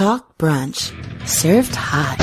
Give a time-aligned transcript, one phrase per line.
[0.00, 0.96] Talk Brunch,
[1.28, 2.16] served hot.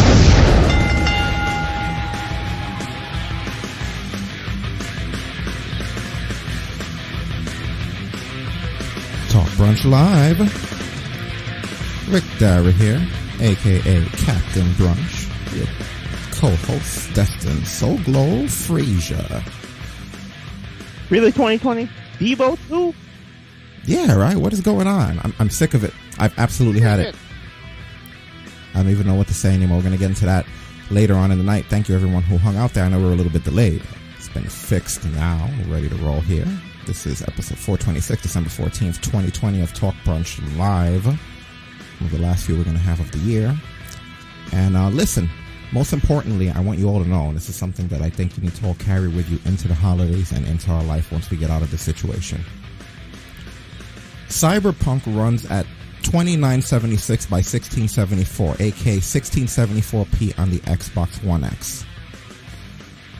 [9.30, 10.40] Talk Brunch Live.
[12.12, 13.08] Rick Dara here,
[13.42, 15.68] aka Captain Brunch, your
[16.32, 19.44] co-host Destin Soul Glow Frazier.
[21.12, 21.88] Really, 2020?
[22.18, 22.96] Devo too?
[23.86, 24.36] Yeah, right.
[24.36, 25.20] What is going on?
[25.20, 25.94] I'm, I'm sick of it.
[26.18, 27.16] I've absolutely had it.
[28.78, 29.78] I don't even know what to say anymore.
[29.80, 30.46] We're gonna get into that
[30.92, 31.66] later on in the night.
[31.66, 32.84] Thank you everyone who hung out there.
[32.84, 33.82] I know we're a little bit delayed.
[34.18, 35.50] It's been fixed now.
[35.58, 36.46] We're ready to roll here.
[36.86, 41.08] This is episode 426, December 14th, 2020 of Talk Brunch Live.
[41.08, 41.18] One
[42.02, 43.58] of the last few we're gonna have of the year.
[44.54, 45.28] And uh, listen,
[45.72, 48.38] most importantly, I want you all to know, and this is something that I think
[48.38, 51.32] you need to all carry with you into the holidays and into our life once
[51.32, 52.44] we get out of this situation.
[54.28, 55.66] Cyberpunk runs at
[56.04, 61.86] 2976 by 1674, aka 1674p on the Xbox One X.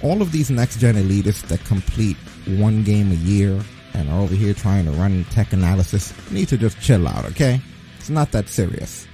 [0.04, 3.60] All of these next gen elitists that complete one game a year
[3.94, 7.60] and are over here trying to run tech analysis need to just chill out, okay?
[7.98, 9.08] It's not that serious.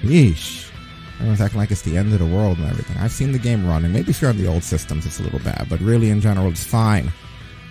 [0.00, 0.70] Yeesh.
[1.16, 2.96] Everyone's acting like it's the end of the world and everything.
[2.96, 3.92] I've seen the game running.
[3.92, 6.48] Maybe if you're on the old systems, it's a little bad, but really in general,
[6.48, 7.12] it's fine.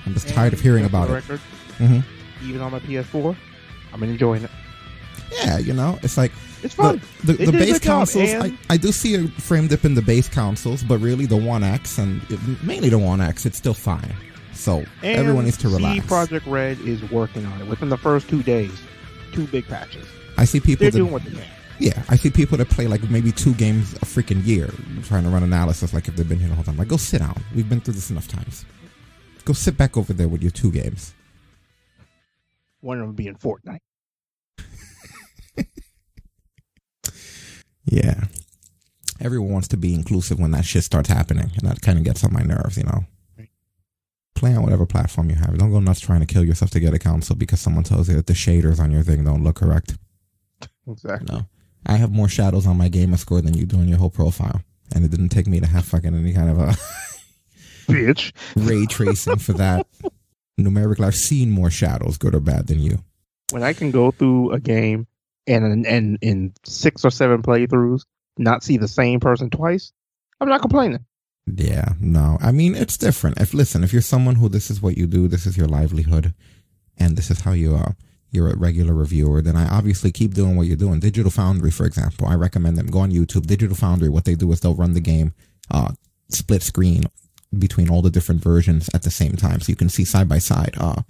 [0.06, 1.30] I'm just tired of hearing about the it.
[1.30, 1.40] Record,
[1.78, 2.00] hmm
[2.44, 3.36] Even on my PS4,
[3.94, 4.52] I'm enjoying it.
[5.44, 7.02] Yeah, you know, it's like It's fun.
[7.24, 8.30] the, the, the base consoles.
[8.34, 11.64] I, I do see a frame dip in the base consoles, but really the One
[11.64, 14.16] X and it, mainly the One X, it's still fine.
[14.54, 16.06] So And everyone needs to relax.
[16.06, 18.72] Projekt Red is working on it within the first two days.
[19.32, 20.06] Two big patches.
[20.38, 21.44] I see people They're that doing what they can.
[21.80, 24.70] yeah, I see people that play like maybe two games a freaking year,
[25.06, 26.78] trying to run analysis like if they've been here the whole time.
[26.78, 27.42] Like, go sit down.
[27.56, 28.66] We've been through this enough times.
[29.46, 31.16] Go sit back over there with your two games.
[32.84, 33.80] One of them being Fortnite.
[37.86, 38.24] Yeah.
[39.20, 42.24] Everyone wants to be inclusive when that shit starts happening, and that kind of gets
[42.24, 43.06] on my nerves, you know.
[43.38, 43.50] Right.
[44.36, 45.58] Play on whatever platform you have.
[45.58, 48.16] Don't go nuts trying to kill yourself to get a console because someone tells you
[48.16, 49.98] that the shaders on your thing don't look correct.
[50.88, 51.34] Exactly.
[51.34, 51.46] No.
[51.86, 54.62] I have more shadows on my gamer score than you do on your whole profile.
[54.96, 56.76] And it didn't take me to have fucking any kind of a
[57.92, 58.34] Bitch.
[58.56, 59.88] ray tracing for that.
[60.58, 63.00] Numerically, I've seen more shadows, good or bad, than you.
[63.52, 65.08] When I can go through a game
[65.48, 68.06] and and in six or seven playthroughs,
[68.38, 69.92] not see the same person twice,
[70.40, 71.06] I'm not complaining.
[71.46, 72.38] Yeah, no.
[72.42, 73.40] I mean, it's different.
[73.40, 76.34] If listen, if you're someone who this is what you do, this is your livelihood,
[76.98, 77.96] and this is how you are,
[78.32, 81.00] you're a regular reviewer, then I obviously keep doing what you're doing.
[81.00, 82.88] Digital Foundry, for example, I recommend them.
[82.88, 83.46] Go on YouTube.
[83.48, 85.34] Digital Foundry, what they do is they'll run the game,
[85.70, 85.92] uh,
[86.30, 87.06] split screen
[87.58, 90.40] between all the different versions at the same time, so you can see side by
[90.40, 91.02] side, uh,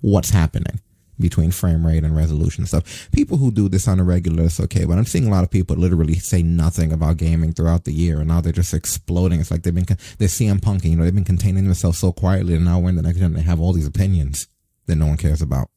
[0.00, 0.80] what's happening
[1.18, 3.08] between frame rate and resolution and stuff.
[3.12, 5.50] People who do this on a regular, it's okay, but I'm seeing a lot of
[5.50, 9.40] people literally say nothing about gaming throughout the year, and now they're just exploding.
[9.40, 9.86] It's like they've been,
[10.18, 12.96] they're CM punking, you know, they've been containing themselves so quietly, and now we're in
[12.96, 14.48] the next gen, they have all these opinions
[14.86, 15.70] that no one cares about.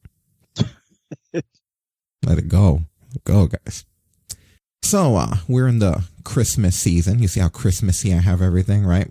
[1.32, 2.82] Let it go.
[3.24, 3.84] Go, guys.
[4.82, 7.20] So, uh, we're in the Christmas season.
[7.20, 9.08] You see how Christmassy I have everything, right?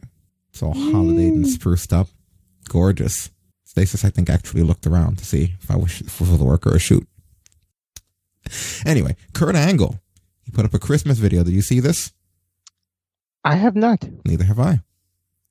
[0.60, 1.48] It's all holiday and mm.
[1.48, 2.10] spruced up.
[2.68, 3.30] Gorgeous.
[3.64, 6.68] Stasis, I think, actually looked around to see if I was for the was work
[6.68, 7.08] or a shoot.
[8.86, 10.02] Anyway, Kurt Angle.
[10.44, 11.46] He put up a Christmas video.
[11.46, 12.12] Did you see this?
[13.46, 14.06] I have not.
[14.26, 14.82] Neither have I.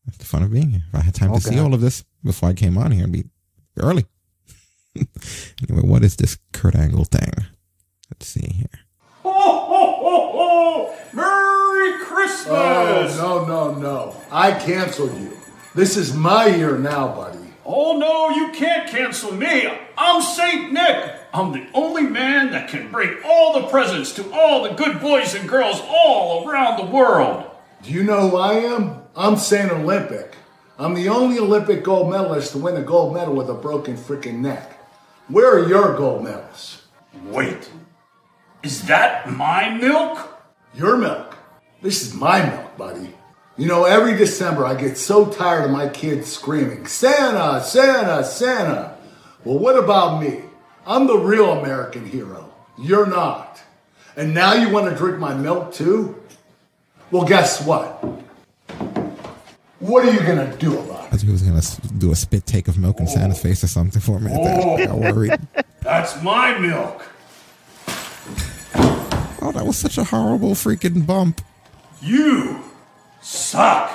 [0.05, 0.83] That's the fun of being here.
[0.89, 3.05] If I had time Oh, to see all of this before I came on here,
[3.05, 3.25] it'd be
[3.79, 4.05] early.
[4.95, 7.33] anyway, what is this Kurt Angle thing?
[8.11, 8.81] Let's see here.
[9.23, 11.47] Ho, ho, ho, ho!
[11.88, 13.19] Merry Christmas!
[13.19, 14.16] Oh, no, no, no.
[14.31, 15.37] I canceled you.
[15.75, 17.38] This is my year now, buddy.
[17.65, 19.69] Oh, no, you can't cancel me.
[19.97, 21.15] I'm Saint Nick.
[21.32, 25.34] I'm the only man that can bring all the presents to all the good boys
[25.34, 27.44] and girls all around the world.
[27.82, 29.03] Do you know who I am?
[29.15, 30.34] I'm Saint Olympic.
[30.78, 34.39] I'm the only Olympic gold medalist to win a gold medal with a broken freaking
[34.39, 34.72] neck.
[35.28, 36.83] Where are your gold medals?
[37.24, 37.71] Wait,
[38.63, 40.41] is that my milk?
[40.74, 41.28] Your milk.
[41.80, 43.15] This is my milk, buddy.
[43.57, 48.97] You know, every December I get so tired of my kids screaming, Santa, Santa, Santa.
[49.45, 50.42] Well, what about me?
[50.86, 52.53] I'm the real American hero.
[52.78, 53.60] You're not.
[54.16, 56.21] And now you want to drink my milk too?
[57.10, 58.04] Well, guess what?
[59.78, 61.10] What are you going to do about I it?
[61.10, 61.63] thought he was gonna
[61.98, 63.10] do a spit take of milk in oh.
[63.10, 64.42] Santa's face or something for a minute.
[64.42, 64.78] There.
[64.80, 65.41] I got worried.
[65.80, 67.03] That's my milk.
[69.41, 71.41] Oh, that was such a horrible freaking bump.
[72.00, 72.62] You
[73.21, 73.91] suck.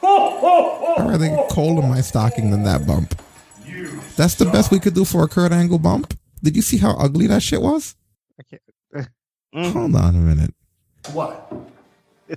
[0.00, 3.20] Ho, ho, ho, I'd rather get coal in my stocking than that bump.
[3.64, 6.16] You That's the best we could do for a Kurt Angle bump.
[6.42, 7.94] Did you see how ugly that shit was?
[8.38, 8.62] I can't.
[9.54, 9.78] Mm-hmm.
[9.78, 10.54] Hold on a minute.
[11.14, 11.50] What?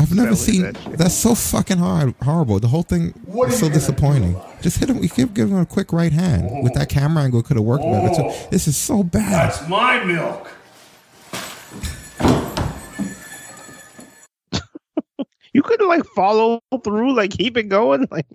[0.00, 2.58] I've never seen that that's so fucking hard, horrible.
[2.58, 4.32] The whole thing What are is so disappointing.
[4.32, 4.62] do about it?
[4.62, 5.00] Just hit him.
[5.00, 7.44] You keep giving him a quick right hand with that camera angle.
[7.44, 8.22] Could have worked better too.
[8.24, 8.48] Oh.
[8.50, 9.50] This is so bad.
[9.50, 10.50] That's my milk.
[15.56, 18.06] You couldn't like follow through, like keep it going.
[18.10, 18.26] Like,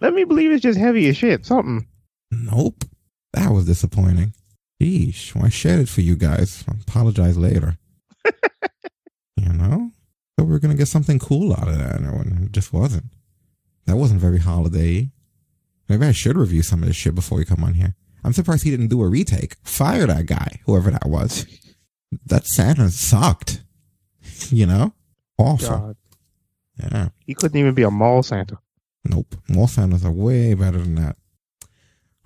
[0.00, 1.44] let me believe it's just heavy as shit.
[1.44, 1.88] Something.
[2.30, 2.84] Nope.
[3.32, 4.32] That was disappointing.
[4.80, 5.34] Sheesh.
[5.34, 6.62] Well, I shared it for you guys.
[6.68, 7.78] I apologize later.
[9.36, 9.90] you know?
[10.38, 13.06] Thought we were going to get something cool out of that, and it just wasn't.
[13.86, 15.10] That wasn't very holiday
[15.88, 17.96] Maybe I should review some of this shit before we come on here.
[18.22, 19.56] I'm surprised he didn't do a retake.
[19.64, 21.44] Fire that guy, whoever that was.
[22.24, 23.64] That Santa sucked.
[24.50, 24.94] You know?
[25.42, 25.68] Awful.
[25.78, 25.96] God,
[26.78, 27.08] Yeah.
[27.26, 28.58] he couldn't even be a mall Santa.
[29.04, 29.34] Nope.
[29.48, 31.16] Mall Santas are way better than that.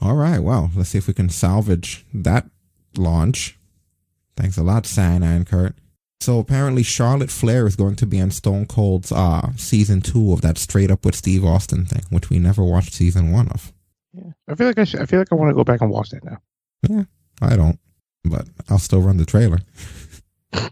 [0.01, 0.39] All right.
[0.41, 2.49] Well, let's see if we can salvage that
[2.97, 3.59] launch.
[4.37, 5.75] Thanks a lot, Santa and Kurt.
[6.21, 10.41] So apparently Charlotte Flair is going to be on Stone Cold's uh season two of
[10.43, 13.73] that straight up with Steve Austin thing, which we never watched season one of.
[14.13, 15.91] Yeah, I feel like I should, I feel like I want to go back and
[15.91, 16.39] watch that now.
[16.89, 17.05] Yeah,
[17.43, 17.79] I don't.
[18.25, 19.61] But I'll still run the trailer.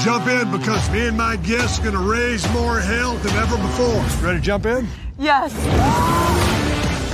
[0.00, 4.02] Jump in because me and my guests are gonna raise more hell than ever before.
[4.26, 4.88] Ready to jump in?
[5.18, 5.52] Yes.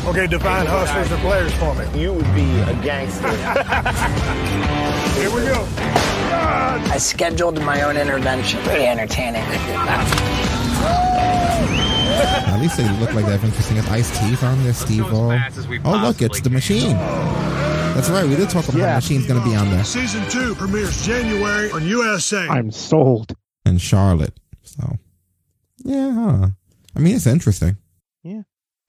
[0.06, 2.02] Okay, define hustlers and players for me.
[2.02, 3.28] You would be a gangster.
[5.20, 5.68] Here we go.
[6.32, 8.60] I scheduled my own intervention.
[8.62, 9.42] Pretty entertaining.
[12.22, 16.00] At least they look like they have interesting as Ice teeth on this, Steve Oh
[16.02, 16.96] look, it's the machine.
[17.94, 18.90] That's right, we did talk about Yeah.
[18.90, 19.84] the machine's gonna be on there.
[19.84, 22.46] Season two premieres January on USA.
[22.48, 23.34] I'm sold.
[23.66, 24.38] And Charlotte.
[24.62, 24.96] So
[25.84, 26.48] yeah, huh.
[26.96, 27.76] I mean it's interesting.
[28.22, 28.42] Yeah.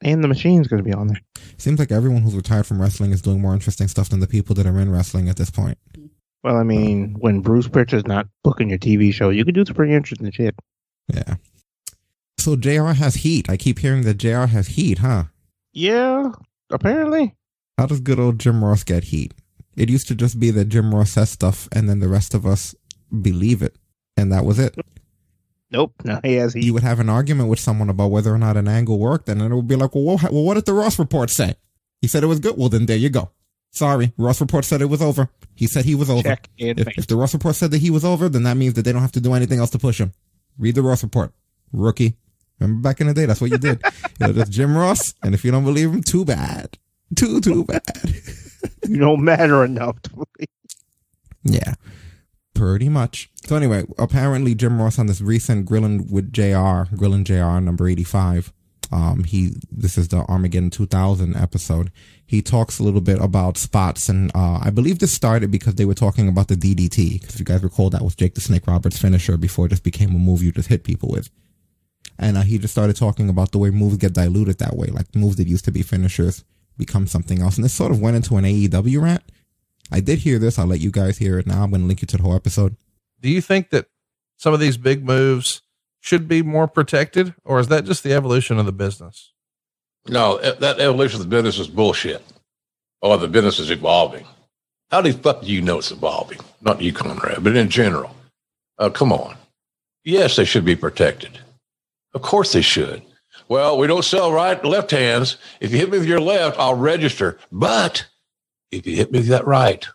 [0.03, 1.21] And the machine's going to be on there.
[1.59, 4.55] Seems like everyone who's retired from wrestling is doing more interesting stuff than the people
[4.55, 5.77] that are in wrestling at this point.
[6.43, 9.75] Well, I mean, when Bruce Pritchard's not booking your TV show, you can do some
[9.75, 10.55] pretty interesting shit.
[11.13, 11.35] Yeah.
[12.39, 13.47] So JR has heat.
[13.47, 15.25] I keep hearing that JR has heat, huh?
[15.71, 16.31] Yeah,
[16.71, 17.35] apparently.
[17.77, 19.33] How does good old Jim Ross get heat?
[19.75, 22.45] It used to just be that Jim Ross says stuff and then the rest of
[22.45, 22.75] us
[23.21, 23.77] believe it.
[24.17, 24.75] And that was it.
[25.71, 25.93] Nope.
[26.03, 28.67] No, he has You would have an argument with someone about whether or not an
[28.67, 30.99] angle worked, and then it would be like, well, what, well, what did the Ross
[30.99, 31.55] report say?
[32.01, 32.57] He said it was good.
[32.57, 33.31] Well, then there you go.
[33.71, 35.29] Sorry, Ross report said it was over.
[35.55, 36.35] He said he was over.
[36.57, 38.91] If, if the Ross report said that he was over, then that means that they
[38.91, 40.11] don't have to do anything else to push him.
[40.57, 41.31] Read the Ross report,
[41.71, 42.15] rookie.
[42.59, 43.81] Remember back in the day, that's what you did.
[44.19, 46.77] you know, just Jim Ross, and if you don't believe him, too bad.
[47.15, 47.81] Too, too bad.
[48.87, 50.47] You don't matter enough to believe.
[51.43, 51.75] yeah,
[52.53, 53.29] pretty much.
[53.45, 58.51] So anyway, apparently Jim Ross on this recent Grilling with JR, Grilling JR number 85,
[58.91, 61.91] um, he, this is the Armageddon 2000 episode.
[62.25, 65.85] He talks a little bit about spots and, uh, I believe this started because they
[65.85, 67.13] were talking about the DDT.
[67.21, 69.83] Because if you guys recall, that was Jake the Snake Roberts finisher before it just
[69.83, 71.29] became a move you just hit people with.
[72.19, 74.87] And uh, he just started talking about the way moves get diluted that way.
[74.87, 76.43] Like moves that used to be finishers
[76.81, 77.55] become something else.
[77.55, 79.23] And this sort of went into an AEW rant.
[79.91, 80.59] I did hear this.
[80.59, 81.63] I'll let you guys hear it now.
[81.63, 82.75] I'm going to link you to the whole episode.
[83.21, 83.87] Do you think that
[84.37, 85.61] some of these big moves
[85.99, 89.31] should be more protected, or is that just the evolution of the business?
[90.07, 92.23] No, that evolution of the business is bullshit.
[93.01, 94.25] Or the business is evolving.
[94.89, 96.39] How the fuck do you know it's evolving?
[96.61, 98.15] Not you, Conrad, but in general.
[98.77, 99.37] Uh, come on.
[100.03, 101.39] Yes, they should be protected.
[102.13, 103.01] Of course they should.
[103.51, 105.35] Well, we don't sell right left hands.
[105.59, 107.37] If you hit me with your left, I'll register.
[107.51, 108.07] But
[108.71, 109.85] if you hit me with that right,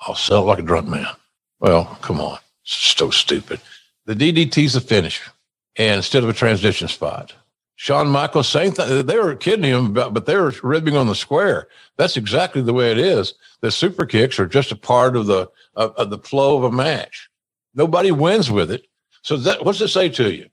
[0.00, 1.14] I'll sell like a drunk man.
[1.60, 2.38] Well, come on.
[2.64, 3.60] It's so stupid.
[4.06, 5.30] The DDT's a finisher
[5.76, 7.34] and instead of a transition spot.
[7.76, 9.04] Shawn Michaels, same thing.
[9.04, 11.68] They were kidding him, about, but they were ribbing on the square.
[11.98, 13.34] That's exactly the way it is.
[13.60, 16.72] The super kicks are just a part of the of, of the flow of a
[16.74, 17.28] match.
[17.74, 18.86] Nobody wins with it.
[19.20, 20.48] So that what's it say to you?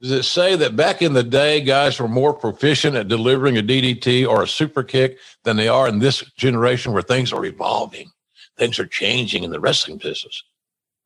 [0.00, 3.62] Does it say that back in the day, guys were more proficient at delivering a
[3.62, 8.10] DDT or a super kick than they are in this generation where things are evolving,
[8.56, 10.44] things are changing in the wrestling business?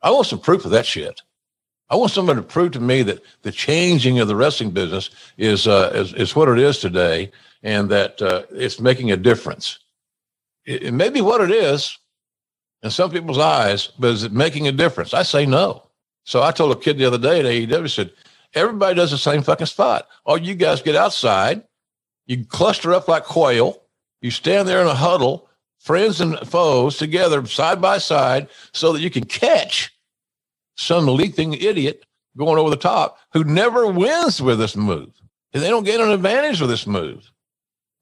[0.03, 1.23] I want some proof of that shit.
[1.89, 5.67] I want somebody to prove to me that the changing of the wrestling business is
[5.67, 7.31] uh, is, is what it is today,
[7.63, 9.79] and that uh, it's making a difference.
[10.65, 11.99] It, it may be what it is
[12.83, 15.15] in some people's eyes, but is it making a difference?
[15.15, 15.87] I say no.
[16.25, 18.13] So I told a kid the other day at AEW, said,
[18.55, 20.09] everybody does the same fucking spot.
[20.25, 21.63] All you guys get outside,
[22.27, 23.83] you cluster up like quail,
[24.21, 29.01] you stand there in a huddle, friends and foes together side by side, so that
[29.01, 29.93] you can catch
[30.77, 32.05] some leaping idiot
[32.37, 35.11] going over the top who never wins with this move.
[35.53, 37.31] And they don't get an advantage with this move.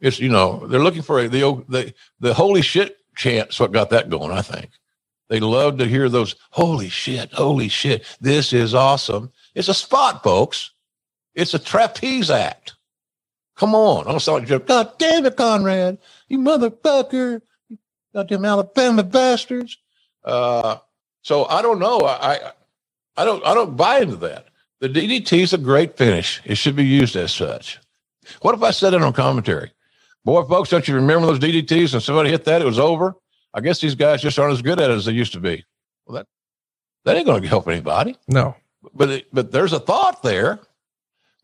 [0.00, 3.58] It's, you know, they're looking for a, the, the, the holy shit chance.
[3.58, 4.70] What got that going, I think.
[5.28, 9.30] They love to hear those, holy shit, holy shit, this is awesome.
[9.54, 10.72] It's a spot, folks.
[11.34, 12.74] It's a trapeze act.
[13.56, 14.06] Come on.
[14.06, 14.66] I don't sound like Jeff.
[14.66, 15.98] God damn it, Conrad.
[16.28, 17.42] You motherfucker.
[17.68, 17.78] You
[18.14, 19.78] goddamn Alabama bastards.
[20.24, 20.78] Uh,
[21.22, 22.00] so I don't know.
[22.00, 22.52] I, I,
[23.18, 24.46] I don't, I don't buy into that.
[24.80, 26.40] The DDT is a great finish.
[26.44, 27.78] It should be used as such.
[28.42, 29.72] What if I said it on commentary?
[30.24, 32.62] Boy, folks, don't you remember those DDTs and somebody hit that?
[32.62, 33.14] It was over.
[33.54, 35.64] I guess these guys just aren't as good at it as they used to be.
[36.06, 36.26] Well, that,
[37.04, 38.16] that ain't going to help anybody.
[38.28, 38.54] No.
[38.94, 40.60] But, it, but there's a thought there.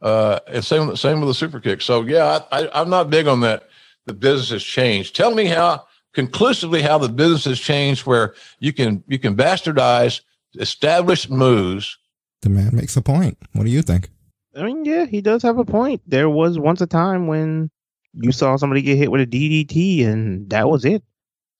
[0.01, 1.81] Uh, and same, same with the super kick.
[1.81, 3.69] So yeah, I, I, I'm not big on that.
[4.05, 5.17] The business has changed.
[5.17, 10.21] Tell me how conclusively how the business has changed where you can, you can bastardize
[10.59, 11.99] established moves.
[12.43, 13.39] The man makes a point.
[13.53, 14.11] What do you think?
[14.55, 16.03] I mean, yeah, he does have a point.
[16.07, 17.71] There was once a time when
[18.15, 21.03] you saw somebody get hit with a DDT and that was it.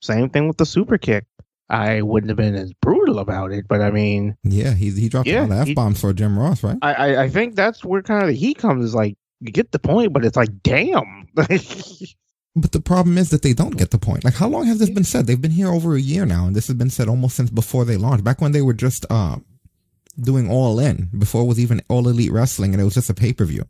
[0.01, 1.25] Same thing with the super kick.
[1.69, 5.27] I wouldn't have been as brutal about it, but I mean, Yeah, he he dropped
[5.29, 6.79] Yeah, a lot of he- f bombs for Jim Ross, right?
[6.83, 8.85] I, I, I think that's where kind of the heat comes.
[8.85, 11.29] Is like you get the point, but it's like, damn.
[12.59, 14.25] But the problem is that they don't get the point.
[14.25, 15.27] Like, how long has this been said?
[15.27, 17.85] They've been here over a year now, and this has been said almost since before
[17.85, 18.25] they launched.
[18.25, 19.37] Back when they were just uh,
[20.19, 23.15] doing All In, before it was even All Elite Wrestling, and it was just a
[23.15, 23.65] pay per view.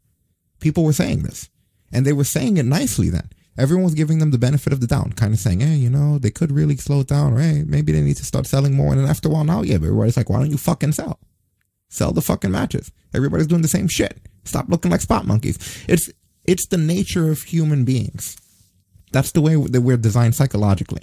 [0.60, 1.50] People were saying this,
[1.90, 3.10] and they were saying it nicely.
[3.10, 5.90] Then everyone was giving them the benefit of the doubt, kind of saying, "Hey, you
[5.90, 7.34] know, they could really slow down.
[7.34, 7.66] Right?
[7.66, 9.86] Maybe they need to start selling more." And then after a while, now, yeah, but
[9.86, 11.18] everybody's like, "Why don't you fucking sell?
[11.88, 12.90] Sell the fucking matches.
[13.14, 14.18] Everybody's doing the same shit.
[14.44, 15.58] Stop looking like spot monkeys."
[15.88, 16.10] It's
[16.44, 18.36] it's the nature of human beings.
[19.12, 21.02] That's the way that we're designed psychologically.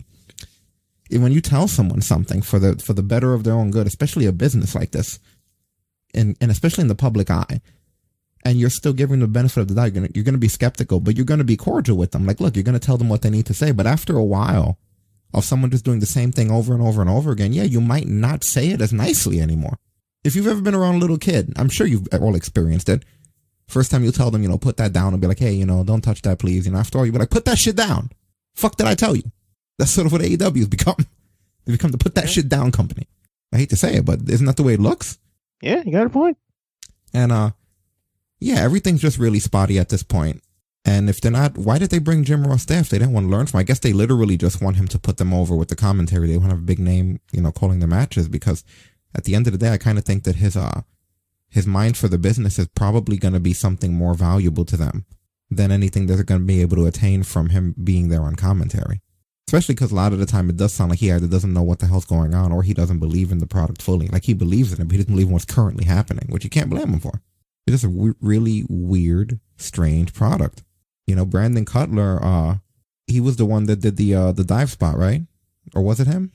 [1.11, 3.87] And when you tell someone something for the for the better of their own good,
[3.87, 5.19] especially a business like this,
[6.13, 7.61] and and especially in the public eye,
[8.45, 10.47] and you're still giving them the benefit of the doubt, you're gonna you're gonna be
[10.47, 12.25] skeptical, but you're gonna be cordial with them.
[12.25, 14.77] Like, look, you're gonna tell them what they need to say, but after a while
[15.33, 17.81] of someone just doing the same thing over and over and over again, yeah, you
[17.81, 19.77] might not say it as nicely anymore.
[20.23, 23.03] If you've ever been around a little kid, I'm sure you've all experienced it.
[23.67, 25.65] First time you tell them, you know, put that down and be like, hey, you
[25.65, 26.65] know, don't touch that, please.
[26.65, 28.11] You know, after all, you be like, put that shit down.
[28.55, 29.23] Fuck did I tell you?
[29.79, 31.07] That's sort of what AEW has become.
[31.65, 33.07] They become the put that shit down company.
[33.53, 35.17] I hate to say it, but isn't that the way it looks?
[35.61, 36.37] yeah, you got a point.
[37.13, 37.51] And uh
[38.43, 40.43] yeah, everything's just really spotty at this point.
[40.85, 42.89] And if they're not, why did they bring Jim Ross staff?
[42.89, 43.61] they didn't want to learn from?
[43.61, 46.27] I guess they literally just want him to put them over with the commentary.
[46.27, 48.65] They want to have a big name, you know, calling the matches because
[49.15, 50.81] at the end of the day, I kind of think that his uh
[51.49, 55.05] his mind for the business is probably going to be something more valuable to them
[55.51, 58.35] than anything that they're going to be able to attain from him being there on
[58.35, 59.01] commentary.
[59.47, 61.61] Especially because a lot of the time it does sound like he either doesn't know
[61.61, 64.07] what the hell's going on or he doesn't believe in the product fully.
[64.07, 66.49] Like he believes in it, but he doesn't believe in what's currently happening, which you
[66.49, 67.21] can't blame him for.
[67.65, 70.63] It's just a w- really weird, strange product.
[71.07, 72.57] You know, Brandon Cutler, uh,
[73.07, 75.21] he was the one that did the uh the dive spot, right?
[75.75, 76.31] Or was it him?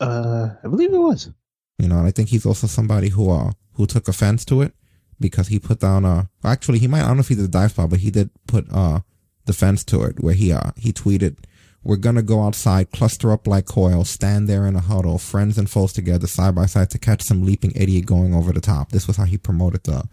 [0.00, 1.30] Uh, I believe it was.
[1.78, 4.74] You know, and I think he's also somebody who uh who took offense to it
[5.20, 7.48] because he put down uh actually he might I don't know if he did the
[7.48, 9.00] dive spot, but he did put uh
[9.46, 11.36] defense to it where he uh he tweeted
[11.84, 15.68] we're gonna go outside, cluster up like coil, stand there in a huddle, friends and
[15.68, 18.90] foes together, side by side to catch some leaping idiot going over the top.
[18.90, 20.08] This was how he promoted the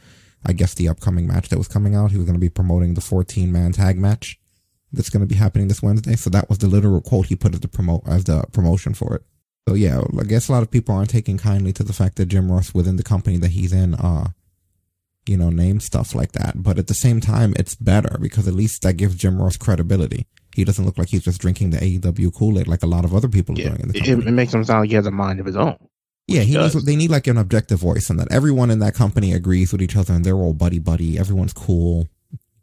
[0.46, 2.12] I guess the upcoming match that was coming out.
[2.12, 4.40] He was gonna be promoting the fourteen man tag match
[4.92, 6.16] that's gonna be happening this Wednesday.
[6.16, 9.16] So that was the literal quote he put as the promote as the promotion for
[9.16, 9.24] it.
[9.68, 12.26] So yeah, I guess a lot of people aren't taking kindly to the fact that
[12.28, 14.30] Jim Ross within the company that he's in, uh,
[15.28, 16.64] you know, names stuff like that.
[16.64, 20.26] But at the same time, it's better because at least that gives Jim Ross credibility.
[20.56, 23.14] He doesn't look like he's just drinking the AEW Kool Aid like a lot of
[23.14, 24.28] other people are doing in the it, company.
[24.28, 25.78] it makes him sound like he has a mind of his own.
[26.30, 29.34] Yeah, he needs, they need like an objective voice, and that everyone in that company
[29.34, 31.18] agrees with each other, and they're all buddy buddy.
[31.18, 32.08] Everyone's cool.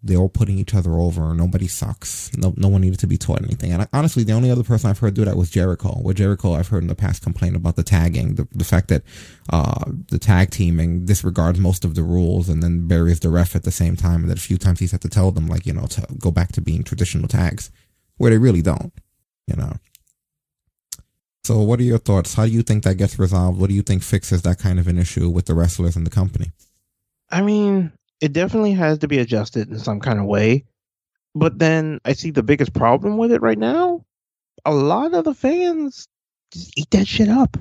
[0.03, 1.35] They're all putting each other over.
[1.35, 2.31] Nobody sucks.
[2.37, 3.73] No, no one needed to be taught anything.
[3.73, 5.95] And I, honestly, the only other person I've heard do that was Jericho.
[5.95, 9.03] Where Jericho, I've heard in the past complain about the tagging, the, the fact that
[9.51, 13.65] uh, the tag teaming disregards most of the rules and then buries the ref at
[13.65, 14.21] the same time.
[14.21, 16.31] And that a few times he's had to tell them, like, you know, to go
[16.31, 17.73] back to being traditional tags,
[18.19, 18.93] where they really don't,
[19.49, 19.73] you know.
[21.47, 22.35] So, what are your thoughts?
[22.35, 23.61] How do you think that gets resolved?
[23.61, 26.11] What do you think fixes that kind of an issue with the wrestlers and the
[26.11, 26.51] company?
[27.31, 30.65] I mean, it definitely has to be adjusted in some kind of way.
[31.37, 34.05] But then I see the biggest problem with it right now.
[34.65, 36.09] A lot of the fans
[36.53, 37.57] just eat that shit up.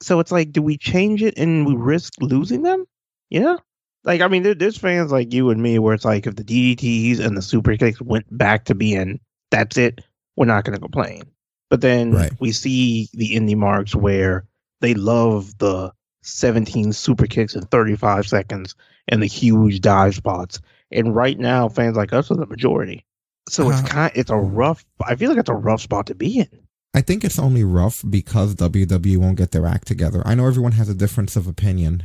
[0.00, 2.86] So it's like, do we change it and we risk losing them?
[3.28, 3.56] Yeah.
[4.02, 6.42] Like, I mean, there, there's fans like you and me where it's like, if the
[6.42, 10.00] DDTs and the super kicks went back to being that's it,
[10.36, 11.24] we're not going to complain.
[11.70, 12.32] But then Right.
[12.40, 14.44] we see the indie marks where
[14.80, 15.92] they love the
[16.22, 18.74] 17 super kicks in 35 seconds
[19.08, 20.60] and the huge dive spots.
[20.92, 23.04] And right now, fans like us are the majority.
[23.48, 23.88] So it's Uh-huh.
[23.88, 24.84] kind, it's a rough.
[25.04, 26.48] I feel like it's a rough spot to be in.
[26.94, 30.22] I think it's only rough because WWE won't get their act together.
[30.26, 32.04] I know everyone has a difference of opinion,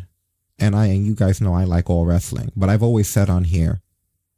[0.60, 3.46] and I and you guys know I like all wrestling, but I've always said on
[3.46, 3.82] here,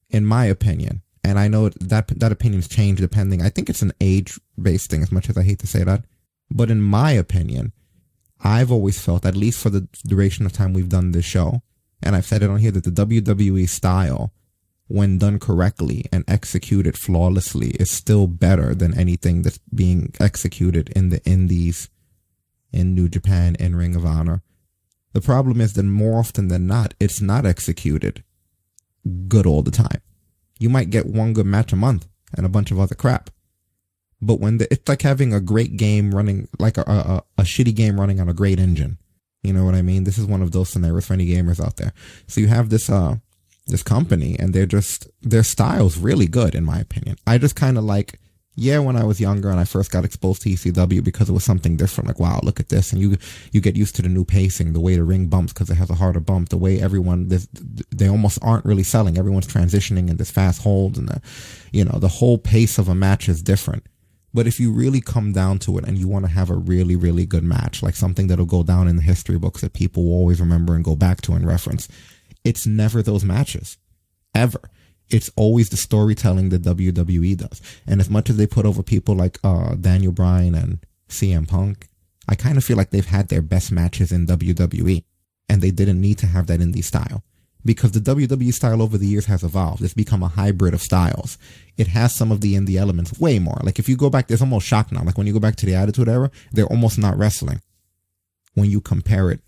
[0.09, 3.41] in my opinion, and I know that that opinion's change depending.
[3.41, 6.05] I think it's an age based thing, as much as I hate to say that,
[6.49, 7.71] but in my opinion,
[8.43, 11.61] I've always felt, at least for the duration of time we've done this show,
[12.01, 14.33] and I've said it on here, that the WWE style
[14.87, 21.09] when done correctly and executed flawlessly, is still better than anything that's being executed in
[21.09, 21.89] the indies,
[22.71, 24.41] in New Japan, in Ring of Honor.
[25.13, 28.23] The problem is that more often than not, it's not executed
[29.27, 30.01] good all the time.
[30.59, 33.29] You might get one good match a month and a bunch of other crap.
[34.21, 37.75] But when the, it's like having a great game running, like a, a, a shitty
[37.75, 38.97] game running on a great engine.
[39.43, 40.05] You know what I mean?
[40.05, 41.91] This is one of those scenarios for any gamers out there.
[42.27, 43.17] So you have this, uh,
[43.67, 47.17] this company and they're just their style's really good in my opinion.
[47.25, 48.19] I just kind of like
[48.55, 51.43] yeah, when I was younger and I first got exposed to ECW because it was
[51.43, 52.07] something different.
[52.07, 53.17] Like, wow, look at this, and you
[53.51, 55.89] you get used to the new pacing, the way the ring bumps because it has
[55.89, 57.29] a harder bump, the way everyone
[57.89, 59.17] they almost aren't really selling.
[59.17, 61.21] Everyone's transitioning in this fast hold, and the
[61.71, 63.87] you know the whole pace of a match is different.
[64.35, 66.95] But if you really come down to it and you want to have a really
[66.95, 70.13] really good match, like something that'll go down in the history books that people will
[70.13, 71.87] always remember and go back to and reference,
[72.43, 73.79] it's never those matches.
[74.35, 74.61] Ever.
[75.13, 77.61] It's always the storytelling that WWE does.
[77.85, 81.87] And as much as they put over people like uh, Daniel Bryan and CM Punk,
[82.27, 85.03] I kind of feel like they've had their best matches in WWE.
[85.47, 87.23] And they didn't need to have that indie style.
[87.63, 89.83] Because the WWE style over the years has evolved.
[89.83, 91.37] It's become a hybrid of styles.
[91.77, 93.59] It has some of the indie elements way more.
[93.61, 95.03] Like if you go back, there's almost shock now.
[95.03, 97.61] Like when you go back to the Attitude Era, they're almost not wrestling
[98.55, 99.41] when you compare it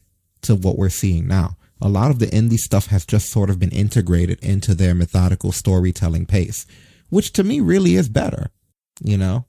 [0.43, 3.59] to what we're seeing now a lot of the indie stuff has just sort of
[3.59, 6.65] been integrated into their methodical storytelling pace,
[7.09, 8.49] which to me really is better.
[9.03, 9.45] You know,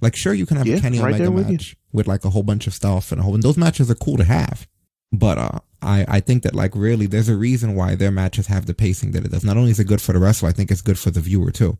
[0.00, 1.52] like sure you can have Yeah, a Kenny right Omega there with you.
[1.52, 3.94] match with like a whole bunch of stuff and a whole, and those matches are
[3.94, 4.66] cool to have.
[5.12, 8.66] But uh, I I think that like really there's a reason why their matches have
[8.66, 9.44] the pacing that it does.
[9.44, 11.50] Not only is it good for the wrestler, I think it's good for the viewer
[11.50, 11.78] too,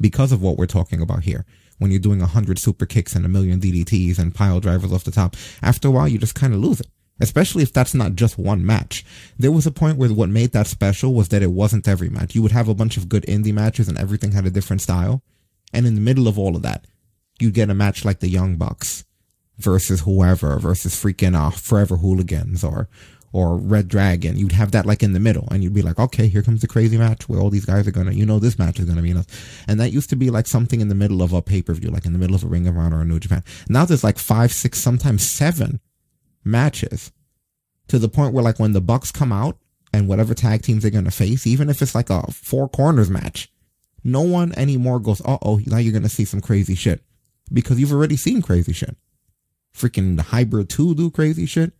[0.00, 1.44] because of what we're talking about here.
[1.78, 5.04] When you're doing a hundred super kicks and a million DDTs and pile drivers off
[5.04, 6.86] the top, after a while you just kind of lose it
[7.20, 9.04] especially if that's not just one match.
[9.38, 12.34] There was a point where what made that special was that it wasn't every match.
[12.34, 15.22] You would have a bunch of good indie matches and everything had a different style.
[15.72, 16.86] And in the middle of all of that,
[17.38, 19.04] you'd get a match like the Young Bucks
[19.58, 22.88] versus whoever versus freaking uh, Forever Hooligans or
[23.32, 24.36] or Red Dragon.
[24.36, 26.66] You'd have that like in the middle and you'd be like, okay, here comes the
[26.66, 29.12] crazy match where all these guys are gonna, you know, this match is gonna be
[29.12, 29.62] enough.
[29.68, 32.12] And that used to be like something in the middle of a pay-per-view, like in
[32.12, 33.44] the middle of a Ring of Honor or New Japan.
[33.68, 35.78] Now there's like five, six, sometimes seven
[36.44, 37.12] matches
[37.88, 39.58] to the point where like when the Bucks come out
[39.92, 43.52] and whatever tag teams they're gonna face, even if it's like a four corners match,
[44.04, 47.02] no one anymore goes, uh oh, now you're gonna see some crazy shit.
[47.52, 48.96] Because you've already seen crazy shit.
[49.76, 51.72] Freaking the hybrid two do crazy shit.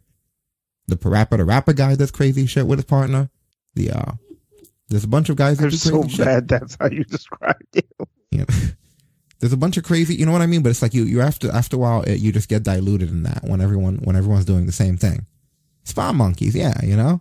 [0.88, 3.30] The Parappa the Rapper guy does crazy shit with his partner.
[3.74, 4.12] The uh
[4.88, 6.24] there's a bunch of guys that They're do so crazy shit.
[6.24, 6.48] bad.
[6.48, 7.86] That's how you described it.
[8.32, 8.46] You know,
[9.40, 10.62] there's a bunch of crazy, you know what I mean?
[10.62, 13.22] But it's like you, you after after a while, it, you just get diluted in
[13.24, 15.26] that when everyone when everyone's doing the same thing.
[15.84, 17.20] Spot monkeys, yeah, you know,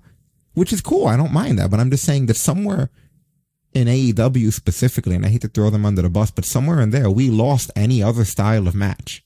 [0.53, 1.07] which is cool.
[1.07, 2.89] I don't mind that, but I'm just saying that somewhere
[3.73, 6.89] in AEW specifically, and I hate to throw them under the bus, but somewhere in
[6.89, 9.23] there, we lost any other style of match.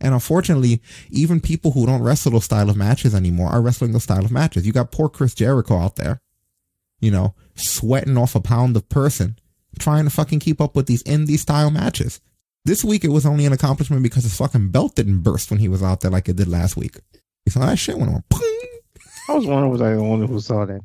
[0.00, 0.80] And unfortunately,
[1.10, 4.32] even people who don't wrestle those style of matches anymore are wrestling those style of
[4.32, 4.66] matches.
[4.66, 6.20] You got poor Chris Jericho out there,
[7.00, 9.38] you know, sweating off a pound of person,
[9.80, 12.20] trying to fucking keep up with these indie style matches.
[12.64, 15.68] This week it was only an accomplishment because his fucking belt didn't burst when he
[15.68, 16.98] was out there like it did last week.
[17.44, 18.22] He saw that shit went on.
[19.28, 20.80] I was wondering was I the only one who saw that?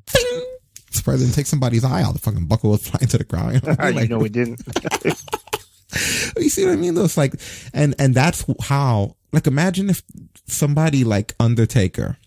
[0.91, 2.13] Surprised didn't take somebody's eye out.
[2.13, 3.61] The fucking buckle was flying to the ground.
[3.65, 4.61] You know, like- know it didn't.
[6.37, 6.95] you see what I mean?
[6.95, 7.35] Though it's like,
[7.73, 9.15] and and that's how.
[9.31, 10.01] Like, imagine if
[10.47, 12.17] somebody like Undertaker,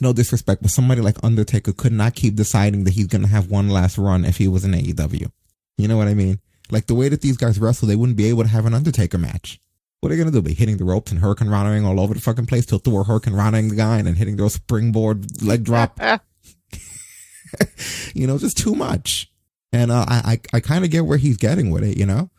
[0.00, 3.68] no disrespect, but somebody like Undertaker could not keep deciding that he's gonna have one
[3.70, 5.32] last run if he was in AEW.
[5.78, 6.40] You know what I mean?
[6.70, 9.16] Like the way that these guys wrestle, they wouldn't be able to have an Undertaker
[9.16, 9.58] match.
[10.00, 10.42] What are they gonna do?
[10.42, 13.34] Be hitting the ropes and Hurricane Ranaing all over the fucking place till Thor Hurricane
[13.34, 15.98] Ranaing the guy and then hitting their springboard leg drop.
[18.14, 19.30] you know, just too much.
[19.72, 21.96] And uh, I, I, I kind of get where he's getting with it.
[21.96, 22.30] You know,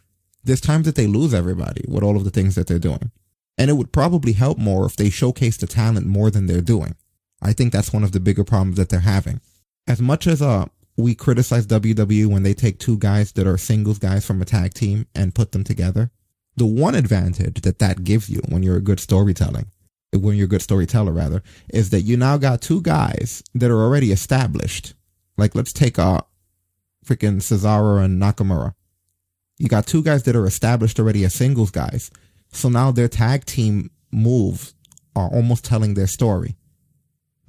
[0.43, 3.11] there's times that they lose everybody with all of the things that they're doing,
[3.57, 6.95] and it would probably help more if they showcase the talent more than they're doing.
[7.41, 9.41] I think that's one of the bigger problems that they're having.
[9.87, 10.65] As much as uh
[10.99, 14.73] we criticize WWE when they take two guys that are singles guys from a tag
[14.73, 16.11] team and put them together,
[16.57, 19.67] the one advantage that that gives you when you're a good storytelling,
[20.13, 23.81] when you're a good storyteller rather, is that you now got two guys that are
[23.81, 24.93] already established.
[25.37, 26.21] Like let's take uh
[27.05, 28.73] freaking Cesaro and Nakamura.
[29.57, 32.11] You got two guys that are established already as singles guys
[32.51, 34.73] So now their tag team moves
[35.15, 36.55] are almost telling their story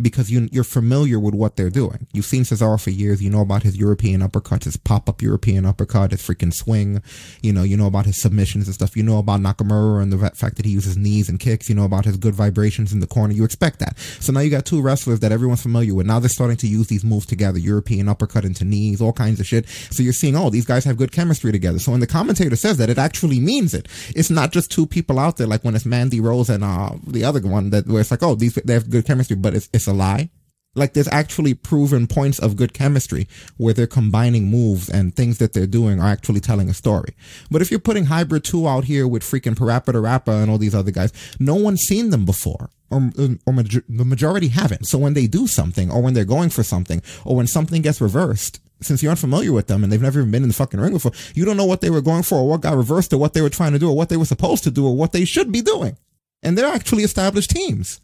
[0.03, 2.07] because you, you're familiar with what they're doing.
[2.13, 3.23] You've seen Cesaro for years.
[3.23, 7.03] You know about his European uppercuts, his pop up European uppercut, his freaking swing.
[7.43, 8.97] You know, you know about his submissions and stuff.
[8.97, 11.69] You know about Nakamura and the fact that he uses knees and kicks.
[11.69, 13.33] You know about his good vibrations in the corner.
[13.33, 13.99] You expect that.
[13.99, 16.07] So now you got two wrestlers that everyone's familiar with.
[16.07, 17.59] Now they're starting to use these moves together.
[17.59, 19.69] European uppercut into knees, all kinds of shit.
[19.91, 21.79] So you're seeing, oh, these guys have good chemistry together.
[21.79, 23.89] So when the commentator says that, it actually means it.
[24.15, 27.25] It's not just two people out there like when it's Mandy Rose and uh, the
[27.25, 29.89] other one that where it's like, oh, these they have good chemistry, but it's it's
[29.91, 30.31] a lie.
[30.77, 33.27] Like there's actually proven points of good chemistry
[33.57, 37.15] where they're combining moves and things that they're doing are actually telling a story.
[37.51, 40.75] But if you're putting Hybrid 2 out here with freaking Parappa Rapper and all these
[40.75, 42.71] other guys, no one's seen them before.
[42.89, 44.87] Or, um, or major- the majority haven't.
[44.87, 48.01] So when they do something or when they're going for something or when something gets
[48.01, 50.93] reversed, since you're unfamiliar with them and they've never even been in the fucking ring
[50.93, 53.35] before, you don't know what they were going for or what got reversed or what
[53.35, 55.25] they were trying to do or what they were supposed to do or what they
[55.25, 55.97] should be doing.
[56.43, 58.01] And they're actually established teams.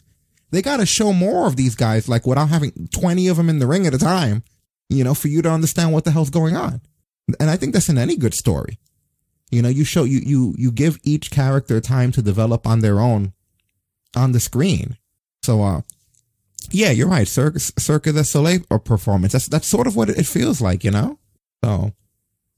[0.51, 3.59] They got to show more of these guys, like without having 20 of them in
[3.59, 4.45] the ring at a time,
[4.89, 6.81] you know, for you to understand what the hell's going on.
[7.41, 8.79] And I think that's in any good story.
[9.51, 13.01] You know, you show, you, you, you give each character time to develop on their
[13.01, 13.33] own
[14.15, 14.97] on the screen.
[15.43, 15.81] So, uh,
[16.71, 17.29] yeah, you're right.
[17.29, 19.33] Circus, Cirque du Soleil performance.
[19.33, 21.19] That's, that's sort of what it feels like, you know?
[21.65, 21.93] So,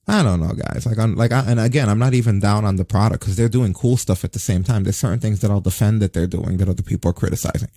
[0.09, 0.87] I don't know, guys.
[0.87, 3.49] Like, I'm like, I, and again, I'm not even down on the product because they're
[3.49, 4.85] doing cool stuff at the same time.
[4.85, 7.68] There's certain things that I'll defend that they're doing that other people are criticizing.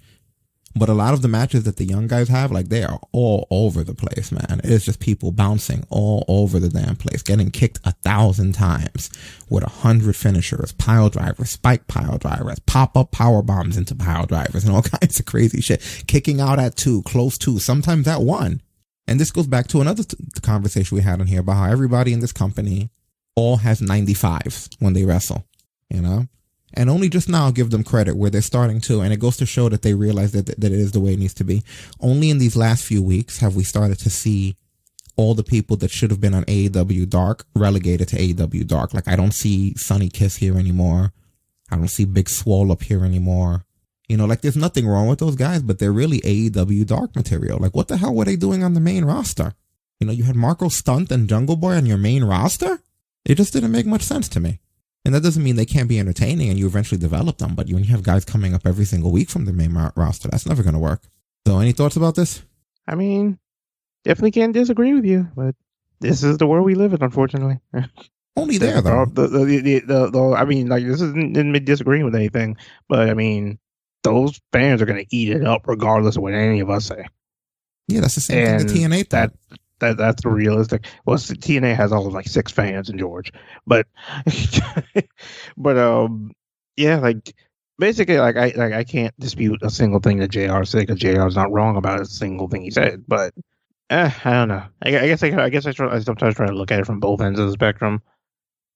[0.74, 3.46] But a lot of the matches that the young guys have, like, they are all
[3.52, 4.62] over the place, man.
[4.64, 9.10] It's just people bouncing all over the damn place, getting kicked a thousand times
[9.50, 14.26] with a hundred finishers, pile drivers, spike pile drivers, pop up power bombs into pile
[14.26, 15.82] drivers, and all kinds of crazy shit.
[16.08, 18.62] Kicking out at two, close two, sometimes at one.
[19.12, 22.14] And this goes back to another t- conversation we had on here about how everybody
[22.14, 22.90] in this company
[23.36, 25.46] all has 95s when they wrestle,
[25.90, 26.30] you know?
[26.76, 29.02] And only just now give them credit where they're starting to.
[29.02, 31.20] And it goes to show that they realize that, that it is the way it
[31.20, 31.62] needs to be.
[32.00, 34.56] Only in these last few weeks have we started to see
[35.18, 38.94] all the people that should have been on AEW Dark relegated to AEW Dark.
[38.94, 41.12] Like I don't see Sonny Kiss here anymore.
[41.70, 43.66] I don't see Big Swole up here anymore.
[44.12, 47.60] You know, like there's nothing wrong with those guys, but they're really AEW dark material.
[47.60, 49.54] Like what the hell were they doing on the main roster?
[50.02, 52.82] You know, you had Marco Stunt and Jungle Boy on your main roster?
[53.24, 54.60] It just didn't make much sense to me.
[55.06, 57.86] And that doesn't mean they can't be entertaining and you eventually develop them, but when
[57.86, 60.74] you have guys coming up every single week from the main roster, that's never going
[60.74, 61.04] to work.
[61.48, 62.44] So, any thoughts about this?
[62.86, 63.40] I mean,
[64.04, 65.56] definitely can't disagree with you, but
[66.02, 67.62] this is the world we live in, unfortunately.
[68.36, 69.06] Only there, though.
[69.06, 72.58] The, the, the, the, I mean, like, this isn't me disagreeing with anything,
[72.90, 73.58] but I mean,
[74.04, 77.06] those fans are going to eat it up regardless of what any of us say.
[77.88, 79.32] Yeah, that's the same and thing the TNA thought.
[79.50, 80.86] That, that that's realistic.
[81.06, 83.32] Well, TNA has all of like six fans in George,
[83.66, 83.88] but
[85.58, 86.32] but um
[86.78, 87.34] yeah, like
[87.78, 90.64] basically like I like I can't dispute a single thing that Jr.
[90.64, 91.28] said because Jr.
[91.28, 93.34] is not wrong about a single thing he said, but
[93.90, 94.64] eh, I don't know.
[94.82, 96.86] I, I guess I, I guess I, try, I sometimes try to look at it
[96.86, 98.02] from both ends of the spectrum.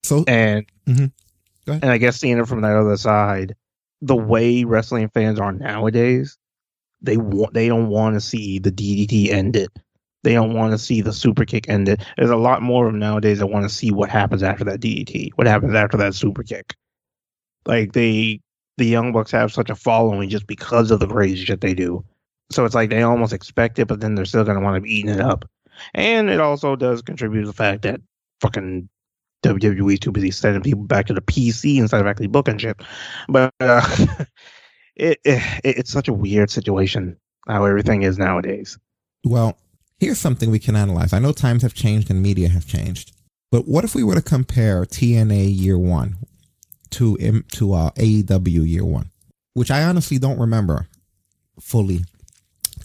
[0.03, 1.71] So and mm-hmm.
[1.71, 3.55] and I guess seeing it from that other side,
[4.01, 4.27] the mm-hmm.
[4.27, 6.37] way wrestling fans are nowadays,
[7.01, 9.69] they want they don't want to see the DDT ended.
[10.23, 12.03] They don't want to see the super kick ended.
[12.17, 14.79] There's a lot more of them nowadays that want to see what happens after that
[14.79, 16.73] DDT, what happens after that super kick.
[17.67, 18.41] Like they,
[18.77, 22.03] the Young Bucks have such a following just because of the crazy shit they do.
[22.51, 24.95] So it's like they almost expect it, but then they're still gonna want to be
[24.95, 25.45] eating it up.
[25.93, 28.01] And it also does contribute to the fact that
[28.41, 28.89] fucking
[29.45, 32.77] WWE too busy sending people back to the PC instead of actually booking shit.
[33.29, 34.05] But uh,
[34.95, 38.77] it, it it's such a weird situation how everything is nowadays.
[39.23, 39.57] Well,
[39.99, 41.13] here's something we can analyze.
[41.13, 43.11] I know times have changed and media have changed,
[43.51, 46.17] but what if we were to compare TNA Year One
[46.91, 47.17] to
[47.53, 49.11] to uh, AEW Year One,
[49.53, 50.87] which I honestly don't remember
[51.59, 52.01] fully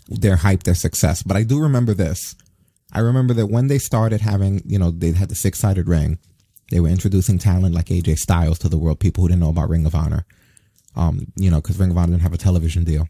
[0.09, 2.35] their hype, their success, but I do remember this.
[2.93, 6.19] I remember that when they started having, you know, they had the six sided ring
[6.71, 9.69] they were introducing talent like AJ Styles to the world, people who didn't know about
[9.69, 10.25] Ring of Honor.
[10.97, 13.09] Um, you know, because Ring of Honor didn't have a television deal.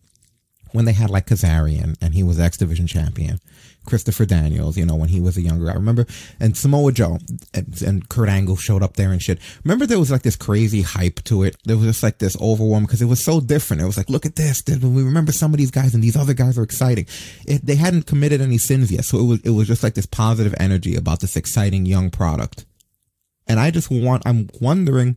[0.72, 3.40] When they had like Kazarian and he was X Division champion,
[3.86, 5.74] Christopher Daniels, you know, when he was a younger guy.
[5.74, 6.06] Remember?
[6.38, 7.18] And Samoa Joe
[7.52, 9.40] and, and, Kurt Angle showed up there and shit.
[9.64, 11.56] Remember there was like this crazy hype to it.
[11.64, 13.82] There was just like this overwhelm because it was so different.
[13.82, 14.62] It was like, look at this.
[14.68, 17.06] We remember some of these guys and these other guys are exciting.
[17.46, 19.04] It, they hadn't committed any sins yet.
[19.04, 22.66] So it was, it was just like this positive energy about this exciting young product.
[23.50, 25.16] And I just want, I'm wondering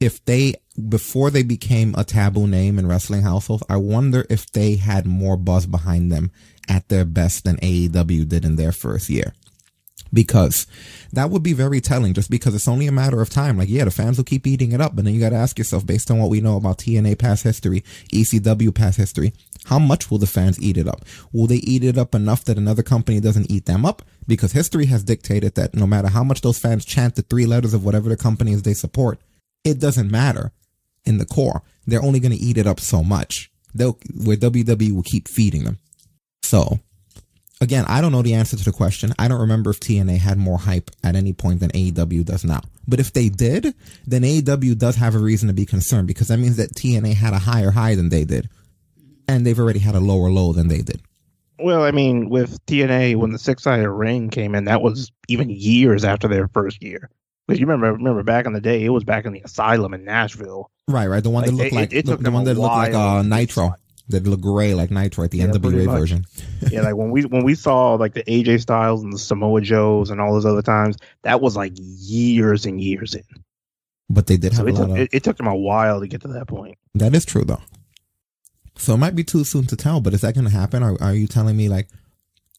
[0.00, 0.54] if they,
[0.88, 5.36] before they became a taboo name in wrestling households, I wonder if they had more
[5.36, 6.32] buzz behind them
[6.68, 9.32] at their best than AEW did in their first year.
[10.12, 10.66] because
[11.12, 13.58] that would be very telling just because it's only a matter of time.
[13.58, 15.58] Like, yeah, the fans will keep eating it up, but then you got to ask
[15.58, 17.82] yourself, based on what we know about TNA past history,
[18.12, 19.32] ECW past history,
[19.66, 21.04] how much will the fans eat it up?
[21.32, 24.02] Will they eat it up enough that another company doesn't eat them up?
[24.28, 27.74] Because history has dictated that no matter how much those fans chant the three letters
[27.74, 29.18] of whatever the companies they support,
[29.64, 30.52] it doesn't matter
[31.04, 31.62] in the core.
[31.84, 33.50] They're only going to eat it up so much.
[33.74, 35.78] They'll, where WWE will keep feeding them.
[36.42, 36.78] So,
[37.60, 39.14] again, I don't know the answer to the question.
[39.18, 42.62] I don't remember if TNA had more hype at any point than AEW does now.
[42.86, 43.74] But if they did,
[44.06, 47.34] then AEW does have a reason to be concerned because that means that TNA had
[47.34, 48.48] a higher high than they did.
[49.28, 51.02] And they've already had a lower low than they did.
[51.58, 55.48] Well, I mean, with TNA, when the six sided ring came in, that was even
[55.50, 57.10] years after their first year.
[57.46, 60.04] Because you remember, remember back in the day, it was back in the asylum in
[60.04, 60.70] Nashville.
[60.88, 61.22] Right, right.
[61.22, 62.94] The one Like, that looked it- like it the, took the one that looked like
[62.94, 63.74] uh, Nitro.
[64.08, 66.26] That looked gray like Nitro at the Yeah, NWA version.
[66.70, 70.10] yeah, like when we when we saw like the AJ Styles and the Samoa Joes
[70.10, 73.24] and all those other times, that was like years and years in.
[74.08, 75.56] But they did So have it a took lot of it, it took them a
[75.56, 76.78] while to get to that point.
[76.94, 77.62] That is true though.
[78.78, 80.82] So it might be too soon to tell, but is that going to happen?
[80.82, 81.88] Or are you telling me like,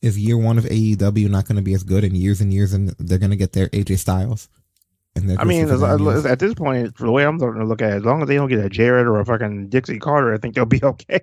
[0.01, 2.73] is year one of AEW not going to be as good in years and years,
[2.73, 4.49] and they're going to get their AJ Styles?
[5.15, 7.93] And I mean, as, as- at this point, the way I'm starting to look at
[7.93, 10.37] it, as long as they don't get a Jarrett or a fucking Dixie Carter, I
[10.37, 11.21] think they'll be okay.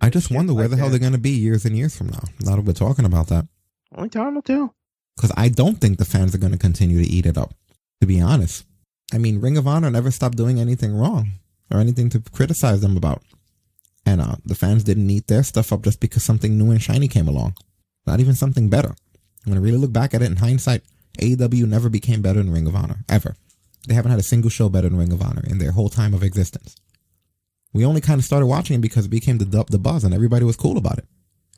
[0.00, 0.90] I just wonder where like the hell that.
[0.92, 2.22] they're going to be years and years from now.
[2.40, 3.46] Now that we're talking about that,
[3.94, 4.74] Only time will tell.
[5.16, 7.54] because I don't think the fans are going to continue to eat it up.
[8.00, 8.64] To be honest,
[9.12, 11.32] I mean, Ring of Honor never stopped doing anything wrong
[11.70, 13.22] or anything to criticize them about,
[14.06, 17.08] and uh, the fans didn't eat their stuff up just because something new and shiny
[17.08, 17.54] came along.
[18.06, 18.94] Not even something better.
[19.44, 20.82] When I really look back at it in hindsight,
[21.18, 23.36] AEW never became better than Ring of Honor ever.
[23.88, 26.14] They haven't had a single show better than Ring of Honor in their whole time
[26.14, 26.76] of existence.
[27.72, 30.44] We only kind of started watching it because it became the the buzz and everybody
[30.44, 31.06] was cool about it.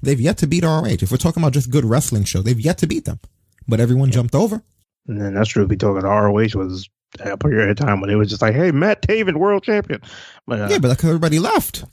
[0.03, 0.85] They've yet to beat ROH.
[1.01, 3.21] If we're talking about just good wrestling show, they've yet to beat them.
[3.69, 4.63] But everyone jumped over.
[5.07, 5.65] And then that's true.
[5.65, 6.89] If we talking ROH was
[7.21, 10.01] a period of time when it was just like, hey, Matt Taven, world champion.
[10.47, 11.85] But uh, Yeah, but that's 'cause everybody left.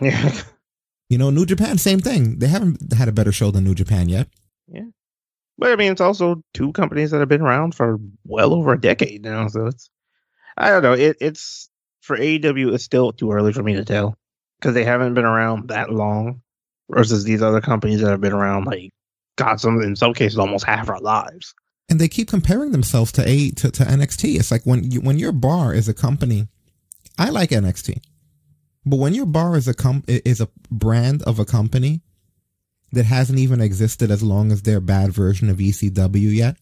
[0.00, 0.32] Yeah,
[1.08, 2.38] You know, New Japan, same thing.
[2.40, 4.28] They haven't had a better show than New Japan yet.
[4.66, 4.86] Yeah.
[5.56, 8.80] But I mean, it's also two companies that have been around for well over a
[8.80, 9.46] decade now.
[9.48, 9.88] So it's,
[10.56, 10.92] I don't know.
[10.94, 14.16] It, it's for AEW, it's still too early for me to tell
[14.58, 16.42] because they haven't been around that long
[16.90, 18.90] versus these other companies that have been around like,
[19.36, 21.54] God, some in some cases almost half our lives.
[21.88, 24.38] and they keep comparing themselves to a to, to NXT.
[24.38, 26.48] It's like when you when your bar is a company.
[27.18, 27.98] I like NXT,
[28.86, 32.00] but when your bar is a com is a brand of a company
[32.92, 36.56] that hasn't even existed as long as their bad version of ECW yet,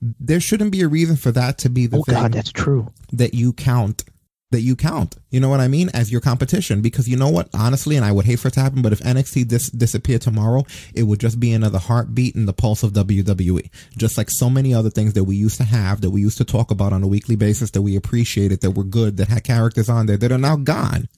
[0.00, 2.88] there shouldn't be a reason for that to be the Oh thing God, that's true.
[3.12, 4.04] that you count
[4.50, 5.16] that you count.
[5.30, 5.90] You know what I mean?
[5.92, 6.80] As your competition.
[6.80, 7.48] Because you know what?
[7.54, 10.64] Honestly, and I would hate for it to happen, but if NXT dis- disappeared tomorrow,
[10.94, 13.68] it would just be another heartbeat in the pulse of WWE.
[13.98, 16.44] Just like so many other things that we used to have, that we used to
[16.44, 19.88] talk about on a weekly basis, that we appreciated, that were good, that had characters
[19.88, 21.08] on there that are now gone.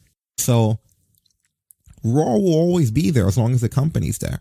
[0.40, 0.79] So
[2.03, 4.40] Raw will always be there as long as the company's there.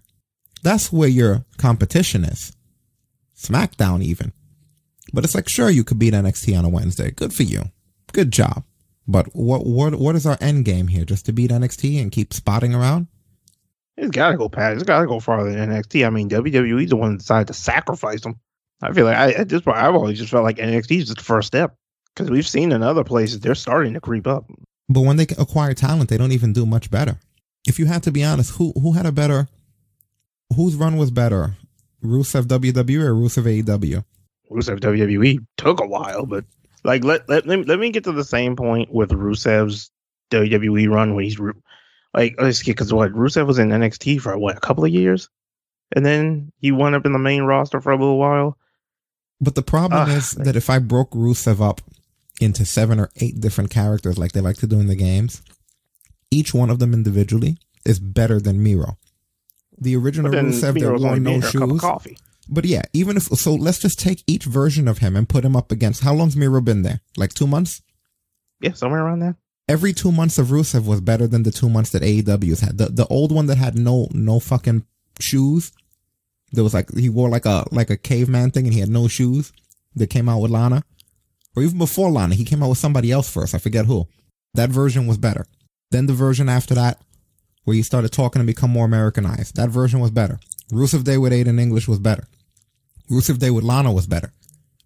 [0.63, 2.51] That's where your competition is.
[3.35, 4.33] SmackDown even.
[5.13, 7.11] But it's like, sure, you could beat NXT on a Wednesday.
[7.11, 7.63] Good for you.
[8.11, 8.63] Good job.
[9.07, 11.03] But what what what is our end game here?
[11.03, 13.07] Just to beat NXT and keep spotting around?
[13.97, 14.75] It's got to go past.
[14.75, 16.05] It's got to go farther than NXT.
[16.05, 18.39] I mean, WWE's the one that decided to sacrifice them.
[18.81, 21.21] I feel like I, at this point, I've always just felt like NXT is the
[21.21, 21.75] first step
[22.13, 24.45] because we've seen in other places they're starting to creep up.
[24.89, 27.19] But when they acquire talent, they don't even do much better.
[27.67, 29.47] If you had to be honest, who who had a better
[30.55, 31.55] whose run was better?
[32.03, 34.03] Rusev WWE or Rusev AEW?
[34.51, 36.45] Rusev WWE took a while, but
[36.83, 39.91] like let let let me, let me get to the same point with Rusev's
[40.31, 41.39] WWE run when he's
[42.13, 45.29] like let's get because what Rusev was in NXT for what a couple of years,
[45.95, 48.57] and then he wound up in the main roster for a little while.
[49.41, 51.81] But the problem Ah, is that if I broke Rusev up
[52.39, 55.41] into seven or eight different characters like they like to do in the games,
[56.31, 58.97] each one of them individually is better than Miro.
[59.77, 62.17] The original Rusev that wore no made her a cup of shoes.
[62.49, 65.55] But yeah, even if so, let's just take each version of him and put him
[65.55, 66.03] up against.
[66.03, 66.99] How long's Miro been there?
[67.15, 67.81] Like two months.
[68.59, 69.35] Yeah, somewhere around there.
[69.67, 72.79] Every two months of Rusev was better than the two months that AEW's had.
[72.79, 74.83] The the old one that had no no fucking
[75.19, 75.71] shoes.
[76.51, 79.07] There was like he wore like a like a caveman thing and he had no
[79.07, 79.53] shoes.
[79.95, 80.83] That came out with Lana,
[81.59, 83.53] or even before Lana, he came out with somebody else first.
[83.53, 84.07] I forget who.
[84.53, 85.45] That version was better.
[85.91, 87.01] Then the version after that,
[87.65, 89.57] where he started talking and become more Americanized.
[89.57, 90.39] That version was better.
[90.71, 92.27] Rusev Day with Aiden English was better.
[93.11, 94.31] Rusev Day with Lana was better.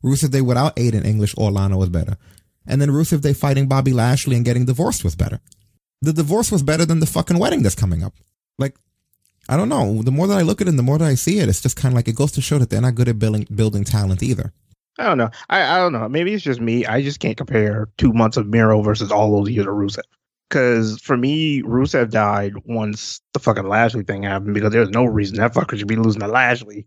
[0.03, 2.17] Rusev Day without Aiden English or Lana was better.
[2.65, 5.41] And then Rusev Day fighting Bobby Lashley and getting divorced was better.
[6.01, 8.15] The divorce was better than the fucking wedding that's coming up.
[8.57, 8.75] Like,
[9.47, 10.01] I don't know.
[10.01, 11.61] The more that I look at it, and the more that I see it, it's
[11.61, 13.83] just kind of like it goes to show that they're not good at building building
[13.83, 14.53] talent either.
[14.99, 15.29] I don't know.
[15.49, 16.07] I, I don't know.
[16.07, 16.85] Maybe it's just me.
[16.85, 20.03] I just can't compare two months of Miro versus all those years of Rusev.
[20.49, 25.37] Because for me, Rusev died once the fucking Lashley thing happened because there's no reason
[25.37, 26.85] that fucker should be losing to Lashley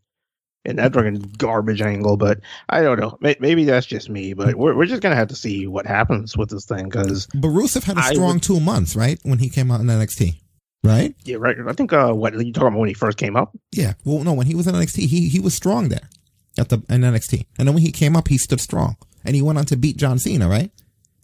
[0.65, 2.17] in that fucking garbage angle.
[2.17, 2.39] But
[2.69, 3.19] I don't know.
[3.21, 4.35] May- Maybe that's just me.
[4.35, 7.27] But we're, we're just going to have to see what happens with this thing because,
[7.35, 9.19] But Rusev had a strong would- two months, right?
[9.25, 10.39] When he came out in NXT,
[10.85, 11.13] right?
[11.25, 11.57] yeah, right.
[11.67, 13.57] I think, uh, what you talking about when he first came up?
[13.73, 13.95] Yeah.
[14.05, 16.09] Well, no, when he was in NXT, he he was strong there
[16.59, 19.43] at the in NXT, and then when he came up, he stood strong, and he
[19.43, 20.71] went on to beat John Cena, right,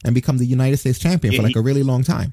[0.05, 2.33] and become the United States champion Yeah, for like he- a really long time.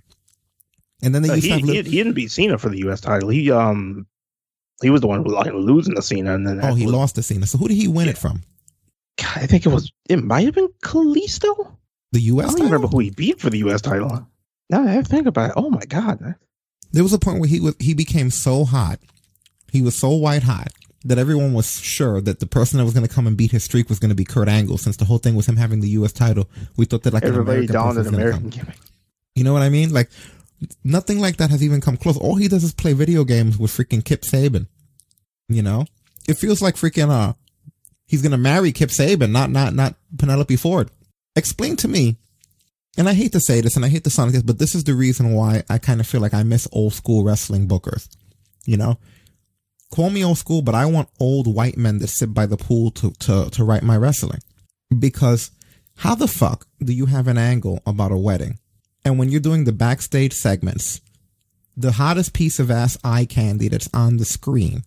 [1.01, 1.65] And then they Uh, used he, to have.
[1.65, 2.99] he, li- he didn't beat Cena for the U.S.
[2.99, 3.29] title.
[3.29, 4.05] He, um,
[4.81, 6.35] he was the one who like losing the Cena.
[6.35, 7.45] And then oh, he was- lost to Cena.
[7.47, 8.11] So who did he win Yeah.
[8.11, 8.43] it from?
[9.17, 11.71] God, I think it was, it might have been Kalisto.
[12.11, 12.45] The U.S.
[12.45, 12.65] I don't title.
[12.65, 13.79] remember who he beat for the U.S.
[13.81, 14.27] title.
[14.69, 16.35] Now I think about it, oh my god,
[16.91, 18.99] There was a point where he was he became so hot,
[19.71, 20.69] he was so white hot
[21.05, 23.63] that everyone was sure that the person that was going to come and beat his
[23.63, 24.77] streak was going to be Kurt Angle.
[24.77, 26.11] Since the whole thing was him having the U.S.
[26.11, 28.75] title, we thought that like an everybody American donned an American gimmick.
[29.35, 29.93] You know what I mean?
[29.93, 30.09] Like
[30.83, 32.17] nothing like that has even come close.
[32.17, 34.67] All he does is play video games with freaking Kip Sabian.
[35.47, 35.85] You know,
[36.27, 37.33] it feels like freaking uh,
[38.05, 40.91] he's gonna marry Kip Sabian, not not not Penelope Ford.
[41.35, 42.17] Explain to me.
[42.97, 44.75] And I hate to say this, and I hate to sound like this, but this
[44.75, 48.09] is the reason why I kind of feel like I miss old school wrestling bookers.
[48.65, 48.99] You know,
[49.91, 52.91] call me old school, but I want old white men that sit by the pool
[52.91, 54.41] to to to write my wrestling.
[54.97, 55.51] Because
[55.97, 58.59] how the fuck do you have an angle about a wedding?
[59.05, 61.01] And when you're doing the backstage segments,
[61.75, 64.83] the hottest piece of ass eye candy that's on the screen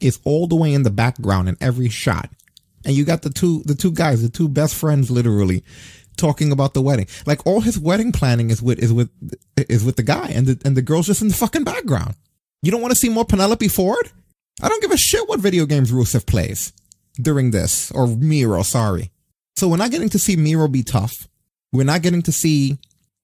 [0.00, 2.30] is all the way in the background in every shot.
[2.84, 5.64] And you got the two the two guys, the two best friends literally
[6.16, 7.06] talking about the wedding.
[7.26, 9.10] Like all his wedding planning is with is with
[9.56, 12.14] is with the guy and the and the girl's just in the fucking background.
[12.62, 14.10] You don't want to see more Penelope Ford?
[14.62, 16.72] I don't give a shit what video games Rusev plays
[17.20, 19.10] during this or Miro, sorry.
[19.56, 21.28] So we're not getting to see Miro be tough.
[21.72, 22.78] We're not getting to see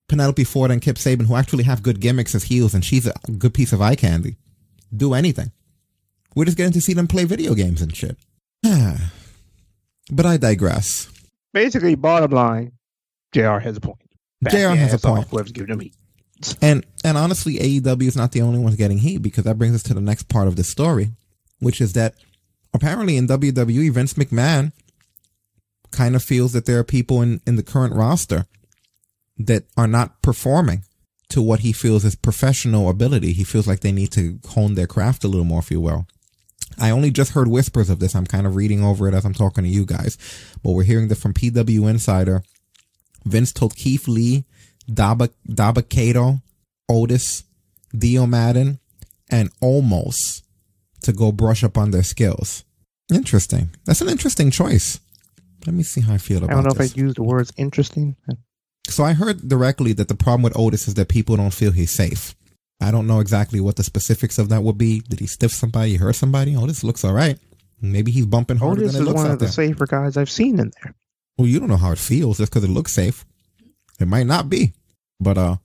[0.09, 3.15] Penelope Ford and Kip Sabian, who actually have good gimmicks as heels, and she's a
[3.39, 4.37] good piece of eye candy,
[4.95, 5.51] do anything.
[6.35, 8.17] We're just getting to see them play video games and shit.
[8.63, 11.09] but I digress.
[11.53, 12.73] Basically, bottom line,
[13.33, 13.59] Jr.
[13.59, 13.99] has a point.
[14.43, 15.29] Back JR has a point.
[15.29, 15.97] Whoever's giving him heat.
[16.61, 19.83] And and honestly, AEW is not the only ones getting heat because that brings us
[19.85, 21.13] to the next part of the story,
[21.61, 22.15] which is that
[22.75, 24.73] apparently in WWE, Vince McMahon
[25.91, 28.47] kind of feels that there are people in, in the current roster
[29.39, 30.85] that are not performing
[31.29, 33.33] to what he feels is professional ability.
[33.33, 36.07] He feels like they need to hone their craft a little more, if you will.
[36.79, 38.15] I only just heard whispers of this.
[38.15, 40.19] I'm kind of reading over it as I'm talking to you guys,
[40.63, 42.43] but we're hearing that from PW Insider.
[43.25, 44.45] Vince told Keith Lee,
[44.89, 46.41] Daba, Dabba-Kato,
[46.89, 47.45] Otis,
[47.97, 48.79] Dio Maddin,
[49.31, 50.43] and Omos
[51.03, 52.65] to go brush up on their skills.
[53.13, 53.71] Interesting.
[53.85, 55.01] That's an interesting choice.
[55.67, 56.53] Let me see how I feel about it.
[56.53, 56.93] I don't know this.
[56.93, 58.17] if I used the words interesting.
[58.89, 61.91] So I heard directly that the problem with Otis is that people don't feel he's
[61.91, 62.35] safe.
[62.81, 65.01] I don't know exactly what the specifics of that would be.
[65.01, 65.97] Did he stiff somebody?
[65.97, 66.55] Hurt somebody?
[66.57, 67.39] Otis looks all right.
[67.81, 69.53] Maybe he's bumping harder Otis than it is looks one of the there.
[69.53, 70.95] safer guys I've seen in there.
[71.37, 73.25] Well, you don't know how it feels just because it looks safe.
[73.99, 74.73] It might not be,
[75.21, 75.57] but uh,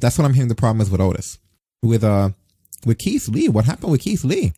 [0.00, 0.48] that's what I'm hearing.
[0.48, 1.38] The problem is with Otis,
[1.82, 2.30] with uh,
[2.84, 3.48] with Keith Lee.
[3.48, 4.52] What happened with Keith Lee?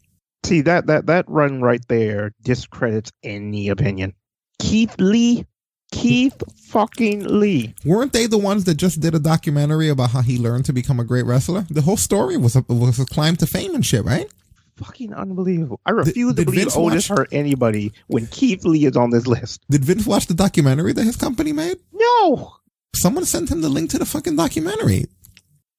[0.45, 4.15] See that that that run right there discredits any opinion.
[4.59, 5.47] Keith Lee,
[5.93, 7.75] Keith fucking Lee.
[7.85, 11.01] Weren't they the ones that just did a documentary about how he learned to become
[11.01, 11.67] a great wrestler?
[11.71, 14.31] The whole story was a, was a climb to fame and shit, right?
[14.77, 15.81] Fucking unbelievable.
[15.85, 19.11] I refuse did to believe Vince Otis watch- hurt anybody when Keith Lee is on
[19.11, 19.61] this list.
[19.69, 21.79] Did Vince watch the documentary that his company made?
[21.93, 22.53] No.
[22.95, 25.07] Someone sent him the link to the fucking documentary.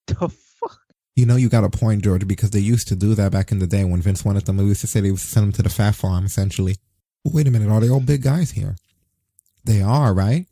[0.08, 0.30] The?
[1.20, 3.60] You know, you got a point, George, because they used to do that back in
[3.60, 4.56] the day when Vince wanted them.
[4.56, 6.78] They used to say they to send them to the fat farm, essentially.
[7.26, 8.78] But wait a minute, are they all big guys here?
[9.66, 10.48] They are, right?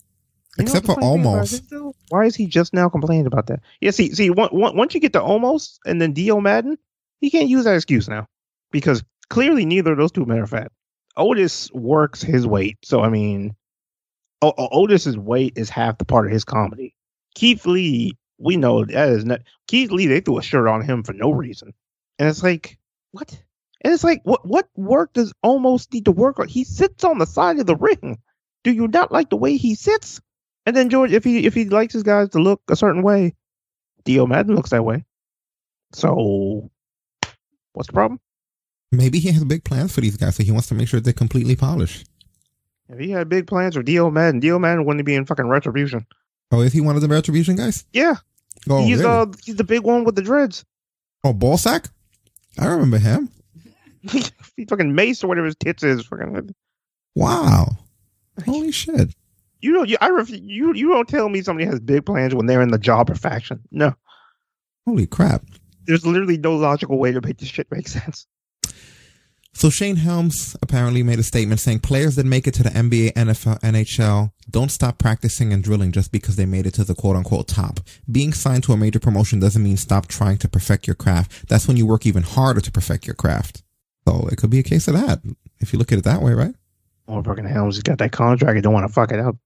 [0.57, 1.93] You Except for the funny thing about Omos.
[2.09, 3.61] Why is he just now complaining about that?
[3.79, 6.77] Yeah, see, see, one, one, once you get to Omos and then Dio Maddin,
[7.21, 8.27] he can't use that excuse now
[8.71, 10.73] because clearly neither of those two men are fat.
[11.15, 13.55] Otis works his weight, so I mean,
[14.41, 16.93] o- Otis's weight is half the part of his comedy.
[17.35, 20.07] Keith Lee, we know that is not Keith Lee.
[20.07, 21.73] They threw a shirt on him for no reason,
[22.19, 22.77] and it's like
[23.11, 23.31] what?
[23.81, 24.45] And it's like what?
[24.45, 26.47] What work does Omos need to work on?
[26.47, 28.19] He sits on the side of the ring.
[28.63, 30.21] Do you not like the way he sits?
[30.65, 33.35] And then George, if he if he likes his guys to look a certain way,
[34.03, 35.05] Dio Maddin looks that way.
[35.93, 36.69] So,
[37.73, 38.19] what's the problem?
[38.91, 41.13] Maybe he has big plans for these guys, so he wants to make sure they're
[41.13, 42.07] completely polished.
[42.89, 46.05] If he had big plans for Dio Maddin, Dio Maddin wouldn't be in fucking retribution.
[46.51, 47.85] Oh, is he one of the Retribution guys?
[47.91, 48.15] Yeah,
[48.69, 49.09] Oh, he's really?
[49.11, 50.63] uh he's the big one with the dreads.
[51.23, 51.89] oh, Ballsack?
[52.59, 53.29] I remember him.
[54.55, 56.05] he fucking mace or whatever his tits is.
[56.05, 56.53] Fucking,
[57.15, 57.67] Wow.
[58.45, 59.13] Holy shit.
[59.61, 59.89] you don't.
[59.89, 62.69] You, I ref, you you don't tell me somebody has big plans when they're in
[62.71, 63.59] the job or faction.
[63.71, 63.93] No,
[64.85, 65.43] Holy crap.
[65.85, 68.27] there's literally no logical way to make this shit make sense.
[69.57, 73.13] So Shane Helms apparently made a statement saying players that make it to the NBA,
[73.13, 77.15] NFL, NHL don't stop practicing and drilling just because they made it to the quote
[77.15, 77.79] unquote top.
[78.11, 81.49] Being signed to a major promotion doesn't mean stop trying to perfect your craft.
[81.49, 83.63] That's when you work even harder to perfect your craft.
[84.07, 85.21] So it could be a case of that
[85.59, 86.53] if you look at it that way, right?
[87.07, 88.53] Oh, fucking Helms has got that contract.
[88.57, 89.37] and don't want to fuck it up.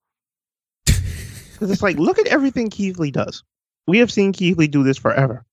[0.88, 3.46] 'Cause it's like, look at everything Keith Lee does.
[3.88, 5.46] We have seen Keith Lee do this forever.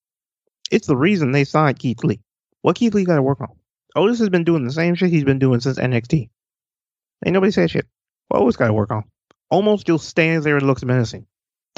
[0.72, 2.18] It's the reason they signed Keith Lee.
[2.62, 3.50] What Keith Lee got to work on?
[3.98, 6.30] Otis has been doing the same shit he's been doing since NXT.
[7.24, 7.86] Ain't nobody said shit.
[8.28, 9.04] What Otis got to work on?
[9.52, 11.26] Omos still stands there and looks menacing.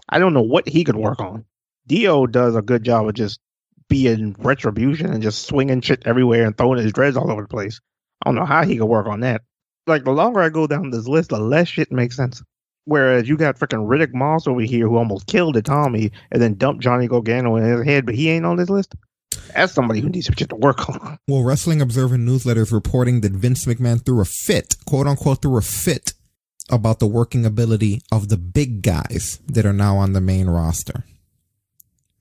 [0.09, 1.45] I don't know what he could work on.
[1.87, 3.41] Dio does a good job of just
[3.89, 7.81] being retribution and just swinging shit everywhere and throwing his dreads all over the place.
[8.23, 9.43] I don't know how he could work on that.
[9.87, 12.43] Like the longer I go down this list, the less shit makes sense.
[12.85, 16.55] Whereas you got freaking Riddick Moss over here who almost killed a Tommy and then
[16.55, 18.95] dumped Johnny Gargano in his head, but he ain't on this list.
[19.55, 21.19] That's somebody who needs some shit to work on.
[21.29, 25.57] Well, Wrestling Observer newsletter is reporting that Vince McMahon threw a fit, quote unquote, threw
[25.57, 26.13] a fit
[26.71, 31.05] about the working ability of the big guys that are now on the main roster.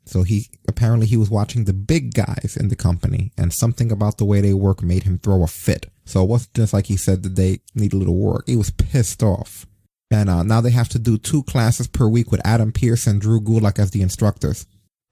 [0.05, 4.17] So he apparently he was watching the big guys in the company, and something about
[4.17, 5.85] the way they work made him throw a fit.
[6.05, 8.45] So it wasn't just like he said that they need a little work.
[8.47, 9.67] He was pissed off.
[10.09, 13.21] And uh, now they have to do two classes per week with Adam Pearce and
[13.21, 14.65] Drew Gulak as the instructors.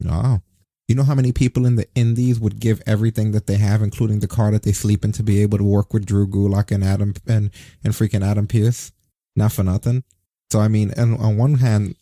[0.09, 0.41] Oh.
[0.87, 4.19] You know how many people in the indies would give everything that they have, including
[4.19, 6.81] the car that they sleep in, to be able to work with Drew Gulak and
[6.81, 7.51] Adam and,
[7.83, 8.93] and freaking Adam Pearce?
[9.35, 10.05] Not for nothing.
[10.49, 11.95] So I mean, and on one hand,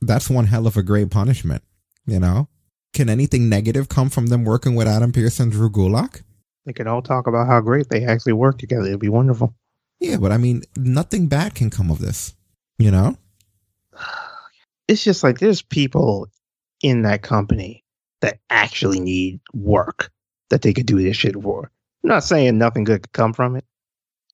[0.00, 1.62] that's one hell of a great punishment.
[2.06, 2.48] You know,
[2.94, 6.22] can anything negative come from them working with Adam Pearce and Drew Gulak?
[6.64, 8.86] They could all talk about how great they actually work together.
[8.86, 9.54] It'd be wonderful.
[10.00, 12.34] Yeah, but I mean, nothing bad can come of this.
[12.78, 13.18] You know?
[14.86, 16.28] It's just like there's people
[16.82, 17.84] in that company
[18.20, 20.10] that actually need work
[20.50, 21.70] that they could do this shit for.
[22.04, 23.64] I'm not saying nothing good could come from it,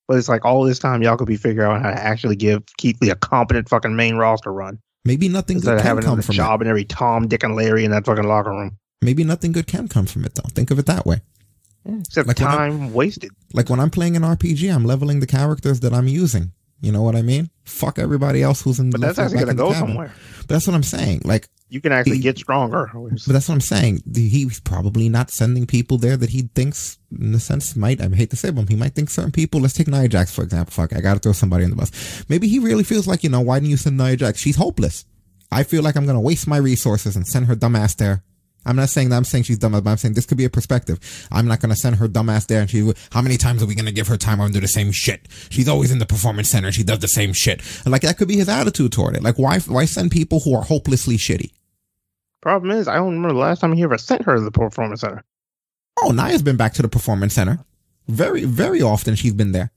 [0.07, 2.63] but it's like all this time y'all could be figuring out how to actually give
[2.77, 6.59] Keith Lee a competent fucking main roster run Maybe nothing good can come from job
[6.59, 6.63] it.
[6.63, 8.77] and every Tom, Dick, and Larry in that fucking locker room.
[9.03, 10.49] Maybe nothing good can come from it, though.
[10.49, 11.21] Think of it that way.
[11.87, 13.29] Except Like time wasted.
[13.53, 16.51] Like when I'm playing an RPG, I'm leveling the characters that I'm using.
[16.85, 17.49] You know what I mean?
[17.63, 18.91] Fuck everybody else who's in.
[18.91, 20.13] But that's actually gonna the go somewhere.
[20.41, 21.21] But that's what I'm saying.
[21.25, 22.91] Like, You can actually He- get stronger.
[22.93, 24.03] but that's what I'm saying.
[24.13, 27.99] He's probably not sending people there that he thinks, in a sense, might.
[27.99, 29.61] I hate to say, but he might think certain people.
[29.61, 30.71] Let's take Nia Jax for example.
[30.71, 31.91] Fuck, I gotta throw somebody in the bus.
[32.29, 34.39] Maybe he really feels like, you know, why didn't you send Nia Jax?
[34.39, 35.05] She's hopeless.
[35.51, 38.23] I feel like I'm gonna waste my resources and send her dumbass there.
[38.65, 40.49] I'm not saying that I'm saying she's dumb, but I'm saying this could be a
[40.49, 40.99] perspective.
[41.31, 43.91] I'm not gonna send her dumbass there and she, how many times are we gonna
[43.91, 45.27] give her time and do the same shit?
[45.49, 46.71] She's always in the performance center.
[46.71, 47.61] She does the same shit.
[47.83, 49.23] And like that could be his attitude toward it.
[49.23, 51.51] Like why, why send people who are hopelessly shitty?
[52.41, 55.01] Problem is, I don't remember the last time he ever sent her to the performance
[55.01, 55.23] center.
[56.01, 57.59] Oh, Nia's been back to the performance center.
[58.07, 59.71] Very, very often she's been there.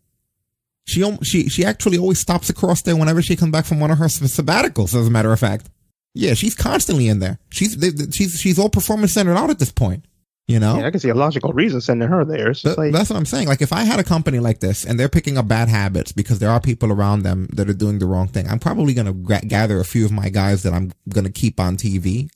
[0.85, 3.99] She she she actually always stops across there whenever she comes back from one of
[3.99, 4.95] her sab- sabbaticals.
[4.99, 5.69] As a matter of fact,
[6.15, 7.39] yeah, she's constantly in there.
[7.51, 10.05] She's they, they- she's she's all performance centered out at this point.
[10.47, 12.55] You know, Yeah, I can see a logical reason sending her there.
[12.65, 13.49] Like that's what I'm saying.
[13.49, 16.39] Like if I had a company like this and they're picking up bad habits because
[16.39, 19.13] there are people around them that are doing the wrong thing, I'm probably going to
[19.13, 22.31] gra- gather a few of my guys that I'm going to keep on TV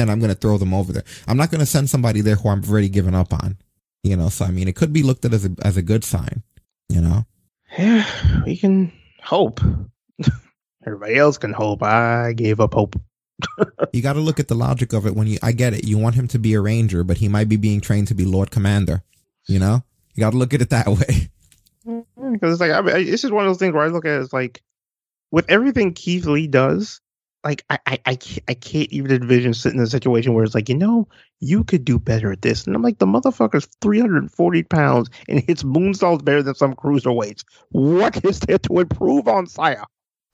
[0.00, 1.04] and I'm going to throw them over there.
[1.28, 3.56] I'm not going to send somebody there who I'm already given up on.
[4.02, 6.02] You know, so I mean, it could be looked at as a as a good
[6.02, 6.42] sign.
[6.88, 7.24] You know,
[7.78, 8.90] Yeah, we can
[9.22, 9.60] hope.
[10.86, 11.82] Everybody else can hope.
[11.82, 12.96] I gave up hope.
[13.92, 15.14] you got to look at the logic of it.
[15.14, 17.48] When you, I get it, you want him to be a ranger, but he might
[17.48, 19.02] be being trained to be Lord Commander.
[19.46, 21.30] You know, you got to look at it that way.
[21.86, 23.88] Mm, because it's like I mean, I- this is one of those things where I
[23.88, 24.62] look at it as like,
[25.30, 27.00] with everything Keith Lee does,
[27.44, 30.54] like I I I can't, I can't even envision sitting in a situation where it's
[30.54, 31.08] like you know
[31.40, 35.64] you could do better at this, and I'm like the motherfucker's 340 pounds and hits
[35.64, 37.44] moonsaults better than some cruiserweights.
[37.70, 39.84] What is there to improve on, Sire?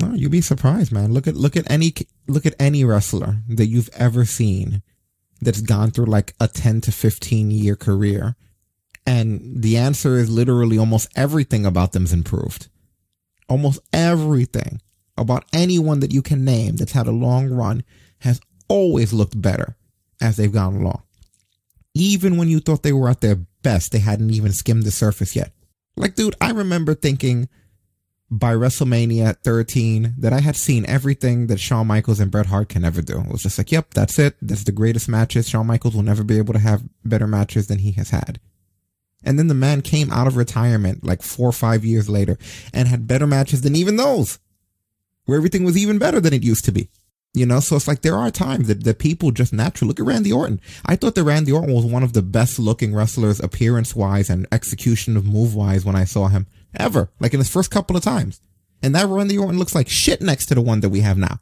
[0.01, 1.13] No, you'd be surprised, man.
[1.13, 1.93] Look at look at any
[2.29, 4.83] look at any wrestler that you've ever seen
[5.41, 8.37] that's gone through like a 10 to 15 year career.
[9.07, 12.69] And the answer is literally almost everything about them's improved.
[13.49, 14.83] Almost everything
[15.17, 17.83] about anyone that you can name that's had a long run
[18.21, 19.77] has always looked better
[20.21, 21.03] as they've gone along.
[21.95, 25.35] Even when you thought they were at their best, they hadn't even skimmed the surface
[25.35, 25.53] yet.
[25.97, 27.49] Like, dude, I remember thinking
[28.31, 32.85] by WrestleMania 13 that I had seen everything that Shawn Michaels and Bret Hart can
[32.85, 33.21] ever do.
[33.21, 34.37] It was just like, yep, that's it.
[34.43, 35.49] That's the greatest matches.
[35.49, 38.39] Shawn Michaels will never be able to have better matches than he has had.
[39.25, 42.39] And then the man came out of retirement like four or five years later
[42.73, 44.39] and had better matches than even those,
[45.25, 46.91] where everything was even better than it used to be.
[47.35, 50.07] You know, so it's like there are times that, that people just naturally look at
[50.07, 50.61] Randy Orton.
[50.87, 54.47] I thought that Randy Orton was one of the best looking wrestlers appearance wise and
[54.51, 58.03] execution of move wise when I saw him ever, like in his first couple of
[58.03, 58.41] times.
[58.83, 61.41] And that Randy Orton looks like shit next to the one that we have now.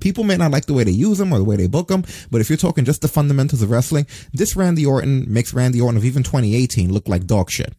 [0.00, 2.04] People may not like the way they use him or the way they book him,
[2.30, 5.96] but if you're talking just the fundamentals of wrestling, this Randy Orton makes Randy Orton
[5.96, 7.74] of even 2018 look like dog shit.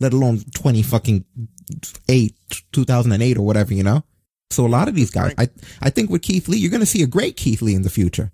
[0.00, 1.24] Let alone 20 fucking
[2.08, 2.34] 8,
[2.72, 4.04] 2008 or whatever, you know?
[4.50, 5.48] So a lot of these guys, I,
[5.80, 7.90] I think with Keith Lee, you're going to see a great Keith Lee in the
[7.90, 8.32] future.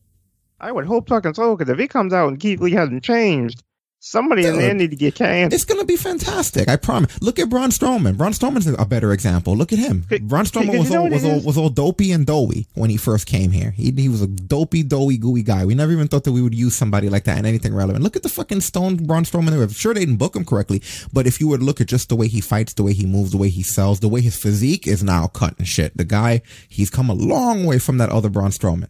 [0.61, 3.63] I would hope fucking so, because if he comes out and Keith Lee hasn't changed,
[4.05, 5.53] somebody in there need to get canned.
[5.53, 6.69] It's going to be fantastic.
[6.69, 7.21] I promise.
[7.23, 8.17] Look at Braun Strowman.
[8.17, 9.57] Braun Strowman's a better example.
[9.57, 10.05] Look at him.
[10.23, 13.51] Braun Strowman was all, was all, was all dopey and doughy when he first came
[13.51, 13.71] here.
[13.71, 15.65] He, he was a dopey, doughy, gooey guy.
[15.65, 18.05] We never even thought that we would use somebody like that in anything relevant.
[18.05, 19.61] Look at the fucking stone Braun Strowman.
[19.61, 20.83] I'm sure they didn't book him correctly,
[21.13, 23.07] but if you were to look at just the way he fights, the way he
[23.07, 25.97] moves, the way he sells, the way his physique is now cut and shit.
[25.97, 28.89] The guy, he's come a long way from that other Braun Strowman.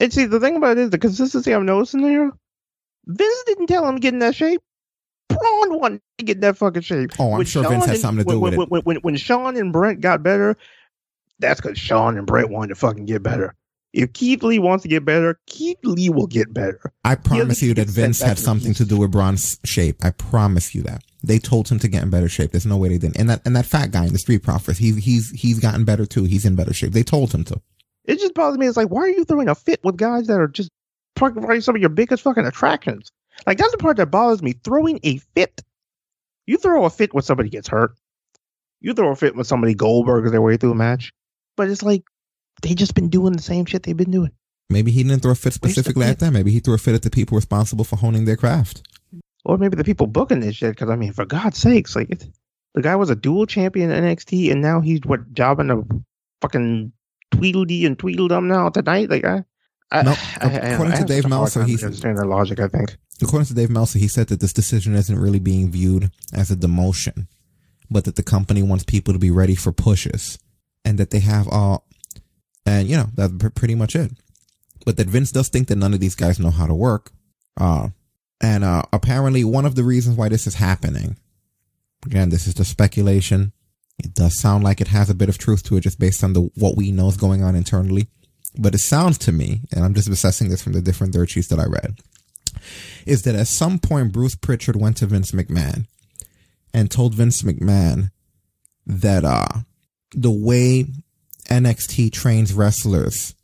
[0.00, 2.32] And see, the thing about it is the consistency I'm noticing there.
[3.16, 4.60] Vince didn't tell him to get in that shape.
[5.28, 7.10] Braun wanted to get in that fucking shape.
[7.18, 8.70] Oh, I'm When sure Vince had something to do when, with when, it.
[8.70, 10.56] When, when, when Shawn and Brent got better,
[11.38, 13.54] that's because Shawn and Brent wanted to fucking get better.
[13.92, 16.80] If Keith Lee wants to get better, Keith Lee will get better.
[17.04, 20.04] I promise you that Vince had something to do with Braun's shape.
[20.04, 21.02] I promise you that.
[21.24, 22.52] They told him to get in better shape.
[22.52, 23.18] There's no way they didn't.
[23.18, 26.06] And that and that fat guy in the Street Profits, he's he's he's gotten better
[26.06, 26.24] too.
[26.24, 26.92] He's in better shape.
[26.92, 27.60] They told him to.
[28.04, 28.66] It just bothers me.
[28.66, 30.70] It's like, why are you throwing a fit with guys that are just
[31.14, 33.10] probably some of your biggest fucking attractions?
[33.46, 34.52] Like, that's the part that bothers me.
[34.52, 35.62] Throwing a fit.
[36.46, 37.94] You throw a fit when somebody gets hurt.
[38.80, 41.12] You throw a fit when somebody Goldbergs their way through a match.
[41.56, 42.02] But it's like,
[42.62, 44.30] they just been doing the same shit they've been doing.
[44.68, 46.34] Maybe he didn't throw a fit specifically at them.
[46.34, 48.86] Maybe he threw a fit at the people responsible for honing their craft.
[49.44, 50.70] Or maybe the people booking this shit.
[50.70, 52.24] Because, I mean, for God's sakes, like, it,
[52.74, 55.82] the guy was a dual champion in NXT, and now he's, what, jobbing a
[56.40, 56.92] fucking
[57.32, 59.10] Tweedledee and Tweedledum now tonight?
[59.10, 59.44] Like, I.
[59.92, 60.18] I, Nope.
[60.40, 62.96] I- According I to Dave Meltzer, time he's- understanding their logic, I think.
[63.22, 66.56] According to Dave Meltzer, he said that this decision isn't really being viewed as a
[66.56, 67.26] demotion,
[67.90, 70.38] but that the company wants people to be ready for pushes,
[70.84, 71.86] and that they have all,
[72.64, 74.12] and you know that's pretty much it.
[74.86, 77.12] But that Vince does think that none of these guys know how to work,
[77.58, 77.88] uh,
[78.40, 81.18] and uh, apparently one of the reasons why this is happening,
[82.06, 83.52] again, this is just speculation.
[84.02, 86.32] It does sound like it has a bit of truth to it, just based on
[86.32, 88.08] the what we know is going on internally.
[88.58, 91.48] But it sounds to me, and I'm just assessing this from the different dirt sheets
[91.48, 92.00] that I read,
[93.06, 95.86] is that at some point Bruce Pritchard went to Vince McMahon
[96.74, 98.10] and told Vince McMahon
[98.86, 99.46] that uh
[100.14, 100.86] the way
[101.48, 103.34] NXT trains wrestlers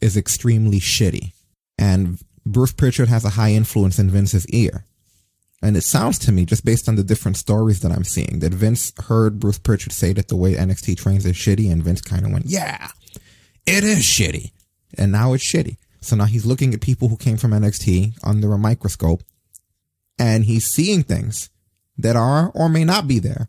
[0.00, 1.32] is extremely shitty.
[1.78, 4.84] And Bruce Pritchard has a high influence in Vince's ear.
[5.62, 8.52] And it sounds to me, just based on the different stories that I'm seeing, that
[8.52, 12.26] Vince heard Bruce Pritchard say that the way NXT trains is shitty, and Vince kind
[12.26, 12.88] of went, Yeah,
[13.66, 14.52] it is shitty.
[14.98, 15.76] And now it's shitty.
[16.00, 19.22] So now he's looking at people who came from NXT under a microscope
[20.18, 21.48] and he's seeing things
[21.96, 23.48] that are or may not be there.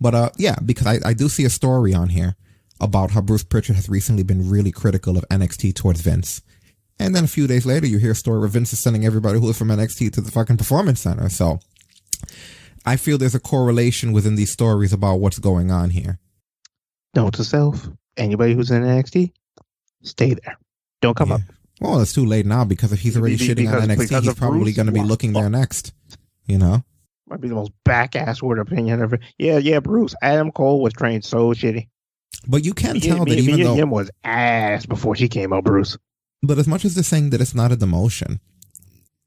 [0.00, 2.36] But uh yeah, because I, I do see a story on here
[2.80, 6.42] about how Bruce Pritchard has recently been really critical of NXT towards Vince.
[6.98, 9.38] And then a few days later you hear a story where Vince is sending everybody
[9.38, 11.28] who is from NXT to the fucking performance center.
[11.28, 11.60] So
[12.84, 16.18] I feel there's a correlation within these stories about what's going on here.
[17.14, 19.32] Note to self: anybody who's in NXT,
[20.02, 20.56] stay there.
[21.02, 21.34] Don't come Yeah.
[21.36, 21.40] up.
[21.80, 24.24] Well, it's too late now because if he's already Be- shitting on because- NXT, because
[24.24, 24.76] he's probably Bruce?
[24.76, 25.92] going to be looking there next.
[26.46, 26.84] You know?
[27.28, 29.18] Might be the most back ass word opinion ever.
[29.38, 30.14] Yeah, yeah, Bruce.
[30.22, 31.88] Adam Cole was trained so shitty.
[32.46, 35.28] But you can Me, tell me, that even me though him was ass before she
[35.28, 35.96] came out, Bruce.
[36.42, 38.40] But as much as they're saying that it's not a demotion,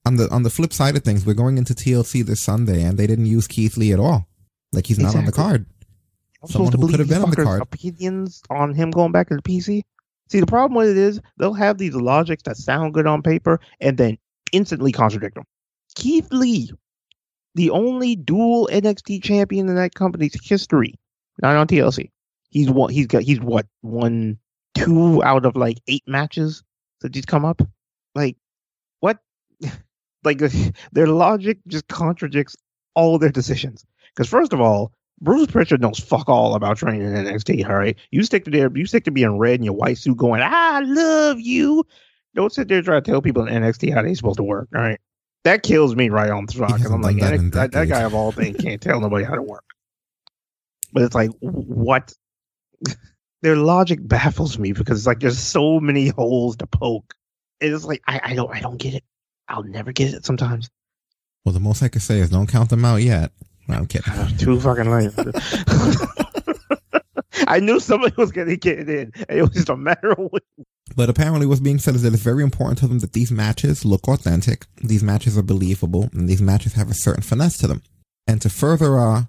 [0.06, 2.98] on the on the flip side of things, we're going into TLC this Sunday, and
[2.98, 4.28] they didn't use Keith Lee at all.
[4.74, 5.66] Like he's not on the card.
[6.44, 7.62] I'm Someone supposed to who believe could have been on the card.
[7.62, 9.84] Opinions on him going back to the PC.
[10.30, 13.60] See, the problem with it is they'll have these logics that sound good on paper
[13.80, 14.18] and then
[14.52, 15.46] instantly contradict them.
[15.96, 16.72] Keith Lee,
[17.54, 20.96] the only dual NXT champion in that company's history,
[21.42, 22.10] not on TLC.
[22.50, 23.24] He's what he's got.
[23.24, 24.38] He's what won
[24.74, 26.64] two out of like eight matches
[27.02, 27.62] that he's come up.
[28.14, 28.38] Like
[29.00, 29.20] what?
[30.24, 30.40] like
[30.92, 32.56] their logic just contradicts
[32.96, 33.86] all their decisions.
[34.16, 34.92] Because first of all,
[35.26, 37.68] Bruce Pritchard knows fuck all about training in NXT.
[37.68, 38.70] All right, you stick to there.
[38.74, 41.84] You stick to being red in your white suit, going, "I love you."
[42.36, 44.70] Don't sit there trying to tell people in NXT how they're supposed to work.
[44.74, 45.00] All right,
[45.44, 46.76] that kills me right on the spot.
[46.76, 49.42] Because I'm like, that that, that guy of all things can't tell nobody how to
[49.42, 49.66] work.
[50.94, 52.14] But it's like, what?
[53.42, 57.14] Their logic baffles me because it's like there's so many holes to poke.
[57.60, 59.04] It's like I, I don't I don't get it.
[59.48, 60.70] I'll never get it sometimes.
[61.44, 63.32] Well, the most I can say is don't count them out yet.
[63.68, 64.14] No, I'm kidding.
[64.38, 65.12] Too fucking late.
[67.48, 69.12] I knew somebody was gonna get it in.
[69.30, 70.42] It was just a matter of when.
[70.96, 73.84] But apparently, what's being said is that it's very important to them that these matches
[73.84, 77.82] look authentic, these matches are believable, and these matches have a certain finesse to them.
[78.28, 79.24] And to further, uh,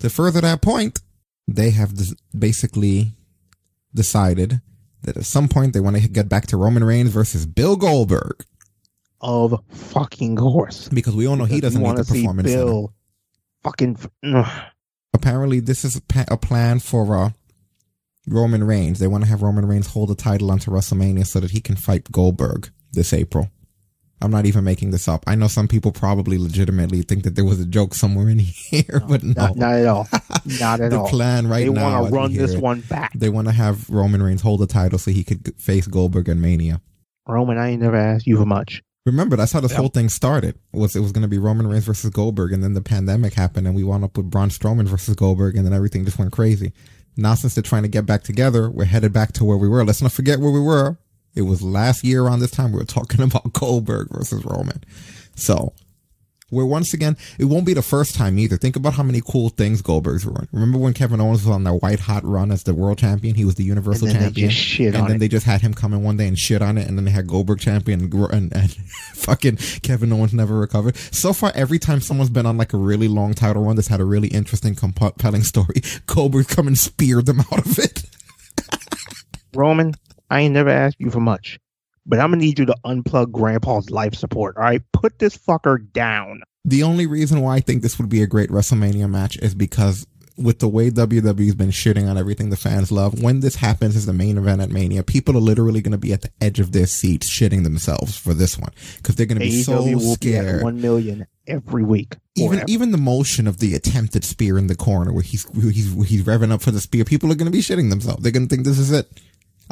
[0.00, 1.00] to further that point,
[1.46, 3.12] they have des- basically
[3.94, 4.60] decided
[5.02, 8.44] that at some point they want to get back to Roman Reigns versus Bill Goldberg
[9.20, 10.88] Of fucking course.
[10.88, 12.64] because we all know he doesn't need to perform in see the center.
[12.64, 12.94] Bill
[13.64, 14.62] fucking ugh.
[15.14, 17.30] apparently this is a, pa- a plan for uh,
[18.26, 18.98] Roman Reigns.
[18.98, 21.76] They want to have Roman Reigns hold the title onto WrestleMania so that he can
[21.76, 23.50] fight Goldberg this April.
[24.20, 25.24] I'm not even making this up.
[25.26, 29.02] I know some people probably legitimately think that there was a joke somewhere in here,
[29.08, 29.32] but no.
[29.48, 30.08] not, not at all.
[30.60, 31.08] Not at the all.
[31.08, 32.00] plan right they now.
[32.00, 33.12] want to run this it, one back.
[33.14, 36.40] They want to have Roman Reigns hold the title so he could face Goldberg and
[36.42, 36.80] Mania.
[37.28, 38.82] Roman, I ain't never asked you for much.
[39.04, 39.78] Remember, that's how this Yeah.
[39.78, 40.54] whole thing started.
[40.72, 43.66] Was it was going to be Roman Reigns versus Goldberg, and then the pandemic happened,
[43.66, 46.72] and we wound up with Braun Strowman versus Goldberg, and then everything just went crazy.
[47.16, 49.84] Now, since they're trying to get back together, we're headed back to where we were.
[49.84, 50.96] Let's not forget where we were.
[51.34, 54.82] It was last year around this time we were talking about Goldberg versus Roman.
[55.34, 55.72] So
[56.52, 58.56] we're once again, it won't be the first time either.
[58.56, 60.46] Think about how many cool things Goldberg's were.
[60.52, 63.34] Remember when Kevin Owens was on that white hot run as the world champion?
[63.34, 64.94] He was the Universal And then they champion.
[64.94, 65.18] and then it.
[65.18, 67.10] they just had him come in one day and shit on it, and then they
[67.10, 68.70] had Goldberg champion and, and, and
[69.14, 70.96] fucking Kevin Owens never recovered.
[70.96, 74.00] So far, every time someone's been on like a really long title run that's had
[74.00, 78.02] a really interesting, compelling story, Goldberg's come and speared them out of it.
[79.54, 79.94] Roman,
[80.30, 81.58] I ain't never asked you for much,
[82.06, 84.56] but I'm gonna need you to unplug Grandpa's life support.
[84.56, 86.42] All right, put this fucker down.
[86.64, 90.06] The only reason why I think this would be a great WrestleMania match is because
[90.36, 94.06] with the way WWE's been shitting on everything the fans love, when this happens as
[94.06, 96.72] the main event at Mania, people are literally going to be at the edge of
[96.72, 100.14] their seats shitting themselves for this one because they're going to be so will be
[100.14, 100.62] scared.
[100.62, 102.16] one million every week.
[102.34, 102.64] Even forever.
[102.68, 106.06] even the motion of the attempted spear in the corner where he's where he's where
[106.06, 108.22] he's revving up for the spear, people are going to be shitting themselves.
[108.22, 109.08] They're going to think this is it.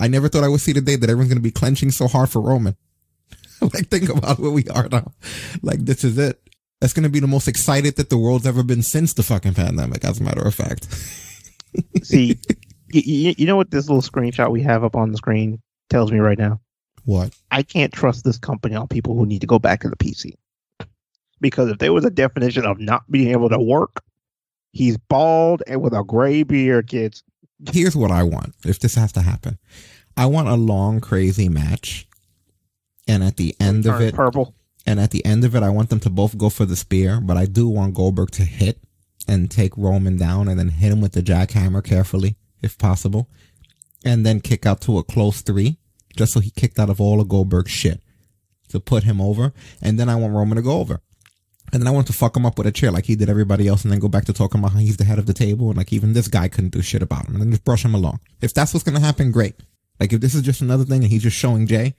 [0.01, 2.09] I never thought I would see the day that everyone's going to be clenching so
[2.09, 2.76] hard for Roman.
[3.61, 5.12] like think about where we are now.
[5.62, 6.40] Like this is it.
[6.80, 9.55] That's going to be the most excited that the world's ever been since the fucking
[9.55, 10.05] pandemic.
[10.05, 10.86] As a matter of fact.
[12.03, 12.38] See,
[12.90, 16.11] you, you, you know what this little screenshot we have up on the screen tells
[16.11, 16.61] me right now?
[17.05, 17.34] What?
[17.51, 20.34] I can't trust this company on people who need to go back to the PC.
[21.40, 24.03] Because if there was a definition of not being able to work,
[24.72, 27.22] he's bald and with a gray beard, kids.
[27.70, 28.55] Here's what I want.
[28.64, 29.59] If this has to happen,
[30.17, 32.07] I want a long, crazy match,
[33.07, 34.55] and at the end of it, purple.
[34.87, 37.21] And at the end of it, I want them to both go for the spear,
[37.21, 38.81] but I do want Goldberg to hit
[39.29, 43.29] and take Roman down and then hit him with the jackhammer carefully, if possible,
[44.05, 45.79] and then kick out to a close three,
[46.17, 48.01] just so he kicked out of all of Goldberg's shit
[48.69, 49.53] to put him over.
[49.83, 51.01] And then I want Roman to go over.
[51.73, 53.69] And then I want to fuck him up with a chair like he did everybody
[53.69, 55.69] else and then go back to talking about how he's the head of the table
[55.69, 57.95] and like even this guy couldn't do shit about him and then just brush him
[57.95, 58.19] along.
[58.41, 59.55] If that's what's going to happen, great.
[60.01, 61.94] Like if this is just another thing and he's just showing Jay,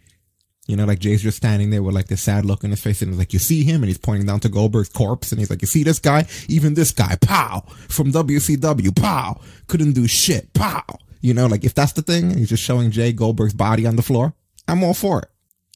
[0.68, 3.02] you know, like Jay's just standing there with like this sad look in his face,
[3.02, 5.50] and he's like, "You see him?" And he's pointing down to Goldberg's corpse, and he's
[5.50, 6.26] like, "You see this guy?
[6.48, 10.84] Even this guy, pow, from WCW, pow, couldn't do shit, pow."
[11.22, 13.96] You know, like if that's the thing, and he's just showing Jay Goldberg's body on
[13.96, 14.34] the floor.
[14.68, 15.30] I'm all for it.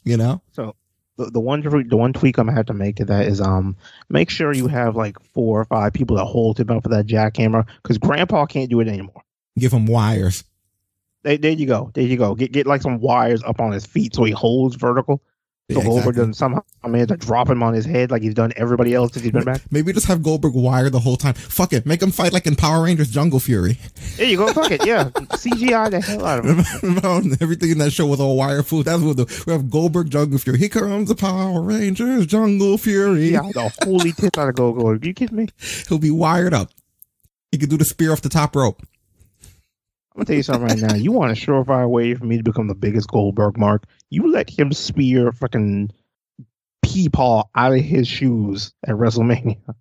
[0.03, 0.75] You know, So
[1.17, 3.41] the, the one tweak- the one tweak I'm gonna have to make to that is
[3.41, 3.75] um
[4.09, 7.07] make sure you have like four or five people that hold him up for that
[7.07, 9.23] jackhammer because Grandpa can't do it anymore.
[9.57, 10.43] give him wires.
[11.25, 11.91] There, there you go.
[11.93, 12.35] There you go.
[12.35, 15.21] Get get like some wires up on his feet so he holds vertical.
[15.71, 16.13] So Yeah, Goldberg exactly.
[16.21, 19.23] doesn't somehow manage to drop him on his head like he's done everybody else since
[19.23, 19.61] he's been back.
[19.71, 21.33] Maybe just have Goldberg wire the whole time.
[21.33, 23.79] Fuck it, make him fight like in Power Rangers Jungle Fury.
[24.17, 24.53] There you go.
[24.53, 24.85] Fuck it.
[24.85, 25.05] Yeah.
[25.09, 26.63] CGI the hell out of him.
[26.83, 28.85] Remember everything in that show was all wire food.
[28.85, 30.59] That's what the we have Goldberg Jungle Fury.
[30.59, 33.29] Here comes the Power Rangers Jungle Fury.
[33.29, 34.91] Yeah, the holy tits out of Go Go.
[34.91, 35.47] You kidding me?
[35.89, 36.69] He'll be wired up.
[37.51, 38.83] He could do the spear off the top rope.
[40.15, 40.95] I'm gonna tell you something right now.
[40.95, 43.83] You want a surefire way for me to become the biggest Goldberg mark?
[44.09, 45.91] You let him spear fucking
[46.85, 49.57] Peepaw out of his shoes at WrestleMania.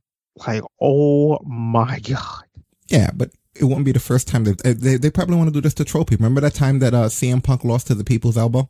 [0.49, 2.43] Like, oh my god.
[2.89, 5.61] Yeah, but it won't be the first time that they, they probably want to do
[5.61, 6.17] this to trophy.
[6.17, 8.69] Remember that time that uh, CM Punk lost to the People's Elbow?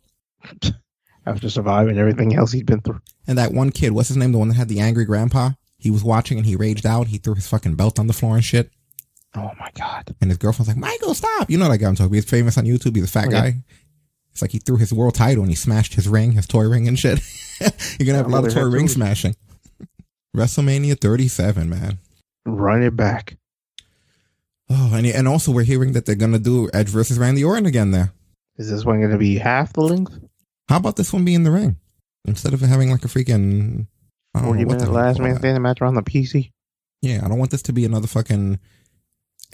[1.26, 3.00] After surviving everything else he'd been through.
[3.26, 4.32] And that one kid, what's his name?
[4.32, 5.52] The one that had the angry grandpa?
[5.78, 7.06] He was watching and he raged out.
[7.06, 8.70] He threw his fucking belt on the floor and shit.
[9.37, 10.14] Oh my god.
[10.20, 11.51] And his girlfriend's like, Michael, stop.
[11.51, 12.14] You know that guy I'm talking about.
[12.14, 12.95] He's famous on YouTube.
[12.95, 13.51] He's a fat oh, Okay.
[13.51, 13.64] guy.
[14.30, 16.89] It's like he threw his world title and he smashed his ring, his toy ring
[16.89, 17.20] and shit.
[17.61, 19.37] You're going to have a lot of toy ring smashing.
[20.37, 21.99] WrestleMania 37, man.
[22.45, 23.37] Run it back.
[24.70, 27.91] Oh, and and also we're hearing that they're gonna do Edge versus Randy Orton again
[27.91, 28.12] there.
[28.57, 30.18] Is this one going to be half the length?
[30.68, 31.76] How about this one be in the ring
[32.24, 33.87] instead of having like a freaking
[34.35, 36.53] I don't 40 what the minute last man standing match around the PC?
[37.03, 38.59] Yeah, I don't want this to be another fucking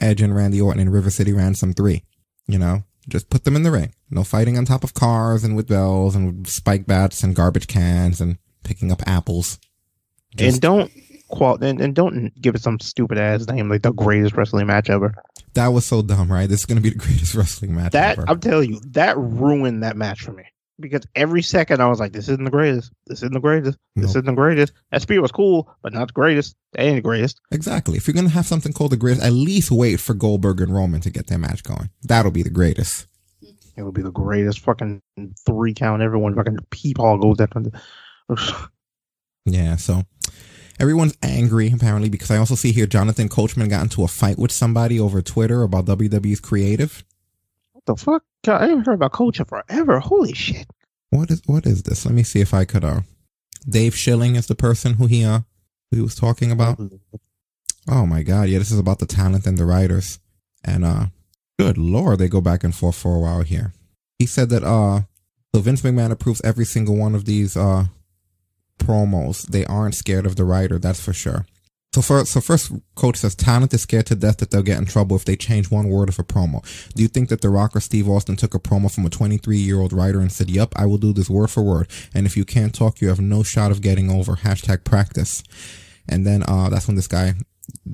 [0.01, 2.03] Edge and Randy Orton in River City Ransom 3.
[2.47, 3.95] You know, just put them in the ring.
[4.11, 7.67] No fighting on top of cars and with bells and with spike bats and garbage
[7.67, 9.59] cans and picking up apples.
[10.37, 10.93] Just- and don't
[11.29, 14.91] qual and, and don't give it some stupid ass name like the greatest wrestling match
[14.91, 15.15] ever.
[15.55, 16.49] that was so dumb, right?
[16.49, 18.25] This is going to be the greatest wrestling match That ever.
[18.29, 20.45] I'm telling you, that ruined that match for me
[20.81, 22.93] because every second I was like, "This isn't the greatest.
[23.07, 23.79] This isn't the greatest.
[23.97, 26.57] This isn't the greatest." SP was cool, but not the greatest.
[26.73, 27.41] That ain't the greatest.
[27.51, 27.97] Exactly.
[27.97, 30.75] If you're going to have something called the greatest, at least wait for Goldberg and
[30.75, 31.91] Roman to get their match going.
[32.03, 33.07] That'll be the greatest.
[33.77, 35.01] It would be the greatest fucking
[35.47, 36.03] three count.
[36.03, 37.73] Everyone fucking peephole goes down.
[39.47, 40.03] Yeah, so
[40.79, 44.53] everyone's angry apparently because I also see here Jonathan Coachman got into a fight with
[44.53, 47.03] somebody over Twitter about WWE's creative.
[47.73, 48.23] What the fuck?
[48.47, 50.01] I haven't heard about Culture forever.
[50.01, 50.67] Holy shit!
[51.11, 52.07] What is what is this?
[52.07, 53.01] Let me see if I could uh
[53.69, 55.41] Dave Schilling is the person who he uh
[55.91, 56.81] who he was talking about.
[57.89, 60.19] Oh my god, yeah, this is about the talent and the writers.
[60.65, 61.07] And uh
[61.59, 63.73] good lord, they go back and forth for a while here.
[64.19, 65.03] He said that uh
[65.55, 67.87] so Vince McMahon approves every single one of these uh
[68.79, 69.47] promos.
[69.47, 71.45] They aren't scared of the writer, that's for sure.
[71.93, 74.87] So first, so first, coach says talent is scared to death that they'll get in
[74.87, 76.63] trouble if they change one word of a promo.
[76.95, 79.57] Do you think that The Rock or Steve Austin took a promo from a 23
[79.57, 82.37] year old writer and said, "Yep, I will do this word for word," and if
[82.37, 84.37] you can't talk, you have no shot of getting over.
[84.37, 85.43] Hashtag practice.
[86.09, 87.35] And then uh, that's when this guy,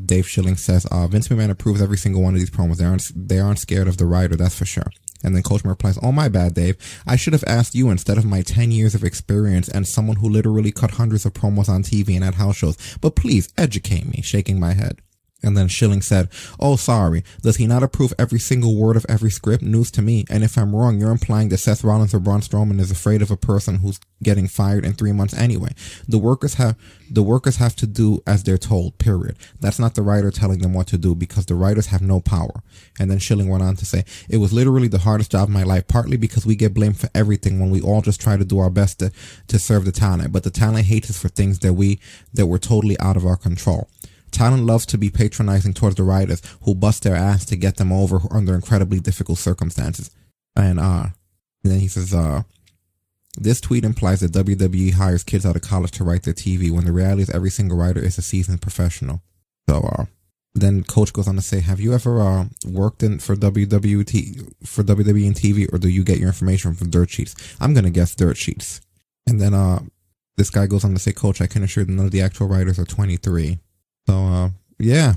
[0.04, 2.76] Dave Schilling, says, uh, Vince McMahon approves every single one of these promos.
[2.76, 4.90] They aren't, they aren't scared of the writer, that's for sure.
[5.26, 6.76] And then Coachman replies, Oh, my bad, Dave.
[7.04, 10.28] I should have asked you instead of my 10 years of experience and someone who
[10.28, 12.78] literally cut hundreds of promos on TV and at house shows.
[13.00, 15.02] But please educate me, shaking my head.
[15.42, 16.28] And then Schilling said,
[16.58, 17.22] Oh, sorry.
[17.42, 19.62] Does he not approve every single word of every script?
[19.62, 20.24] News to me.
[20.30, 23.30] And if I'm wrong, you're implying that Seth Rollins or Braun Strowman is afraid of
[23.30, 25.72] a person who's getting fired in three months anyway.
[26.08, 26.76] The workers have,
[27.10, 29.36] the workers have to do as they're told, period.
[29.60, 32.62] That's not the writer telling them what to do because the writers have no power.
[32.98, 35.64] And then Schilling went on to say, it was literally the hardest job of my
[35.64, 38.58] life, partly because we get blamed for everything when we all just try to do
[38.58, 39.12] our best to,
[39.48, 40.32] to serve the talent.
[40.32, 42.00] But the talent hates us for things that we,
[42.32, 43.88] that were totally out of our control.
[44.36, 47.90] Talent loves to be patronizing towards the writers who bust their ass to get them
[47.90, 50.10] over under incredibly difficult circumstances.
[50.54, 51.06] And uh
[51.64, 52.42] and then he says, uh
[53.38, 56.84] this tweet implies that WWE hires kids out of college to write their TV when
[56.84, 59.22] the reality is every single writer is a seasoned professional.
[59.70, 60.04] So uh
[60.54, 64.84] then coach goes on to say, Have you ever uh worked in for WWE for
[64.84, 67.34] WWE and TV or do you get your information from dirt sheets?
[67.58, 68.82] I'm gonna guess dirt sheets.
[69.26, 69.78] And then uh
[70.36, 72.48] this guy goes on to say, Coach, I can assure that none of the actual
[72.48, 73.60] writers are 23.
[74.06, 75.14] So, uh, yeah,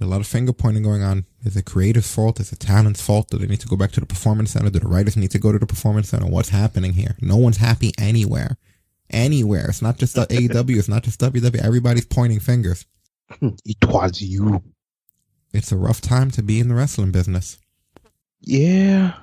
[0.00, 1.24] a lot of finger pointing going on.
[1.44, 2.40] Is it creative's fault?
[2.40, 3.30] Is it talent's fault?
[3.30, 4.70] Do they need to go back to the performance center?
[4.70, 6.26] Do the writers need to go to the performance center?
[6.26, 7.16] What's happening here?
[7.20, 8.56] No one's happy anywhere.
[9.10, 9.66] Anywhere.
[9.68, 10.78] It's not just the AEW.
[10.78, 11.64] It's not just WWE.
[11.64, 12.86] Everybody's pointing fingers.
[13.40, 14.62] It was you.
[15.52, 17.58] It's a rough time to be in the wrestling business.
[18.40, 19.14] Yeah.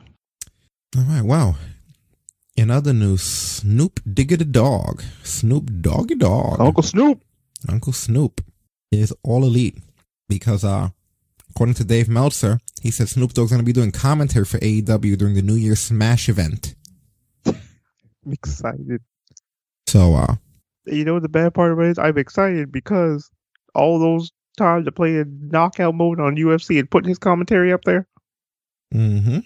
[0.96, 1.22] All right.
[1.22, 1.56] Wow.
[2.56, 7.22] In other news, Snoop Digger the dog, Snoop Doggy Dogg, Uncle Snoop.
[7.70, 8.42] Uncle Snoop
[8.92, 9.78] is all elite
[10.28, 10.90] because, uh,
[11.50, 15.18] according to Dave Meltzer, he said Snoop Dogg's going to be doing commentary for AEW
[15.18, 16.76] during the New Year's Smash event.
[17.46, 19.02] I'm excited.
[19.88, 20.36] So, uh,
[20.86, 22.00] You know what the bad part of it is?
[22.00, 23.30] I'm excited because
[23.74, 27.84] all those times to play in knockout mode on UFC and putting his commentary up
[27.86, 28.08] there,
[28.94, 29.40] mm-hmm.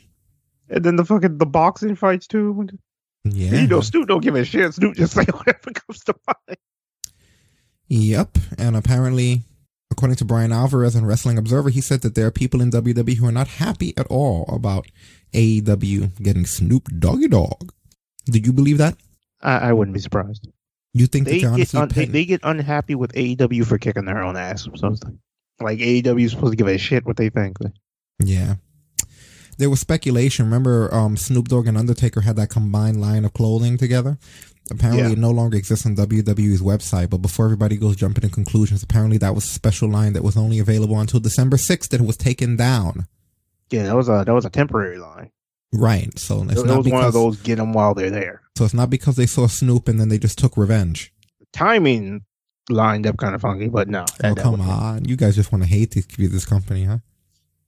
[0.70, 2.68] and then the fucking the boxing fights too.
[3.24, 3.56] Yeah.
[3.56, 4.74] You know, Snoop don't give a shit.
[4.74, 6.58] Snoop just say whatever comes to mind.
[7.88, 8.38] Yep.
[8.58, 9.44] And apparently,
[9.92, 13.18] according to Bryan Alvarez on Wrestling Observer, he said that there are people in WWE
[13.18, 14.88] who are not happy at all about
[15.34, 17.72] AEW getting Snoop Doggy Dogg.
[18.26, 18.96] Do you believe that?
[19.42, 20.48] I, I wouldn't be surprised.
[20.94, 24.38] You think They get un- they, they get unhappy with AEW for kicking their own
[24.38, 25.20] ass or something.
[25.60, 27.58] Like AEW is supposed to give a shit what they think.
[28.20, 28.56] Yeah.
[29.58, 30.46] There was speculation.
[30.46, 34.18] Remember, um, Snoop Dogg and Undertaker had that combined line of clothing together.
[34.72, 35.12] Apparently, Yeah.
[35.12, 37.10] it no longer exists on WWE's website.
[37.10, 40.38] But before everybody goes jumping to conclusions, apparently that was a special line that was
[40.38, 41.90] only available until December sixth.
[41.92, 43.06] That was taken down.
[43.70, 45.32] Yeah, that was a that was a temporary line.
[45.74, 46.18] Right.
[46.20, 48.42] So it's It, not was because one of those get them while they're there.
[48.58, 51.12] so it's not because they saw Snoop and then they just took revenge.
[51.52, 52.22] Timing
[52.70, 54.06] lined up kind of funky, but no.
[54.20, 57.00] that- oh come on, you guys just want to hate this, this company, huh?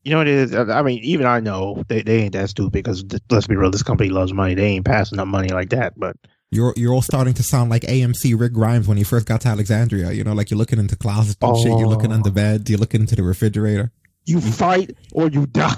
[0.04, 0.54] You know what it is?
[0.56, 3.82] I mean, even I know they, they ain't that stupid because let's be real, this
[3.82, 4.54] company loves money.
[4.54, 5.94] They ain't passing up money like that.
[5.98, 6.16] But
[6.52, 9.48] You're you're all starting to sound like AMC Rick Grimes when he first got to
[9.50, 10.12] Alexandria.
[10.12, 11.68] You know, like you're looking into closets and shit.
[11.68, 12.16] You're looking Oh.
[12.16, 12.70] under beds.
[12.70, 13.92] You're looking into the refrigerator.
[14.26, 15.76] You fight or you die.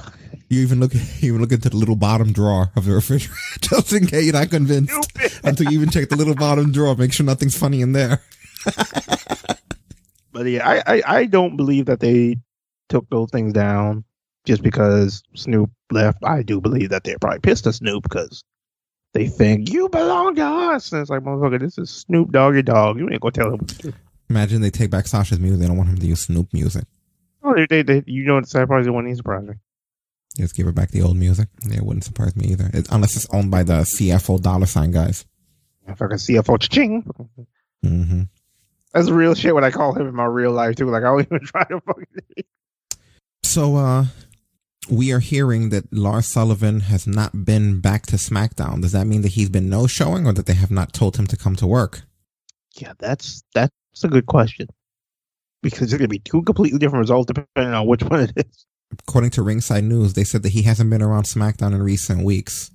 [0.49, 3.91] You even look, you even look into the little bottom drawer of the refrigerator just
[3.93, 4.93] in case you're not convinced.
[5.43, 8.22] Until you even check the little bottom drawer, make sure nothing's funny in there.
[10.32, 12.38] But yeah, I, I, I don't believe that they
[12.89, 14.03] took those things down
[14.45, 16.20] just because Snoop left.
[16.24, 18.43] I do believe that they're probably pissed at Snoop because
[19.13, 20.91] they think you belong to us.
[20.91, 22.97] And it's like, motherfucker, this is Snoop Doggy Dogg.
[22.99, 23.57] You ain't gonna tell him.
[23.59, 23.93] what to do.
[24.29, 25.59] Imagine they take back Sasha's music.
[25.61, 26.83] They don't want him to use Snoop music.
[27.43, 28.87] Oh, they, they, they, you know what the sad part is?
[28.87, 29.55] It wouldn't even surprise me.
[30.35, 31.47] Just give her back the old music.
[31.67, 32.69] Yeah, it wouldn't surprise me either.
[32.73, 35.25] It, unless it's owned by the CFO dollar sign guys.
[35.95, 37.09] Fucking CFO ching.
[37.81, 38.23] hmm
[38.93, 40.89] That's real shit when I call him in my real life too.
[40.89, 42.05] Like I don't even try to fucking.
[43.43, 44.05] So, uh,
[44.89, 48.81] we are hearing that Lars Sullivan has not been back to SmackDown.
[48.81, 51.27] Does that mean that he's been no showing or that they have not told him
[51.27, 52.03] to come to work?
[52.75, 53.73] Yeah, that's that's
[54.03, 54.67] a good question
[55.63, 58.65] because there's gonna be two completely different results depending on which one it is.
[59.07, 62.71] According to Ringside News, they said that he hasn't been around SmackDown in recent weeks.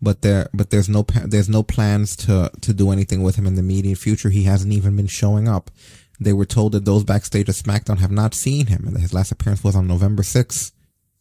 [0.00, 3.54] But there, but there's no, there's no plans to, to do anything with him in
[3.54, 4.30] the immediate future.
[4.30, 5.70] He hasn't even been showing up.
[6.18, 9.14] They were told that those backstage at SmackDown have not seen him, and that his
[9.14, 10.72] last appearance was on November 6th.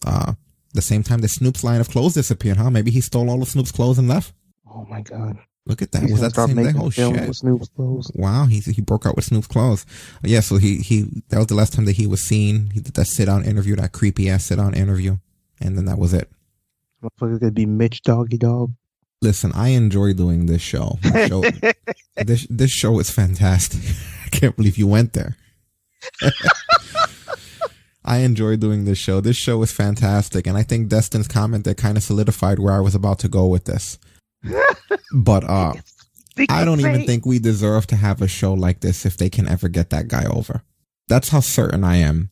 [0.05, 0.33] Uh,
[0.73, 2.69] the same time that Snoop's line of clothes disappeared, huh?
[2.69, 4.33] Maybe he stole all of Snoop's clothes and left.
[4.73, 5.37] Oh my god!
[5.65, 6.03] Look at that.
[6.03, 6.75] He's Was that the same thing?
[6.79, 7.35] Oh shit.
[7.35, 8.11] Snoop's clothes.
[8.15, 9.85] Wow, he he broke out with Snoop's clothes.
[10.23, 12.71] Yeah, so he he that was the last time that he was seen.
[12.71, 15.17] He did that sit down interview, that creepy ass sit down interview,
[15.59, 16.29] and then that was it.
[17.03, 18.73] Motherfucker's gonna be Mitch Doggy Dog.
[19.21, 20.97] Listen, I enjoy doing this show.
[21.03, 21.43] My show
[22.15, 23.81] this this show is fantastic.
[24.25, 25.35] I can't believe you went there.
[28.03, 29.21] I enjoy doing this show.
[29.21, 32.79] This show is fantastic, and I think Destin's comment that kind of solidified where I
[32.79, 33.99] was about to go with this.
[35.13, 35.73] But uh
[36.49, 39.47] I don't even think we deserve to have a show like this if they can
[39.47, 40.63] ever get that guy over.
[41.07, 42.29] That's how certain I am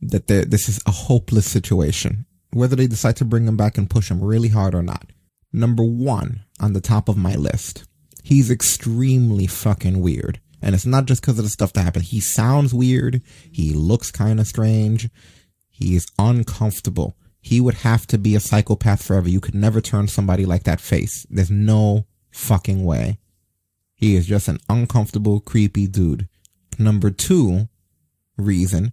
[0.00, 2.26] that this is a hopeless situation.
[2.52, 5.10] Whether they decide to bring him back and push him really hard or not.
[5.52, 7.84] Number one on the top of my list.
[8.22, 10.40] He's extremely fucking weird.
[10.62, 12.04] And it's not just because of the stuff that happened.
[12.06, 13.20] He sounds weird.
[13.50, 15.10] He looks kind of strange.
[15.68, 17.16] He is uncomfortable.
[17.40, 19.28] He would have to be a psychopath forever.
[19.28, 21.26] You could never turn somebody like that face.
[21.28, 23.18] There's no fucking way.
[23.94, 26.28] He is just an uncomfortable, creepy dude.
[26.78, 27.68] Number two
[28.36, 28.92] reason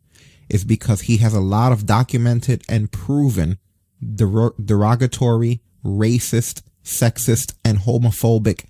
[0.49, 3.59] is because he has a lot of documented and proven
[4.01, 8.65] derogatory, racist, sexist, and homophobic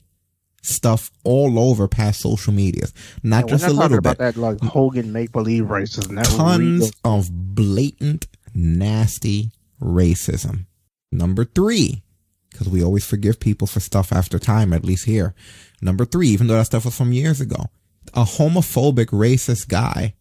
[0.70, 2.94] stuff all over past social medias.
[3.24, 6.16] Not And just we're a little bit about that like Hogan make believe racism.
[6.16, 9.52] That tons of blatant, nasty
[9.82, 10.66] racism.
[11.12, 12.04] Number three,
[12.52, 15.34] because we always forgive people for stuff after time, at least here.
[15.82, 17.66] Number three, even though that stuff was from years ago,
[18.14, 20.16] a homophobic, racist guy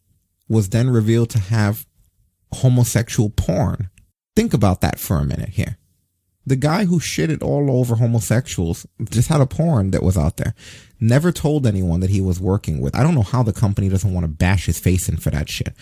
[0.49, 1.87] was then revealed to have
[2.53, 3.91] homosexual porn.
[4.35, 5.79] Think about that for a minute here.
[6.49, 10.55] The guy who shitted all over homosexuals just had a porn that was out there.
[10.99, 12.97] Never told anyone that he was working with.
[12.97, 15.51] I don't know how the company doesn't want to bash his face in for that
[15.51, 15.75] shit.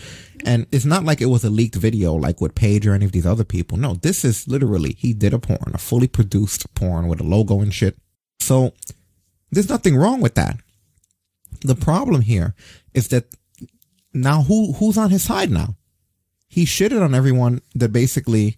[0.45, 3.13] And it's not like it was a leaked video like with Paige or any of
[3.13, 3.77] these other people.
[3.77, 7.61] No, this is literally, he did a porn, a fully produced porn with a logo
[7.61, 7.95] and shit.
[8.41, 8.73] So
[9.49, 10.57] there's nothing wrong with that.
[11.61, 12.55] The problem here
[12.93, 13.33] is that
[14.13, 15.75] now who, who's on his side now?
[16.49, 18.57] He shitted on everyone that basically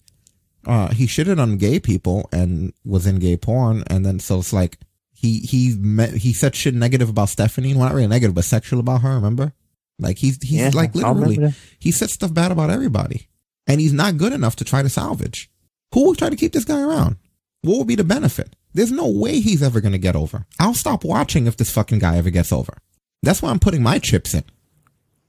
[0.65, 3.83] uh he shitted on gay people and was in gay porn.
[3.87, 4.77] And then so it's like
[5.11, 7.73] he he met, he said shit negative about Stephanie.
[7.73, 9.53] Well not really negative but sexual about her remember?
[9.99, 13.27] Like he's he's Yeah, like literally he said stuff bad about everybody.
[13.67, 15.51] And he's not good enough to try to salvage.
[15.93, 17.17] Who will try to keep this guy around?
[17.61, 18.55] What would be the benefit?
[18.73, 20.45] There's no way he's ever going to get over.
[20.59, 22.77] I'll stop watching if this fucking guy ever gets over.
[23.21, 24.43] That's why I'm putting my chips in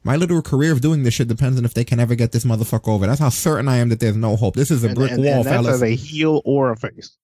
[0.03, 2.45] my literal career of doing this shit depends on if they can ever get this
[2.45, 3.07] motherfucker over.
[3.07, 4.55] That's how certain I am that there's no hope.
[4.55, 5.75] This is a and, brick and, wall, and that's fellas.
[5.75, 7.17] as a heel or a face.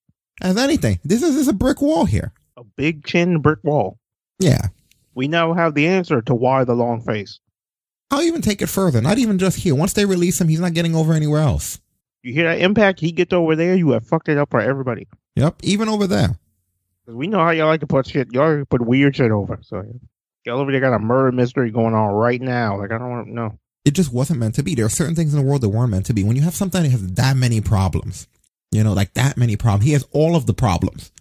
[0.43, 2.33] As anything, this is, this is a brick wall here.
[2.57, 3.99] A big chin brick wall.
[4.39, 4.69] Yeah.
[5.15, 7.41] We now have the answer to why the long face.
[8.11, 9.01] I'll even take it further.
[9.01, 9.75] Not even just here.
[9.75, 11.81] Once they release him, he's not getting over anywhere else.
[12.23, 13.01] You hear that impact?
[13.01, 15.09] He gets over there, you have fucked it up for everybody.
[15.37, 15.57] Yep.
[15.63, 16.39] Even over there.
[17.07, 18.33] we know how y'all like to put shit.
[18.33, 19.59] Y'all put weird shit over.
[19.63, 19.85] So
[20.47, 22.79] y'all over there got a murder mystery going on right now.
[22.79, 23.59] Like I don't want to know.
[23.85, 24.75] It just wasn't meant to be.
[24.75, 26.25] There are certain things in the world that weren't meant to be.
[26.25, 28.27] When you have something that has that many problems,
[28.73, 31.13] you know, like that many problems, he has all of the problems.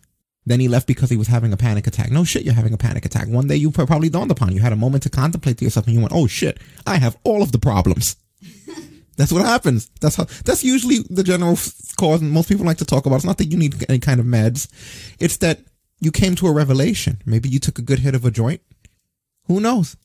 [0.48, 2.12] Then he left because he was having a panic attack.
[2.12, 3.28] No shit, you're having a panic attack.
[3.28, 5.96] One day you probably dawned upon you, had a moment to contemplate to yourself and
[5.96, 8.16] you went, oh shit, I have all of the problems.
[9.18, 9.90] That's what happens.
[10.02, 11.58] That's how, that's usually the general
[11.98, 13.16] cause and most people like to talk about.
[13.16, 14.68] It's not that you need any kind of meds.
[15.20, 15.62] It's that
[16.02, 17.22] you came to a revelation.
[17.26, 18.60] Maybe you took a good hit of a joint.
[19.48, 19.96] Who knows?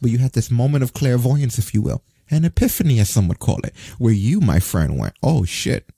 [0.00, 2.02] But you had this moment of clairvoyance, if you will.
[2.30, 5.90] an epiphany, as some would call it, where you, my friend, went, oh shit,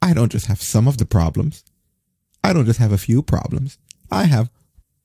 [0.00, 1.64] I don't just have some of the problems.
[2.44, 3.78] I don't just have a few problems.
[4.10, 4.50] I have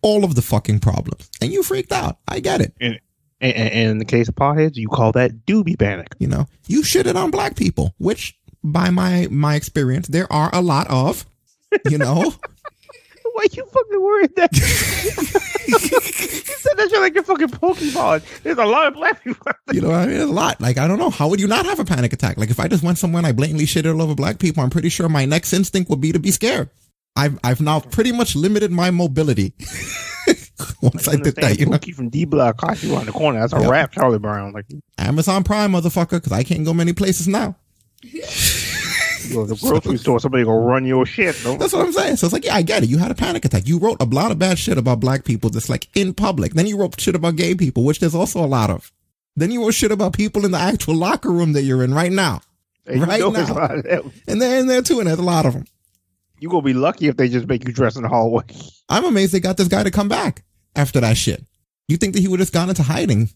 [0.02, 1.30] all of the fucking problems.
[1.42, 2.20] And you freaked out.
[2.28, 2.74] I get it.
[2.80, 3.00] And,
[3.42, 6.14] and, and in the case of potheads, you call that doobie panic.
[6.20, 10.62] You know, you shitted on black people, which by my, my experience, there are a
[10.62, 11.26] lot of,
[11.90, 12.34] you know.
[13.40, 14.52] Why you fucking worried that?
[15.68, 18.44] you said that you're like a fucking Pokemon.
[18.44, 19.50] There's a lot of black people.
[19.72, 20.60] You know, what I mean, there's a lot.
[20.60, 21.10] Like, I don't know.
[21.10, 22.38] How would you not have a panic attack?
[22.38, 24.70] Like, if I just went somewhere and I blatantly shit all over black people, I'm
[24.70, 26.70] pretty sure my next instinct would be to be scared.
[27.16, 29.54] I've, I've now pretty much limited my mobility.
[30.82, 33.40] Once I did that, you know, Pookie from D Block caught you on the corner.
[33.40, 33.72] That's a Yep.
[33.72, 34.52] rap, Charlie Brown.
[34.52, 34.66] Like,
[34.98, 37.56] Amazon Prime, motherfucker, because I can't go many places now.
[39.30, 41.36] you go to the grocery store, somebody gonna run your shit.
[41.38, 41.58] Though.
[41.58, 42.18] That's what I'm saying.
[42.18, 42.90] So it's like, yeah, I get it.
[42.90, 43.68] You had a panic attack.
[43.68, 46.54] You wrote a lot of bad shit about black people that's like in public.
[46.54, 48.92] Then you wrote shit about gay people, which there's also a lot of.
[49.36, 52.12] Then you wrote shit about people in the actual locker room that you're in right
[52.12, 52.42] now.
[52.86, 54.12] And you right know now.
[54.28, 55.66] And they're in there too, and there's a lot of them.
[56.40, 58.44] You're gonna be lucky if they just make you dress in the hallway.
[58.90, 60.44] I'm amazed they got this guy to come back
[60.76, 61.46] after that shit.
[61.88, 63.30] You think that he would have gone into hiding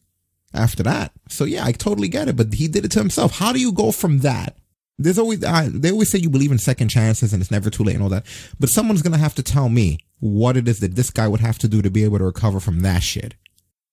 [0.53, 1.11] after that?
[1.29, 3.37] So yeah, I totally get it, but he did it to himself.
[3.37, 4.57] How do you go from that?
[4.99, 7.83] There's always I, they always say you believe in second chances and it's never too
[7.83, 8.25] late and all that,
[8.59, 11.57] but someone's gonna have to tell me what it is that this guy would have
[11.59, 13.35] to do to be able to recover from that shit.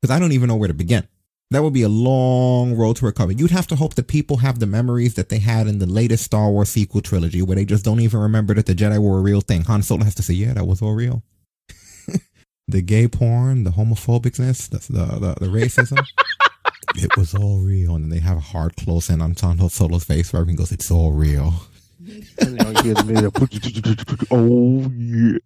[0.01, 1.07] Because I don't even know where to begin.
[1.51, 3.33] That would be a long road to recover.
[3.33, 6.25] You'd have to hope that people have the memories that they had in the latest
[6.25, 9.23] Star Wars sequel trilogy, where they just don't even remember that the Jedi were a
[9.23, 9.63] real thing.
[9.63, 11.25] Han Solo has to say, "Yeah, that was all real."
[12.69, 16.07] the gay porn, the homophobicness, the the, the, the racism.
[16.97, 20.05] it was all real, and then they have a hard close in on Han Solo's
[20.05, 21.55] face where everyone goes, "It's all real."
[22.39, 25.39] And then you hear the minute, oh yeah.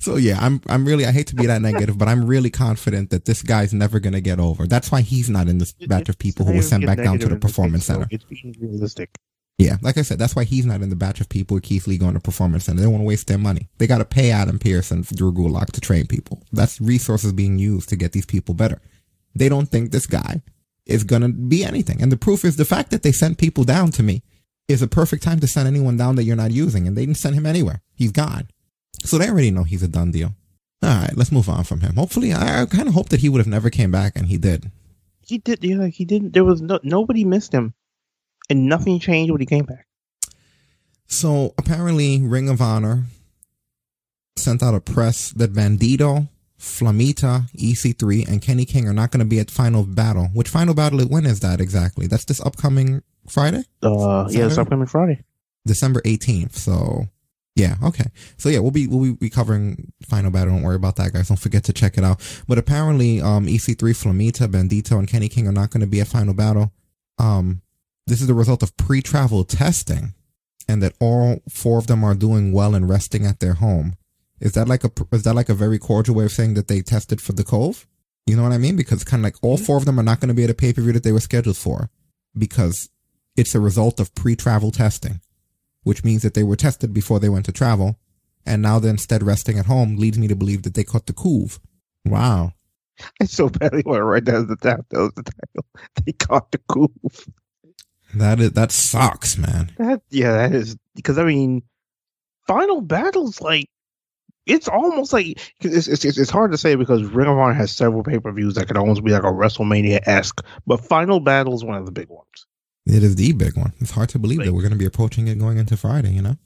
[0.00, 3.08] So yeah, I'm I'm really I hate to be that negative, but I'm really confident
[3.08, 4.66] that this guy's never gonna get over.
[4.66, 7.28] That's why he's not in this batch of people who were sent back down to
[7.28, 8.06] the performance center.
[8.10, 9.16] It's being realistic.
[9.56, 11.96] Yeah, like I said, that's why he's not in the batch of people Keith Lee
[11.96, 12.78] going to performance center.
[12.78, 13.68] They don't want to waste their money.
[13.78, 16.42] They got to pay Adam Pearce and Drew Gulak to train people.
[16.52, 18.80] That's resources being used to get these people better.
[19.34, 20.42] They don't think this guy
[20.86, 22.02] is gonna be anything.
[22.02, 24.22] And the proof is the fact that they sent people down to me
[24.68, 27.18] is a perfect time to send anyone down that you're not using, and they didn't
[27.18, 27.82] send him anywhere.
[27.94, 28.48] He's gone.
[29.04, 30.34] So they already know he's a done deal.
[30.82, 31.96] All right, let's move on from him.
[31.96, 34.36] Hopefully, I, I kind of hope that he would have never came back, and he
[34.36, 34.70] did.
[35.20, 35.64] He did.
[35.64, 36.32] Yeah, he didn't.
[36.34, 37.74] There was no nobody missed him,
[38.50, 39.86] and nothing changed when he came back.
[41.06, 43.04] So apparently, Ring of Honor
[44.36, 46.28] sent out a press that Bandito,
[46.58, 50.28] Flamita, EC3, and Kenny King are not going to be at Final Battle.
[50.32, 51.00] Which Final Battle?
[51.06, 52.06] When is that exactly?
[52.06, 55.22] That's this upcoming Friday, Uh, yeah, it's upcoming Friday.
[55.66, 56.56] December eighteenth.
[56.56, 57.06] So
[57.56, 58.04] yeah, okay.
[58.36, 60.54] So yeah, we'll be we'll be covering Final Battle.
[60.54, 61.28] Don't worry about that, guys.
[61.28, 62.20] Don't forget to check it out.
[62.48, 66.08] But apparently, um, EC3, Flamita, Bandito, and Kenny King are not going to be at
[66.08, 66.72] Final Battle.
[67.18, 67.62] Um,
[68.06, 70.14] this is the result of pre-travel testing,
[70.68, 73.94] and that all four of them are doing well and resting at their home.
[74.40, 76.82] Is that like a is that like a very cordial way of saying that they
[76.82, 77.86] tested for the Cove?
[78.26, 78.76] You know what I mean?
[78.76, 80.54] Because kind of like all four of them are not going to be at a
[80.54, 81.90] pay per view that they were scheduled for,
[82.36, 82.90] because
[83.36, 85.20] it's a result of pre-travel testing,
[85.82, 87.98] which means that they were tested before they went to travel,
[88.44, 89.96] and now they're instead resting at home.
[89.96, 91.60] Leads me to believe that they caught the Cove.
[92.04, 92.52] Wow.
[93.20, 95.10] I so badly want to write that as the title.
[95.14, 95.66] The title.
[96.04, 96.92] They caught the coup.
[98.16, 99.72] That is that sucks, man.
[99.78, 101.62] That yeah, that is because I mean,
[102.46, 103.68] final battles like
[104.46, 107.72] it's almost like it's, it's it's it's hard to say because Ring of Honor has
[107.72, 111.54] several pay per views that could almost be like a WrestleMania esque, but final battle
[111.54, 112.46] is one of the big ones.
[112.86, 113.72] It is the big one.
[113.80, 116.12] It's hard to believe that we're going to be approaching it going into Friday.
[116.12, 116.36] You know.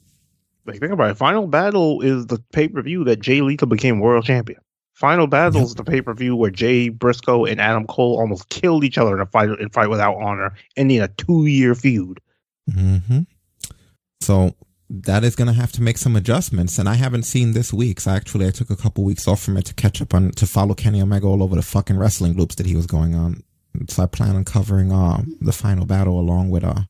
[0.65, 3.99] Like think about it, final battle is the pay per view that Jay Lethal became
[3.99, 4.61] world champion.
[4.99, 8.83] Final battle is the pay per view where Jay Briscoe and Adam Cole almost killed
[8.83, 12.19] each other in a fight in fight without honor, ending a two year feud.
[12.69, 13.19] hmm
[14.19, 14.55] So
[14.89, 18.01] that is going to have to make some adjustments, and I haven't seen this week.
[18.01, 20.45] So actually, I took a couple weeks off from it to catch up on to
[20.45, 23.41] follow Kenny Omega all over the fucking wrestling loops that he was going on.
[23.87, 26.81] So I plan on covering uh, the final battle along with uh,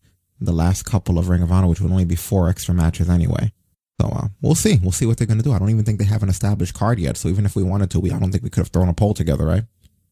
[0.42, 3.54] the last couple of Ring of Honor, which would only be four extra matches anyway.
[4.00, 4.80] So uh, we'll see.
[4.82, 5.52] We'll see what they're going to do.
[5.52, 7.18] I don't even think they have an established card yet.
[7.18, 8.94] So even if we wanted to, we I don't think we could have thrown a
[8.94, 9.64] poll together, right?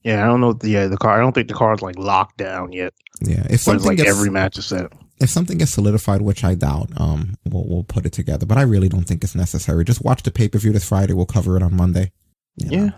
[0.04, 0.54] Yeah, I don't know.
[0.54, 1.18] The, yeah, the car.
[1.18, 2.94] I don't think the card's like locked down yet.
[3.22, 3.46] Yeah.
[3.50, 4.92] If something like gets, every match is set.
[5.20, 8.46] if something gets solidified, which I doubt, um, we'll we'll put it together.
[8.46, 9.84] But I really don't think it's necessary.
[9.86, 11.14] Just watch the pay per view this Friday.
[11.14, 12.12] We'll cover it on Monday.
[12.58, 12.84] You know.
[12.86, 12.90] Yeah.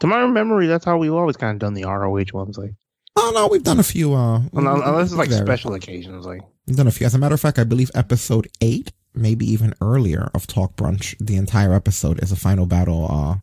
[0.00, 2.56] To my memory, that's how we've always kind of done the ROH ones.
[2.58, 2.72] Like,
[3.16, 4.14] Oh no, we've done a few.
[4.14, 6.24] Uh, unless unless it's like very- special occasions.
[6.26, 7.06] Like, We've done a few.
[7.06, 11.14] As a matter of fact, I believe episode eight, maybe even earlier of Talk Brunch,
[11.18, 13.36] the entire episode is a final battle uh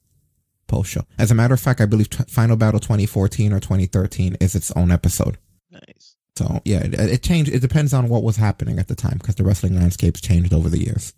[0.67, 1.03] post show.
[1.17, 4.71] As a matter of fact, I believe t- Final Battle 2014 or 2013 is its
[4.71, 5.37] own episode.
[5.71, 6.15] Nice.
[6.35, 7.51] So yeah, it, it changed.
[7.51, 10.69] It depends on what was happening at the time because the wrestling landscape's changed over
[10.69, 11.13] the years.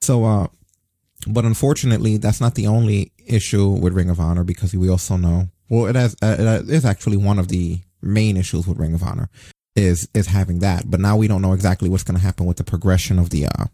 [0.00, 0.48] So, uh,
[1.28, 5.48] but unfortunately, that's not the only issue with Ring of Honor because we also know.
[5.68, 6.16] Well, it has.
[6.20, 9.30] Uh, it is actually one of the main issues with Ring of Honor
[9.74, 10.90] is is having that.
[10.90, 13.46] But now we don't know exactly what's going to happen with the progression of the
[13.46, 13.66] uh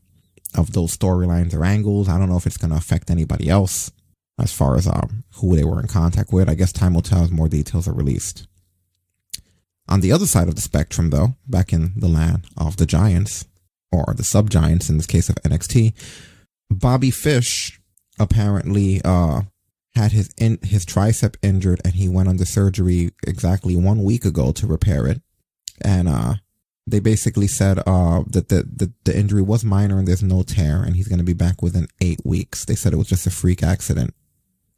[0.54, 2.08] of those storylines or angles.
[2.08, 3.90] I don't know if it's going to affect anybody else
[4.38, 6.48] as far as um who they were in contact with.
[6.48, 8.46] I guess time will tell as more details are released.
[9.88, 13.46] On the other side of the spectrum, though, back in the land of the giants
[13.90, 15.94] or the sub giants in this case of NXT,
[16.70, 17.80] Bobby Fish
[18.20, 19.42] apparently uh
[19.94, 24.52] had his in, his tricep injured and he went under surgery exactly one week ago
[24.52, 25.20] to repair it.
[25.82, 26.34] And uh
[26.86, 30.82] they basically said uh that the, the, the injury was minor and there's no tear
[30.82, 32.64] and he's gonna be back within eight weeks.
[32.64, 34.14] They said it was just a freak accident.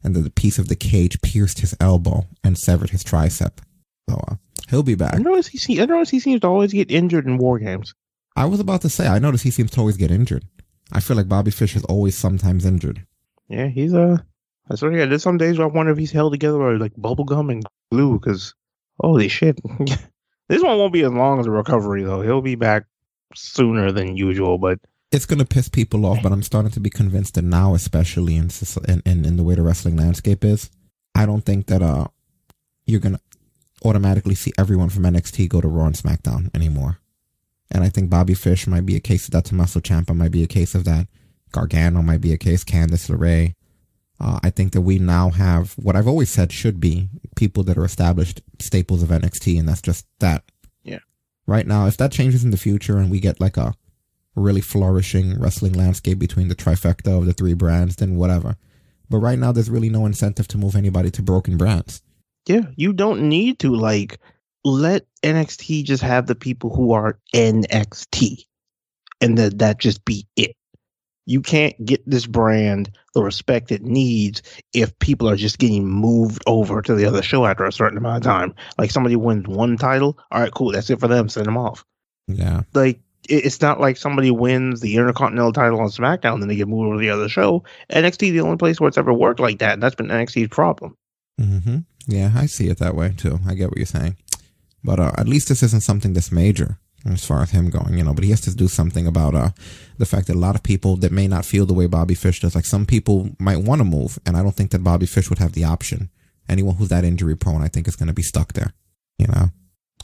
[0.02, 3.58] And that the piece of the cage pierced his elbow and severed his tricep.
[4.08, 4.36] So uh,
[4.70, 5.14] he'll be back.
[5.14, 7.94] I noticed he see, I noticed he seems to always get injured in war games.
[8.34, 10.44] I was about to say, I notice he seems to always get injured.
[10.92, 13.06] I feel like Bobby Fish is always sometimes injured.
[13.48, 14.18] Yeah, he's uh
[14.70, 16.92] I swear, yeah, there's some days where I wonder if he's held together by like
[16.96, 18.18] bubble gum and glue.
[18.18, 18.54] Because
[19.00, 19.60] holy shit,
[20.50, 22.22] this one won't be as long as a recovery though.
[22.22, 22.84] He'll be back
[23.34, 24.58] sooner than usual.
[24.58, 24.80] But
[25.12, 28.50] It's gonna piss people off, but I'm starting to be convinced that now, especially in
[28.88, 30.68] in, in, in the way the wrestling landscape is,
[31.14, 32.08] I don't think that uh
[32.84, 33.20] you're gonna
[33.84, 36.98] automatically see everyone from NXT go to Raw and SmackDown anymore.
[37.70, 39.44] And I think Bobby Fish might be a case of that.
[39.44, 41.06] Tommaso Ciampa might be a case of that.
[41.52, 42.64] Gargano might be a case.
[42.64, 43.54] Candice LeRae.
[44.20, 47.78] Uh, I think that we now have what I've always said should be people that
[47.78, 50.44] are established staples of NXT, and that's just that.
[50.82, 50.98] Yeah.
[51.46, 53.74] Right now, if that changes in the future and we get like a
[54.36, 58.56] really flourishing wrestling landscape between the trifecta of the three brands, then whatever.
[59.08, 62.02] But right now, there's really no incentive to move anybody to broken brands.
[62.46, 64.18] yeah, you don't need to like
[64.64, 68.44] let NXT just have the people who are NXT,
[69.20, 70.54] and that that just be it.
[71.26, 74.42] You can't get this brand the respect it needs
[74.72, 78.18] if people are just getting moved over to the other show after a certain amount
[78.18, 78.54] of time.
[78.78, 81.28] Like somebody wins one title, all right, cool, that's it for them.
[81.28, 81.84] Send them off.
[82.28, 82.62] Yeah.
[82.74, 86.86] Like it's not like somebody wins the Intercontinental title on SmackDown, then they get moved
[86.86, 87.64] over to the other show.
[87.90, 90.96] NXT the only place where it's ever worked like that, and that's been NXT's problem.
[91.40, 91.78] Mm-hmm.
[92.06, 93.38] Yeah, I see it that way too.
[93.46, 94.16] I get what you're saying,
[94.82, 98.04] but uh, at least this isn't something that's major as far as him going, you
[98.04, 98.14] know.
[98.14, 99.50] But he has to do something about uh
[99.98, 102.40] the fact that a lot of people that may not feel the way Bobby Fish
[102.40, 105.28] does, like some people might want to move, and I don't think that Bobby Fish
[105.30, 106.10] would have the option.
[106.48, 108.72] Anyone who's that injury prone, I think, is going to be stuck there.
[109.18, 109.50] You know.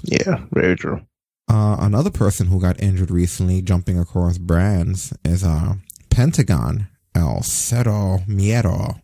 [0.02, 1.00] Yeah, very true.
[1.48, 5.74] Uh, another person who got injured recently, jumping across brands, is uh
[6.10, 9.00] Pentagon El Cero Miedo.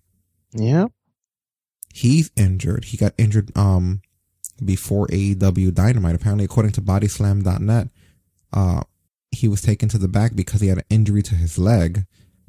[0.52, 0.86] Yeah.
[1.94, 2.84] he's injured.
[2.86, 4.02] He got injured um
[4.64, 6.14] before AEW Dynamite.
[6.14, 7.88] Apparently, according to Bodyslam.net,
[8.52, 8.82] uh,
[9.30, 12.04] he was taken to the back because he had an injury to his leg.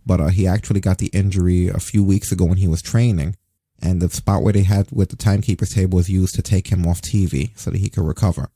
[0.05, 3.37] But uh, he actually got the injury a few weeks ago when he was training,
[3.81, 6.85] and the spot where they had with the timekeeper's table was used to take him
[6.85, 8.49] off TV so that he could recover.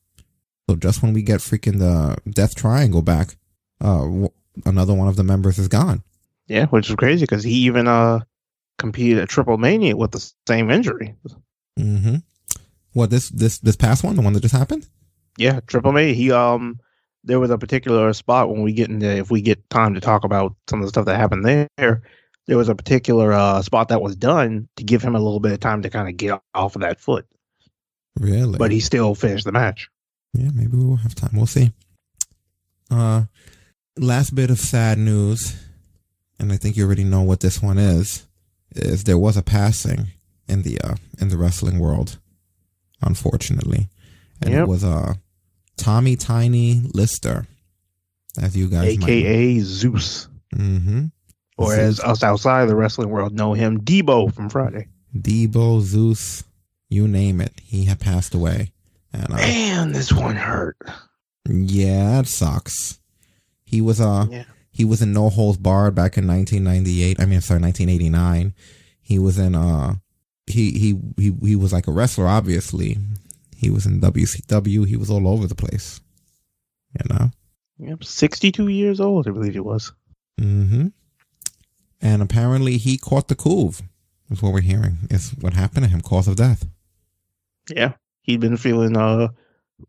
[0.69, 3.37] So just when we get freaking the Death Triangle back,
[3.79, 4.29] uh, w-
[4.65, 6.03] another one of the members is gone.
[6.47, 8.21] Yeah, which is crazy because he even uh
[8.77, 11.15] competed at Triple Mania with the same injury.
[11.79, 12.17] Mm-hmm.
[12.97, 14.87] What this this this past one, the one that just happened?
[15.37, 16.15] Yeah, Triple Mania.
[16.15, 16.79] He um
[17.23, 20.23] there was a particular spot when we get into if we get time to talk
[20.23, 22.01] about some of the stuff that happened there.
[22.47, 25.51] There was a particular uh spot that was done to give him a little bit
[25.51, 27.27] of time to kind of get off of that foot,
[28.19, 28.57] Really?
[28.57, 29.89] but he still finished the match.
[30.33, 31.31] Yeah, maybe we will have time.
[31.35, 31.71] We'll see.
[32.89, 33.25] Uh,
[33.97, 35.55] last bit of sad news,
[36.39, 38.25] and I think you already know what this one is.
[38.75, 40.07] Is there was a passing
[40.47, 42.17] in the uh in the wrestling world,
[43.01, 43.89] unfortunately,
[44.41, 45.13] and it was uh
[45.77, 47.47] Tommy Tiny Lister,
[48.41, 50.27] as you guys know, AKA Zeus.
[50.55, 51.05] Mm-hmm.
[51.57, 54.87] Or as us outside of the wrestling world know him, Debo from Friday.
[55.15, 56.43] Debo Zeus,
[56.89, 58.73] you name it, he had passed away,
[59.11, 60.77] and uh, Man, this one hurt.
[61.49, 62.99] Yeah, that sucks.
[63.65, 64.43] He was uh Yeah.
[64.69, 67.19] he was in No Holds Barred back in 1998.
[67.19, 68.53] I mean, sorry, 1989.
[69.01, 69.95] He was in uh
[70.47, 72.27] he he he he was like a wrestler.
[72.27, 72.97] Obviously,
[73.55, 74.87] he was in WCW.
[74.87, 76.01] He was all over the place.
[76.93, 77.31] You know.
[77.79, 79.91] Yep, 62 years old, I believe he was.
[80.41, 80.87] Mm-hmm.
[82.01, 83.83] And apparently, he caught the coov.
[84.29, 84.97] Is what we're hearing.
[85.09, 86.01] Is what happened to him.
[86.01, 86.65] Cause of death.
[87.69, 89.29] Yeah, he'd been feeling uh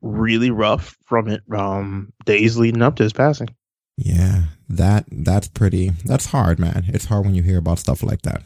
[0.03, 3.49] really rough from it um days leading up to his passing.
[3.97, 5.91] Yeah, that that's pretty.
[6.05, 6.85] That's hard, man.
[6.89, 8.43] It's hard when you hear about stuff like that.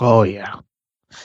[0.00, 0.60] Oh yeah,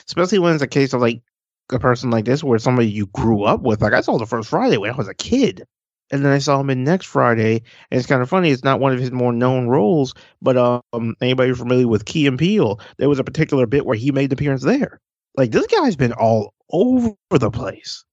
[0.06, 1.22] especially when it's a case of like
[1.70, 3.80] a person like this where somebody you grew up with.
[3.80, 5.66] Like I saw the first Friday when I was a kid,
[6.10, 8.50] and then I saw him in next Friday, and it's kind of funny.
[8.50, 12.38] It's not one of his more known roles, but um, anybody familiar with Key and
[12.38, 12.80] Peele?
[12.98, 15.00] There was a particular bit where he made an appearance there.
[15.36, 18.04] Like this guy's been all over the place.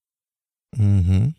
[0.77, 1.29] Mm-hmm.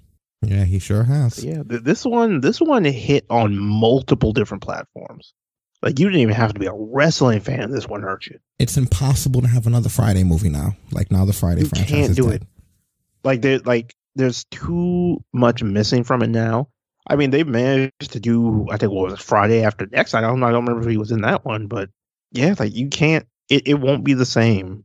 [0.43, 1.43] Yeah, he sure has.
[1.45, 5.35] Yeah, th- this one, this one hit on multiple different platforms.
[5.83, 7.71] Like you didn't even have to be a wrestling fan.
[7.71, 8.39] This one hurt you.
[8.59, 10.77] It's impossible to have another Friday movie now.
[10.93, 12.43] Like now, the Friday You franchise can't is do dead.
[12.43, 12.49] it.
[13.25, 16.69] Like there, like there's too much missing from it now.
[17.07, 18.67] I mean, they managed to do.
[18.71, 20.15] I think what was it, Friday after next.
[20.15, 20.43] I don't.
[20.43, 21.89] I don't remember if he was in that one, but
[22.31, 23.27] yeah, like you can't.
[23.49, 24.85] It, it won't be the same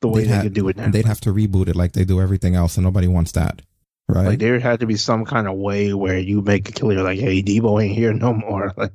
[0.00, 0.90] the way They'd they could do it now.
[0.90, 3.62] They'd have to reboot it like they do everything else, and nobody wants that,
[4.08, 4.26] right?
[4.26, 7.18] Like there had to be some kind of way where you make a killer like,
[7.18, 8.72] hey, Debo ain't here no more.
[8.76, 8.92] Like,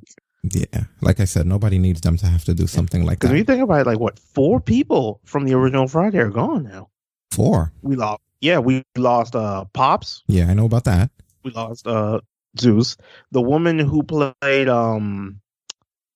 [0.52, 3.28] yeah, like I said, nobody needs them to have to do something like that.
[3.28, 6.30] because when you think about it, like what four people from the original Friday are
[6.30, 6.90] gone now.
[7.30, 7.72] Four.
[7.82, 8.20] We lost.
[8.40, 9.34] Yeah, we lost.
[9.34, 10.22] Uh, Pops.
[10.26, 11.10] Yeah, I know about that.
[11.42, 11.86] We lost.
[11.86, 12.20] Uh,
[12.58, 12.96] Zeus.
[13.32, 15.40] The woman who played um,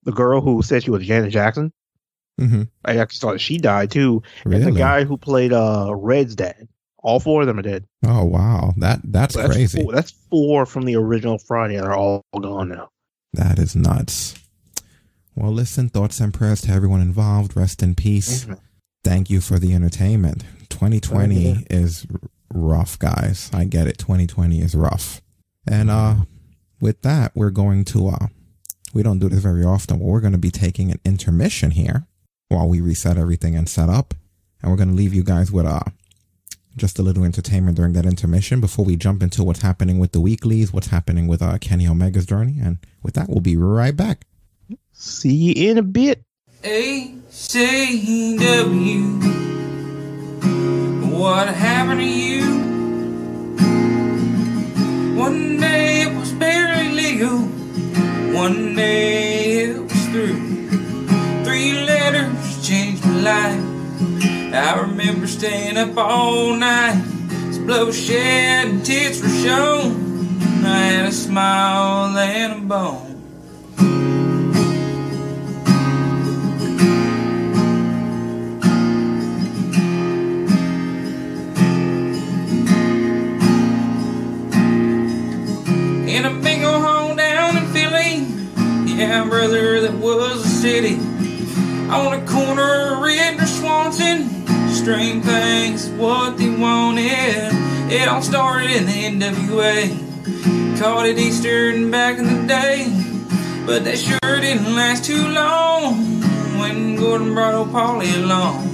[0.04, 1.72] the girl who said she was Janet Jackson.
[2.40, 2.62] Mm-hmm.
[2.84, 4.22] I actually thought she died too.
[4.44, 6.68] And the guy who played uh Red's dad.
[7.00, 7.84] All four of them are dead.
[8.06, 9.82] Oh wow, that that's So that's crazy.
[9.82, 11.76] Four, that's four from the original Friday.
[11.76, 12.90] They're all gone now.
[13.38, 14.34] That is nuts.
[15.36, 17.56] Well, listen, thoughts and prayers to everyone involved.
[17.56, 18.46] Rest in peace.
[19.04, 20.44] Thank you for the entertainment.
[20.68, 21.58] 2020 Oh, yeah.
[21.70, 22.06] is
[22.52, 23.48] rough, guys.
[23.54, 23.96] I get it.
[23.98, 25.22] 2020 is rough.
[25.66, 26.16] And uh
[26.80, 28.26] with that, we're going to uh
[28.92, 32.06] we don't do this very often, but we're going to be taking an intermission here
[32.48, 34.14] while we reset everything and set up.
[34.60, 35.80] And we're going to leave you guys with uh
[36.78, 40.20] just a little entertainment during that intermission before we jump into what's happening with the
[40.20, 42.58] weeklies, what's happening with uh Kenny Omega's journey.
[42.62, 44.24] And with that, we'll be right back.
[44.92, 46.22] See you in a bit.
[46.64, 49.02] A C W.
[51.16, 52.44] What happened to you?
[55.16, 57.38] One day it was barely legal.
[58.36, 60.38] One day it was through.
[61.44, 63.67] Three letters changed my life.
[64.52, 67.02] I remember staying up all night.
[67.66, 70.40] Blood shed and tits were shown.
[70.64, 73.08] I had a smile and a bone.
[86.08, 88.24] in a big old home down in Philly.
[88.96, 90.94] Yeah, brother, that was a city.
[91.90, 94.37] On a corner of Red Swanson.
[94.88, 97.52] Strange things what they wanted.
[97.92, 100.80] It all started in the NWA.
[100.80, 102.86] Called it Eastern back in the day.
[103.66, 105.92] But that sure didn't last too long.
[106.58, 108.64] When Gordon brought old Paulie along.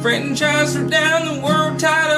[0.00, 2.11] Franchise for down the world title.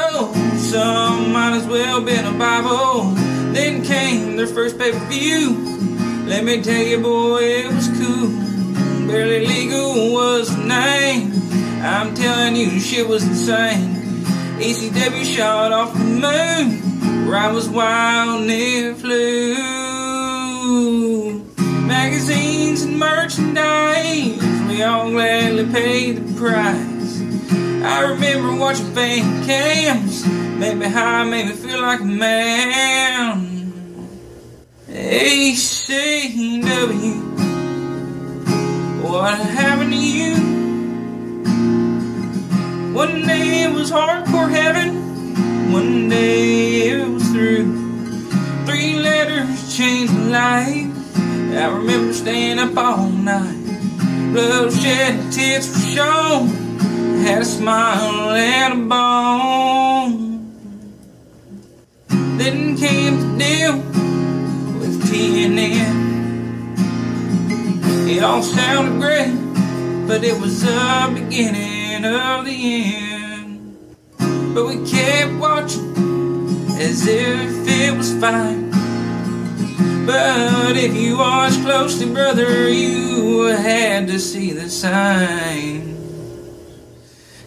[0.75, 3.15] Some might as well been a Bible.
[3.55, 5.55] Then came their first pay per view.
[6.27, 8.27] Let me tell you, boy, it was cool.
[9.07, 11.31] Barely legal was the name.
[11.81, 13.95] I'm telling you, shit was insane.
[14.59, 17.29] ECW shot off the moon.
[17.29, 19.55] Ride was wild and it flew.
[21.87, 27.21] Magazines and merchandise, we all gladly paid the price.
[27.85, 30.25] I remember watching fan cams,
[30.57, 33.73] made me high, made me feel like a man.
[34.89, 35.95] ECW,
[39.03, 40.35] what happened to you?
[42.95, 47.85] One day it was hardcore heaven, one day it was through.
[48.67, 51.19] Three letters changed my life.
[51.57, 53.63] I remember staying up all night.
[54.33, 56.49] Bloodshed tits were shown.
[57.25, 60.24] Had a smile and a bone.
[62.37, 63.77] Then came the deal
[64.79, 66.05] with TNN.
[68.09, 69.35] It all sounded great,
[70.07, 73.97] but it was the beginning of the end.
[74.55, 75.95] But we kept watching
[76.77, 78.71] as if it was fine.
[80.05, 85.95] But if you watch closely, brother, you had to see the sign.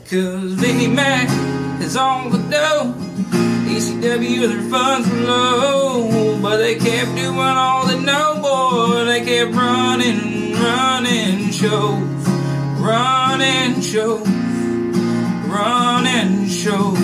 [0.10, 1.30] Cause Vinnie Mac
[1.82, 3.47] is on the dough.
[3.78, 9.06] ECW, their funds were low, but they kept doing all they know, boy.
[9.06, 12.28] They kept running, running shows,
[12.80, 14.28] running shows,
[15.48, 16.98] running shows.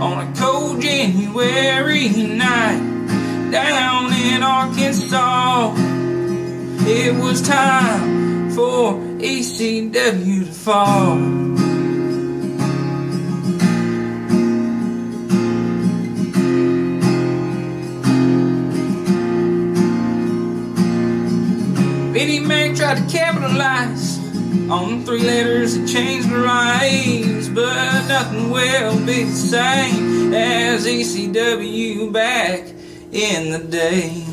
[0.00, 5.74] On a cold January night, down in Arkansas,
[6.86, 11.16] it was time for ECW to fall.
[22.12, 24.18] Vinnie Mac tried to capitalize
[24.68, 32.12] on three letters that changed their lives, but nothing will be the same as ECW
[32.12, 32.64] back
[33.12, 34.31] in the day.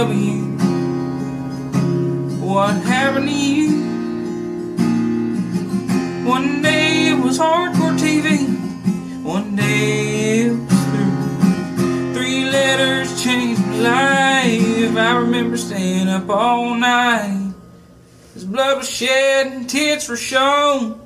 [0.00, 0.58] ECW.
[2.40, 3.70] What happened to you?
[6.26, 8.48] One day it was hardcore TV.
[9.22, 12.14] One day it was through.
[12.14, 14.96] Three letters changed my life.
[14.96, 17.52] I remember staying up all night.
[18.34, 21.00] As blood was shed and tits were shown.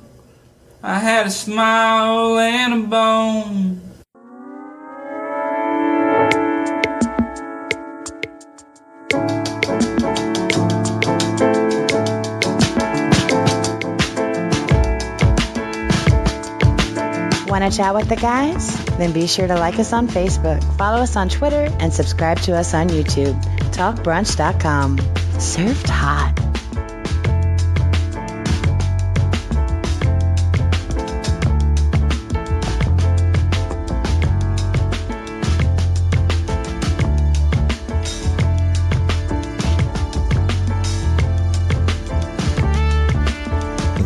[0.81, 3.74] I had a smile and a bone.
[17.55, 18.83] Want to chat with the guys?
[18.97, 22.53] Then be sure to like us on Facebook, follow us on Twitter, and subscribe to
[22.53, 23.41] us on YouTube.
[23.71, 24.99] TalkBrunch.com.
[25.39, 26.33] Served hot.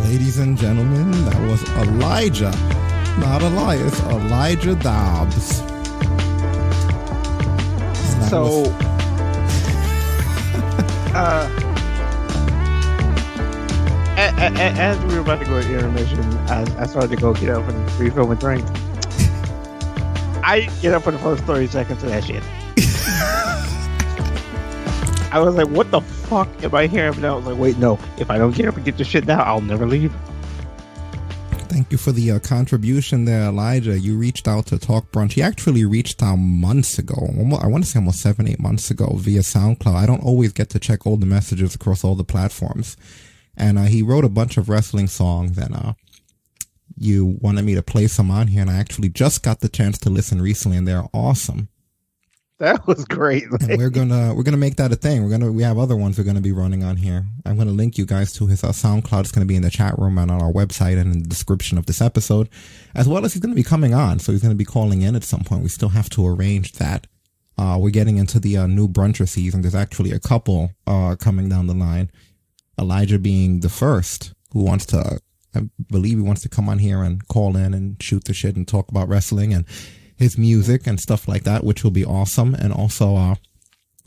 [0.06, 2.52] Ladies and gentlemen, that was Elijah,
[3.20, 5.58] not Elias, Elijah Dobbs.
[8.30, 8.70] So, was-
[11.16, 11.50] uh,
[14.28, 16.20] as we were about to go to intermission,
[16.50, 18.66] I, I started to go get up and refill my drink.
[20.44, 22.44] I didn't get up for the first 30 seconds of that shit.
[25.32, 27.14] I was like, what the fuck am I hearing?
[27.14, 28.00] But I was like, wait, no.
[28.18, 30.12] If I don't get up and get this shit now, I'll never leave.
[31.90, 33.98] Thank you for the uh, contribution there, Elijah.
[33.98, 35.32] You reached out to Talk Brunch.
[35.32, 37.16] He actually reached out months ago.
[37.60, 39.96] I want to say almost seven, eight months ago via SoundCloud.
[39.96, 42.96] I don't always get to check all the messages across all the platforms.
[43.58, 45.94] And uh, he wrote a bunch of wrestling songs and uh,
[46.96, 48.62] you wanted me to play some on here.
[48.62, 51.70] And I actually just got the chance to listen recently and they're awesome.
[52.60, 53.46] That was great.
[53.70, 55.24] we're gonna we're gonna make that a thing.
[55.24, 57.26] We're gonna we have other ones we're gonna be running on here.
[57.46, 59.22] I'm gonna link you guys to his uh, SoundCloud.
[59.22, 61.78] It's gonna be in the chat room and on our website and in the description
[61.78, 62.50] of this episode,
[62.96, 64.20] as well as he's gonna be coming on.
[64.20, 65.64] So he's gonna be calling in at some point.
[65.64, 67.08] We still have to arrange that.
[67.58, 69.62] Uh, we're getting into the uh, new bruncher season.
[69.62, 72.12] There's actually a couple uh, coming down the line.
[72.78, 75.20] Elijah being the first who wants to,
[75.56, 78.56] I believe he wants to come on here and call in and shoot the shit
[78.58, 79.66] and talk about wrestling and
[80.20, 82.54] his music and stuff like that, which will be awesome.
[82.54, 83.36] And also, uh,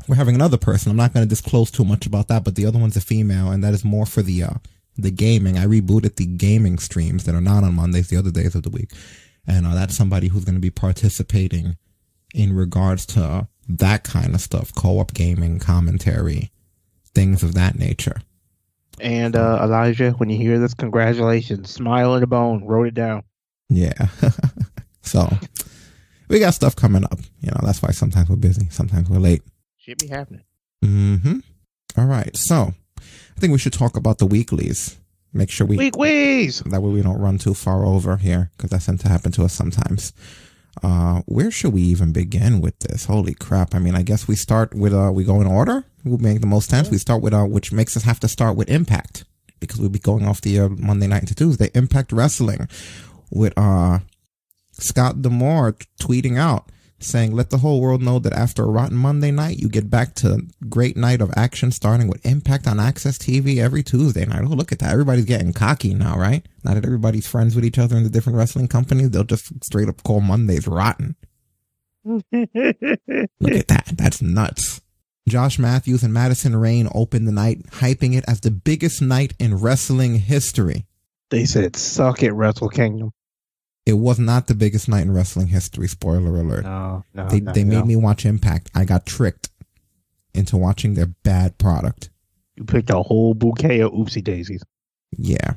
[0.07, 0.91] we're having another person.
[0.91, 3.51] I'm not going to disclose too much about that, but the other one's a female,
[3.51, 4.55] and that is more for the uh,
[4.97, 5.57] the gaming.
[5.57, 8.71] I rebooted the gaming streams that are not on Mondays, the other days of the
[8.71, 8.91] week,
[9.47, 11.77] and uh, that's somebody who's going to be participating
[12.35, 16.51] in regards to that kind of stuff, co-op gaming, commentary,
[17.15, 18.21] things of that nature.
[19.01, 21.71] And uh, Elijah, when you hear this, congratulations.
[21.71, 22.65] Smile at a bone.
[22.65, 23.23] Wrote it down.
[23.69, 24.09] Yeah.
[25.03, 25.29] so
[26.33, 27.19] we got stuff coming up.
[27.41, 29.43] You know, that's why sometimes we're busy, sometimes we're late.
[29.77, 30.43] Should be happening.
[30.85, 31.39] Mm-hmm.
[31.99, 32.37] All right.
[32.37, 34.99] So I think we should talk about the weeklies.
[35.35, 36.61] Make sure we Weeklies.
[36.61, 39.45] that way we don't run too far over here because that tends to happen to
[39.45, 40.13] us sometimes.
[40.83, 43.07] Uh, where should we even begin with this?
[43.07, 43.75] Holy crap!
[43.75, 45.85] I mean, I guess we start with uh, we go in order.
[46.05, 46.91] Will make the most sense.
[46.91, 49.25] We start with uh, which makes us have to start with Impact
[49.61, 51.71] because we'll be going off the uh, Monday night to Tuesday.
[51.75, 52.69] Impact Wrestling
[53.31, 54.01] with uh
[54.83, 56.69] Scott D'Amore tweeting out
[56.99, 60.15] saying, "Let the whole world know that after a rotten Monday night, you get back
[60.17, 64.49] to great night of action, starting with Impact on AXS TV every Tuesday night." Oh,
[64.49, 64.93] look at that!
[64.93, 66.47] Everybody's getting cocky now, right?
[66.65, 69.89] Now that everybody's friends with each other in the different wrestling companies, they'll just straight
[69.89, 71.17] up call Mondays rotten.
[72.05, 73.93] Look at that!
[73.95, 74.81] That's nuts.
[75.29, 79.57] Josh Matthews and Madison Rayne opened the night, hyping it as the biggest night in
[79.57, 80.87] wrestling history.
[81.31, 83.13] They said, suck it, Wrestle Kingdom.
[83.85, 85.89] It was not the biggest night in wrestling history.
[85.89, 86.65] Spoiler alert.
[86.65, 87.29] No, no.
[87.29, 87.85] they no, they made no.
[87.85, 88.71] me watch Impact.
[88.75, 89.51] I got tricked
[90.35, 92.11] into watching their bad product.
[92.57, 94.63] You picked a whole bouquet of oopsie daisies.
[95.17, 95.55] Yeah.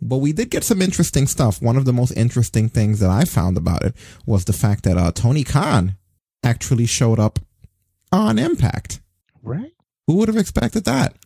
[0.00, 1.62] But we did get some interesting stuff.
[1.62, 3.94] One of the most interesting things that I found about it
[4.26, 5.96] was the fact that uh, Tony Khan
[6.42, 7.38] actually showed up
[8.12, 9.00] on Impact.
[9.42, 9.72] Right.
[10.06, 11.16] Who would have expected that?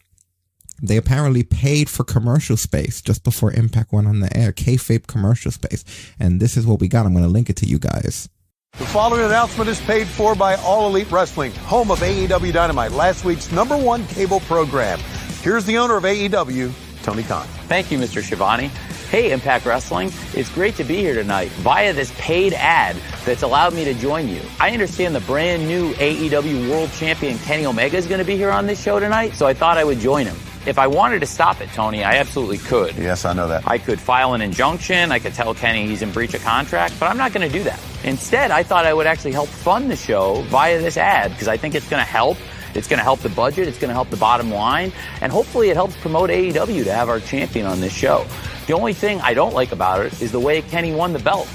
[0.80, 5.50] They apparently paid for commercial space just before Impact went on the air, kayfabe commercial
[5.50, 5.84] space.
[6.20, 7.06] And this is what we got.
[7.06, 8.28] I'm going to link it to you guys.
[8.72, 13.24] The following announcement is paid for by All Elite Wrestling, home of AEW Dynamite, last
[13.24, 15.00] week's number one cable program.
[15.42, 16.70] Here's the owner of AEW,
[17.02, 17.46] Tony Khan.
[17.66, 18.22] Thank you, Mr.
[18.22, 18.70] Schiavone.
[19.10, 20.12] Hey, Impact Wrestling.
[20.34, 22.94] It's great to be here tonight via this paid ad
[23.24, 24.42] that's allowed me to join you.
[24.60, 28.50] I understand the brand new AEW World Champion Kenny Omega is going to be here
[28.50, 30.36] on this show tonight, so I thought I would join him.
[30.68, 32.94] If I wanted to stop it, Tony, I absolutely could.
[32.96, 33.66] Yes, I know that.
[33.66, 35.10] I could file an injunction.
[35.10, 37.64] I could tell Kenny he's in breach of contract, but I'm not going to do
[37.64, 37.80] that.
[38.04, 41.56] Instead, I thought I would actually help fund the show via this ad because I
[41.56, 42.36] think it's going to help.
[42.74, 43.66] It's going to help the budget.
[43.66, 44.92] It's going to help the bottom line.
[45.22, 48.26] And hopefully it helps promote AEW to have our champion on this show.
[48.66, 51.48] The only thing I don't like about it is the way Kenny won the belt.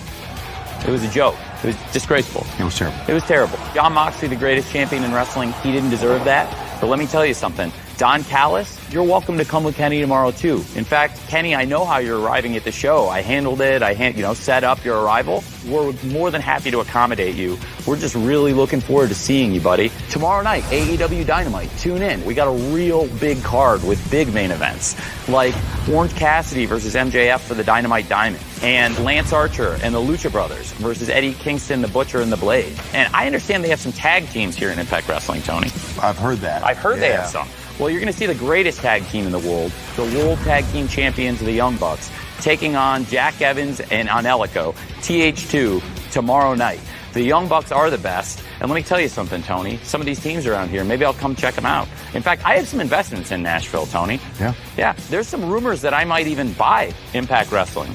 [0.88, 1.36] It was a joke.
[1.64, 2.48] It was disgraceful.
[2.60, 3.00] It was terrible.
[3.08, 3.60] It was terrible.
[3.76, 6.50] Jon Moxley, the greatest champion in wrestling, he didn't deserve that.
[6.82, 7.72] But let me tell you something.
[7.98, 10.64] Don Callis, you're welcome to come with Kenny tomorrow too.
[10.76, 13.08] In fact, Kenny, I know how you're arriving at the show.
[13.08, 13.84] I handled it.
[13.84, 15.44] I hand, you know, set up your arrival.
[15.68, 17.58] We're more than happy to accommodate you.
[17.86, 19.92] We're just really looking forward to seeing you, buddy.
[20.10, 21.70] Tomorrow night, AEW Dynamite.
[21.78, 22.26] Tune in.
[22.26, 24.96] We got a real big card with big main events
[25.30, 25.54] like
[25.90, 30.72] Orange Cassidy versus MJF for the Dynamite Diamond, and Lance Archer and the Lucha Brothers
[30.74, 32.78] versus Eddie Kingston, the Butcher, and the Blade.
[32.94, 35.68] And I understand they have some tag teams here in Impact Wrestling, Tony.
[36.02, 36.64] I've heard that.
[36.64, 37.48] I've heard they have some.
[37.80, 40.64] Well, you're going to see the greatest tag team in the world, the World Tag
[40.72, 46.80] Team Champions, the Young Bucks, taking on Jack Evans and Angelico, TH2, tomorrow night.
[47.14, 48.44] The Young Bucks are the best.
[48.60, 49.78] And let me tell you something, Tony.
[49.84, 51.88] Some of these teams around here, maybe I'll come check them out.
[52.14, 54.20] In fact, I have some investments in Nashville, Tony.
[54.40, 54.54] Yeah.
[54.78, 57.94] Yeah, there's some rumors that I might even buy Impact Wrestling.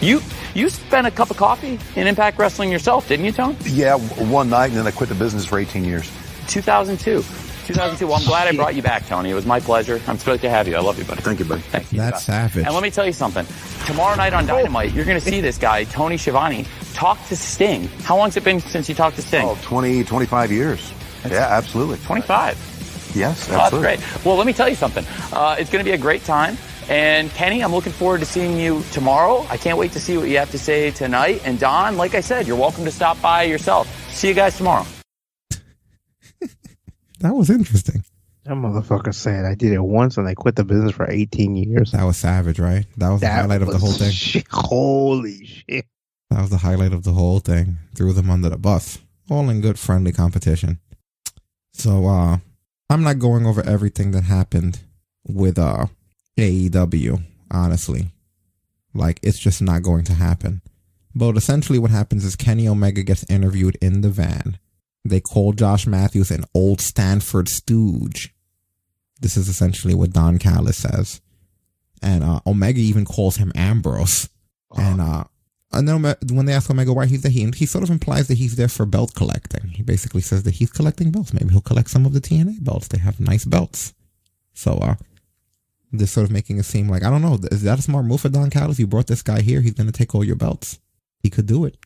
[0.00, 0.20] You
[0.54, 3.56] you spent a cup of coffee in Impact Wrestling yourself, didn't you, Tony?
[3.64, 6.10] Yeah, one night, and then I quit the business for 18 years.
[6.48, 7.24] 2002.
[7.66, 8.06] 2002.
[8.06, 9.30] Well, I'm glad I brought you back, Tony.
[9.30, 10.00] It was my pleasure.
[10.06, 10.76] I'm stoked to have you.
[10.76, 11.20] I love you, buddy.
[11.22, 11.62] Thank you, buddy.
[11.62, 11.98] Thank you.
[11.98, 12.64] That's savage.
[12.64, 13.46] And let me tell you something.
[13.86, 16.64] Tomorrow night on Dynamite, you're going to see this guy, Tony Schiavone,
[16.94, 17.88] talk to Sting.
[18.02, 19.46] How long's it been since you talked to Sting?
[19.46, 20.92] Oh, 20, 25 years.
[21.28, 21.98] yeah, absolutely.
[21.98, 23.12] 25.
[23.14, 23.96] Yes, Oh, that's absolutely.
[23.96, 24.24] great.
[24.24, 25.04] Well, let me tell you something.
[25.32, 26.56] Uh, it's going to be a great time.
[26.88, 29.44] And Kenny, I'm looking forward to seeing you tomorrow.
[29.50, 31.40] I can't wait to see what you have to say tonight.
[31.44, 33.88] And Don, like I said, you're welcome to stop by yourself.
[34.12, 34.86] See you guys tomorrow.
[37.20, 38.04] That was interesting.
[38.44, 41.92] That motherfucker said I did it once and I quit the business for 18 years.
[41.92, 42.86] That was savage, right?
[42.96, 44.10] That was the That highlight of the whole thing.
[44.12, 44.46] shit.
[44.50, 45.86] Holy shit.
[46.30, 47.78] That was the highlight of the whole thing.
[47.94, 48.98] Threw them under the bus.
[49.30, 50.78] All in good friendly competition.
[51.72, 52.38] So uh
[52.88, 54.78] I'm not going over everything that happened
[55.26, 55.86] with uh
[56.38, 58.10] AEW, honestly.
[58.94, 60.62] Like it's just not going to happen.
[61.14, 64.58] But essentially what happens is Kenny Omega gets interviewed in the van.
[65.08, 68.34] They call Josh Matthews an old Stamford stooge.
[69.20, 71.20] This is essentially what Don Callis says.
[72.02, 74.28] And uh Omega even calls him Ambrose.
[74.76, 75.24] And uh
[75.72, 78.38] and then when they ask Omega why he's there, he, he sort of implies that
[78.38, 79.68] he's there for belt collecting.
[79.68, 81.34] He basically says that he's collecting belts.
[81.34, 82.88] Maybe he'll collect some of the TNA belts.
[82.88, 83.92] They have nice belts.
[84.54, 84.94] So, uh,
[85.92, 88.20] they're sort of making it seem like, I don't know, is that a smart move
[88.20, 88.78] for Don Callis?
[88.78, 89.60] You brought this guy here.
[89.60, 90.78] He's going to take all your belts.
[91.22, 91.76] He could do it.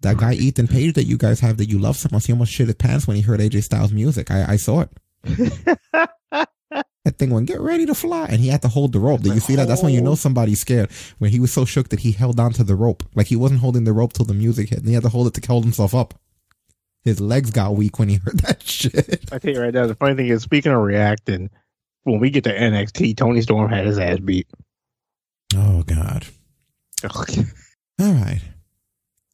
[0.00, 2.52] That guy, Ethan Page, that you guys have that you love so much, he almost
[2.52, 4.30] shit his pants when he heard AJ Styles' music.
[4.30, 4.90] I, I saw it.
[7.06, 8.26] That thing went, get ready to fly.
[8.28, 9.20] And he had to hold the rope.
[9.20, 9.68] Did you see that?
[9.68, 10.16] That's when you know oh.
[10.16, 10.90] somebody's scared.
[11.18, 13.04] When he was so shook that he held on to the rope.
[13.14, 14.80] Like he wasn't holding the rope till the music hit.
[14.80, 16.14] And he had to hold it to hold himself up.
[17.04, 19.20] His legs got weak when he heard that shit.
[19.30, 21.48] I tell you right now, the funny thing is, speaking of reacting,
[22.02, 24.48] when we get to NXT, Toni Storm had his ass beat.
[25.54, 26.26] Oh, God.
[27.04, 28.40] All right.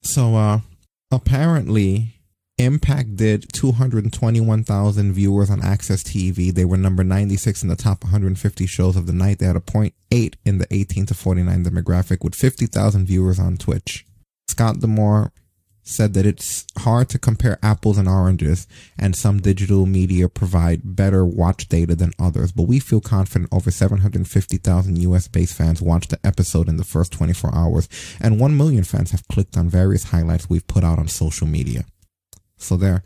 [0.02, 0.60] So, uh,
[1.10, 2.14] apparently,
[2.58, 6.52] Impact did 221,000 viewers on AXS TV.
[6.52, 9.38] They were number 96 in the top 150 shows of the night.
[9.38, 14.06] They had a 0.8 in the 18 to 49 demographic with 50,000 viewers on Twitch.
[14.48, 15.32] Scott D'Amore
[15.84, 21.24] said that it's hard to compare apples and oranges and some digital media provide better
[21.26, 26.20] watch data than others, but we feel confident over 750,000 US based fans watched the
[26.24, 27.88] episode in the first 24 hours
[28.20, 31.84] and 1 million fans have clicked on various highlights we've put out on social media.
[32.56, 33.02] So they're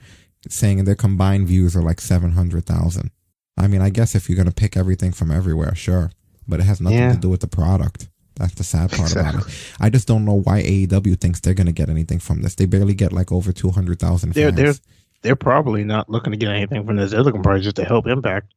[0.49, 3.11] saying their combined views are like 700,000.
[3.57, 6.11] I mean, I guess if you're going to pick everything from everywhere, sure,
[6.47, 7.13] but it has nothing Yeah.
[7.15, 8.09] to do with the product.
[8.37, 9.43] That's the sad part about it.
[9.81, 12.55] I just don't know why AEW thinks they're going to get anything from this.
[12.55, 14.35] They barely get like over 200,000 fans.
[14.35, 14.75] They're they're
[15.23, 17.11] they're probably not looking to get anything from this.
[17.11, 18.53] They're looking probably just to help Impact.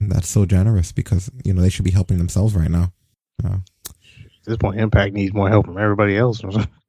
[0.00, 2.92] That's so generous because, you know, they should be helping themselves right now.
[3.44, 3.58] Uh,
[4.48, 6.42] this point, Impact needs more help from everybody else.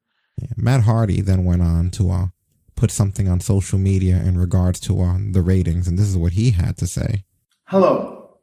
[0.57, 2.27] Matt Hardy then went on to uh,
[2.75, 6.33] put something on social media in regards to uh, the ratings, and this is what
[6.33, 7.23] he had to say.
[7.65, 8.37] Hello.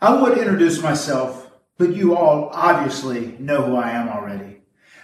[0.00, 1.41] I would introduce myself,
[1.78, 4.62] but you all obviously know who I am already.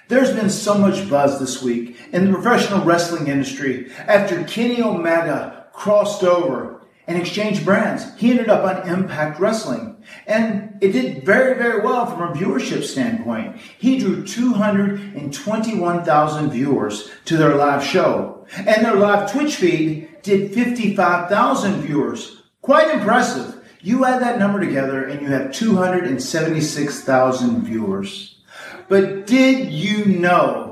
[0.08, 5.66] There's been so much buzz this week in the professional wrestling industry after Kenny Omega
[5.72, 6.78] crossed over
[7.08, 8.04] and exchanged brands.
[8.16, 9.96] He ended up on Impact Wrestling.
[10.26, 13.56] And it did very, very well from a viewership standpoint.
[13.78, 18.46] He drew 221,000 viewers to their live show.
[18.56, 22.42] And their live Twitch feed did 55,000 viewers.
[22.60, 23.57] Quite impressive.
[23.80, 28.36] You add that number together and you have 276,000 viewers.
[28.88, 30.68] But did you know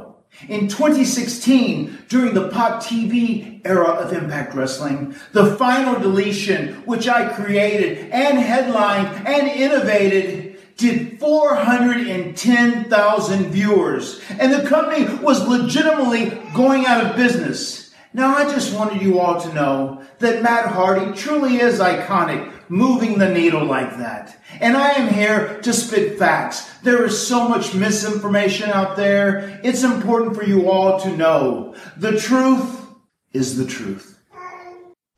[0.48, 7.32] in 2016, during the Pop TV era of Impact Wrestling, the final deletion, which I
[7.32, 14.20] created and headlined and innovated, did 410,000 viewers.
[14.38, 17.94] And the company was legitimately going out of business.
[18.12, 23.18] Now, I just wanted you all to know that Matt Hardy truly is iconic, moving
[23.18, 24.40] the needle like that.
[24.60, 26.72] And I am here to spit facts.
[26.82, 29.60] There is so much misinformation out there.
[29.62, 32.86] It's important for you all to know the truth
[33.32, 34.18] is the truth.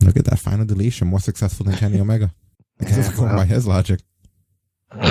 [0.02, 2.32] Look at that final deletion, more successful than Kenny Omega.
[2.80, 4.00] I guess it's going by his logic.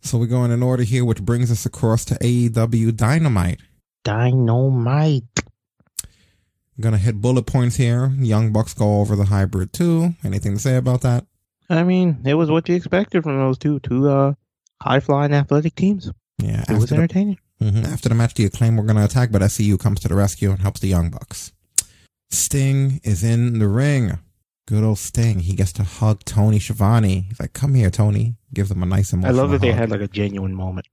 [0.00, 3.60] so we're going in order here, which brings us across to AEW Dynamite.
[4.04, 5.24] Dynamite.
[6.78, 8.12] I'm gonna hit bullet points here.
[8.18, 10.14] Young Bucks go over the hybrid too.
[10.22, 11.26] Anything to say about that?
[11.68, 14.34] I mean, it was what you expected from those two two uh,
[14.80, 16.12] high flying athletic teams.
[16.38, 17.38] Yeah, it was entertaining.
[17.58, 20.14] The, mm-hmm, after the match, the acclaim we're gonna attack, but SCU comes to the
[20.14, 21.52] rescue and helps the Young Bucks.
[22.30, 24.20] Sting is in the ring.
[24.68, 25.40] Good old Sting.
[25.40, 27.26] He gets to hug Tony Schiavone.
[27.28, 29.36] He's like, "Come here, Tony." Gives him a nice emotional.
[29.36, 30.86] I love that they had like a genuine moment.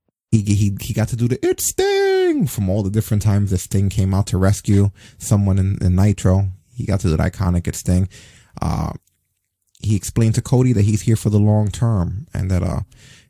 [0.43, 3.59] He, he he got to do the "It's Sting" from all the different times that
[3.59, 6.49] Sting came out to rescue someone in, in Nitro.
[6.73, 8.09] He got to do the iconic "It's Sting."
[8.61, 8.93] Uh,
[9.81, 12.79] he explained to Cody that he's here for the long term and that uh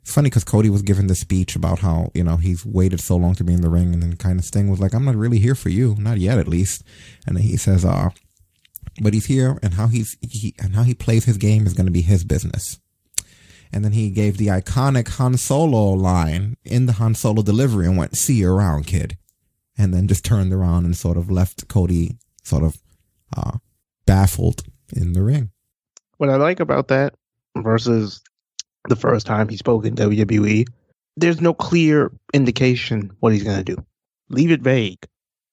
[0.06, 3.16] it's funny because Cody was giving the speech about how you know he's waited so
[3.16, 5.16] long to be in the ring, and then kind of Sting was like, "I'm not
[5.16, 6.84] really here for you, not yet, at least."
[7.26, 8.12] And then he says, "Uh,
[9.02, 11.88] but he's here, and how he's he and how he plays his game is going
[11.88, 12.80] to be his business."
[13.76, 17.98] And then he gave the iconic Han Solo line in the Han Solo delivery and
[17.98, 19.18] went, "See you around, kid,"
[19.78, 22.82] and then just turned around and sort of left Cody sort of
[23.36, 23.58] uh,
[24.06, 25.52] baffled in the ring.
[26.16, 27.16] What I like about that
[27.58, 28.22] versus
[28.88, 30.66] the first time he spoke in WWE,
[31.18, 33.86] there's no clear indication what he's going to do.
[34.30, 35.06] Leave it vague.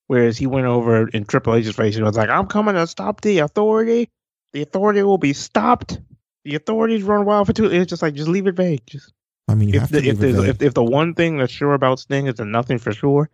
[0.07, 3.21] Whereas he went over in Triple H's face and was like, I'm coming to stop
[3.21, 4.11] the authority.
[4.53, 5.99] The authority will be stopped.
[6.45, 7.67] The authorities run wild for two.
[7.67, 8.83] It's just like, just leave it vague.
[8.87, 9.13] Just
[9.49, 10.49] I mean, you if have the, to if, it vague.
[10.49, 13.31] if, if the one thing that's sure about Sting is the nothing for sure,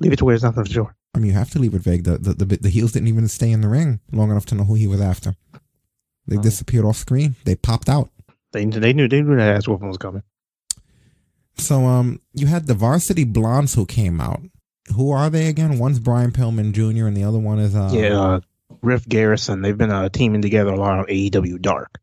[0.00, 0.96] leave it to where it's nothing for sure.
[1.14, 2.04] I mean, you have to leave it vague.
[2.04, 4.64] The, the the the heels didn't even stay in the ring long enough to know
[4.64, 5.34] who he was after.
[6.26, 7.36] They disappeared off screen.
[7.44, 8.10] They popped out.
[8.52, 10.22] They they knew they knew that ass whooping was coming.
[11.56, 14.40] So um, you had the Varsity Blondes who came out.
[14.94, 15.78] Who are they again?
[15.78, 17.06] One's Brian Pillman Jr.
[17.06, 18.40] and the other one is uh yeah, uh,
[18.80, 19.62] Griff Garrison.
[19.62, 21.98] They've been uh, teaming together a lot on AEW Dark.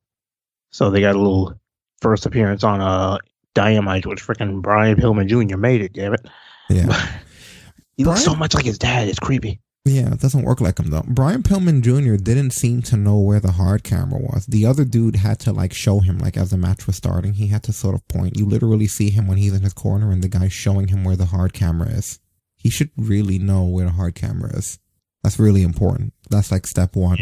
[0.75, 1.53] So they got a little
[2.01, 3.17] first appearance on uh
[3.53, 5.55] Dynamite, which freaking Brian Pillman Jr.
[5.55, 5.93] made it.
[5.93, 6.25] Damn it!
[6.69, 7.11] Yeah,
[7.95, 9.07] he looks so much like his dad.
[9.07, 9.61] It's creepy.
[9.85, 11.05] Yeah, it doesn't work like him though.
[11.07, 12.21] Brian Pillman Jr.
[12.21, 14.47] didn't seem to know where the hard camera was.
[14.47, 17.47] The other dude had to like show him, like as the match was starting, he
[17.47, 18.37] had to sort of point.
[18.37, 21.15] You literally see him when he's in his corner and the guy's showing him where
[21.15, 22.19] the hard camera is.
[22.57, 24.77] He should really know where the hard camera is.
[25.23, 26.13] That's really important.
[26.29, 27.19] That's like step one.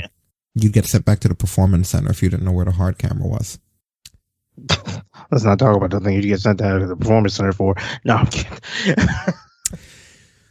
[0.56, 2.98] You'd get sent back to the performance center if you didn't know where the hard
[2.98, 3.60] camera was.
[5.32, 7.76] Let's not talk about the thing you get sent out to the performance center for.
[8.06, 8.96] No, I'm kidding.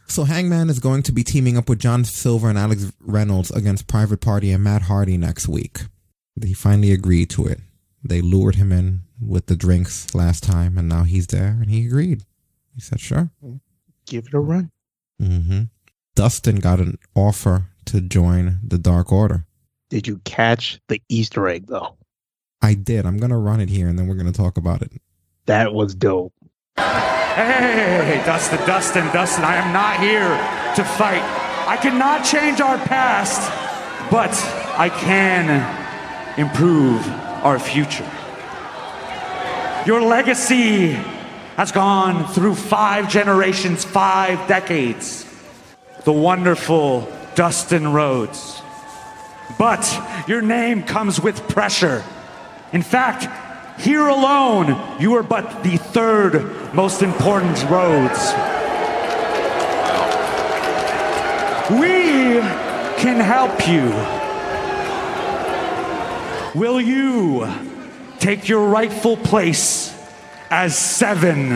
[0.05, 3.87] So Hangman is going to be teaming up with John Silver and Alex Reynolds against
[3.87, 5.79] Private Party and Matt Hardy next week.
[6.39, 7.59] He finally agreed to it.
[8.03, 11.87] They lured him in with the drinks last time, and now he's there, and he
[11.87, 12.25] agreed.
[12.75, 13.31] He said, "Sure,
[14.05, 14.71] Give it a run.
[15.19, 15.61] hmm
[16.15, 19.47] Dustin got an offer to join the Dark Order.
[19.93, 21.95] Did you catch the Easter egg though?
[22.63, 23.05] I did.
[23.05, 24.91] I'm gonna run it here, and then we're gonna talk about it.
[25.45, 26.33] That was dope.
[26.75, 30.29] Hey, Dustin, Dustin, Dustin, I am not here
[30.77, 31.21] to fight.
[31.67, 33.39] I cannot change our past,
[34.09, 34.31] but
[34.79, 35.61] I can
[36.39, 37.07] improve
[37.43, 38.09] our future.
[39.85, 40.93] Your legacy
[41.55, 45.23] has gone through five generations, five decades.
[46.03, 48.62] The wonderful Dustin Rhodes.
[49.57, 49.85] But
[50.27, 52.03] your name comes with pressure.
[52.71, 53.27] In fact,
[53.79, 58.31] Here alone, you are but the third most important Rhodes.
[61.71, 62.39] We
[63.01, 63.89] can help you.
[66.59, 67.51] Will you
[68.19, 69.91] take your rightful place
[70.51, 71.53] as seven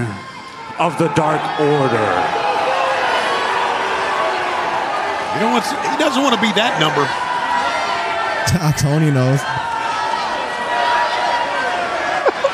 [0.80, 2.07] of the Dark Order?
[5.35, 5.61] You know?
[5.91, 7.27] He doesn't want to be that number.
[8.78, 9.41] Tony knows.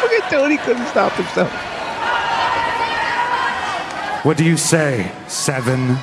[0.02, 1.52] Look at Tony couldn't stop himself.
[4.26, 5.98] What do you say, seven?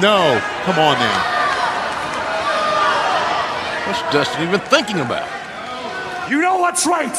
[0.00, 0.40] No.
[0.64, 1.34] Come on now.
[3.86, 5.28] What's Dustin even thinking about?
[6.30, 7.14] You know what's right.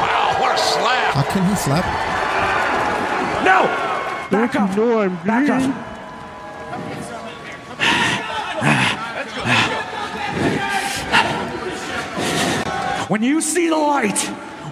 [0.00, 1.03] Wow, what a slap!
[1.14, 1.84] How can he slap?
[3.44, 3.66] No!
[4.32, 4.76] Back up!
[4.76, 5.94] No, I'm Back up!
[13.08, 14.18] When you see the light,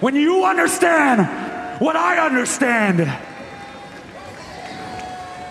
[0.01, 3.09] when you understand what I understand,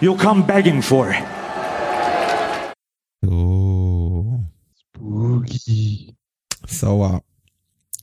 [0.02, 1.24] you'll come begging for it.
[3.24, 4.44] Oh.
[4.74, 6.14] Spooky.
[6.66, 7.20] So, uh,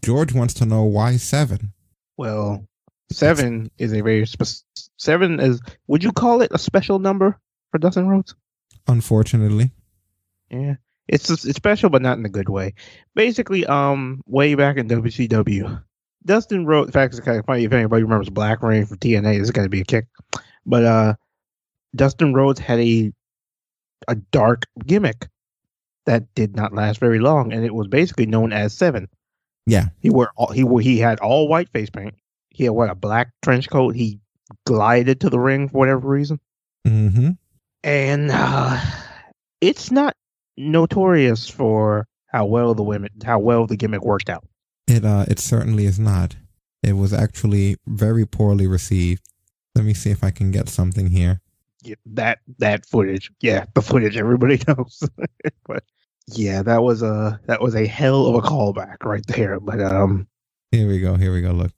[0.02, 1.74] George wants to know why seven.
[2.18, 2.69] Well,
[3.12, 4.48] seven is a very spec-
[4.98, 5.62] seven is.
[5.88, 7.40] Would you call it a special number
[7.72, 8.36] for Dustin Rhodes?
[8.88, 9.72] Unfortunately,
[10.50, 10.76] Yeah,
[11.08, 12.74] it's it's special, but not in a good way.
[13.16, 15.84] Basically, um, way back in WCW,
[16.26, 16.88] Dustin Rhodes.
[16.90, 19.38] In fact, it's kind of funny if anybody remembers Black Reign from TNA.
[19.38, 20.08] This is going to be a kick,
[20.66, 21.14] but uh,
[21.96, 23.12] Dustin Rhodes had a
[24.08, 25.28] a dark gimmick
[26.06, 29.08] that did not last very long, and it was basically known as Seven.
[29.68, 29.88] yeah.
[30.00, 32.16] He wore all, he wore, he had all white face paint.
[32.60, 33.96] He had what a black trench coat.
[33.96, 34.20] He
[34.66, 36.42] glided to the ring for whatever reason,
[36.86, 37.30] Mm-hmm.
[37.86, 38.82] and uh,
[39.62, 40.14] it's not
[40.58, 44.46] notorious for how well the women how well the gimmick worked out.
[44.88, 46.36] It uh, it certainly is not.
[46.84, 49.24] It was actually very poorly received.
[49.76, 51.40] Let me see if I can get something here.
[51.84, 55.02] Yeah, that that footage, yeah, the footage everybody knows.
[55.66, 55.86] but
[56.28, 59.62] yeah, that was a that was a hell of a callback right there.
[59.62, 60.28] But um,
[60.74, 61.16] Here we go.
[61.16, 61.52] Here we go.
[61.52, 61.72] Look.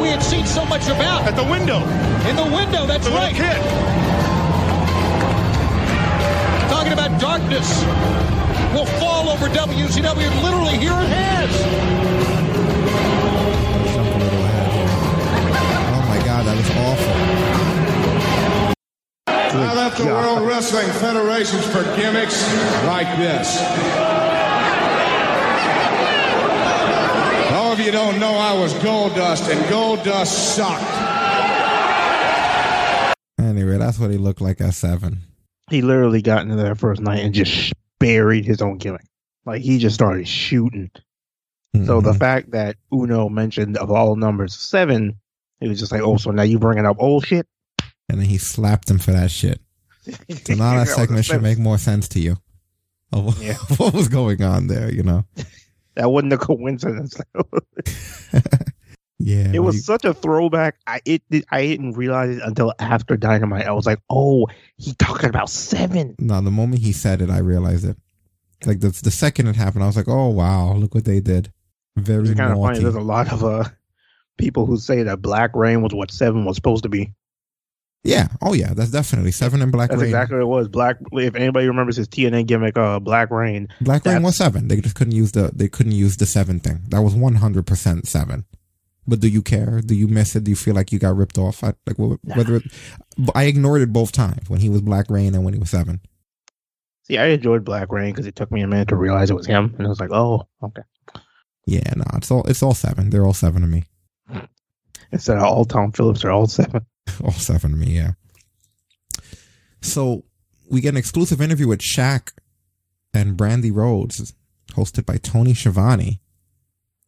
[0.00, 1.78] We had seen so much about at the window.
[2.28, 3.34] In the window, that's right.
[3.34, 3.60] Kid.
[6.70, 7.84] Talking about darkness
[8.74, 10.26] will fall over WCW.
[10.30, 11.50] and Literally, here it has.
[13.94, 14.70] Jump a little ahead.
[15.94, 17.14] Oh my God, that was awful.
[19.58, 22.44] I left the World Wrestling Federations for gimmicks
[22.84, 24.25] like this.
[27.76, 30.82] Of you don't know I was Goldust, and Goldust sucked.
[33.38, 35.18] Anyway, that's what he looked like at seven.
[35.68, 39.04] he literally got into that first night and just buried his own gimmick.
[39.44, 40.90] Like he just started shooting.
[41.84, 42.18] So the mm-hmm.
[42.18, 45.20] fact that Uno mentioned of all numbers seven,
[45.60, 47.46] it was just like, oh, so now you bringing up old shit?
[48.08, 49.60] And then he slapped him for that shit.
[50.00, 52.38] So now that That was segment should make more sense to you.
[53.12, 53.54] Of Yeah.
[53.76, 55.26] what was going on there, you know?
[55.96, 57.20] That wasn't a coincidence.
[59.18, 59.50] Yeah.
[59.54, 60.76] it was you- such a throwback.
[60.86, 63.66] I it I didn't realize it until after Dynamite.
[63.66, 64.46] I was like, oh,
[64.76, 66.14] he talking about seven.
[66.18, 67.96] no, the moment he said it, I realized it.
[68.66, 71.52] Like the the second it happened, I was like, "Oh wow, look what they did!"
[71.96, 72.78] Very It's kind of funny.
[72.80, 73.64] There's a lot of uh
[74.38, 77.12] people who say that Black Reign was what seven was supposed to be.
[78.06, 78.28] Yeah.
[78.40, 80.10] Oh yeah, that's definitely seven and Black That's Rain.
[80.10, 80.68] exactly what it was.
[80.68, 80.96] Black.
[81.12, 83.68] If anybody remembers his TNA gimmick, uh, Black Reign.
[83.80, 84.68] Black Reign was seven.
[84.68, 86.82] They just couldn't use the they couldn't use the seven thing.
[86.88, 88.44] That was one hundred percent seven.
[89.08, 89.80] But do you care?
[89.80, 90.44] Do you miss it?
[90.44, 91.62] Do you feel like you got ripped off?
[91.62, 92.64] I, like wh- whether it,
[93.34, 96.00] I ignored it both times when he was Black Reign and when he was seven.
[97.04, 99.46] See, I enjoyed Black Reign because it took me a minute to realize it was
[99.46, 100.82] him, and I was like, oh, okay.
[101.66, 103.10] Yeah, no, it's all it's all seven.
[103.10, 103.84] They're all seven to me.
[105.12, 106.84] Instead of all Tom Phillips, they're all seven.
[107.24, 107.96] all seven to me.
[107.96, 108.12] Yeah.
[109.82, 110.24] So
[110.70, 112.32] we get an exclusive interview with Shaq
[113.14, 114.34] and Brandi Rhodes,
[114.72, 116.20] hosted by Tony Schiavone.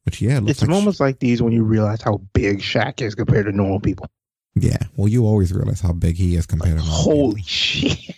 [0.04, 3.14] Which yeah, looks It's like moments like these when you realize how big Shaq is
[3.14, 4.06] compared to normal people.
[4.54, 4.78] yeah.
[4.96, 6.94] Well, you always realize how big he is compared to normal.
[6.94, 7.98] Holy shit!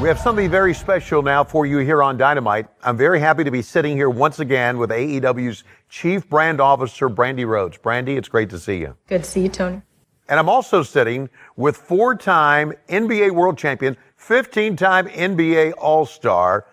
[0.00, 2.66] We have something very special now for you here on Dynamite.
[2.82, 7.46] I'm very happy to be sitting here once again with AEW's Chief Brand Officer, Brandi
[7.46, 7.78] Rhodes.
[7.78, 8.94] Brandi, it's great to see you.
[9.08, 9.80] Good to see you, Tony.
[10.28, 16.66] And I'm also sitting with four time NBA World Champion, 15 time NBA All Star,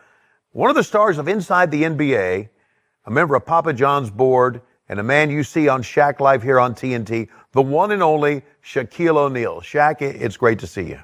[0.51, 2.49] one of the stars of Inside the NBA,
[3.05, 6.59] a member of Papa John's board, and a man you see on Shaq Live here
[6.59, 9.61] on TNT, the one and only Shaquille O'Neal.
[9.61, 10.99] Shaq, it's great to see you.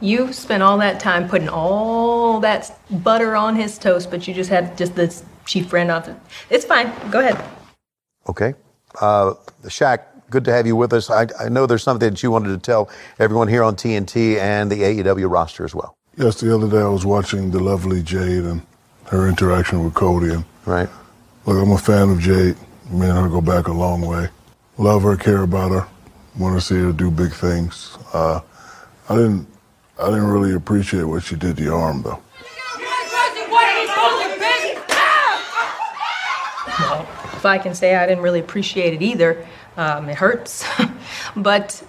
[0.00, 4.48] You spent all that time putting all that butter on his toast, but you just
[4.48, 6.08] had just this chief friend off.
[6.48, 6.92] It's fine.
[7.10, 7.42] Go ahead.
[8.28, 8.54] Okay.
[9.00, 9.34] Uh,
[9.64, 10.00] Shaq,
[10.30, 11.10] good to have you with us.
[11.10, 12.88] I, I know there's something that you wanted to tell
[13.18, 15.96] everyone here on TNT and the AEW roster as well.
[16.16, 18.62] Yes, the other day I was watching the lovely Jade and
[19.06, 20.34] her interaction with Cody.
[20.34, 20.88] And right.
[21.46, 22.56] Look, I'm a fan of Jade.
[22.90, 24.28] Me and her go back a long way.
[24.78, 25.86] Love her, care about her,
[26.38, 27.98] want to see her do big things.
[28.14, 28.40] Uh,
[29.08, 29.46] I didn't,
[30.00, 32.20] I didn't really appreciate what she did to your arm though.
[37.40, 39.46] If I can say I didn't really appreciate it either,
[39.80, 40.64] um, it hurts.
[41.36, 41.82] but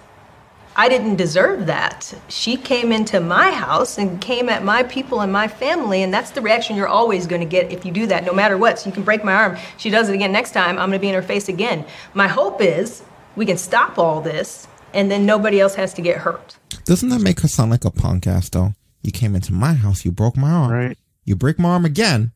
[0.74, 2.14] I didn't deserve that.
[2.28, 6.30] She came into my house and came at my people and my family, and that's
[6.30, 8.78] the reaction you're always going to get if you do that, no matter what.
[8.78, 9.58] So you can break my arm.
[9.76, 11.84] She does it again next time, I'm going to be in her face again.
[12.14, 13.02] My hope is
[13.36, 16.56] we can stop all this, and then nobody else has to get hurt.
[16.84, 18.74] Doesn't that make her sound like a punk ass though?
[19.02, 20.72] You came into my house, you broke my arm.
[20.72, 20.98] Right.
[21.24, 22.32] You break my arm again.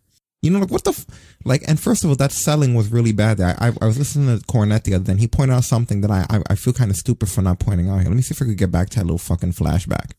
[0.47, 1.06] You know, like what the f-?
[1.44, 1.62] like?
[1.68, 3.40] And first of all, that selling was really bad.
[3.40, 6.01] I, I I was listening to Cornette the other day, and he pointed out something
[6.01, 8.09] that I I, I feel kind of stupid for not pointing out here.
[8.09, 10.12] Let me see if I could get back to that little fucking flashback.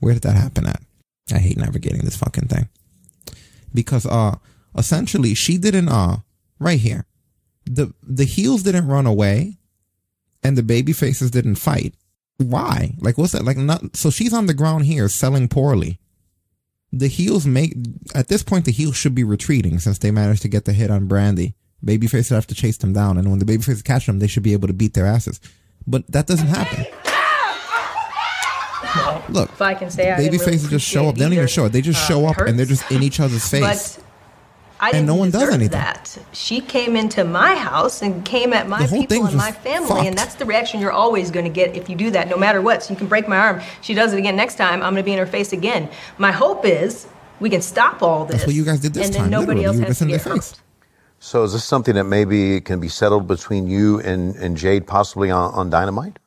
[0.00, 0.82] Where did that happen at?
[1.32, 2.68] I hate navigating this fucking thing
[3.74, 4.36] because uh
[4.76, 6.16] essentially she didn't uh
[6.58, 7.06] right here
[7.64, 9.58] the the heels didn't run away
[10.42, 11.94] and the baby faces didn't fight
[12.38, 15.98] why like what's that like not so she's on the ground here selling poorly
[16.92, 17.74] the heels make
[18.14, 20.90] at this point the heels should be retreating since they managed to get the hit
[20.90, 21.54] on Brandi.
[21.84, 24.42] Babyface would have to chase them down and when the babyface catch them they should
[24.42, 25.40] be able to beat their asses.
[25.86, 26.86] But that doesn't happen.
[29.30, 31.14] Look If I can say I baby really faces just show up.
[31.14, 33.20] They don't even show it they just uh, show up and they're just in each
[33.20, 33.96] other's face.
[33.96, 34.04] But
[34.82, 35.78] I And didn't no one does deserve anything.
[35.78, 36.18] that.
[36.32, 40.06] She came into my house and came at my people and my family, fucked.
[40.08, 42.60] and that's the reaction you're always going to get if you do that, no matter
[42.60, 42.82] what.
[42.82, 43.62] So you can break my arm.
[43.80, 44.82] She does it again next time.
[44.82, 45.88] I'm going to be in her face again.
[46.18, 47.06] My hope is
[47.40, 48.38] we can stop all this.
[48.38, 49.22] That's what you guys did this and time.
[49.24, 49.66] then nobody literally.
[49.66, 50.34] else You has to get hurt.
[50.44, 50.62] face.
[51.20, 55.30] So is this something that maybe can be settled between you and, and Jade, possibly
[55.30, 56.18] on, on Dynamite?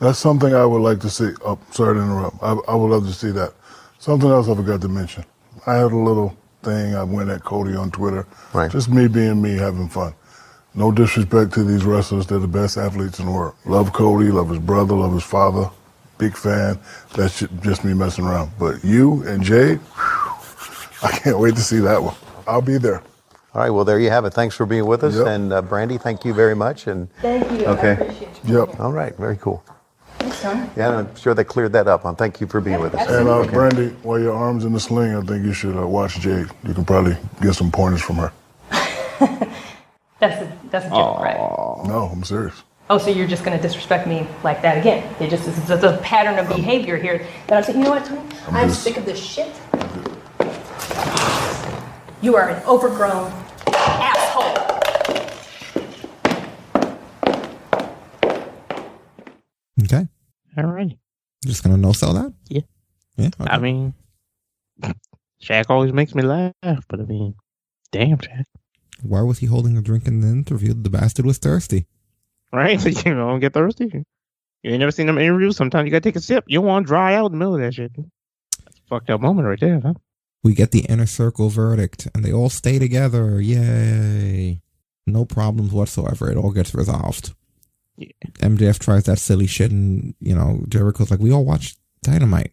[0.00, 1.30] That's something I would like to see.
[1.46, 2.36] Oh, sorry to interrupt.
[2.42, 3.54] I, I would love to see that.
[3.98, 5.24] Something else I forgot to mention.
[5.66, 6.94] I had a little thing.
[6.94, 8.26] I went at Cody on Twitter.
[8.52, 8.70] Right.
[8.70, 10.14] Just me being me, having fun.
[10.74, 12.26] No disrespect to these wrestlers.
[12.26, 13.54] They're the best athletes in the world.
[13.66, 15.68] Love Cody, love his brother, love his father.
[16.18, 16.78] Big fan.
[17.14, 18.52] That's just me messing around.
[18.58, 19.80] But you and Jade,
[21.02, 22.14] I can't wait to see that one.
[22.46, 23.02] I'll be there.
[23.54, 24.32] All right, well, there you have it.
[24.32, 25.14] Thanks for being with us.
[25.14, 25.26] Yep.
[25.26, 26.86] And uh, Brandi, thank you very much.
[26.86, 27.66] And Thank you.
[27.66, 27.92] I Okay.
[27.92, 28.58] appreciate you.
[28.60, 28.80] Yep.
[28.80, 29.62] All right, very cool.
[30.42, 32.04] Thanks, Yeah, I'm sure they cleared that up.
[32.04, 33.08] Um, thank you for being with us.
[33.08, 36.18] And uh, Brandi, while your arm's in the sling, I think you should uh, watch
[36.20, 36.46] Jade.
[36.66, 38.32] You can probably get some pointers from her.
[40.20, 41.36] That's a, that's a joke, right?
[41.36, 42.62] No, I'm serious.
[42.88, 45.02] Oh, so you're just going to disrespect me like that again?
[45.18, 47.78] It just is a, a pattern of behavior here that I'm saying.
[47.78, 48.20] You know what, Tony?
[48.46, 49.50] I'm I'm, just- sick of this shit.
[52.20, 53.32] You are an overgrown
[53.66, 54.21] asshole.
[60.56, 60.98] All right.
[61.44, 62.60] just gonna no sell that Yeah.
[63.16, 63.94] yeah I mean,
[65.42, 66.52] Shaq always makes me laugh,
[66.88, 67.34] but I mean,
[67.90, 68.44] damn, Shaq.
[69.02, 71.86] why was he holding a drink in the interview the bastard was thirsty
[72.52, 72.82] Right?
[73.06, 73.90] You don't get thirsty.
[74.62, 75.56] You ain't never seen them interviews.
[75.56, 76.44] Sometimes you gotta take a sip.
[76.46, 77.92] You don't want to dry out in the middle of that shit.
[77.96, 79.94] That's a fucked up moment right there, huh?
[80.44, 84.60] we get the inner circle verdict and they all stay together yay
[85.06, 87.32] no problems whatsoever it all gets resolved
[88.00, 92.52] mjf tries that silly shit and you know jericho's like we all watched dynamite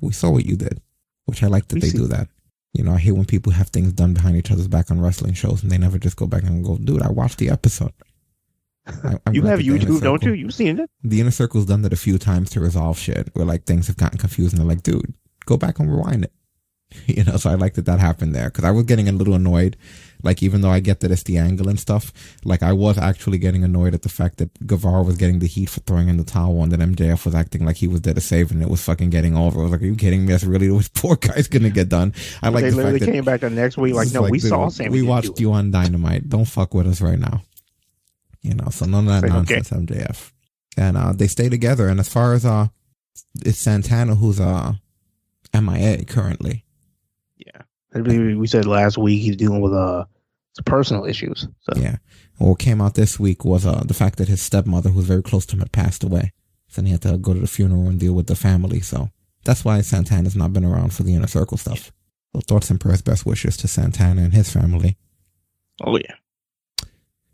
[0.00, 0.80] we saw what you did
[1.26, 1.98] which i like that We they see.
[1.98, 2.28] do that
[2.72, 5.32] you know i hate when people have things done behind each other's back on wrestling
[5.34, 7.92] shows and they never just go back and go dude i watched the episode
[8.86, 10.32] I- I'm you have that the Inner YouTube, don't you?
[10.34, 10.90] You've seen it?
[11.02, 13.96] the inner circle's done that a few times to resolve shit where like things have
[13.96, 15.14] gotten confused and they're like, dude,
[15.46, 16.32] go back and rewind it.
[17.06, 19.32] You know, so I like that that happened there because I was getting a little
[19.34, 19.78] annoyed.
[20.24, 22.12] Like, even though I get that it's the angle and stuff,
[22.44, 25.70] like I was actually getting annoyed at the fact that Guevara was getting the heat
[25.70, 28.20] for throwing in the towel and that MJF was acting like he was there to
[28.20, 29.60] save and it was fucking getting over.
[29.60, 30.32] I was like, are you kidding me?
[30.32, 32.14] That's really what poor guy's gonna get done.
[32.42, 34.38] I like they the literally fact that came back the next week like, no, we
[34.38, 34.90] dude, saw Sammy.
[34.90, 36.28] We watched you on Dynamite.
[36.28, 37.42] Don't fuck with us right now.
[38.42, 39.32] You know, so none of that okay.
[39.32, 40.32] nonsense, MJF.
[40.76, 41.88] And uh, they stay together.
[41.88, 42.68] And as far as uh,
[43.44, 44.74] it's Santana who's uh
[45.54, 46.64] MIA currently.
[47.36, 47.62] Yeah.
[47.94, 50.04] I believe we said last week he's dealing with uh
[50.62, 51.48] personal issues.
[51.62, 51.96] So Yeah.
[52.38, 55.22] What came out this week was uh the fact that his stepmother, who was very
[55.22, 56.32] close to him, had passed away.
[56.68, 58.80] So then he had to go to the funeral and deal with the family.
[58.80, 59.10] So
[59.44, 61.92] that's why Santana's not been around for the inner circle stuff.
[62.34, 64.96] So thoughts and prayers, best wishes to Santana and his family.
[65.82, 66.14] Oh yeah.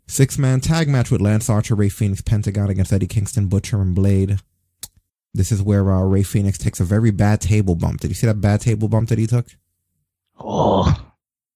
[0.07, 3.95] Six man tag match with Lance Archer, Rey Fenix, Pentagon against Eddie Kingston, Butcher, and
[3.95, 4.39] Blade.
[5.33, 8.01] This is where uh, Rey Fenix takes a very bad table bump.
[8.01, 9.47] Did you see that bad table bump that he took?
[10.37, 11.10] Oh,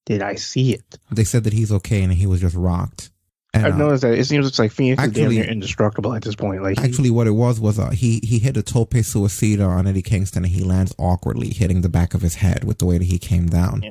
[0.06, 1.00] did I see it?
[1.12, 3.10] They said that he's okay and he was just rocked.
[3.54, 6.36] And, I've uh, noticed that it seems like Fenix is actually- near indestructible at this
[6.36, 6.62] point.
[6.62, 9.88] Like, he- Actually, what it was was uh, he he hit a tope suicida on
[9.88, 12.98] Eddie Kingston, and he lands awkwardly, hitting the back of his head with the way
[12.98, 13.84] that he came down.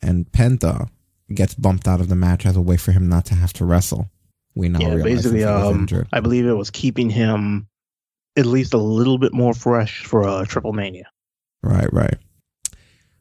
[0.00, 0.88] And Penta
[1.34, 3.64] gets bumped out of the match as a way for him not to have to
[3.64, 4.08] wrestle.
[4.54, 5.88] We now yeah, realize basically, he um.
[6.12, 7.66] I believe it was keeping him
[8.36, 11.04] at least a little bit more fresh for uh, Triplemania.
[11.62, 12.18] Right, right.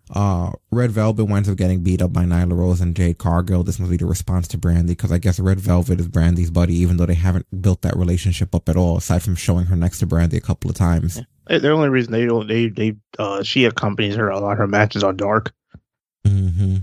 [0.10, 3.64] Uh, Red Velvet winds up getting beat up by Nyla Rose and Jade Cargill.
[3.64, 6.76] This must be the response to Brandi because I guess Red Velvet is Brandi's buddy,
[6.76, 10.00] even though they haven't built that relationship up at all, aside from showing her next
[10.00, 11.20] to Brandi a couple of times.
[11.50, 14.54] Uh, The only reason they don't, they, they, uh, she accompanies her a lot.
[14.54, 15.54] of Her matches are dark.
[16.26, 16.78] hmm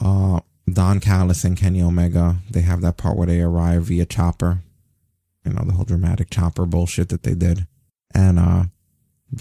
[0.00, 0.40] Uh,
[0.72, 4.60] Don Callis and Kenny Omega, they have that part where they arrive via chopper.
[5.44, 7.66] You know, the whole dramatic chopper bullshit that they did.
[8.14, 8.64] And, uh,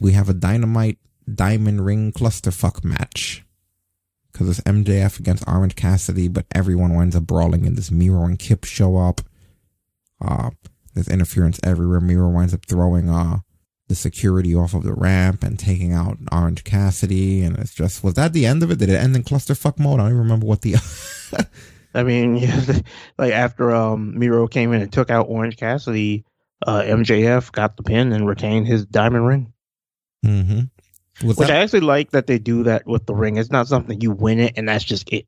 [0.02, 0.98] we have a dynamite
[1.32, 3.44] diamond ring clusterfuck match.
[4.34, 8.40] Cause it's MJF against Orange Cassidy, but everyone winds up brawling and this Miro and
[8.40, 9.22] Kip show up.
[10.20, 10.50] Uh,
[10.96, 12.02] there's interference everywhere.
[12.02, 13.40] Miro winds up throwing, uh,
[13.90, 17.44] the security off of the ramp and taking out Orange Cassidy.
[17.44, 18.80] And it's just, was that the end of it?
[18.80, 20.00] Did it end in clusterfuck mode?
[20.00, 20.78] I don't even remember what the,
[21.94, 22.80] I mean, yeah,
[23.18, 26.26] like after um Miro came in and took out Orange Cassidy,
[26.66, 29.54] uh, MJF got the pin and retained his diamond ring.
[30.26, 30.62] mm-hmm.
[31.22, 33.38] Was Which that, I actually like that they do that with the ring.
[33.38, 35.28] It's not something you win it and that's just it.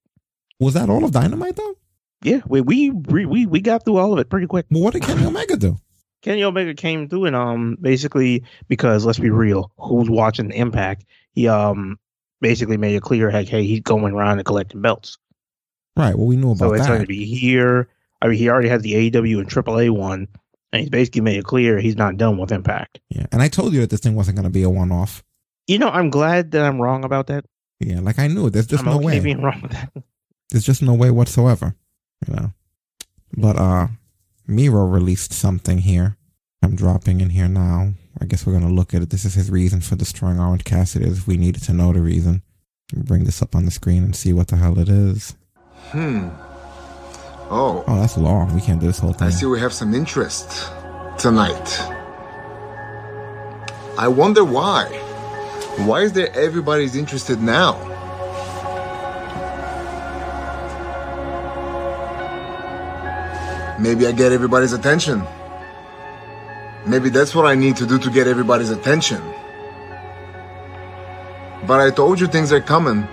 [0.60, 1.76] was that all of Dynamite though?
[2.24, 4.66] Yeah, we we we we got through all of it pretty quick.
[4.72, 5.78] Well, what did Kenny Omega do?
[6.24, 11.06] Kenny Omega came through and um basically because let's be real, who's watching the Impact?
[11.34, 11.99] He um
[12.41, 15.20] basically made it clear like hey he's going around and collecting belts.
[15.95, 16.16] Right.
[16.16, 16.78] Well, we knew about that.
[16.78, 17.88] So it's going to be here.
[18.22, 20.28] I mean, he already has the AEW and AAA one,
[20.74, 22.99] and he's basically made it clear he's not done with Impact.
[23.10, 23.28] Yeah.
[23.32, 25.24] And I told you that this thing wasn't going to be a one off.
[25.68, 27.46] You know, I'm glad that I'm wrong about that.
[27.80, 28.00] Yeah.
[28.00, 28.50] Like I knew.
[28.50, 29.20] There's just I'm no okay way.
[29.20, 29.92] being wrong with that.
[30.52, 31.76] There's just no way whatsoever.
[32.28, 32.54] You know.
[33.38, 33.88] But uh
[34.48, 36.18] Miro released something here.
[36.62, 37.94] I'm dropping in here now.
[38.22, 39.10] I guess we're gonna look at it.
[39.10, 42.44] This is his reason for destroying Orange Cassidy if we needed to know the reason.
[42.96, 45.36] Bring this up on the screen and see what the hell it is.
[45.90, 46.30] Hmm.
[47.50, 48.54] Oh, Oh, that's long.
[48.56, 49.28] We can't do this whole thing.
[49.28, 50.70] I see we have some interest
[51.18, 51.80] tonight.
[53.98, 54.86] I wonder why.
[55.78, 57.76] Why is there everybody's interested now?
[63.78, 65.22] Maybe I get everybody's attention.
[66.86, 69.22] Maybe that's what I need to do to get everybody's attention.
[71.68, 73.06] But I told you things are coming.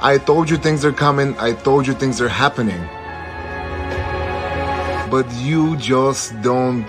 [0.00, 1.36] I told you things are coming.
[1.38, 2.80] I told you things are happening.
[5.10, 6.86] But you just don't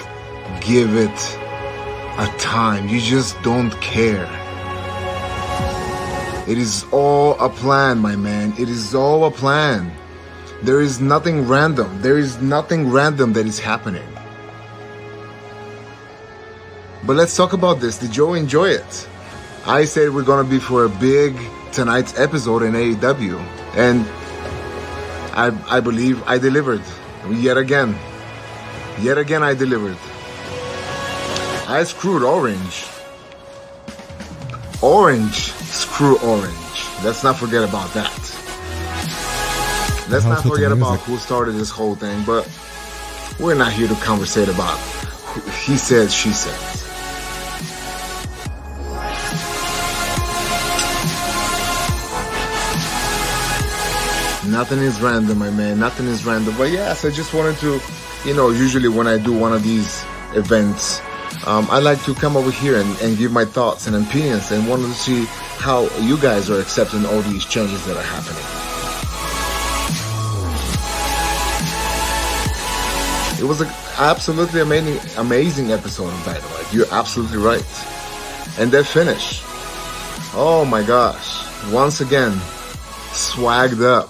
[0.62, 1.38] give it
[2.20, 2.88] a time.
[2.88, 4.47] You just don't care.
[6.48, 8.54] It is all a plan, my man.
[8.58, 9.92] It is all a plan.
[10.64, 12.02] There is nothing random.
[12.02, 14.08] There is nothing random that is happening.
[17.06, 17.98] But let's talk about this.
[17.98, 19.08] Did you enjoy it?
[19.66, 21.38] I said we're gonna be for a big
[21.74, 23.38] tonight's episode in AEW,
[23.76, 24.06] and
[25.36, 26.84] I I believe I delivered
[27.30, 27.94] yet again.
[29.00, 29.98] Yet again, I delivered.
[31.68, 32.97] I screwed Orange.
[34.82, 36.54] Orange screw Orange.
[37.04, 38.12] Let's not forget about that.
[40.10, 42.48] Let's not hell's with the forget about who started this whole thing, but
[43.40, 46.54] we're not here to conversate about who he said, she said.
[54.48, 55.80] Nothing is random, my man.
[55.80, 56.56] Nothing is random.
[56.58, 57.82] But yes, I just wanted to,
[58.26, 60.06] you know, usually when I do one of these
[60.36, 61.02] events,
[61.46, 64.68] um, I like to come over here and, and give my thoughts and opinions and
[64.68, 65.26] wanted to see
[65.58, 68.44] how you guys are accepting all these changes that are happening.
[73.40, 76.74] It was an absolutely amazing, amazing episode of Dynamite.
[76.74, 77.64] You're absolutely right.
[78.58, 79.42] And that finish.
[80.34, 81.46] Oh my gosh.
[81.72, 82.32] Once again,
[83.12, 84.10] swagged up.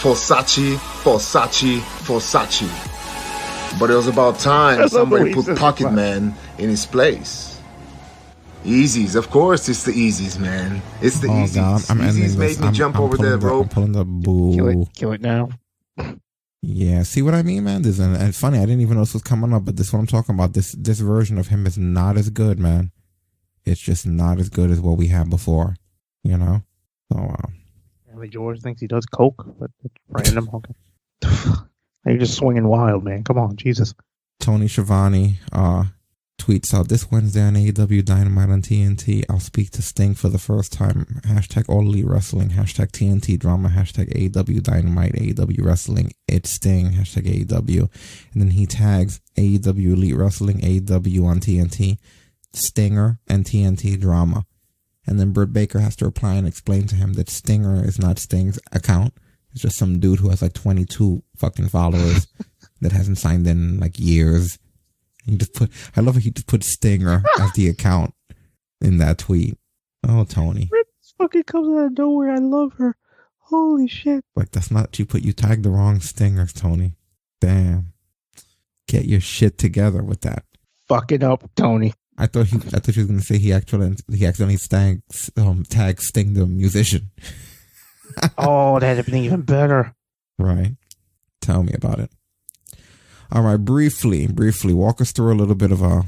[0.00, 2.93] Versace, Versace, Versace.
[3.78, 5.94] But it was about time I love the way somebody put Pocket swag.
[5.94, 7.60] Man in his place.
[8.64, 10.80] Easies, of course, it's the easies, man.
[11.02, 11.54] It's the oh easies.
[11.56, 12.36] god, I'm, I'm easies this.
[12.36, 13.54] made me I'm, jump I'm over pulling the the.
[13.54, 14.54] I'm pulling the boo.
[14.54, 15.50] Kill it, kill it now.
[16.62, 17.82] Yeah, see what I mean, man?
[17.82, 19.92] This and, and funny, I didn't even know this was coming up, but this is
[19.92, 20.54] what I'm talking about.
[20.54, 22.90] This this version of him is not as good, man.
[23.66, 25.76] It's just not as good as what we had before.
[26.22, 26.62] You know?
[27.12, 27.48] So uh,
[28.08, 30.48] Family George thinks he does coke, but it's random.
[31.22, 31.54] Okay.
[32.06, 33.24] You're just swinging wild, man.
[33.24, 33.94] Come on, Jesus.
[34.40, 35.84] Tony Schiavone uh,
[36.38, 39.24] tweets out this Wednesday on AEW Dynamite on TNT.
[39.30, 41.20] I'll speak to Sting for the first time.
[41.24, 42.50] Hashtag All Elite Wrestling.
[42.50, 43.70] Hashtag TNT Drama.
[43.70, 45.14] Hashtag AEW Dynamite.
[45.14, 46.12] AEW Wrestling.
[46.28, 46.92] It's Sting.
[46.92, 47.88] Hashtag AEW.
[48.32, 50.60] And then he tags AEW Elite Wrestling.
[50.60, 51.98] AEW on TNT.
[52.52, 54.44] Stinger and TNT Drama.
[55.06, 58.18] And then Britt Baker has to reply and explain to him that Stinger is not
[58.18, 59.14] Sting's account.
[59.52, 62.26] It's just some dude who has like 22 fucking followers
[62.80, 64.58] that hasn't signed in like years.
[65.24, 68.14] He just put, I love he just put Stinger as the account
[68.80, 69.58] in that tweet.
[70.06, 70.66] Oh, Tony.
[70.66, 70.86] Britt
[71.18, 72.30] fucking comes out of nowhere.
[72.32, 72.96] I love her.
[73.38, 74.24] Holy shit.
[74.34, 76.92] Like, that's not, you put, you tagged the wrong Stingers, Tony.
[77.40, 77.92] Damn.
[78.88, 80.44] Get your shit together with that.
[80.88, 81.94] Fucking up, Tony.
[82.16, 85.02] I thought he, I thought he was going to say he actually, he accidentally tagged,
[85.36, 87.10] um, tagged Sting the musician.
[88.38, 89.94] oh, that'd have been even better.
[90.38, 90.76] Right.
[91.44, 92.10] Tell me about it.
[93.30, 96.02] All right, briefly, briefly, walk us through a little bit of uh,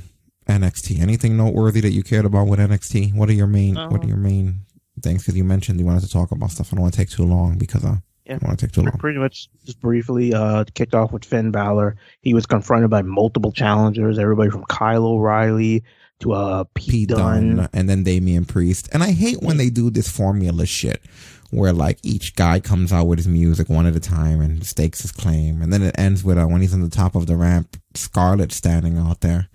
[0.48, 1.00] NXT.
[1.00, 3.14] Anything noteworthy that you cared about with NXT?
[3.14, 4.60] What are your main What are your main
[5.02, 5.22] things?
[5.22, 6.72] Because you mentioned you wanted to talk about stuff.
[6.72, 8.36] I don't want to take too long because uh, Yeah.
[8.36, 8.92] I don't want to take too long.
[8.92, 11.96] Pretty much just briefly uh, kicked off with Finn Balor.
[12.22, 15.84] He was confronted by multiple challengers, everybody from Kyle O'Reilly
[16.20, 17.56] to uh, Pete, Dunne.
[17.56, 18.88] Dunne, and then Damian Priest.
[18.92, 21.02] And I hate when they do this formula shit
[21.50, 25.02] where like each guy comes out with his music one at a time and stakes
[25.02, 25.62] his claim.
[25.62, 28.52] And then it ends with uh, when he's on the top of the ramp, Scarlett
[28.52, 29.48] standing out there.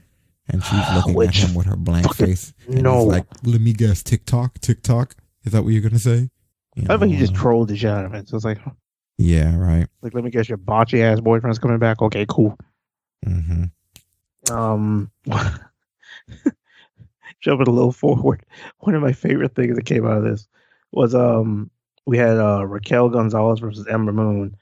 [0.47, 2.53] And she's looking at him with her blank face.
[2.67, 3.03] No.
[3.03, 5.15] like, let me guess, TikTok, TikTok.
[5.43, 6.29] Is that what you're going to say?
[6.75, 8.29] You I think he know, just trolled the shit out of it.
[8.29, 8.59] So it's like,
[9.17, 9.87] Yeah, right.
[10.01, 12.01] like let me guess, your botchy ass boyfriend's coming back.
[12.01, 12.57] Okay, cool.
[13.25, 13.65] hmm
[14.49, 15.11] Um,
[17.41, 18.45] jumping a little forward,
[18.79, 20.47] one of my favorite things that came out of this
[20.91, 21.69] was um
[22.05, 24.57] we had uh Raquel Gonzalez versus Ember Moon.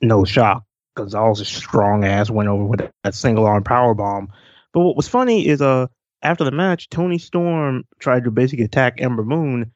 [0.00, 0.64] No shock,
[0.94, 4.32] Gonzalez's strong ass went over with that single arm power bomb.
[4.72, 5.88] But what was funny is uh
[6.22, 9.72] after the match, Toni Storm tried to basically attack Ember Moon,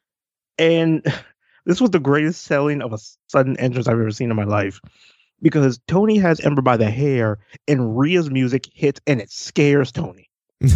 [0.59, 1.05] and
[1.67, 2.99] this was the greatest selling of a
[3.29, 4.81] sudden entrance I've ever seen in my life.
[5.41, 10.31] Because Toni has Ember by the hair, and Rhea's music hits, and it scares Toni.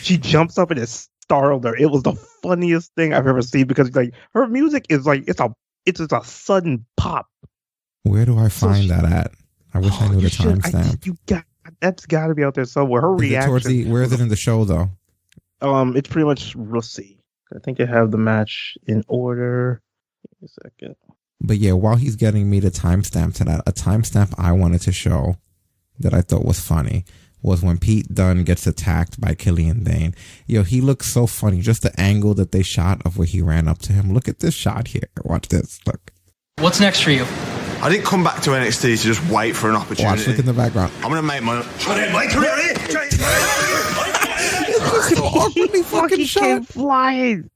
[0.00, 1.74] she jumps up and it startled her.
[1.74, 5.40] It was the funniest thing I've ever seen because like her music is like it's
[5.40, 5.54] a
[5.86, 7.26] it's just a sudden pop.
[8.02, 9.32] Where do I find that at?
[9.72, 11.06] I wish I knew the timestamp.
[11.06, 11.44] You got
[11.80, 13.00] that's got to be out there somewhere.
[13.00, 13.70] Her Is reaction.
[13.70, 14.90] the, where is it in the show though?
[15.62, 17.18] Um, it's pretty much let's see.
[17.54, 19.80] I think I have the match in order.
[20.28, 20.96] Give me a second.
[21.40, 24.92] But yeah, while he's getting me the timestamp to that, a timestamp I wanted to
[24.92, 25.36] show
[25.98, 27.04] that I thought was funny
[27.42, 30.14] was when Pete Dunne gets attacked by Killian Dain.
[30.46, 31.60] Yo, he looks so funny.
[31.60, 34.12] Just the angle that they shot of where he ran up to him.
[34.12, 35.08] Look at this shot here.
[35.24, 35.80] Watch this.
[35.86, 36.12] Look.
[36.58, 37.24] What's next for you?
[37.82, 40.04] I didn't come back to NXT to just wait for an opportunity.
[40.04, 40.26] Watch.
[40.28, 40.92] Look in the background.
[40.98, 41.66] I'm gonna make my.
[42.12, 42.72] my career
[45.14, 46.66] so awkwardly fucking shot.
[46.66, 47.50] flying.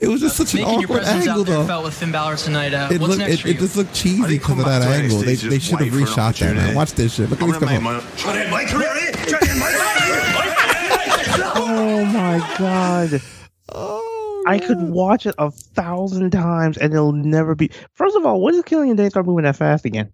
[0.00, 1.66] It was just such an awkward angle out there though.
[1.66, 2.74] felt with Finn Balor tonight.
[2.74, 5.18] Uh, It, what's looked, next it, for it just looked cheesy because of that angle.
[5.18, 6.74] NXT They, they should have wait for reshot that, man.
[6.74, 7.30] Watch this shit.
[7.30, 8.02] Look at this come on.
[8.16, 8.92] Try to my career
[11.58, 13.20] Oh my god.
[13.72, 17.70] Oh, I could watch it a thousand times and it'll never be.
[17.94, 20.12] First of all, when does Killian Dain start moving that fast again?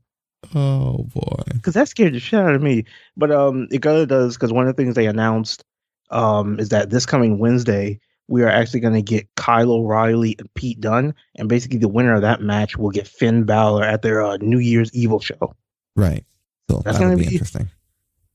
[0.55, 1.43] Oh boy.
[1.53, 2.85] Because that scared the shit out of me.
[3.17, 5.65] But um, it kind of does because one of the things they announced
[6.11, 10.53] um is that this coming Wednesday we are actually going to get Kyle O'Reilly and
[10.55, 14.23] Pete Dunne, and basically the winner of that match will get Finn Balor at their
[14.23, 15.55] uh, New Year's Evil show.
[15.97, 16.25] Right.
[16.71, 17.69] So That's gonna be be- interesting.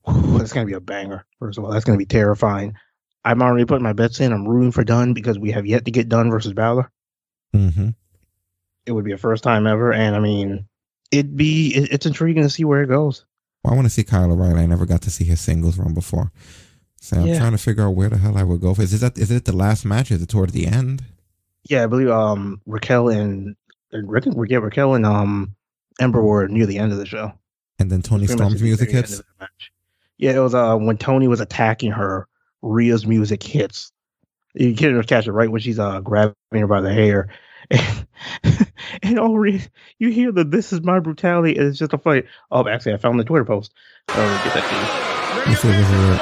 [0.07, 1.25] Whew, that's going to be a banger.
[1.39, 2.75] First of all, that's going to be terrifying.
[3.25, 4.31] I'm already putting my bets in.
[4.31, 6.89] I'm rooting for Dunne because we have yet to get Dunne versus Balor.
[7.55, 7.89] Mm-hmm.
[8.85, 10.65] It would be a first time ever, and I mean,
[11.11, 13.25] it'd be it, it's intriguing to see where it goes.
[13.63, 14.61] Well, I want to see Kyle O'Reilly.
[14.61, 16.31] I never got to see his singles run before.
[17.01, 17.39] So I'm Yeah.
[17.39, 18.73] trying to figure out where the hell I would go.
[18.73, 18.81] For.
[18.83, 20.09] Is that is it the last match?
[20.11, 21.03] Is it toward the end?
[21.69, 23.55] Yeah, I believe um Raquel and
[23.91, 25.55] and Ra- yeah, Raquel and um
[25.99, 27.33] Ember were near the end of the show.
[27.79, 29.21] And then Toni Storm's music hits?
[30.19, 30.35] Of the match.
[30.35, 32.27] Yeah, it was uh when Toni was attacking her,
[32.61, 33.91] Rhea's music hits.
[34.53, 37.29] You can catch it right when she's uh grabbing her by the hair.
[37.69, 38.07] And,
[39.03, 39.61] and all Rhea,
[39.99, 42.25] you hear the "This is my brutality." And it's just a fight.
[42.51, 43.73] Oh, actually, I found the Twitter post.
[44.09, 45.51] Oh, get that to you.
[45.51, 46.21] Let's see if this is it.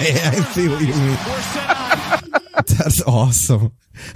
[0.00, 1.18] Yeah, I see what you mean.
[2.78, 3.72] That's awesome.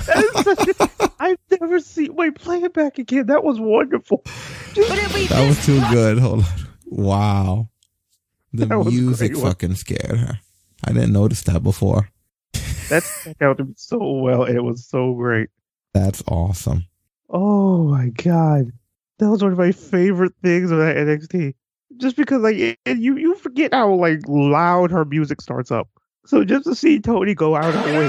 [0.07, 2.15] That is such a, I've never seen.
[2.15, 3.27] Wait, play it back again.
[3.27, 4.23] That was wonderful.
[4.75, 6.19] That was too good.
[6.19, 6.47] Hold on.
[6.87, 7.69] Wow.
[8.53, 9.43] The That music great.
[9.43, 10.41] fucking scared her.
[10.85, 12.09] I didn't notice that before.
[12.89, 15.51] That stuck out to me so well, it was so great.
[15.93, 16.85] That's awesome.
[17.29, 18.73] Oh my god,
[19.19, 21.55] that was one of my favorite things about NXT.
[21.99, 25.89] Just because like it, it- you you forget how like loud her music starts up.
[26.25, 28.07] So just to see Toni go out of the way,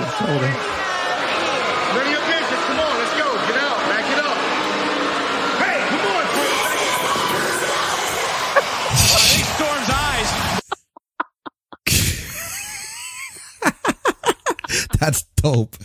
[14.99, 15.75] That's dope.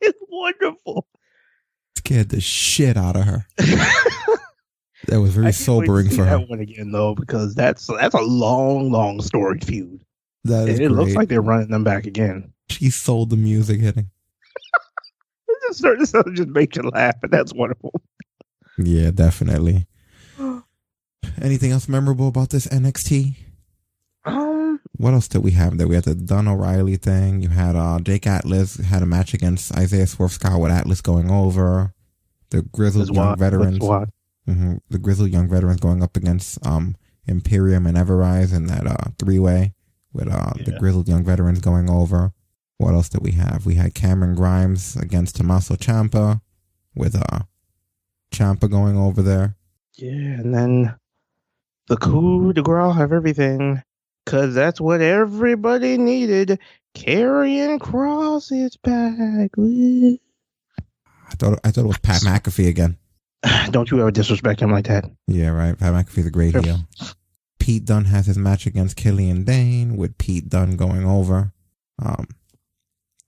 [0.00, 1.06] it's wonderful.
[1.96, 3.46] Scared the shit out of her.
[3.56, 6.38] that was very I can't wait to sobering for her.
[6.38, 10.00] that one again though, because that's that's a long, long storied feud.
[10.44, 12.52] That is and it looks like they're running them back again.
[12.68, 14.10] She sold the music hitting.
[15.48, 17.92] It just certain stuff just makes you laugh, and that's wonderful.
[18.78, 19.86] Yeah, definitely.
[21.40, 23.36] Anything else memorable about this NXT?
[24.24, 24.55] Um,
[24.92, 25.88] What else did we have there?
[25.88, 27.42] We had the Dunne O'Reilly thing.
[27.42, 31.30] You had uh, Jake Atlas had a match against Isaiah Swerve Scott with Atlas going
[31.30, 31.94] over.
[32.50, 33.38] The grizzled young what?
[33.38, 33.80] veterans.
[33.80, 34.08] With what?
[34.46, 36.96] hmm The grizzled young veterans going up against um,
[37.26, 39.74] Imperium and Everrise in that uh, three way
[40.12, 42.32] with uh, the grizzled young veterans going over.
[42.78, 43.64] What else did we have?
[43.66, 46.40] We had Cameron Grimes against Tommaso Ciampa
[46.94, 47.40] with uh,
[48.32, 49.56] Ciampa going over there.
[49.94, 50.94] Yeah, and then
[51.88, 53.82] the coup de grace of everything,
[54.26, 56.58] because that's what everybody needed.
[56.94, 59.56] Karrion Kross is back.
[59.56, 60.18] Woo.
[61.28, 62.98] I thought I thought it was Pat McAfee again.
[63.70, 65.10] Don't you ever disrespect him like that.
[65.26, 65.78] Yeah, right.
[65.78, 66.80] Pat McAfee's a great heel.
[67.58, 71.52] Pete Dunne has his match against Killian Dain with Pete Dunne going over.
[72.02, 72.28] Um,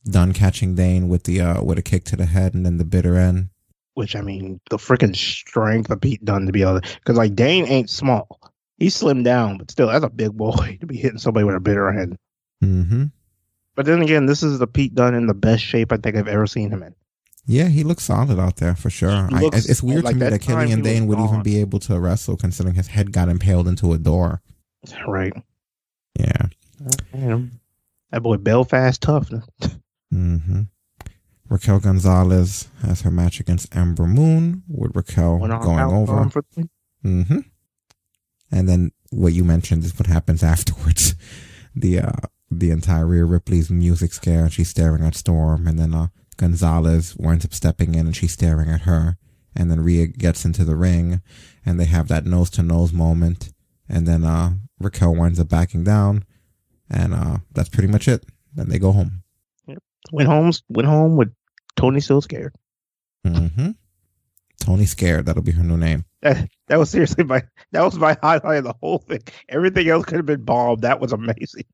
[0.05, 2.85] Dunne catching Dain with the uh with a kick to the head and then the
[2.85, 3.51] bitter end.
[3.95, 7.35] Which I mean, the freaking strength of Pete Dunne to be able to, because like
[7.35, 8.41] Dain ain't small.
[8.79, 11.61] He's slimmed down, but still, that's a big boy to be hitting somebody with a
[11.61, 12.17] bitter hand.
[12.63, 13.05] Mm-hmm.
[13.75, 16.29] But then again, this is the Pete Dunne in the best shape I think I've
[16.29, 16.95] ever seen him in.
[17.47, 19.11] Yeah, he looks solid out there for sure.
[19.11, 21.79] I, it's weird like to me that that Killian he Dain would even be able
[21.81, 24.43] to wrestle considering his head got impaled into a door.
[25.07, 25.33] Right.
[26.19, 26.47] Yeah.
[27.15, 27.49] Know,
[28.11, 29.31] that boy Belfast tough.
[30.13, 30.63] Mm-hmm.
[31.49, 36.13] Raquel Gonzalez has her match against Ember Moon with Raquel going over.
[36.13, 36.69] on for the-
[37.05, 37.39] Mm-hmm.
[38.51, 41.15] And then what you mentioned is what happens afterwards.
[41.75, 42.12] The uh
[42.51, 47.16] the entire Rhea Ripley's music scare and she's staring at Storm and then uh Gonzalez
[47.16, 49.16] winds up stepping in and she's staring at her.
[49.55, 51.20] And then Rhea gets into the ring
[51.66, 53.53] and they have that nose to nose moment.
[53.89, 56.25] And then uh Raquel winds up backing down
[56.91, 58.25] and uh that's pretty much it.
[58.55, 59.23] Then they go home.
[60.12, 60.51] Went home.
[60.69, 61.33] Went home with
[61.77, 62.55] Toni still scared.
[63.27, 63.70] Mm-hmm.
[64.61, 66.05] Toni Scared, that'll be her new name.
[66.23, 69.21] That, that was seriously my that was my highlight of the whole thing.
[69.49, 70.83] Everything else could have been bombed.
[70.83, 71.65] That was amazing.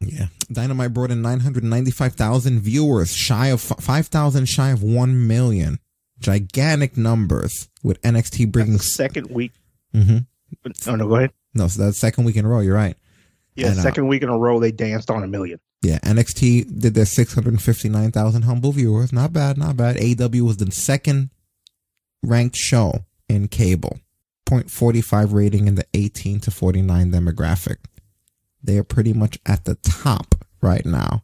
[0.00, 0.26] Yeah.
[0.52, 5.78] Dynamite brought in 995,000 viewers, shy of 5,000 shy of 1 million.
[6.18, 9.52] Gigantic numbers with NXT bringing Second week.
[9.94, 10.18] Mm-hmm.
[10.88, 11.32] Oh no, go ahead.
[11.54, 12.60] No, so that's second week in a row.
[12.60, 12.96] You're right.
[13.54, 15.60] Yeah, And, uh, second week in a row they danced on a million.
[15.82, 19.12] Yeah, NXT did their 659,000 humble viewers.
[19.12, 19.96] Not bad, not bad.
[19.96, 21.30] AW was the second
[22.28, 23.98] ranked show in cable.
[24.46, 27.76] 0.45 rating in the 18 to 49 demographic.
[28.62, 31.22] They are pretty much at the top right now.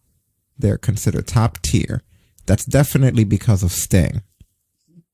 [0.59, 2.02] They're considered top tier.
[2.47, 4.22] That's definitely because of Sting.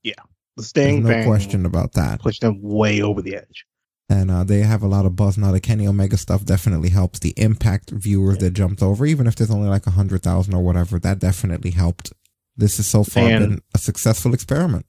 [0.03, 0.13] Yeah,
[0.55, 2.21] the Sting There's no question about that.
[2.21, 3.65] pushed them way over the edge.
[4.09, 5.51] And uh, they have a lot of buzz now.
[5.51, 7.19] The Kenny Omega stuff definitely helps.
[7.19, 10.63] The Impact viewers that jumped over, even if there's only like a hundred thousand or
[10.63, 12.13] whatever, that definitely helped.
[12.55, 14.85] This has so far And- been a successful experiment.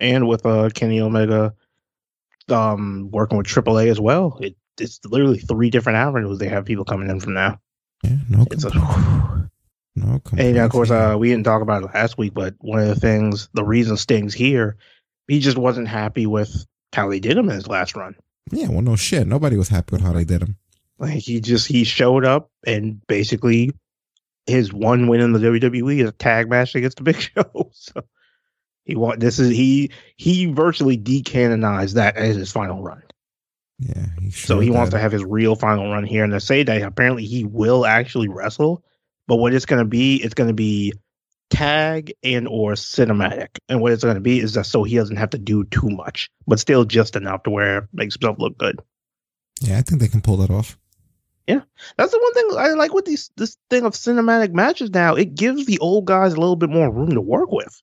[0.00, 1.54] And with uh Kenny Omega
[2.48, 4.38] um working with AAA as well.
[4.40, 7.60] It, it's literally three different avenues they have people coming in from now.
[8.02, 8.74] Yeah, no, it's a,
[9.96, 10.20] no.
[10.36, 12.94] And of course, uh, we didn't talk about it last week, but one of the
[12.94, 14.76] things, the reason Sting's here,
[15.26, 18.14] he just wasn't happy with how they did him in his last run.
[18.52, 19.26] Yeah, well, no shit.
[19.26, 20.56] Nobody was happy with how they did him.
[20.98, 23.72] Like he just he showed up and basically
[24.46, 27.70] his one win in the WWE is a tag match against the Big Show.
[27.72, 28.02] So
[28.86, 33.02] he want this is he he virtually decanonized that as his final run.
[33.78, 36.62] Yeah, he So he wants to have his real final run here, and they say
[36.62, 38.82] that apparently he will actually wrestle,
[39.26, 40.94] but what it's going to be, it's going to be
[41.50, 45.16] tag and or cinematic, and what it's going to be is that so he doesn't
[45.16, 48.56] have to do too much, but still just enough to where it makes himself look
[48.56, 48.80] good.
[49.60, 50.78] Yeah, I think they can pull that off.
[51.46, 51.60] Yeah,
[51.96, 55.14] that's the one thing I like with these this thing of cinematic matches now.
[55.14, 57.82] It gives the old guys a little bit more room to work with,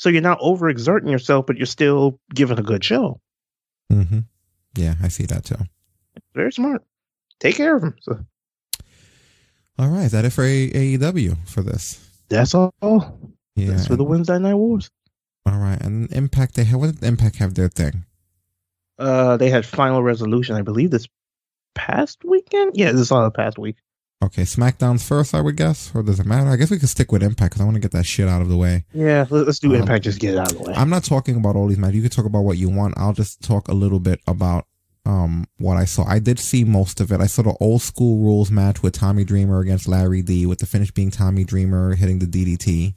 [0.00, 3.20] so you're not overexerting yourself, but you're still giving a good show.
[3.92, 4.20] Mm-hmm.
[4.74, 5.56] Yeah, I see that too.
[6.34, 6.82] Very smart.
[7.38, 7.96] Take care of them.
[8.00, 8.18] So
[9.78, 12.00] All right, is that it for A- AEW for this?
[12.30, 12.72] that's all.
[13.56, 13.72] Yeah.
[13.72, 14.90] That's for the Wednesday Night Wars.
[15.44, 15.78] All right.
[15.82, 18.06] And Impact, they have, what did Impact have their thing?
[18.98, 21.08] Uh, they had Final Resolution, I believe, this
[21.74, 22.72] past weekend.
[22.74, 23.76] Yeah, this is all the past week.
[24.22, 26.50] Okay, SmackDown's first, I would guess, or does it matter?
[26.50, 28.42] I guess we could stick with Impact because I want to get that shit out
[28.42, 28.84] of the way.
[28.92, 30.04] Yeah, let- let's do Um, Impact.
[30.04, 30.74] Just get it out of the way.
[30.76, 31.96] I'm not talking about all these matches.
[31.96, 32.94] You can talk about what you want.
[32.98, 34.66] I'll just talk a little bit about
[35.06, 36.04] um what I saw.
[36.06, 37.20] I did see most of it.
[37.22, 40.66] I saw the old school rules match with Tommy Dreamer against Larry D, with the
[40.66, 42.92] finish being Tommy Dreamer hitting the DDT.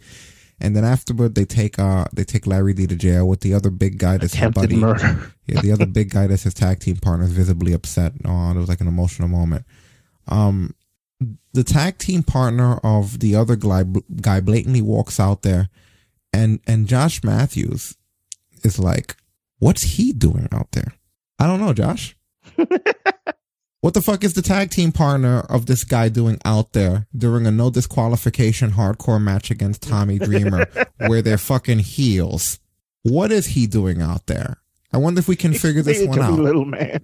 [0.59, 3.69] And then afterward, they take uh they take Larry D to jail with the other
[3.69, 4.75] big guy that's his Attempted buddy.
[4.75, 5.31] murder.
[5.47, 8.11] Yeah, the other big guy that's his tag team partner is visibly upset.
[8.25, 9.65] Oh, it was like an emotional moment.
[10.27, 10.73] Um,
[11.53, 13.83] the tag team partner of the other guy,
[14.21, 15.69] guy blatantly walks out there,
[16.31, 17.95] and and Josh Matthews
[18.63, 19.15] is like,
[19.59, 20.93] "What's he doing out there?"
[21.39, 22.15] I don't know, Josh.
[23.81, 27.45] what the fuck is the tag team partner of this guy doing out there during
[27.45, 30.67] a no disqualification hardcore match against Tommy Dreamer,
[30.97, 32.59] where they're fucking heels?
[33.03, 34.57] What is he doing out there?
[34.91, 36.39] I wonder if we can figure this one it to me, out.
[36.39, 37.03] little man.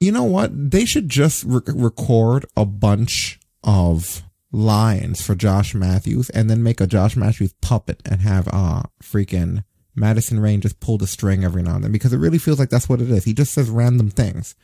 [0.00, 0.70] You know what?
[0.70, 4.22] They should just re- record a bunch of
[4.52, 9.64] lines for Josh Matthews and then make a Josh Matthews puppet and have uh freaking
[9.96, 12.70] Madison Rayne just pull the string every now and then because it really feels like
[12.70, 13.24] that's what it is.
[13.24, 14.54] He just says random things.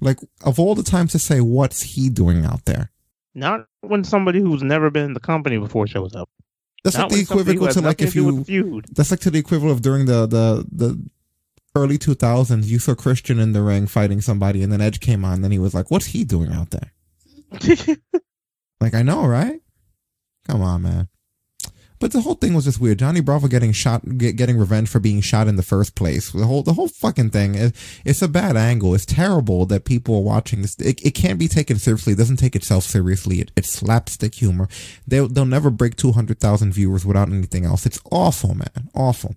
[0.00, 2.90] Like of all the times to say what's he doing out there?
[3.34, 6.28] Not when somebody who's never been in the company before shows up.
[6.84, 8.62] That's Not like the when somebody who equivalent to like if to do with you
[8.62, 8.86] feud.
[8.94, 11.02] that's like to the equivalent of during the the the
[11.76, 15.34] early 2000s you saw Christian in the ring fighting somebody and then Edge came on
[15.34, 16.92] and then he was like what's he doing out there?
[18.80, 19.60] Like I know, right?
[20.46, 21.08] Come on, man.
[22.00, 22.98] But the whole thing was just weird.
[22.98, 26.30] Johnny Bravo getting shot, get, getting revenge for being shot in the first place.
[26.32, 27.72] The whole, the whole fucking thing is,
[28.04, 28.94] it's a bad angle.
[28.94, 30.78] It's terrible that people are watching this.
[30.80, 32.12] It, it can't be taken seriously.
[32.12, 33.40] It doesn't take itself seriously.
[33.40, 34.68] It, it's slapstick humor.
[35.06, 37.86] They'll, they'll never break 200,000 viewers without anything else.
[37.86, 38.90] It's awful, man.
[38.94, 39.36] Awful.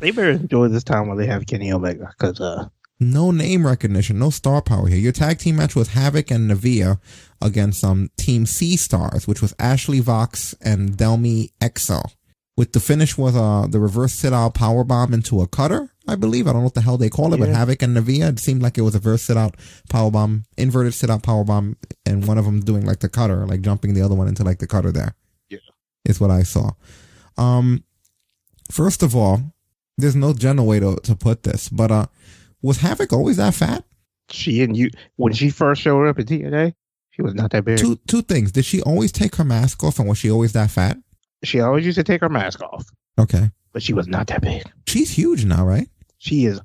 [0.00, 2.68] They better enjoy this time while they have Kenny Omega because uh,
[3.00, 4.98] No name recognition, no star power here.
[4.98, 7.00] Your tag team match was Havok and Nevaeh
[7.42, 12.02] against some Team Sea Stars, which was Ashley Vox and Delmi Exo.
[12.56, 16.16] With the finish was uh the reverse sit out power bomb into a cutter, I
[16.16, 16.46] believe.
[16.46, 17.64] I don't know what the hell they call it, but Yeah.
[17.64, 19.56] Havok and Nevaeh, it seemed like it was a reverse sit out
[19.88, 23.46] power bomb, inverted sit out power bomb, and one of them doing like the cutter,
[23.46, 25.14] like jumping the other one into like the cutter there.
[25.48, 25.58] Yeah.
[26.04, 26.72] Is what I saw.
[27.38, 27.84] Um
[28.70, 29.40] first of all,
[29.96, 32.06] there's no general way to, to put this, but uh
[32.60, 33.84] was Havok always that fat?
[34.30, 36.74] she and you when she first showed up at TNA,
[37.12, 37.78] she was not that big.
[37.78, 38.50] Two two things.
[38.52, 40.98] Did she always take her mask off and was she always that fat?
[41.44, 42.84] She always used to take her mask off,
[43.18, 43.50] Okay.
[43.72, 44.62] but she was not that big.
[44.86, 45.88] She's huge now, right?
[46.18, 46.60] She is.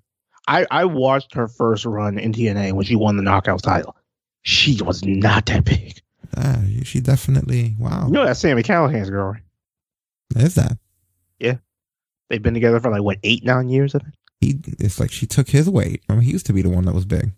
[0.48, 3.96] I I watched her first run in TNA when she won the knockout title.
[4.44, 6.02] She was not that big.
[6.36, 8.06] Ah, she definitely wow.
[8.08, 9.32] You know that Sami Callihan's girl.
[9.32, 9.42] right?
[10.44, 10.78] Is that?
[11.40, 11.56] Yeah,
[12.30, 13.96] they've been together for like what eight nine years.
[13.96, 14.14] I think.
[14.40, 16.04] He it's like she took his weight.
[16.08, 17.32] I mean, he used to be the one that was big.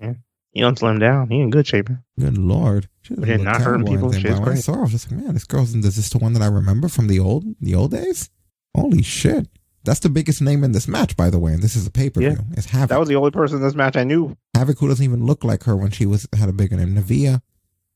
[0.00, 0.14] Yeah,
[0.52, 1.28] he don't slim down.
[1.30, 1.88] He in good shape.
[2.18, 2.88] Good lord.
[3.02, 4.10] She But doesn't look hurting people.
[4.10, 6.18] but when I saw her, I was just like, man, this girl's is this the
[6.18, 8.30] one that I remember from the old the old days?
[8.74, 9.48] Holy shit.
[9.84, 12.08] That's the biggest name in this match, by the way, and this is a pay
[12.08, 12.30] per view.
[12.30, 12.56] Yeah.
[12.56, 12.88] It's Havok.
[12.88, 14.36] That was the only person in this match I knew.
[14.56, 16.94] Havok, who doesn't even look like her when she was had a bigger name.
[16.94, 17.40] Nevaeh,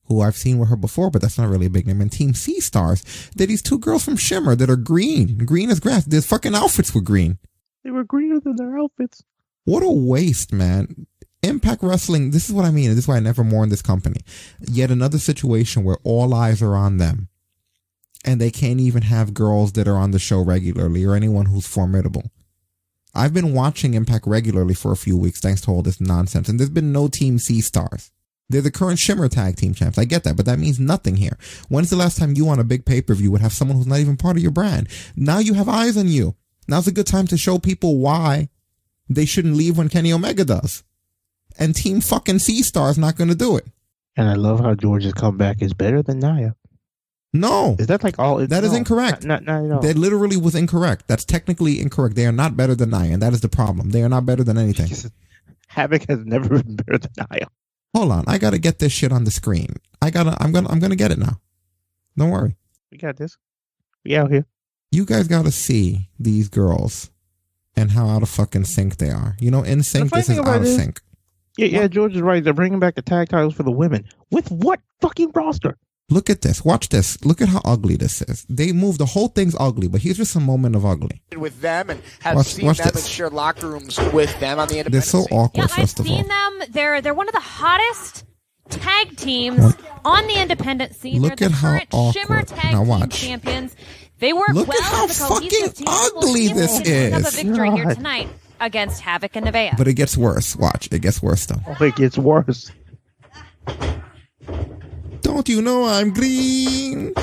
[0.05, 2.01] who I've seen with her before, but that's not really a big name.
[2.01, 3.03] And Team Sea Stars.
[3.35, 6.03] They're these two girls from Shimmer that are green, green as grass.
[6.05, 7.37] Their fucking outfits were green.
[7.85, 9.23] They were greener than their outfits.
[9.63, 11.07] What a waste, man.
[11.43, 12.89] Impact Wrestling, this is what I mean.
[12.89, 14.21] This is why I never mourn this company.
[14.59, 17.29] Yet another situation where all eyes are on them.
[18.25, 21.67] And they can't even have girls that are on the show regularly or anyone who's
[21.67, 22.31] formidable.
[23.13, 26.59] I've been watching Impact regularly for a few weeks thanks to all this nonsense, and
[26.59, 28.11] there's been no Team Sea Stars.
[28.49, 29.97] They're the current Shimmer Tag Team champs.
[29.97, 31.37] I get that, but that means nothing here.
[31.67, 33.87] When's the last time you on a big pay per view would have someone who's
[33.87, 34.87] not even part of your brand?
[35.15, 36.35] Now you have eyes on you.
[36.67, 38.49] Now's a good time to show people why
[39.09, 40.83] they shouldn't leave when Kenny Omega does.
[41.59, 43.65] And Team fucking Sea Star is not going to do it.
[44.15, 46.51] And I love how George's comeback is better than Naya.
[47.33, 47.75] No.
[47.77, 48.37] Is that like all?
[48.37, 49.25] That is no, incorrect.
[49.25, 49.81] Not, not, not.
[49.81, 51.07] That literally was incorrect.
[51.07, 52.15] That's technically incorrect.
[52.15, 53.91] They are not better than Naya, and that is the problem.
[53.91, 54.87] They are not better than anything.
[55.71, 57.47] Havok has never been better than Naya.
[57.95, 59.75] Hold on, I gotta get this shit on the screen.
[60.01, 61.39] I gotta, I'm gonna, I'm gonna get it now.
[62.17, 62.55] Don't worry.
[62.91, 63.37] We got this.
[64.03, 64.45] We out here.
[64.91, 67.11] You guys gotta see these girls
[67.75, 69.35] and how out of fucking sync they are.
[69.39, 71.01] You know, in sync, this is out of is- sync.
[71.57, 71.87] Yeah, yeah.
[71.87, 72.43] George is right.
[72.43, 74.05] They're bringing back the tag titles for the women.
[74.31, 75.77] With what fucking roster?
[76.09, 76.63] Look at this.
[76.63, 77.23] Watch this.
[77.25, 78.45] Look at how ugly this is.
[78.47, 81.21] They move the whole thing's ugly, but here's just a moment of ugly.
[81.35, 83.05] with them and have Watch- seen watch them this.
[83.05, 85.57] in shared locker rooms with them on the They're independent so awkward.
[85.57, 86.59] Yeah, I've first of all, seen them.
[86.69, 88.23] They're they're one of the hottest
[88.69, 89.59] tag teams
[90.05, 91.21] on the independent scene.
[91.21, 92.13] Look they're the at how current awkward.
[92.27, 93.19] Shimmer tag Now team watch.
[93.21, 93.75] champions.
[94.19, 97.13] They work Look well at how as a cohesive fucking ugly this we can pick
[97.13, 97.27] up is.
[97.39, 98.29] a victory here tonight
[98.59, 99.77] against Havok and Nevaeh.
[99.77, 100.55] But it gets worse.
[100.55, 101.61] Watch, it gets worse though.
[101.67, 102.71] Oh, it gets worse.
[105.21, 107.13] Don't you know I'm green?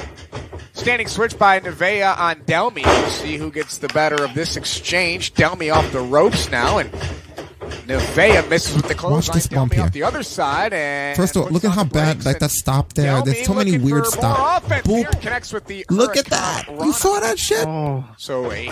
[0.72, 2.82] Standing switch by Nevaeh on Delmi.
[2.84, 5.34] We'll see who gets the better of this exchange.
[5.34, 6.90] Delmi off the ropes now, and
[7.86, 9.34] Nevaeh misses with the Watch clothesline.
[9.36, 9.84] this bump Delmi here.
[9.86, 12.92] off the other side, and First of all, look at how bad like that stop
[12.94, 13.22] there.
[13.22, 14.66] There's so many looking weird for more stops.
[14.66, 15.04] offense here.
[15.06, 15.20] Boop.
[15.22, 16.64] Connects with the Look at that.
[16.68, 17.66] You saw that shit?
[17.66, 18.70] Oh, So a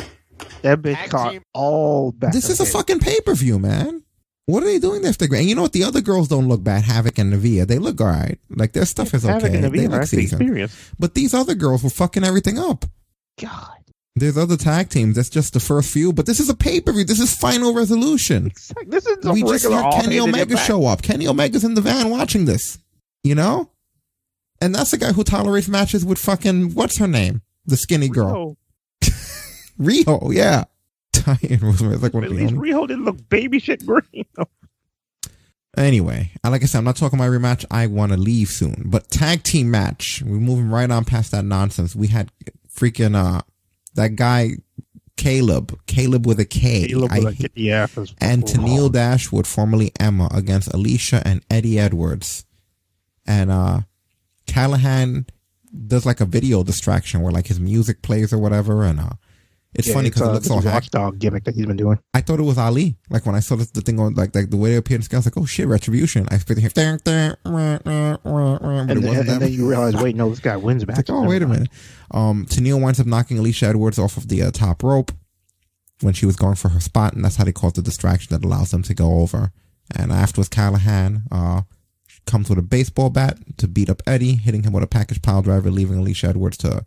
[0.62, 2.32] that bitch caught all back.
[2.32, 4.02] This is a fucking pay per view, man.
[4.46, 5.32] What are they doing there if they're?
[5.32, 5.72] And you know what?
[5.72, 6.84] The other girls don't look bad.
[6.84, 8.38] Havok and Nevaeh, they look alright.
[8.50, 9.54] Like their stuff is Havok okay.
[9.54, 10.42] and they Naveed are look seasoned.
[10.42, 10.76] experienced.
[10.98, 12.84] But these other girls were fucking everything up.
[13.40, 13.76] God.
[14.14, 15.16] There's other tag teams.
[15.16, 16.12] That's just the first few.
[16.12, 17.04] But this is a pay per view.
[17.04, 18.46] This is final resolution.
[18.46, 18.86] Exactly.
[18.90, 21.02] This is we just regular had Kenny Omega show up.
[21.02, 22.78] Kenny Omega's in the van watching this.
[23.24, 23.70] You know?
[24.60, 27.42] And that's the guy who tolerates matches with fucking what's her name?
[27.64, 28.56] The skinny girl.
[29.84, 30.64] Rio, yeah.
[31.12, 34.24] Diane was like one At of the least only- Riho didn't look baby shit green.
[35.76, 37.64] Anyway, like I said, I'm not talking my rematch.
[37.70, 38.82] I want to leave soon.
[38.86, 41.96] But tag team match, we're moving right on past that nonsense.
[41.96, 42.30] We had
[42.68, 43.40] freaking uh
[43.94, 44.52] that guy
[45.16, 46.88] Kaleb, Kaleb with a K.
[46.88, 47.86] Kaleb with a K, yeah,
[48.20, 52.44] and Tennille Dashwood, formerly Emma, against Alisha and Eddie Edwards.
[53.26, 53.80] And uh
[54.46, 55.26] Callihan
[55.86, 59.10] does like a video distraction where like his music plays or whatever, and uh
[59.74, 60.74] it's Yeah, funny because it looks so hacked.
[60.94, 61.98] watchdog gimmick that he's been doing.
[62.14, 62.96] I thought it was Ali.
[63.10, 65.02] Like when I saw this, the thing on like like the way they appeared in
[65.02, 66.26] scale, I was like, oh shit, retribution.
[66.30, 66.70] I expected him,
[68.90, 70.96] And, then, and then you realize, wait, no, this guy wins back.
[70.98, 71.68] Like, oh wait a minute.
[72.10, 75.12] Um, Tennille winds up knocking Alisha Edwards off of the uh, top rope
[76.00, 78.44] when she was going for her spot, and that's how they cause the distraction that
[78.44, 79.52] allows them to go over.
[79.96, 81.62] And afterwards, Callihan uh
[82.24, 85.42] comes with a baseball bat to beat up Eddie, hitting him with a package pile
[85.42, 86.84] driver, leaving Alisha Edwards to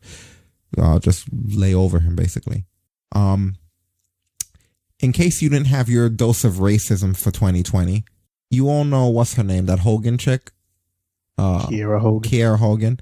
[0.78, 2.66] uh, just lay over him basically.
[3.12, 3.56] Um,
[5.00, 8.04] in case you didn't have your dose of racism for 2020,
[8.50, 10.52] you all know what's her name, that Hogan chick,
[11.38, 12.32] uh, Kiera Hogan.
[12.32, 13.00] Kiera Hogan.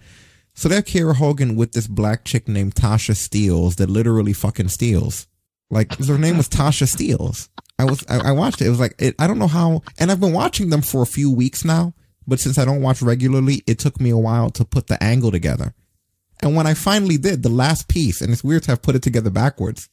[0.55, 5.27] So they're Kiera Hogan with this black chick named Tasha Steeles that literally fucking steals.
[5.69, 7.49] Like her name was Tasha Steeles.
[7.79, 8.67] I was I, I watched it.
[8.67, 11.07] It was like it, I don't know how, and I've been watching them for a
[11.07, 11.93] few weeks now.
[12.25, 15.31] But since I don't watch regularly, it took me a while to put the angle
[15.31, 15.73] together.
[16.41, 19.01] And when I finally did, the last piece, and it's weird to have put it
[19.01, 19.89] together backwards,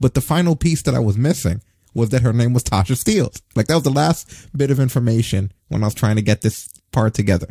[0.00, 1.62] but the final piece that I was missing
[1.94, 3.40] was that her name was Tasha Steeles.
[3.54, 6.68] Like that was the last bit of information when I was trying to get this
[6.92, 7.48] part together.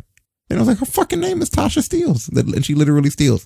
[0.50, 2.28] And I was like, her fucking name is Tasha Steeles.
[2.28, 3.44] And she literally steals.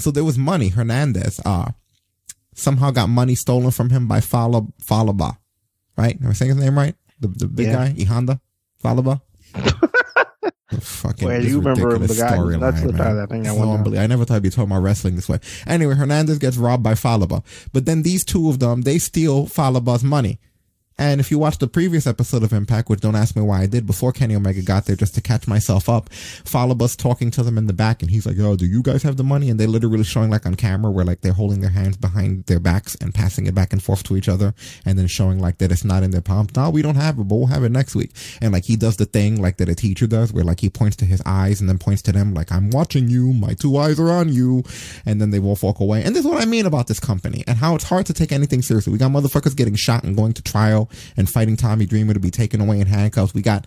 [0.00, 0.68] So there was money.
[0.68, 1.72] Hernandez, uh,
[2.54, 5.36] somehow got money stolen from him by Fala, Fallah Bahh.
[5.96, 6.16] Right?
[6.22, 6.94] Am I saying his name right?
[7.18, 7.88] The, the big Yeah.
[7.88, 8.40] guy, Ihanda?
[8.76, 9.90] Fallah Bahh?
[10.80, 12.58] fucking Wait, this you remember the guy?
[12.58, 12.96] That's the man.
[12.96, 13.98] guy that thing that So unbelievable.
[13.98, 15.38] I never thought I'd be talking about wrestling this way.
[15.66, 17.42] Anyway, Hernandez gets robbed by Fallah Bahh,
[17.72, 20.38] but then these two of them they steal Fallah Bahh's money.
[20.98, 23.66] And if you watch the previous episode of Impact, which don't ask me why I
[23.66, 27.42] did before Kenny Omega got there, just to catch myself up, Fallah Bahh's talking to
[27.42, 29.60] them in the back, and he's like, "Yo, do you guys have the money?" And
[29.60, 32.94] they're literally showing like on camera where like they're holding their hands behind their backs
[32.96, 34.54] and passing it back and forth to each other,
[34.86, 36.56] and then showing like that it's not in their palms.
[36.56, 38.12] No, we don't have it, but we'll have it next week.
[38.40, 40.96] And like he does the thing like that a teacher does, where like he points
[40.96, 44.00] to his eyes and then points to them, like I'm watching you, my two eyes
[44.00, 44.64] are on you,
[45.04, 46.02] and then they both walk away.
[46.04, 48.32] And this is what I mean about this company and how it's hard to take
[48.32, 48.92] anything seriously.
[48.92, 50.85] We got motherfuckers getting shot and going to trial
[51.16, 53.34] and fighting Tommy Dreamer to be taken away in handcuffs.
[53.34, 53.66] We got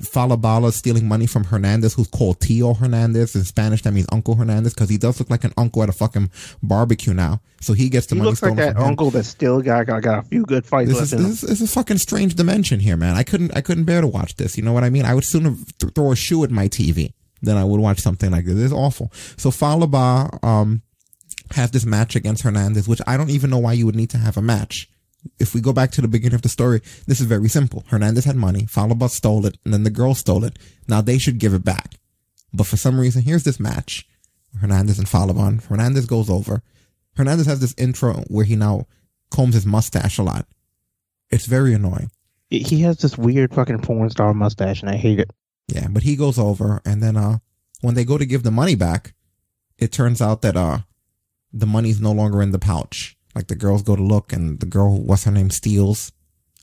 [0.00, 3.34] Falabala stealing money from Hernandez, who's called Tio Hernandez.
[3.34, 5.92] In Spanish, that means Uncle Hernandez because he does look like an uncle at a
[5.92, 6.30] fucking
[6.62, 7.40] barbecue now.
[7.60, 10.18] So he gets the He money looks like that uncle that still got, got got
[10.18, 12.34] a few good fights This left is, in this, is, this is a fucking strange
[12.34, 13.16] dimension here, man.
[13.16, 14.56] I couldn't I couldn't bear to watch this.
[14.56, 15.04] You know what I mean?
[15.04, 17.12] I would sooner th- throw a shoe at my TV
[17.42, 18.58] than I would watch something like this.
[18.58, 19.12] It's awful.
[19.36, 20.82] So Fallah Bahh um
[21.52, 24.18] has this match against Hernandez, which I don't even know why you would need to
[24.18, 24.88] have a match.
[25.38, 27.84] If we go back to the beginning of the story, this is very simple.
[27.88, 30.58] Hernandez had money, Fallah Bahh stole it, and then the girl stole it.
[30.88, 31.94] Now they should give it back.
[32.52, 34.06] But for some reason, here's this match.
[34.60, 35.64] Hernandez and Fallah Bahh.
[35.64, 36.62] Hernandez goes over.
[37.16, 38.86] Hernandez has this intro where he now
[39.30, 40.46] combs his mustache a lot.
[41.30, 42.10] It's very annoying.
[42.50, 45.30] He has this weird fucking porn star mustache, and I hate it.
[45.68, 47.38] Yeah, but he goes over and then uh
[47.80, 49.14] when they go to give the money back,
[49.78, 50.78] it turns out that uh
[51.52, 53.16] the money's no longer in the pouch.
[53.34, 56.12] Like the girls go to look and the girl what's her name steals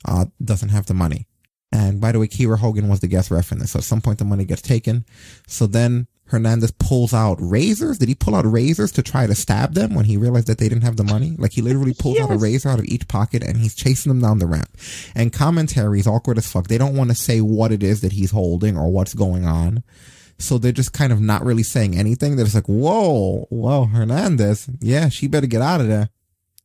[0.05, 1.27] uh doesn't have the money.
[1.71, 3.71] And by the way, Kiera Hogan was the guest ref in this.
[3.71, 5.05] So at some point the money gets taken.
[5.47, 7.97] So then Hernandez pulls out razors.
[7.97, 10.69] Did he pull out razors to try to stab them when he realized that they
[10.69, 11.35] didn't have the money?
[11.37, 14.21] Like he literally pulls out a razor out of each pocket and he's chasing them
[14.21, 14.69] down the ramp.
[15.13, 16.67] And commentary is awkward as fuck.
[16.67, 19.83] They don't want to say what it is that he's holding or what's going on.
[20.39, 22.35] So they're just kind of not really saying anything.
[22.35, 24.69] They're just like, whoa, whoa, Hernandez.
[24.79, 26.09] Yeah, she better get out of there.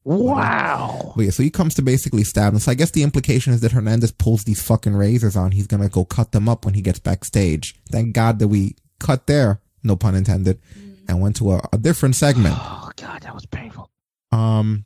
[0.06, 1.14] Wow.
[1.16, 2.60] But yeah, so he comes to basically stab him.
[2.60, 5.50] So I guess the implication is that Hernandez pulls these fucking razors on.
[5.50, 7.74] He's gonna go cut them up when he gets backstage.
[7.90, 10.60] Thank God that we cut there, no pun intended,
[11.08, 12.54] and went to a, a different segment.
[12.56, 13.90] Oh god, that was painful.
[14.30, 14.84] Um,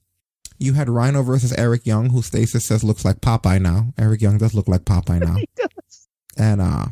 [0.58, 3.92] you had Rhino versus Eric Young, who Stasis says looks like Popeye now.
[3.98, 5.36] Eric Young does look like Popeye now.
[6.38, 6.86] and uh,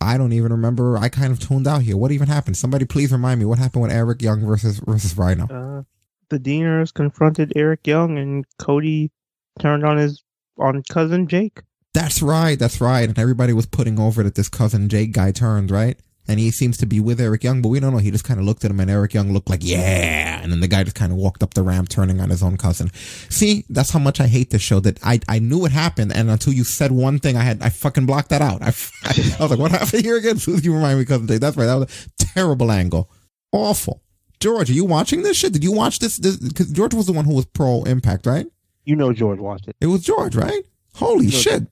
[0.00, 0.96] I don't even remember.
[0.96, 1.98] I kind of tuned out here.
[1.98, 2.56] What even happened?
[2.56, 5.46] Somebody please remind me what happened with Eric Young versus versus Rhino.
[5.48, 5.82] Uh,
[6.30, 9.10] the Deaners confronted Eric Young, and Cody
[9.58, 10.22] turned on his
[10.58, 11.60] on cousin Jake.
[11.94, 12.58] That's right.
[12.58, 13.08] That's right.
[13.08, 15.98] And everybody was putting over that this cousin Jake guy turned right.
[16.30, 17.98] And he seems to be with Eric Young, but we don't know.
[17.98, 20.42] He just kind of looked at him, and Eric Young looked like, yeah.
[20.42, 22.58] And then the guy just kind of walked up the ramp, turning on his own
[22.58, 22.90] cousin.
[23.30, 24.78] See, that's how much I hate this show.
[24.78, 27.70] That I I knew it happened, and until you said one thing, I had I
[27.70, 28.60] fucking blocked that out.
[28.60, 28.66] I,
[29.04, 30.36] I, was like, what happened here again?
[30.36, 31.40] As you remind me, cousin Jake.
[31.40, 31.64] That's right.
[31.64, 33.10] That was a terrible angle.
[33.50, 34.02] Awful.
[34.40, 35.52] George, are you watching this shit?
[35.52, 36.18] Did you watch this?
[36.18, 38.46] Because George was the one who was pro Impact, right?
[38.84, 39.76] You know George watched it.
[39.80, 40.62] It was George, right?
[40.94, 41.66] Holy You know shit!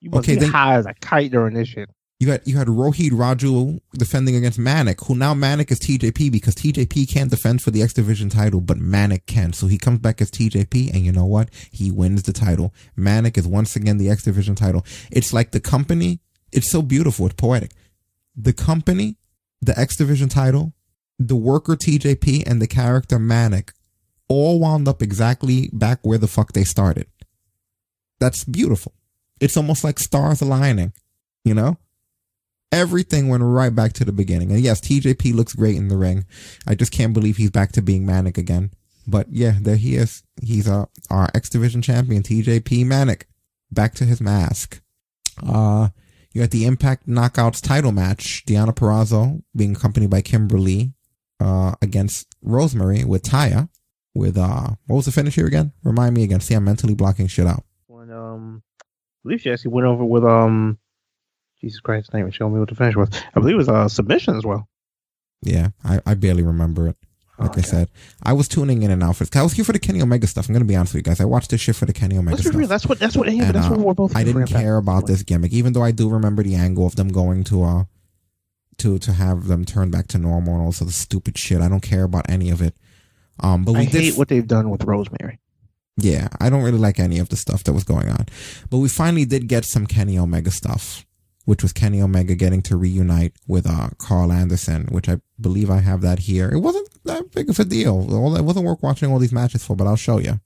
[0.00, 1.88] You must Okay, be then- high as a kite during this shit.
[2.18, 6.54] You had you had Rohit Raju defending against Manik, who now Manik is TJP because
[6.54, 9.54] TJP can't defend for the X Division title, but Manik can.
[9.54, 11.48] So he comes back as TJP, and you know what?
[11.70, 12.74] He wins the title.
[12.94, 14.84] Manik is once again the X Division title.
[15.10, 16.20] It's like the company.
[16.52, 17.24] It's so beautiful.
[17.24, 17.70] It's poetic.
[18.36, 19.16] The company,
[19.62, 20.74] the X Division title,
[21.20, 23.72] the worker TJP, and the character Manik
[24.26, 27.06] all wound up exactly back where the fuck they started.
[28.18, 28.94] That's beautiful.
[29.40, 30.92] It's almost like stars aligning,
[31.44, 31.76] you know?
[32.72, 34.50] Everything went right back to the beginning.
[34.50, 36.24] And yes, TJP looks great in the ring.
[36.66, 38.70] I just can't believe he's back to being Manik again.
[39.06, 40.22] But yeah, there he is.
[40.40, 43.26] He's uh, our X Division champion, TJP Manik.
[43.72, 44.80] Back to his mask.
[45.44, 45.88] Uh,
[46.32, 48.44] you got the Impact Knockouts title match.
[48.46, 50.92] Deonna Purrazzo being accompanied by Kimber Lee,
[51.40, 53.68] uh, against Rosemary with Taya.
[54.14, 55.72] With, uh, what was the finish here again?
[55.84, 56.40] Remind me again.
[56.40, 57.64] See, I'm mentally blocking shit out.
[57.86, 58.84] When um, I
[59.24, 60.78] believe she actually went over with um,
[61.60, 63.08] Jesus Christ's name and showed me what the finish was.
[63.34, 64.68] I believe it was a submission as well.
[65.42, 66.96] Yeah, I, I barely remember it.
[67.38, 67.88] Like I said,
[68.22, 69.34] I was tuning in and out for this.
[69.34, 70.46] I was here for the Kenny Omega stuff.
[70.46, 71.22] I'm gonna be honest with you guys.
[71.22, 72.58] I watched this shit for the Kenny Omega Let's be stuff.
[72.58, 72.68] real.
[72.68, 74.14] That's what that's what And, that's what uh, we're both.
[74.14, 77.08] I didn't care about this gimmick, even though I do remember the angle of them
[77.08, 77.84] going to uh
[78.80, 81.60] to to have them turn back to normal and all this other stupid shit.
[81.60, 82.74] I don't care about any of it.
[83.40, 85.38] Um, but we I did hate what they've done with Rosemary.
[85.96, 88.26] yeah, I don't really like any of the stuff that was going on.
[88.70, 91.06] But we finally did get some Kenny Omega stuff,
[91.46, 95.78] which was Kenny Omega getting to reunite with uh Karl Anderson, which I believe I
[95.78, 96.48] have that here.
[96.50, 98.12] It wasn't that big of a deal.
[98.14, 100.40] All it wasn't worth watching all these matches for, but I'll show you.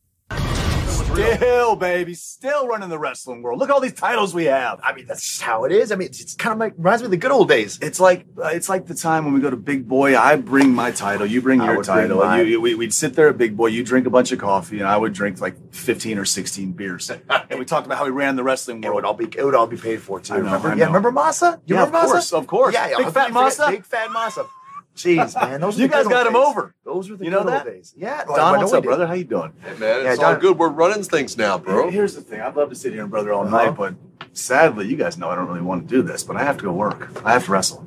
[1.14, 3.60] Still, baby, still running the wrestling world.
[3.60, 4.80] Look at all these titles we have.
[4.82, 5.92] I mean, that's just how it is.
[5.92, 7.78] I mean, it's, it's kind of like reminds me of the good old days.
[7.80, 10.18] It's like uh, it's like the time when we go to Big Boy.
[10.18, 12.18] I bring my title, you bring I your would bring title.
[12.18, 12.40] mine.
[12.40, 13.68] You, you- we, we'd sit there at Big Boy.
[13.68, 17.08] You drink a bunch of coffee, and I would drink like fifteen or sixteen beers.
[17.50, 18.92] and we talked about how we ran the wrestling world.
[18.92, 20.34] It would all be it would all be paid for too.
[20.34, 20.68] I know, remember?
[20.70, 21.60] I Yeah, remember Masa?
[21.66, 22.06] You Yeah, remember of Masa?
[22.10, 22.74] course, of course.
[22.74, 22.96] Yeah, yeah.
[22.96, 23.70] Big How fat could you forget Masa?
[23.70, 24.48] Big fat Masa.
[24.94, 26.48] Jeez, man, those you guys got old him days.
[26.48, 26.74] over.
[26.84, 27.64] Those were the You good know old that?
[27.66, 27.94] days.
[27.96, 29.06] Yeah, Don, I what's up, brother?
[29.06, 29.52] How you doing?
[29.62, 30.58] Hey, man, Yeah, it's all good.
[30.58, 31.90] We're running things now, bro.
[31.90, 32.40] Here's the thing.
[32.40, 33.56] I'd love to sit here and brother all Uh-huh.
[33.66, 33.94] night, but
[34.32, 36.22] sadly, you guys know I don't really want to do this.
[36.22, 37.10] But I have to go work.
[37.24, 37.84] I have to wrestle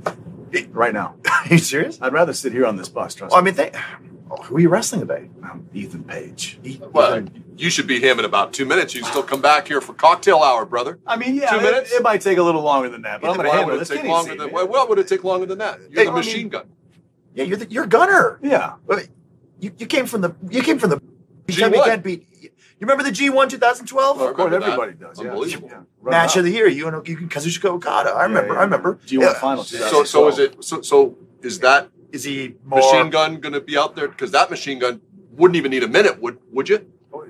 [0.71, 1.15] right now.
[1.25, 1.97] Are you serious?
[2.01, 3.15] I'd rather sit here on this bus.
[3.15, 3.71] Trust Well, I mean, they,
[4.29, 5.29] oh, who are you wrestling today?
[5.43, 6.59] I'm Ethan Page.
[6.91, 7.23] Well,
[7.55, 8.93] you should beat him in about two minutes.
[8.93, 10.99] You can still come back here for cocktail hour, brother.
[11.07, 11.91] I mean, yeah, two it- minutes.
[11.93, 13.81] It, might take a little longer than that, but I'm going to Why handle would
[13.81, 13.89] this.
[13.91, 14.37] it take longer than?
[14.47, 14.49] man.
[14.53, 15.79] Why, why would it take longer than that?
[15.79, 16.65] You're Hey, the I mean- machine gun.
[17.37, 18.39] Yeah, you're the, you're Gunner.
[18.41, 18.73] Yeah.
[19.59, 20.99] You, you came from the you came from the
[21.47, 22.27] you G tell me you can't beat.
[22.79, 25.21] You remember the G1 2012 Of course, everybody does.
[25.21, 25.29] Yeah.
[25.29, 25.69] Unbelievable.
[25.71, 25.81] Yeah.
[26.01, 26.67] Run match it of the year?
[26.67, 28.09] You and you can Kazuchika Okada.
[28.11, 28.53] I remember.
[28.53, 28.95] yeah, I remember.
[29.05, 29.33] G1 Yeah.
[29.33, 29.63] final.
[29.63, 30.63] So, so is it?
[30.63, 32.79] So, so is that Is he more?
[32.79, 34.07] machine gun going to be out there?
[34.07, 35.01] Because that machine gun
[35.31, 36.79] wouldn't even need a minute, would would you?
[37.13, 37.25] Oh,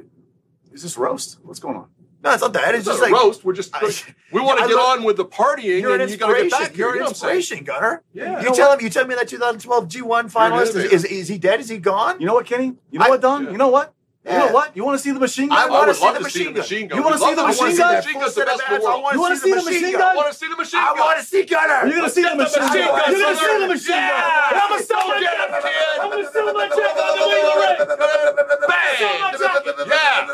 [0.72, 1.40] is this roast?
[1.44, 1.88] What's going on?
[2.24, 2.70] No, it's not that.
[2.76, 3.46] It's, It's just not a like roast.
[3.46, 3.72] We're just
[4.32, 6.28] we want I to get love- on with the partying, You're an and you got
[6.28, 6.68] to get inspiration.
[6.72, 6.78] back.
[6.78, 7.38] You're you an know what I'm saying?
[7.38, 8.04] inspiration, Gunner.
[8.14, 8.42] Yeah.
[8.42, 8.82] You tell him.
[8.82, 11.60] You tell me that 2012 G1 finalist is, is, is he dead?
[11.60, 12.20] Is he gone?
[12.20, 12.74] You know what, Kenny?
[12.92, 13.46] You know I- what, Don?
[13.52, 13.94] You know what?
[14.26, 14.40] You Yeah.
[14.48, 14.76] know what?
[14.76, 15.58] You want to see the machine gun?
[15.58, 16.98] I, I wanna see the to see the machine gun.
[16.98, 17.96] You wanna see the machine gun?
[17.96, 19.14] Machine gun's the best in the world.
[19.14, 20.02] You want to see the machine gun?
[20.02, 20.98] I want to see the machine gun.
[21.00, 21.88] I want to see Gunner.
[21.88, 22.76] You're gonna see the machine gun.
[22.76, 24.24] You're gonna see the machine gun.
[24.52, 26.00] I'm gonna sell my Get kid.
[26.02, 28.68] I'm gonna sell my jacket on the way to the ring.
[28.68, 29.00] Bang!
[29.00, 30.28] Yeah.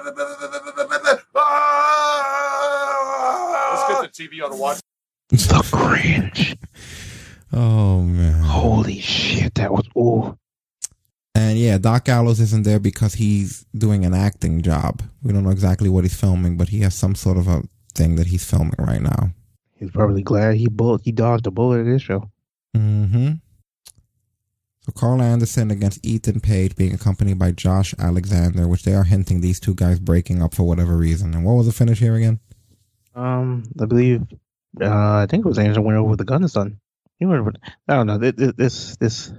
[2.53, 4.79] Let's get the TV on the watch.
[5.31, 6.55] It's the cringe.
[7.51, 8.43] Oh man.
[8.43, 10.37] Holy shit, that was ooh.
[11.33, 15.01] And yeah, Doc Gallows isn't there because he's doing an acting job.
[15.23, 17.63] We don't know exactly what he's filming, but he has some sort of a
[17.95, 19.31] thing that he's filming right now.
[19.75, 22.29] He's probably glad he bullet he dodged a bullet at this show.
[22.77, 23.33] Mm-hmm.
[24.85, 29.41] So Karl Anderson against Ethan Page being accompanied by Josh Alexander, which they are hinting
[29.41, 31.33] these two guys breaking up for whatever reason.
[31.33, 32.39] And what was the finish here again?
[33.15, 34.23] Um, I believe,
[34.81, 36.79] uh, I think it was Anderson went over with the Gun Stun.
[37.19, 37.53] He went over.
[37.87, 38.17] I don't know.
[38.17, 39.33] This this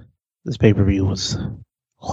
[0.45, 1.37] this pay per view was.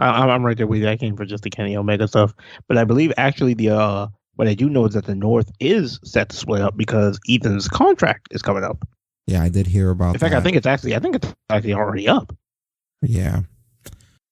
[0.00, 0.88] I, I'm right there with you.
[0.88, 2.32] I came for just the Kenny Omega stuff,
[2.68, 5.98] but I believe actually the uh, what I do know is that the North is
[6.04, 8.86] set to split up because Ethan's contract is coming up.
[9.26, 10.38] Yeah, I did hear about In fact, that.
[10.38, 12.32] I think it's actually I think it's actually already up
[13.02, 13.40] yeah.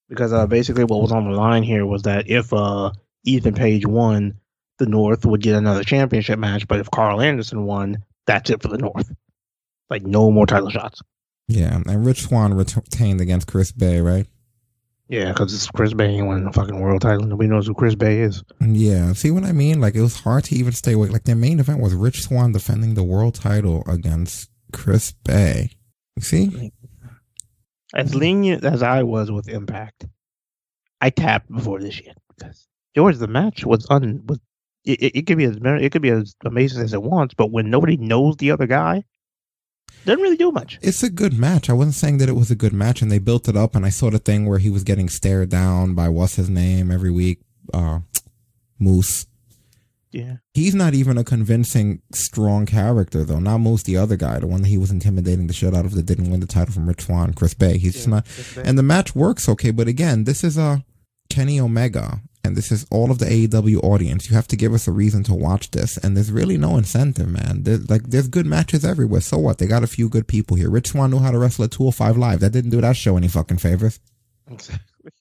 [0.09, 2.91] because uh, basically what was on the line here was that if uh,
[3.25, 4.39] Ethan Page won,
[4.79, 8.67] the North would get another championship match, but if Karl Anderson won, that's it for
[8.67, 9.11] the North.
[9.89, 11.01] Like no more title shots.
[11.47, 11.81] Yeah.
[11.85, 14.27] And Rich Swann retained against Chris Bey, right?
[15.09, 17.25] Yeah, because it's Chris Bey ain't winning the fucking world title.
[17.25, 18.43] Nobody knows who Chris Bey is.
[18.59, 19.13] Yeah.
[19.13, 19.79] See what I mean?
[19.79, 21.11] Like it was hard to even stay awake.
[21.11, 25.71] Like their main event was Rich Swann defending the world title against Chris Bey.
[26.17, 26.73] You see?
[27.93, 30.05] As lenient as I was with Impact,
[30.99, 34.39] I tapped before this shit because George, the match was un was
[34.87, 37.51] it, it, it could be as it could be as amazing as it wants, but
[37.51, 39.03] when nobody knows the other guy,
[40.05, 40.79] doesn't really do much.
[40.81, 41.69] It's a good match.
[41.69, 43.75] I wasn't saying that it was a good match, and they built it up.
[43.75, 46.91] And I saw the thing where he was getting stared down by what's his name
[46.91, 47.41] every week,
[47.73, 47.99] uh,
[48.79, 49.27] Moose.
[50.11, 50.37] Yeah.
[50.53, 53.39] He's not even a convincing, strong character, though.
[53.39, 55.93] Not Moose, the other guy, the one that he was intimidating the shit out of
[55.93, 57.77] that didn't win the title from Rich Swann, Chris Bey.
[57.77, 58.25] He's just not.
[58.63, 60.85] And the match works okay, but again, this is a
[61.29, 64.29] Kenny Omega, and this is all of the AEW audience.
[64.29, 67.27] You have to give us a reason to watch this, and there's really no incentive,
[67.27, 67.63] man.
[67.63, 69.21] There's, like, there's good matches everywhere.
[69.21, 69.59] So what?
[69.59, 70.69] They got a few good people here.
[70.69, 72.39] Rich Swann knew how to wrestle at 205 Live.
[72.39, 73.99] That didn't do that show any fucking favors.
[74.49, 75.11] Exactly.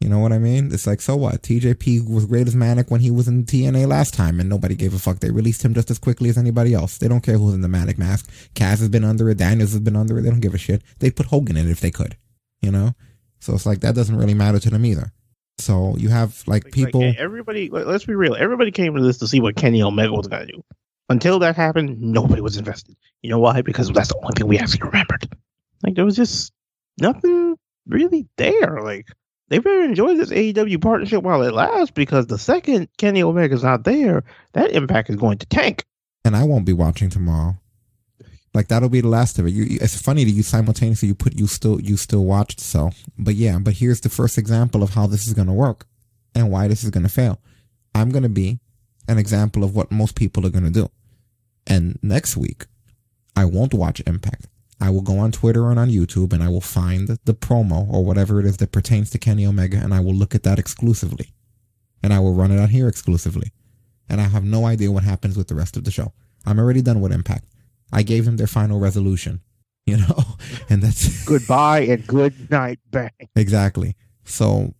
[0.00, 0.72] You know what I mean?
[0.72, 1.42] It's like, so what?
[1.42, 4.94] TJP was great as Manik when he was in TNA last time, and nobody gave
[4.94, 5.18] a fuck.
[5.18, 6.98] They released him just as quickly as anybody else.
[6.98, 8.30] They don't care who's in the Manik mask.
[8.54, 9.38] Kaz has been under it.
[9.38, 10.22] Daniels has been under it.
[10.22, 10.82] They don't give a shit.
[11.00, 12.16] They put Hogan in it if they could.
[12.62, 12.94] You know?
[13.40, 15.12] So it's like, that doesn't really matter to them either.
[15.58, 17.00] So you have like people.
[17.00, 18.34] Like, everybody, let- let's be real.
[18.36, 20.62] Everybody came to this to see what Kenny Omega was gonna do.
[21.08, 22.96] Until that happened, nobody was invested.
[23.22, 23.62] You know why?
[23.62, 25.28] Because that's the only thing we actually remembered.
[25.82, 26.52] Like there was just
[27.00, 27.56] nothing
[27.86, 28.80] really there.
[28.82, 29.06] Like
[29.48, 33.84] they better enjoy this AEW partnership while it lasts because the second Kenny Omega's not
[33.84, 35.84] there, that impact is going to tank.
[36.24, 37.56] and I won't be watching tomorrow.
[38.58, 39.50] Like that'll be the last of it.
[39.50, 43.36] You, it's funny that you simultaneously you put you still you still watched so, but
[43.36, 43.56] yeah.
[43.60, 45.86] But here's the first example of how this is going to work
[46.34, 47.40] and why this is going to fail.
[47.94, 48.58] I'm going to be
[49.06, 50.90] an example of what most people are going to do.
[51.68, 52.66] And next week,
[53.36, 54.48] I won't watch Impact.
[54.80, 58.04] I will go on Twitter and on YouTube and I will find the promo or
[58.04, 61.32] whatever it is that pertains to Kenny Omega and I will look at that exclusively.
[62.02, 63.52] And I will run it out here exclusively.
[64.08, 66.12] And I have no idea what happens with the rest of the show.
[66.44, 67.44] I'm already done with Impact.
[67.92, 69.40] I gave them their final resolution,
[69.86, 70.24] you know,
[70.70, 73.10] and that's goodbye and good night, bang.
[73.36, 73.96] Exactly.
[74.24, 74.74] So,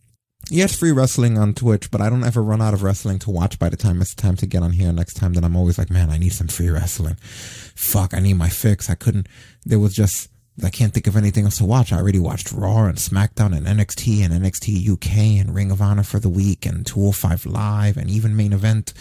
[0.49, 3.57] yes, free wrestling on Twitch, but I don't ever run out of wrestling to watch
[3.57, 5.33] by the time it's time to get on here next time.
[5.33, 7.15] Then I'm always like, man, I need some free wrestling.
[7.19, 8.89] Fuck, I need my fix.
[8.89, 9.27] I couldn't,
[9.65, 10.29] there was just,
[10.63, 11.93] I can't think of anything else to watch.
[11.93, 16.03] I already watched Raw and SmackDown and NXT and NXT UK and Ring of Honor
[16.03, 18.93] for the week and 205 Live and even main event.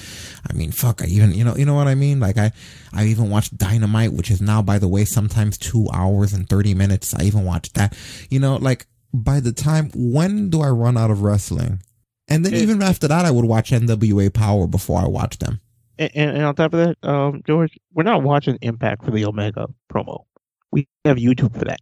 [0.49, 2.21] I mean, fuck, I even, you know, you know what I mean?
[2.21, 2.53] Like I,
[2.93, 6.75] I even watched Dynamite, which is now, by the way, sometimes two hours and 30
[6.75, 7.15] minutes.
[7.15, 7.97] I even watched that,
[8.31, 11.81] you know, like by the time, when do I run out of wrestling?
[12.29, 15.61] And then even after that, I would watch NWA Power before I watch them.
[15.99, 19.25] And, and, and on top of that, um, George, we're not watching Impact for the
[19.25, 20.25] Omega promo.
[20.71, 21.81] We have YouTube for that.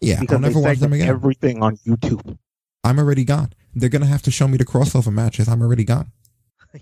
[0.00, 1.08] Yeah, because I'll never watch them again.
[1.08, 2.36] Everything on YouTube.
[2.84, 3.52] I'm already gone.
[3.74, 5.48] They're gonna have to show me the crossover matches.
[5.48, 6.12] I'm already gone.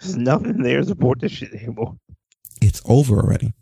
[0.00, 1.96] There's nothing there to support this shit anymore.
[2.60, 3.52] It's over already.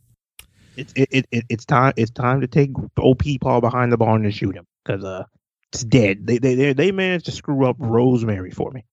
[0.77, 4.25] It's it, it, it it's time it's time to take OP Paul behind the barn
[4.25, 5.25] and shoot him because uh
[5.73, 6.27] it's dead.
[6.27, 8.85] They they they they managed to screw up Rosemary for me,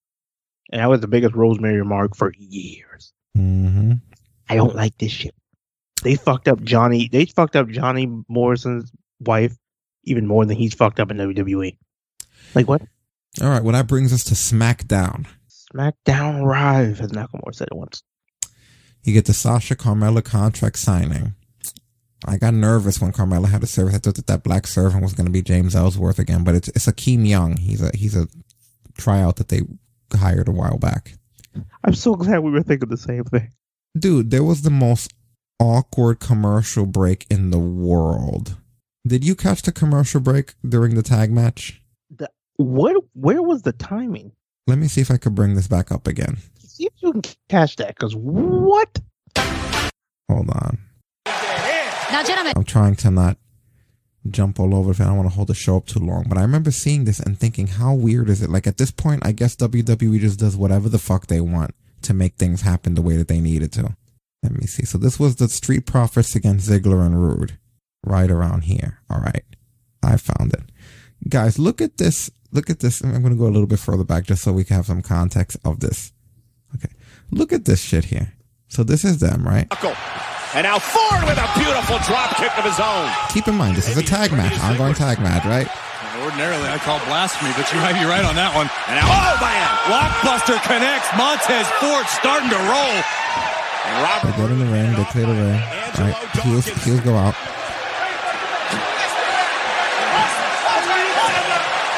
[0.72, 3.12] and that was the biggest Rosemary mark for years.
[3.36, 3.92] Mm-hmm.
[4.48, 5.34] I don't like this shit.
[6.04, 7.08] They fucked up Johnny.
[7.08, 9.56] They fucked up Johnny Morrison's wife
[10.04, 11.76] even more than he's fucked up in WWE.
[12.54, 12.82] Like what?
[13.42, 13.62] All right.
[13.64, 15.26] Well, that brings us to SmackDown.
[15.48, 18.02] SmackDown Live, as Nakamura said it once.
[19.02, 21.34] You get the Sasha Carmella contract signing.
[22.26, 23.94] I got nervous when Carmella had a service.
[23.94, 26.68] I thought that that black servant was going to be James Ellsworth again, but it's
[26.68, 27.56] it's Akeem Young.
[27.56, 28.28] He's a he's a
[28.96, 29.62] tryout that they
[30.16, 31.14] hired a while back.
[31.82, 33.52] I'm so glad we were thinking the same thing.
[33.98, 35.12] Dude, there was the most
[35.58, 38.56] awkward commercial break in the world.
[39.06, 41.82] Did you catch the commercial break during the tag match?
[42.10, 42.96] The, what?
[43.12, 44.32] Where was the timing?
[44.66, 46.38] Let me see if I could bring this back up again.
[46.58, 47.88] See if you can catch that.
[47.88, 48.98] Because what?
[50.30, 50.78] Hold on.
[51.26, 53.36] Now, gentlemen, I'm trying to not
[54.30, 56.24] jump all over if I don't want to hold the show up too long.
[56.28, 58.50] But I remember seeing this and thinking, how weird is it?
[58.50, 62.14] Like at this point, I guess WWE just does whatever the fuck they want to
[62.14, 63.96] make things happen the way that they needed to.
[64.44, 64.84] Let me see.
[64.84, 67.58] So this was the Street Profits against Ziggler and Roode,
[68.04, 69.00] right around here.
[69.08, 69.42] All right,
[70.02, 70.62] I found it,
[71.28, 71.58] guys.
[71.58, 72.30] Look at this.
[72.52, 73.00] Look at this.
[73.00, 75.02] I'm going to go a little bit further back just so we can have some
[75.02, 76.12] context of this.
[76.76, 76.92] Okay,
[77.32, 78.34] look at this shit here.
[78.68, 79.66] So this is them, right?
[80.54, 83.10] And now Ford with a beautiful drop kick of his own.
[83.30, 85.66] Keep in mind, this is a tag match, ongoing tag match, right?
[86.22, 88.70] Ordinarily, I call blasphemy, but you might be right on that one.
[88.86, 91.10] And now, oh man, blockbuster connects.
[91.18, 92.96] Montez Ford starting to roll.
[93.84, 95.60] And They Robert get in the ring, they clear the ring.
[95.62, 97.34] All right, heels, heels go out.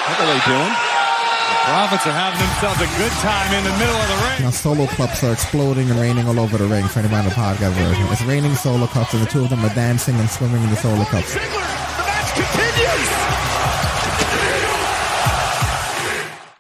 [0.07, 0.73] What are they doing?
[1.47, 4.43] The Profits are having themselves a good time in the middle of the ring.
[4.43, 7.35] Now solo cups are exploding and raining all over the ring for anybody on the
[7.35, 8.07] podcast version.
[8.11, 10.77] It's raining solo cups and the two of them are dancing and swimming in the
[10.77, 11.35] solo cups.
[11.35, 11.67] Ziggler,
[11.99, 13.11] the match continues.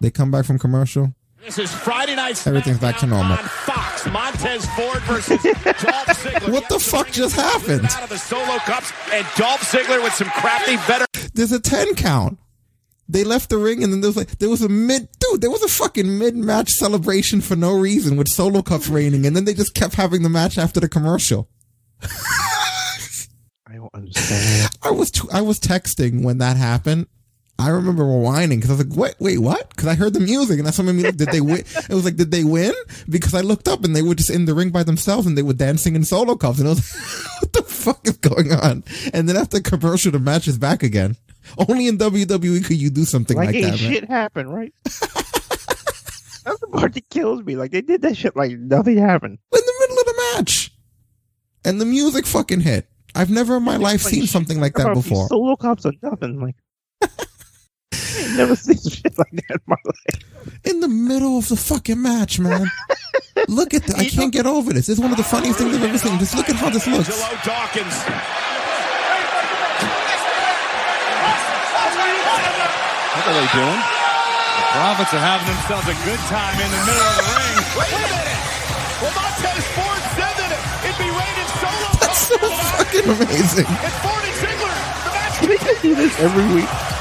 [0.00, 1.14] They come back from commercial.
[1.44, 2.44] This is Friday night.
[2.46, 3.38] Everything's back to normal.
[4.06, 6.52] On Montez Ford versus Dolph Ziggler.
[6.52, 7.84] What the fuck just happened?
[7.84, 11.06] Out of the solo cups, and Dolph Ziggler with some crafty better.
[11.34, 12.38] There's a 10 count.
[13.08, 15.50] They left the ring and then there was like, there was a mid, dude, there
[15.50, 19.44] was a fucking mid match celebration for no reason with solo cups raining and then
[19.44, 21.48] they just kept having the match after the commercial.
[22.02, 24.70] I don't understand.
[24.82, 27.06] I was, t- I was texting when that happened.
[27.58, 29.70] I remember whining because I was like, wait, wait, what?
[29.70, 31.60] Because I heard the music and that's what made me look, did they win?
[31.60, 32.74] It was like, did they win?
[33.08, 35.42] Because I looked up and they were just in the ring by themselves and they
[35.42, 38.84] were dancing in solo cups and I was like, what the fuck is going on?
[39.14, 41.16] And then after commercial, the match is back again.
[41.56, 43.76] Only in WWE could you do something like, like, that, man.
[43.76, 44.74] shit happened, right?
[44.84, 47.56] That's the part that kills me.
[47.56, 49.38] Like they did that shit like nothing happened.
[49.52, 50.72] In the middle of the match.
[51.64, 52.88] And the music fucking hit.
[53.14, 55.26] I've never in my life Like, seen something like that before.
[55.28, 56.40] Solo cops or nothing.
[56.40, 56.54] Like
[58.36, 60.24] never seen shit like that in my life.
[60.64, 62.66] In the middle of the fucking match, man.
[63.48, 63.98] look at that.
[63.98, 64.86] I can't get over this.
[64.86, 66.18] This is one of the funniest things I've ever seen.
[66.18, 67.08] Just look at how this looks.
[67.10, 67.96] Angelo Dawkins.
[73.16, 73.80] What are they doing?
[73.80, 77.56] The Profits are having themselves a good time in the middle of the ring.
[77.80, 78.40] Wait a minute.
[79.02, 80.52] Well, Montez Ford said that
[80.84, 81.90] it'd be rated solo.
[82.00, 83.66] That's so fucking amazing.
[83.66, 84.76] And Ford and Ziggler.
[85.04, 86.95] The match They could do this every week.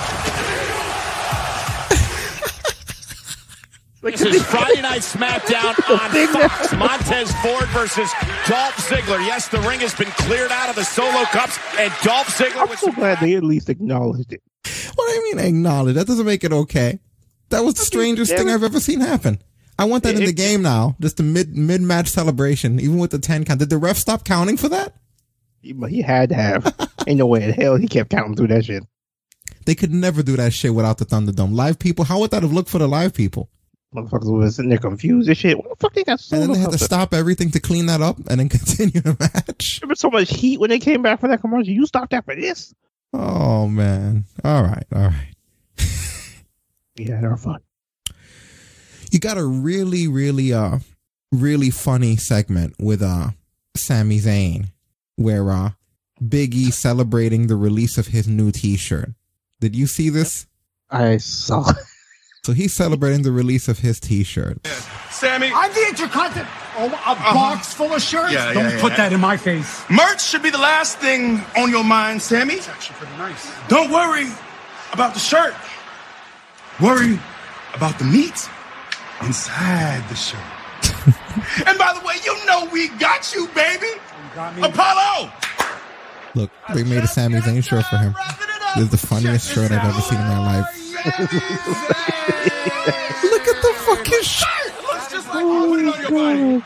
[4.05, 6.73] This is Friday Night SmackDown on Fox.
[6.73, 8.11] Montez Ford versus
[8.47, 9.25] Dolph Ziggler.
[9.25, 12.77] Yes, the ring has been cleared out of the solo cups, and Dolph Ziggler I'm
[12.77, 14.43] so glad they at least acknowledged it.
[14.93, 15.95] What do you mean acknowledge?
[15.95, 16.99] That doesn't make it okay.
[17.49, 19.39] That was the strangest thing I've ever seen happen.
[19.79, 20.95] I want that in the game now.
[20.99, 23.59] Just a mid mid match celebration, even with the ten count.
[23.59, 24.93] Did the ref stop counting for that?
[25.73, 26.91] But he had to have.
[27.07, 28.83] Ain't no way in hell he kept counting through that shit.
[29.65, 31.55] They could never do that shit without the Thunderdome.
[31.55, 33.49] Live people, how would that have looked for the live people?
[33.95, 35.57] Motherfuckers was sitting there confused and shit.
[35.57, 37.85] What the fuck they got so And then they had to stop everything to clean
[37.85, 39.79] that up and then continue the match.
[39.79, 41.71] There was so much heat when they came back for that commercial.
[41.71, 42.73] You stopped that for this?
[43.13, 44.25] Oh man.
[44.43, 45.35] All right, all right.
[46.97, 47.59] Yeah, they're fun.
[49.11, 50.79] You got a really, really uh
[51.31, 53.29] really funny segment with uh
[53.75, 54.67] Sami Zayn
[55.15, 55.71] where uh
[56.23, 59.09] Biggie celebrating the release of his new t shirt.
[59.59, 60.47] Did you see this?
[60.89, 61.71] I saw.
[62.45, 64.59] So he's celebrating the release of his t shirt.
[65.09, 65.49] Sami.
[65.51, 66.53] I'm the intercontinental.
[66.77, 67.33] Oh, a uh-huh.
[67.33, 68.33] box full of shirts?
[68.33, 68.97] Yeah, Don't yeah, put yeah.
[68.97, 69.83] that in my face.
[69.89, 72.53] Merch should be the last thing on your mind, Sami.
[72.53, 73.51] It's actually pretty nice.
[73.67, 74.27] Don't worry
[74.93, 75.55] about the shirt.
[76.79, 77.19] Worry
[77.73, 78.47] about the meat
[79.23, 80.39] inside the shirt.
[81.65, 83.87] and by the way, you know we got you, baby.
[83.87, 85.31] You got Apollo.
[86.35, 88.13] Look, they made a Sami Zayn shirt for him.
[88.75, 90.84] This is the funniest shirt I've ever seen in my life.
[91.05, 91.13] Look
[93.47, 94.73] at the fucking shirt.
[94.83, 96.63] Looks just like oh, oh, put it on your body.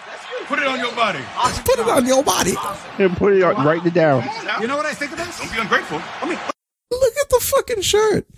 [0.47, 1.19] Put it on your body.
[1.65, 2.53] Put it on your body.
[2.97, 4.23] And put it on, write it down.
[4.61, 5.37] You know what I think of this?
[5.39, 6.01] Don't be ungrateful.
[6.21, 6.39] I mean,
[6.91, 8.25] Look at the fucking shirt.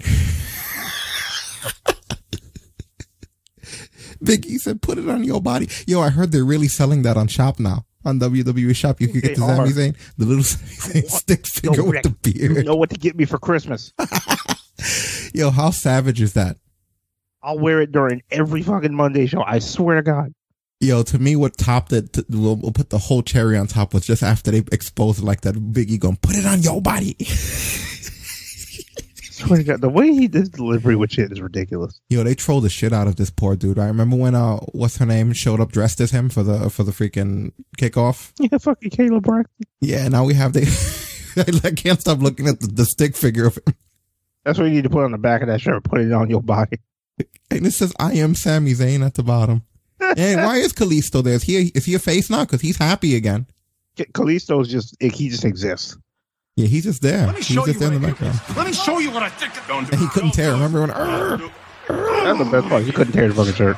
[4.23, 7.27] Biggie said, "Put it on your body." Yo, I heard they're really selling that on
[7.27, 7.85] Shop now.
[8.05, 9.55] On WWE Shop, you can get the They are.
[9.55, 10.65] Sami Zayn, the little Sami
[11.01, 12.65] Zayn stick figure with the You beard.
[12.65, 13.93] know what to get me for Christmas.
[15.33, 16.57] Yo, how savage is that?
[17.43, 19.43] I'll wear it during every fucking Monday show.
[19.43, 20.33] I swear to God.
[20.79, 23.93] Yo, to me, what topped it, t- we'll, we'll put the whole cherry on top
[23.93, 27.15] was just after they exposed it like that Biggie going, put it on your body.
[29.41, 31.99] swear to God, the way he does delivery with shit is ridiculous.
[32.09, 33.79] Yo, they trolled the shit out of this poor dude.
[33.79, 36.83] I remember when, uh, what's her name showed up dressed as him for the, for
[36.83, 38.31] the freaking kickoff.
[38.39, 39.65] Yeah, fucking Kayla Braxton.
[39.81, 40.61] Yeah, now we have the.
[41.63, 43.75] I can't stop looking at the, the stick figure of him.
[44.43, 45.83] That's what you need to put on the back of that shirt.
[45.83, 46.79] Put it on your body.
[47.51, 49.63] And it says, I am Sami Zayn at the bottom.
[49.99, 51.35] and why is Kalisto there?
[51.35, 52.45] Is he, is he a face now?
[52.45, 53.45] Because he's happy again.
[53.97, 55.97] Kalisto's just he just exists.
[56.55, 57.27] Yeah, he's just there.
[57.27, 58.57] Let me He's show just you there in the what I background.
[58.57, 59.53] Let me show you what I think.
[59.67, 60.51] Don't do And he couldn't tear.
[60.51, 60.91] Remember when?
[60.91, 61.37] "Arr!"
[61.87, 62.83] That's the best part.
[62.83, 63.77] He couldn't tear his fucking shirt.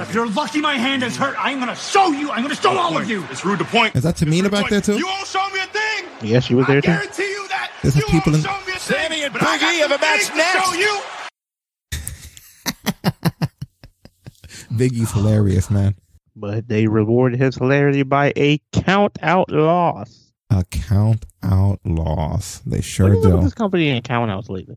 [0.00, 2.30] If you're lucky my hand is hurt, I'm gonna show you.
[2.30, 3.24] I'm gonna show all of you.
[3.30, 3.94] It's rude to point.
[3.96, 4.96] Is that Tamina back there too?
[4.98, 6.04] You won't show me a thing.
[6.22, 6.86] Yeah, she was there too.
[6.88, 7.39] Guarantee you
[7.82, 7.92] that.
[7.92, 8.40] There's some people in.
[8.78, 10.78] Sami and Big E have a match next.
[10.78, 11.00] you.
[14.76, 15.94] Big E's hilarious, man.
[16.36, 20.32] But they rewarded his hilarity by a count out loss.
[20.50, 22.60] A count out loss.
[22.66, 23.40] They sure What is do.
[23.42, 24.76] this company and count outs lately?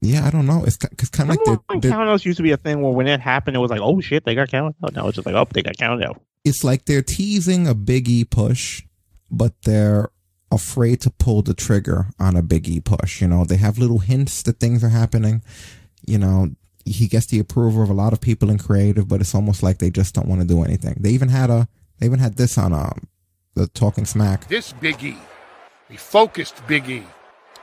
[0.00, 0.62] Yeah, I don't know.
[0.64, 2.82] It's because kind of like the, they're, when count outs used to be a thing
[2.82, 4.94] where when it happened, it was like, oh shit, they got counted out.
[4.94, 6.20] Now it's just like, oh, they got counted out.
[6.44, 8.82] it's like they're teasing a Big E push,
[9.30, 10.08] but they're
[10.50, 13.20] afraid to pull the trigger on a Big E push.
[13.20, 15.42] You know, they have little hints that things are happening.
[16.06, 16.50] You know,
[16.84, 19.78] he gets the approval of a lot of people in creative, but it's almost like
[19.78, 20.96] they just don't want to do anything.
[21.00, 21.68] They even had a,
[21.98, 23.08] they even had this on um,
[23.54, 24.48] the Talking Smack.
[24.48, 25.18] This Big E,
[25.90, 27.02] a focused Big E,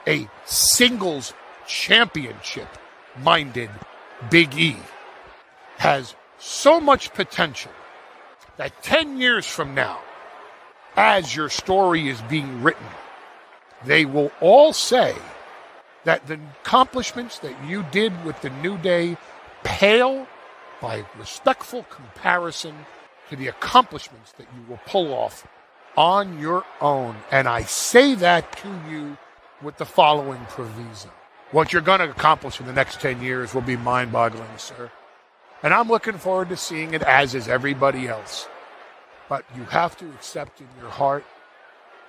[0.06, 1.34] a singles
[1.66, 2.68] championship
[3.22, 3.70] minded
[4.30, 4.76] Big E,
[5.78, 7.72] has so much potential
[8.58, 10.00] that 10 years from now,
[10.96, 12.86] as your story is being written,
[13.86, 15.16] they will all say
[16.04, 19.18] that the accomplishments that you did with the New Day
[19.64, 20.28] pale
[20.82, 22.76] by respectful comparison
[23.30, 25.48] to the accomplishments that you will pull off
[25.96, 27.16] on your own.
[27.32, 29.18] And I say that to you
[29.62, 31.10] with the following proviso.
[31.52, 34.92] What you're going to accomplish in the next 10 years will be mind boggling, sir.
[35.62, 38.48] And I'm looking forward to seeing it, as is everybody else.
[39.30, 41.24] But you have to accept in your heart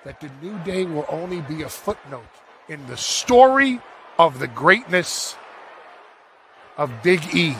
[0.03, 2.23] that the New Day will only be a footnote
[2.69, 3.79] in the story
[4.19, 5.35] of the greatness
[6.77, 7.55] of Big E.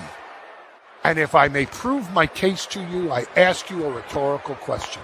[1.04, 5.02] And if I may prove my case to you, I ask you a rhetorical question.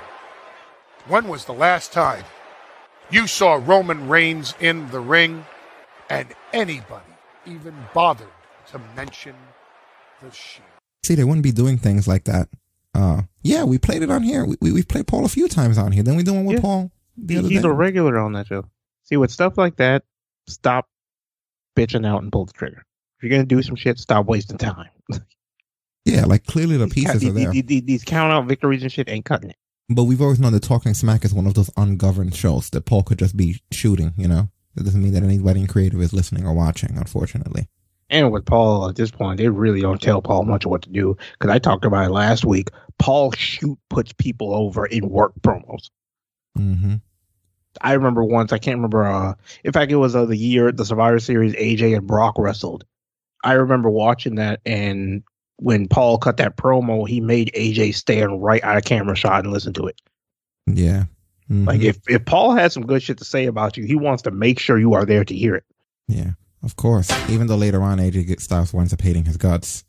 [1.08, 2.24] When was the last time
[3.10, 5.46] you saw Roman Reigns in the ring
[6.10, 7.14] and anybody
[7.46, 8.28] even bothered
[8.72, 9.36] to mention
[10.22, 10.66] the Shield?
[11.04, 12.50] See, they wouldn't be doing things like that.
[12.94, 14.46] Uh, yeah, we played it on here.
[14.46, 16.04] We, we, we've played Paul a few times on here.
[16.04, 17.68] Then we do one with Paul the He- other he's day.
[17.68, 18.66] a regular on that show.
[19.04, 20.04] See, with stuff like that,
[20.48, 20.88] stop
[21.78, 22.84] bitching out and pull the trigger.
[23.18, 24.90] If you're gonna do some shit, stop wasting time.
[26.06, 27.52] yeah, like clearly the pieces are These- there.
[27.52, 29.56] these- these- These count out victories and shit ain't cutting it.
[29.90, 33.04] But we've always known that Talking Smack is one of those ungoverned shows that Paul
[33.04, 34.50] could just be shooting, you know?
[34.76, 37.68] That doesn't mean that anybody in creative is listening or watching, unfortunately.
[38.12, 40.90] And with Paul at this point, they really don't tell Paul much of what to
[40.90, 41.18] do.
[41.34, 42.70] Because I talked about it last week.
[43.00, 45.90] Paul shoot puts people over in work promos.
[46.58, 46.96] Mm-hmm.
[47.82, 49.34] I remember once, I can't remember, uh,
[49.64, 52.84] in fact, it was uh, the year the Survivor Series AJ and Brock wrestled.
[53.44, 55.24] I remember watching that, and
[55.56, 59.54] when Paul cut that promo, he made AJ stand right out of camera shot and
[59.54, 60.00] listen to it.
[60.68, 61.06] Yeah.
[61.50, 61.66] Mhm.
[61.66, 64.32] Like, if, if Paul has some good shit to say about you, he wants to
[64.32, 65.64] make sure you are there to hear it.
[66.08, 66.32] Yeah,
[66.64, 67.10] of course.
[67.30, 69.84] Even though later on AJ Styles winds up hating his guts.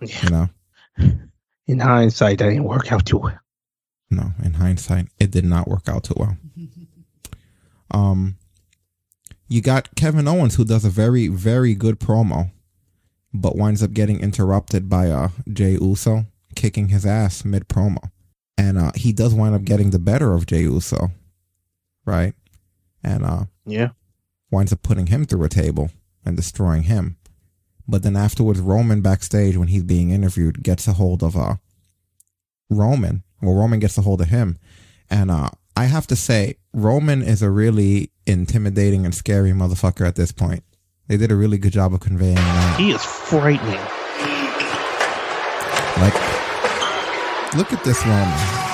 [0.00, 0.24] Yeah.
[0.24, 0.48] You know?
[1.68, 3.38] In hindsight, that didn't work out too well.
[4.08, 6.36] No, in hindsight, it did not work out too well.
[7.90, 8.36] Um,
[9.48, 12.50] you got Kevin Owens who does a very, very good promo,
[13.32, 18.10] but winds up getting interrupted by uh Jey Uso kicking his ass mid promo,
[18.58, 21.12] and uh he does wind up getting the better of Jey Uso,
[22.04, 22.34] right?
[23.04, 23.90] And uh Yeah.
[24.50, 25.90] winds up putting him through a table
[26.26, 27.16] and destroying him.
[27.88, 31.54] But then afterwards, Roman backstage when he's being interviewed gets a hold of uh
[32.68, 33.22] Roman.
[33.40, 34.58] Well, Roman gets a hold of him,
[35.08, 40.16] and uh I have to say, Roman is a really intimidating and scary motherfucker at
[40.16, 40.64] this point.
[41.06, 42.80] They did a really good job of conveying that.
[42.80, 43.80] He is frightening.
[46.02, 46.14] Like,
[47.54, 48.65] look at this Roman.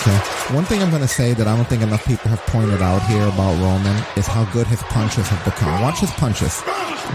[0.00, 0.16] Okay.
[0.56, 3.02] One thing I'm going to say that I don't think enough people have pointed out
[3.04, 5.82] here about Roman is how good his punches have become.
[5.82, 6.62] Watch his punches.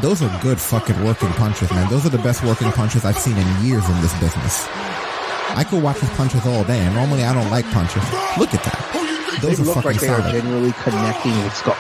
[0.02, 1.90] Those are good fucking working punches, man.
[1.90, 4.68] Those are the best working punches I've seen in years in this business.
[5.58, 8.04] I could watch his punches all day, and normally I don't like punches.
[8.38, 8.78] Look at that.
[9.42, 10.32] Those they are look fucking like they are solid.
[10.32, 11.76] genuinely connecting with skull.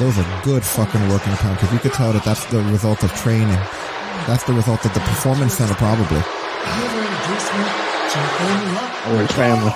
[0.00, 1.70] Those are good fucking working punches.
[1.70, 3.60] You could tell that that's the result of training.
[4.24, 6.22] That's the result of the performance center, probably.
[9.04, 9.72] Or his family.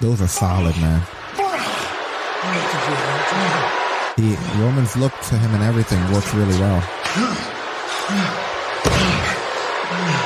[0.00, 1.02] Those are solid, man.
[4.16, 6.80] The Roman's look to him and everything works really well.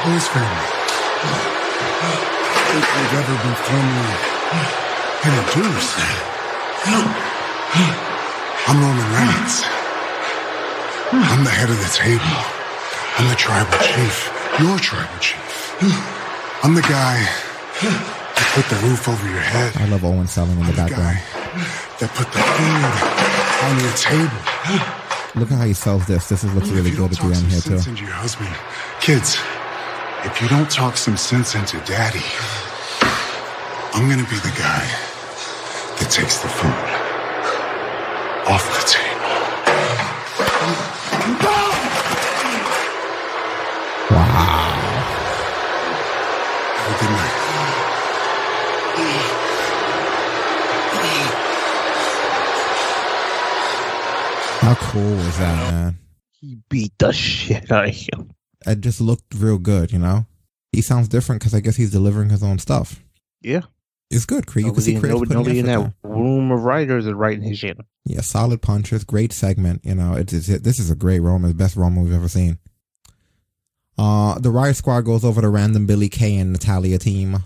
[0.04, 0.78] His family.
[2.68, 4.38] They've ever been firmly
[5.24, 5.94] Introduce.
[8.68, 9.64] I'm Roman Reigns.
[11.12, 12.22] I'm the head of the table.
[13.16, 14.37] I'm the tribal chief.
[14.58, 15.76] Your tribal chief.
[16.64, 17.22] I'm the guy
[17.82, 19.76] that put the roof over your head.
[19.76, 21.18] I love Owen selling in the background.
[22.00, 22.94] That put the food
[23.62, 25.38] on your table.
[25.40, 26.28] Look at how he sells this.
[26.28, 27.74] This is looks really good at the end here too.
[27.74, 28.50] Into your husband.
[29.00, 29.38] Kids,
[30.24, 32.24] if you don't talk some sense into daddy,
[33.94, 34.82] I'm gonna be the guy
[36.02, 36.74] that takes the food
[38.50, 39.37] off the table.
[44.10, 44.74] Wow.
[46.76, 47.34] Have a good night.
[54.60, 55.98] How cool was that, man?
[56.40, 58.32] He beat the shit out of him.
[58.66, 60.26] It just looked real good, you know.
[60.72, 63.02] He sounds different because I guess he's delivering his own stuff.
[63.40, 63.62] Yeah.
[64.10, 64.44] It's good.
[64.56, 65.94] You can see Nobody, nobody, nobody in that there.
[66.02, 67.78] room of writers is writing his shit.
[68.04, 69.82] Yeah, solid punches, great segment.
[69.84, 72.58] You know, it's, it's this is a great Roman, the best Roman we've ever seen.
[73.98, 77.38] Uh, the Riot Squad goes over to random Billie Kay and Natalya team.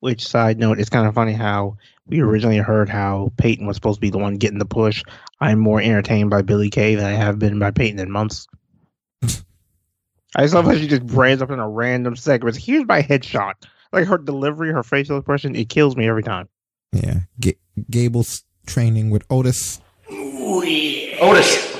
[0.00, 3.96] Which side note, it's kind of funny how we originally heard how Peyton was supposed
[3.96, 5.02] to be the one getting the push.
[5.40, 8.46] I'm more entertained by Billie Kay than I have been by Peyton in months.
[9.22, 12.56] I just love how she just brands up in a random segment.
[12.56, 13.54] Here's my headshot.
[13.92, 16.48] Like her delivery, her facial expression, it kills me every time.
[16.92, 17.56] Yeah, G-
[17.90, 19.80] Gable's training with Otis.
[20.10, 21.78] Otis,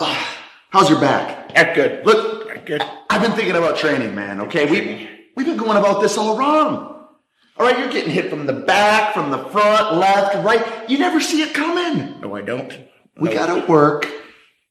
[0.00, 0.38] ah,
[0.70, 1.54] how's your back?
[1.54, 2.04] That's good.
[2.04, 2.82] Look, good.
[3.10, 4.40] I've been thinking about training, man.
[4.42, 7.06] Okay, we we've been going about this all wrong.
[7.56, 10.90] All right, you're getting hit from the back, from the front, left, right.
[10.90, 12.20] You never see it coming.
[12.20, 12.76] No, I don't.
[13.16, 14.10] We gotta work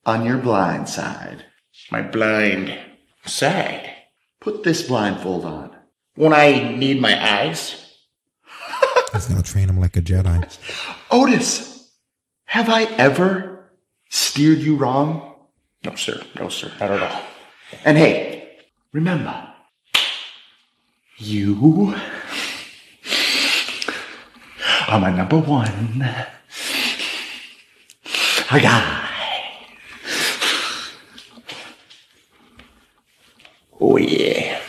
[0.05, 1.45] on your blind side.
[1.91, 2.77] My blind
[3.25, 3.89] side.
[4.41, 5.75] Put this blindfold on.
[6.15, 7.79] When I need my eyes.
[9.13, 10.57] He's gonna train him like a Jedi.
[11.09, 11.89] Otis,
[12.45, 13.71] have I ever
[14.09, 15.35] steered you wrong?
[15.85, 16.21] No, sir.
[16.39, 16.71] No, sir.
[16.79, 17.21] Not at all.
[17.85, 18.57] And hey,
[18.91, 19.47] remember,
[21.17, 21.93] you
[24.87, 26.05] are my number one
[28.61, 29.09] guy.
[33.81, 34.61] Oh, yeah.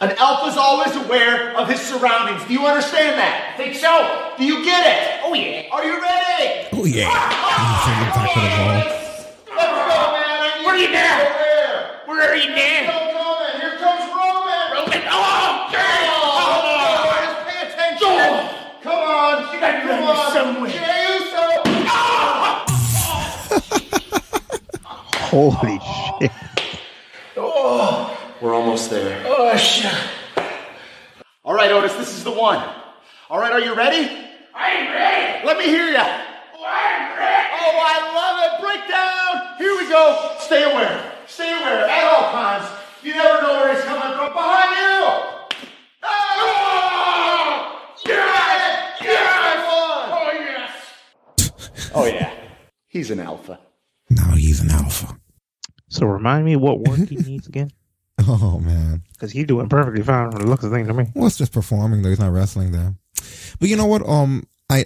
[0.00, 2.44] An elf is always aware of his surroundings.
[2.46, 3.52] Do you understand that?
[3.54, 4.34] I think so.
[4.36, 5.20] Do you get it?
[5.24, 5.68] Oh, yeah.
[5.70, 6.68] Are you ready?
[6.72, 7.08] Oh yeah.
[7.08, 8.74] Ah, ah, He's taking back to the ball.
[9.56, 10.34] Let's go, man.
[10.40, 11.18] Where are you now?
[12.06, 12.56] Where are you now?
[13.60, 14.72] Here comes Roman.
[14.74, 15.02] Roman.
[15.08, 16.02] Oh, okay.
[16.10, 18.16] Oh, guys, pay attention.
[18.82, 19.54] Come on.
[19.54, 20.32] You got to Come on.
[20.32, 20.70] somewhere.
[20.70, 21.44] Jey Uso.
[25.30, 25.78] Holy
[26.20, 26.32] shit.
[27.36, 29.22] Oh, we're almost there.
[29.26, 29.92] Oh, shit.
[31.44, 32.62] All right, Otis, this is the one.
[33.30, 34.10] All right, are you ready?
[34.54, 35.46] I'm ready.
[35.46, 36.23] Let me hear you.
[37.14, 37.48] I'm ready.
[37.54, 38.52] Oh, I love it.
[38.60, 39.58] Breakdown.
[39.58, 40.36] Here we go.
[40.40, 41.12] Stay aware.
[41.26, 42.66] Stay aware at all times.
[43.02, 44.32] You never know where he's coming from.
[44.32, 44.98] Behind you.
[46.02, 47.80] Oh!
[48.06, 49.00] Yes!
[49.02, 49.64] Yes!
[49.66, 51.90] Oh, yes!
[51.94, 52.32] Oh, yeah.
[52.88, 53.58] He's an alpha.
[54.10, 55.18] Now he's an alpha.
[55.88, 57.70] So remind me what work he needs again?
[58.26, 59.02] Oh man.
[59.12, 61.06] Because he's doing perfectly fine from the looks of things to me.
[61.14, 62.08] Well, it's just performing though.
[62.10, 62.94] He's not wrestling there.
[63.58, 64.08] But you know what?
[64.08, 64.84] Um, I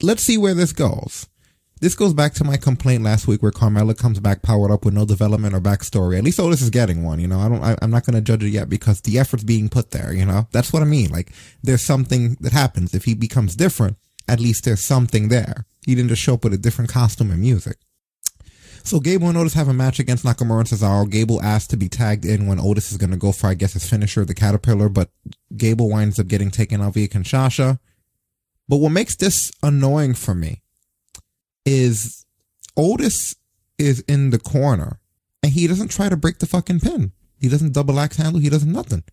[0.00, 1.26] let's see where this goes.
[1.80, 4.94] This goes back to my complaint last week where Carmella comes back powered up with
[4.94, 6.18] no development or backstory.
[6.18, 7.20] At least Otis is getting one.
[7.20, 7.62] You know, I don't.
[7.62, 10.12] I, I'm not going to judge it yet because the effort's being put there.
[10.12, 11.10] You know, that's what I mean.
[11.10, 11.32] Like
[11.62, 13.96] there's something that happens if he becomes different.
[14.26, 15.66] At least there's something there.
[15.86, 17.78] He didn't just show up with a different costume and music.
[18.82, 21.08] So Gable and Otis have a match against Nakamura and Cesaro.
[21.08, 23.74] Gable asked to be tagged in when Otis is going to go for, I guess,
[23.74, 25.10] his finisher, the Caterpillar, but
[25.56, 27.78] Gable winds up getting taken out via Kinshasa.
[28.66, 30.62] But what makes this annoying for me
[31.68, 32.24] is
[32.76, 33.36] Otis
[33.78, 35.00] is in the corner
[35.42, 37.12] and he doesn't try to break the fucking pin.
[37.38, 38.40] He doesn't double axe handle.
[38.40, 39.04] He doesn't nothing.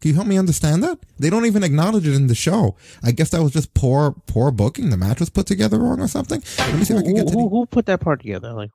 [0.00, 0.98] Can you help me understand that?
[1.18, 2.76] They don't even acknowledge it in the show.
[3.02, 4.90] I guess that was just poor, poor booking.
[4.90, 6.42] The match was put together wrong or something.
[6.58, 8.52] Let me see if I can get to the who, who put that part together?
[8.52, 8.70] Like,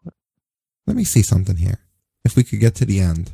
[0.88, 1.80] let me see something here.
[2.26, 3.32] If we could get to the end.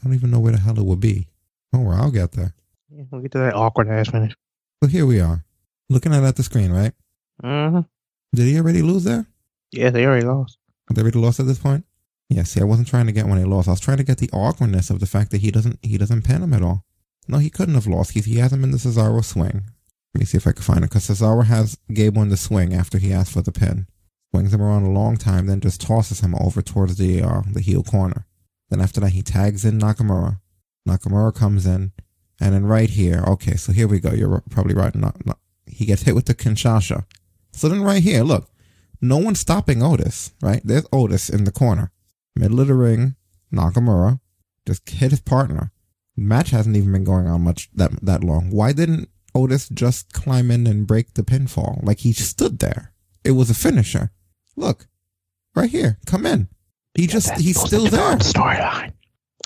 [0.00, 1.28] I don't even know where the hell it would be.
[1.72, 2.54] Oh, well, I'll get there.
[2.90, 4.34] yeah, we'll get to that awkward ass finish.
[4.82, 5.44] So here we are.
[5.88, 6.92] Looking at at the screen, right?
[7.42, 7.80] Mm-hmm.
[8.34, 9.26] Did he already lose there?
[9.72, 10.58] Yeah, they already lost.
[10.92, 11.84] They already lost at this point?
[12.28, 13.68] Yeah, see, I wasn't trying to get when they lost.
[13.68, 16.22] I was trying to get the awkwardness of the fact that he doesn't he doesn't
[16.22, 16.84] pin him at all.
[17.26, 18.12] No, he couldn't have lost.
[18.12, 19.64] He, he has him in the Cesaro swing.
[20.14, 20.90] Let me see if I can find it.
[20.90, 23.86] Because Cesaro has Gable in the swing after he asked for the pin.
[24.30, 27.60] Swings him around a long time, then just tosses him over towards the uh, the
[27.60, 28.26] heel corner.
[28.70, 30.40] Then after that, he tags in Nakamura.
[30.86, 31.92] Nakamura comes in,
[32.40, 34.12] And then right here, okay, so here we go.
[34.12, 34.94] You're probably right.
[34.94, 37.04] Not, not, he gets hit with the Kinshasa.
[37.58, 38.48] So then right here, look,
[39.00, 40.60] no one's stopping Otis, right?
[40.64, 41.90] There's Otis in the corner.
[42.36, 43.16] Middle of the ring,
[43.52, 44.20] Nakamura
[44.64, 45.72] just hit his partner.
[46.16, 48.50] Match hasn't even been going on much that that long.
[48.50, 51.82] Why didn't Otis just climb in and break the pinfall?
[51.82, 52.92] Like he stood there.
[53.24, 54.12] It was a finisher.
[54.54, 54.86] Look,
[55.56, 55.98] right here.
[56.06, 56.48] Come in.
[56.94, 58.16] He just he's still there.
[58.18, 58.92] Storyline.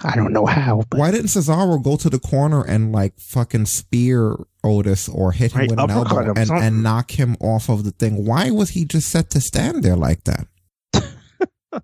[0.03, 0.85] I don't know how.
[0.95, 5.61] Why didn't Cesaro go to the corner and like fucking spear Otis or hit him
[5.61, 8.25] Right, with an elbow him, and, and knock him off of the thing?
[8.25, 10.47] Why was he just set to stand there like that?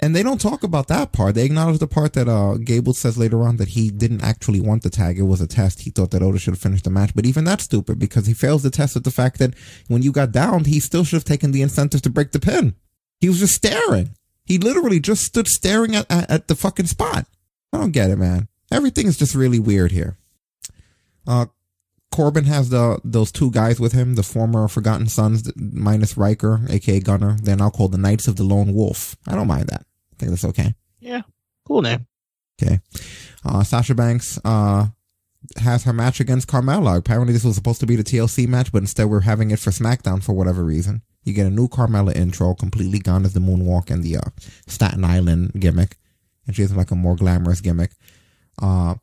[0.00, 1.34] and they don't talk about that part.
[1.34, 4.82] They acknowledge the part that uh Gable says later on that he didn't actually want
[4.82, 5.18] the tag.
[5.18, 5.80] It was a test.
[5.80, 7.14] He thought that Otis should have finished the match.
[7.14, 9.54] But even that's stupid because he fails the test with the fact that
[9.88, 12.74] when you got downed, he still should have taken the incentive to break the pin.
[13.20, 14.14] He was just staring.
[14.44, 17.26] He literally just stood staring at, at, at the fucking spot.
[17.72, 18.48] I don't get it, man.
[18.70, 20.16] Everything is just really weird here.
[21.26, 21.46] Uh,
[22.10, 27.00] Corbin has the those two guys with him, the former Forgotten Sons minus Ryker, aka
[27.00, 27.38] Gunner.
[27.42, 29.16] They're now called the Knights of the Lone Wolf.
[29.26, 29.82] I don't mind that.
[30.12, 30.74] I think that's okay.
[31.00, 31.22] Yeah.
[31.66, 32.06] Cool name.
[32.60, 32.80] Okay.
[33.44, 34.86] Uh, Sasha Banks uh,
[35.56, 36.96] has her match against Carmella.
[36.96, 39.70] Apparently, this was supposed to be the TLC match, but instead we're having it for
[39.70, 41.02] SmackDown for whatever reason.
[41.24, 44.30] You get a new Carmella intro, completely gone as the moonwalk and the uh,
[44.66, 45.96] Staten Island gimmick.
[46.46, 47.92] And she has like a more glamorous gimmick.
[48.60, 48.96] Uh,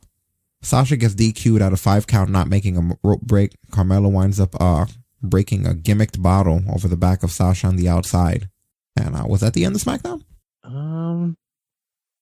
[0.61, 3.55] Sasha gets DQ'd out of five count, not making a rope break.
[3.71, 4.85] Carmella winds up uh,
[5.21, 8.49] breaking a gimmicked bottle over the back of Sasha on the outside.
[8.97, 10.23] And uh, was that the end of SmackDown?
[10.63, 11.37] Um.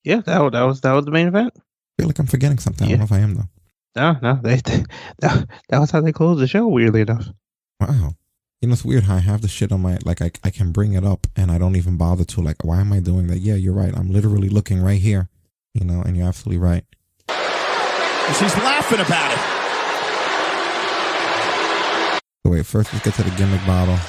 [0.04, 1.54] Yeah, that was that was that was the main event.
[1.58, 1.62] I
[2.02, 2.88] feel like I'm forgetting something.
[2.88, 3.50] I don't know if I am though.
[3.96, 4.56] No, no, they
[5.20, 6.68] that, that was how they closed the show.
[6.68, 7.28] Weirdly enough.
[7.82, 8.14] Wow.
[8.60, 10.72] You know, it's weird how I have the shit on my, like, I, I can
[10.72, 13.38] bring it up and I don't even bother to, like, why am I doing that?
[13.38, 13.96] Yeah, you're right.
[13.96, 15.30] I'm literally looking right here,
[15.76, 16.84] you know, and you're absolutely right.
[17.30, 19.38] She's laughing about it.
[22.44, 24.00] So wait, first let's get to the gimmick bottle.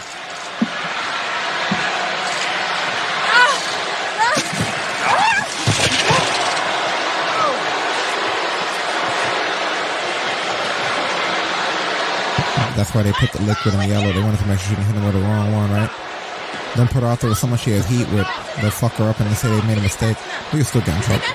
[12.79, 14.13] That's why they put the liquid on yellow.
[14.13, 15.91] They wanted to make sure she didn't hit him with the wrong one, right?
[16.77, 18.23] Then put her out there with someone she has heat with.
[18.63, 20.17] They'll fuck her up and they say they made a mistake.
[20.53, 21.27] We can still get in trouble.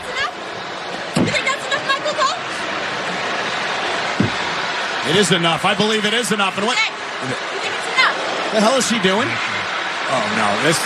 [5.12, 5.66] It is enough.
[5.66, 6.58] I believe it is enough.
[6.58, 9.28] And what the hell is she doing?
[9.28, 10.48] Oh no!
[10.64, 10.80] This.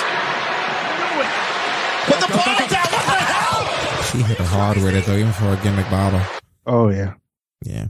[2.10, 2.90] Put the bottle down.
[2.98, 3.61] What the hell?
[4.10, 6.22] She hit her hard with it though, even for a gimmick bottle.
[6.66, 7.14] Oh yeah.
[7.61, 7.88] Yeah.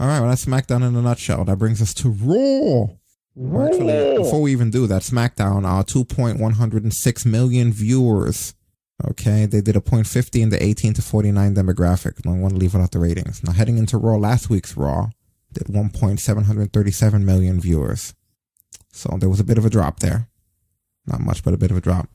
[0.00, 1.44] All right, well, that's SmackDown in a nutshell.
[1.44, 2.94] That brings us to Raw.
[3.34, 8.54] Well, Actually, before we even do that, SmackDown, uh, 2.106 million viewers.
[9.10, 12.26] Okay, they did a point fifty in the 18 to 49 demographic.
[12.26, 13.44] I want to leave it out the ratings.
[13.44, 15.10] Now, heading into Raw, last week's Raw
[15.52, 18.14] did 1.737 million viewers.
[18.92, 20.28] So there was a bit of a drop there.
[21.06, 22.08] Not much, but a bit of a drop.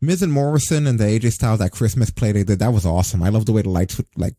[0.00, 3.22] Miz and Morrison and the AJ Styles that Christmas play they did, that was awesome.
[3.22, 4.34] I love the way the lights would like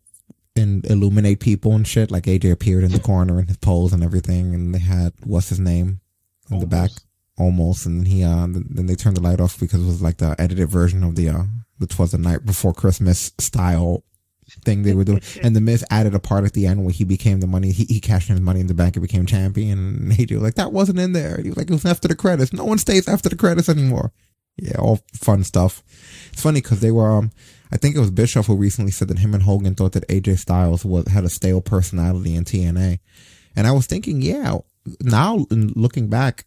[0.56, 2.12] and illuminate people and shit.
[2.12, 5.50] Like AJ appeared in the corner in his pose and everything, and they had what's
[5.50, 6.02] his name
[6.50, 6.92] in the back,
[7.38, 10.18] almost, and then he uh then they turned the light off because it was like
[10.18, 11.44] the edited version of the uh
[11.80, 14.04] the Twas the Night Before Christmas style
[14.66, 17.04] thing they were doing, and the Miz added a part at the end where he
[17.04, 19.80] became the money he, he cashed in his money in the bank and became champion,
[19.80, 21.40] and AJ was like that wasn't in there.
[21.42, 22.54] He was like it was after the credits.
[22.54, 24.12] No one stays after the credits anymore.
[24.58, 25.82] Yeah, all fun stuff.
[26.32, 27.32] It's funny because they were um.
[27.72, 30.40] I think it was Bischoff who recently said that him and Hogan thought that AJ
[30.40, 33.00] Styles was had a stale personality in TNA,
[33.56, 34.58] and I was thinking, yeah,
[35.02, 36.46] now looking back,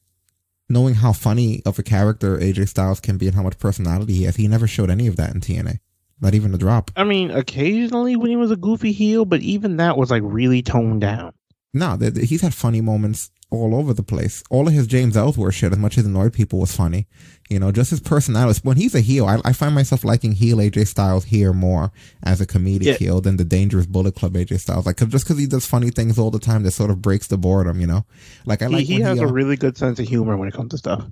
[0.68, 4.24] knowing how funny of a character AJ Styles can be and how much personality he
[4.24, 5.78] has, he never showed any of that in TNA,
[6.20, 6.90] not even a drop.
[6.96, 10.62] I mean, occasionally when he was a goofy heel, but even that was like really
[10.62, 11.32] toned down.
[11.72, 14.42] No, he's had funny moments all over the place.
[14.50, 17.07] All of his James Ellsworth shit, as much as annoyed people, was funny.
[17.50, 18.60] You know, just his personality.
[18.62, 21.92] When he's a heel, I, I find myself liking heel AJ Styles here more
[22.23, 22.94] as a comedic Yeah.
[22.94, 24.86] heel than the Dangerous Bullet Club AJ Styles.
[24.86, 27.26] Like, 'cause- just because he does funny things all the time, that sort of breaks
[27.26, 27.81] the boredom.
[27.81, 28.07] You know,
[28.47, 30.49] like I He, like he when has uh, a really good sense of humor when
[30.49, 31.05] it comes to stuff.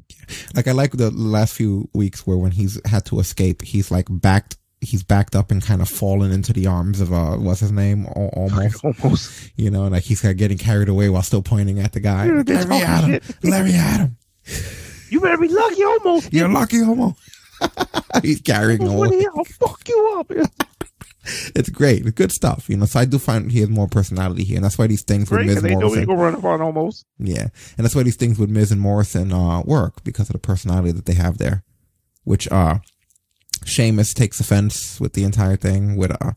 [0.55, 4.07] like I like the last few weeks where when he's had to escape, he's like
[4.11, 4.57] backed.
[4.83, 8.05] He's backed up and kind of fallen into the arms of uh, what's his name?
[8.17, 9.51] Al- Omos, Omos.
[9.57, 12.27] You know, like he's kind of getting carried away while still pointing at the guy.
[12.27, 13.21] Dude, Larry Adam.
[13.45, 14.17] Larry Adam.
[15.09, 16.29] You better be lucky, Omos.
[16.33, 17.15] You're lucky, Omos
[18.23, 19.25] he's carrying away.
[19.37, 20.33] I'll fuck you up.
[21.55, 22.03] It's great.
[22.05, 22.69] It's good stuff.
[22.69, 25.05] You know, so I do find he has more personality here, and that's why these
[25.05, 26.07] things with Great, Miz and they Morrison.
[26.09, 27.05] run up on Omos.
[27.19, 30.41] Yeah, and that's why these things with Miz and Morrison uh, work because of the
[30.41, 31.63] personality that they have there.
[32.25, 32.79] Which uh,
[33.65, 35.97] Sheamus takes offense with the entire thing.
[35.97, 36.33] With uh,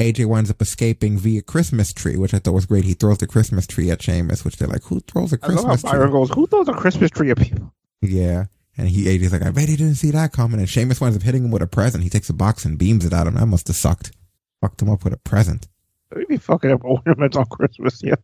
[0.00, 2.84] AJ winds up escaping via Christmas tree, which I thought was great.
[2.84, 5.82] He throws the Christmas tree at Sheamus, which they're like, "Who throws a I Christmas
[5.82, 9.44] Byron tree?" goes, "Who throws a Christmas tree at people?" Yeah, and he AJ's like,
[9.44, 11.66] "I bet he didn't see that coming." And Sheamus winds up hitting him with a
[11.66, 12.04] present.
[12.04, 13.34] He takes a box and beams it at him.
[13.34, 14.12] That must have sucked.
[14.60, 15.68] Fucked him up with a present.
[16.14, 18.14] We be fucking up ornaments on Christmas, yeah.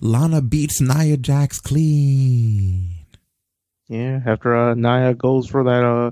[0.00, 2.94] Lana beats Nia Jax clean.
[3.88, 6.10] Yeah, after uh, Nia goes for that, uh,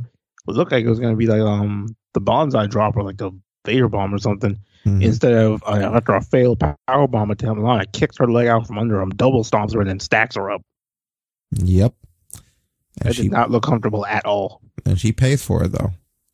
[0.49, 3.31] it looked like it was gonna be like um the bonsai drop or like the
[3.66, 4.58] Vader bomb or something.
[4.84, 5.02] Mm-hmm.
[5.02, 8.78] Instead of uh, after a failed power bomb attempt, Lana kicks her leg out from
[8.78, 10.62] under him, double stomps her, and then stacks her up.
[11.50, 11.94] Yep.
[13.00, 14.60] And That she did not look comfortable at all.
[14.84, 15.91] and she pays for it though,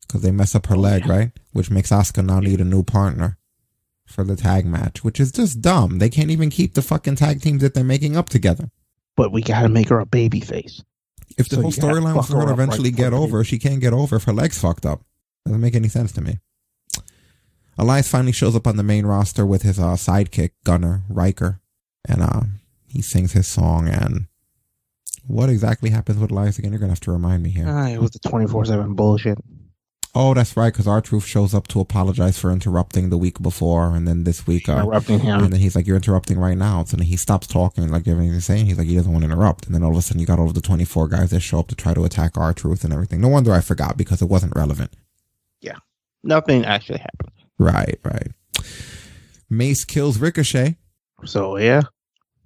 [0.07, 1.31] because they mess up her leg, right?
[1.51, 3.37] Which makes Asuka now need a new partner
[4.05, 5.97] for the tag match, which is just dumb.
[5.97, 8.69] They can't even keep the fucking tag teams that they're making up together.
[9.15, 10.83] But we gotta make her a baby face.
[11.37, 13.09] If the So whole storyline was fuck for her to her right eventually before get
[13.11, 15.01] the over, she can't get over if her leg's fucked up.
[15.45, 16.39] Doesn't make any sense to me.
[17.77, 21.59] Elias finally shows up on the main roster with his uh, sidekick, Gunner Ryker,
[22.07, 22.41] and uh,
[22.87, 23.87] he sings his song.
[23.87, 24.27] And
[25.25, 26.71] what exactly happens with Elias again?
[26.71, 27.65] You're gonna have to remind me here.
[27.67, 29.39] Ah, it was the twenty four seven bullshit.
[30.15, 34.07] Oh, that's right, because R-Truth shows up to apologize for interrupting the week before, and
[34.07, 35.43] then this week, uh, Interrupting him.
[35.43, 38.31] and then he's like, "You're interrupting right now." So then he stops talking, like everything
[38.31, 38.67] he's saying.
[38.67, 40.37] He's like, he doesn't want to interrupt, and then all of a sudden, you got
[40.37, 43.21] all of the 24 guys that show up to try to attack R-Truth and everything.
[43.21, 44.91] No wonder I forgot because it wasn't relevant.
[45.61, 45.77] Yeah,
[46.23, 47.31] nothing actually happened.
[47.57, 48.27] Right, right.
[49.49, 50.77] Mace kills Ricochet.
[51.25, 51.81] So yeah,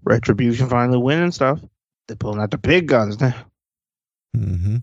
[0.05, 1.59] retribution finally winning stuff.
[2.07, 3.35] They're pulling out the big guns now.
[4.33, 4.77] hmm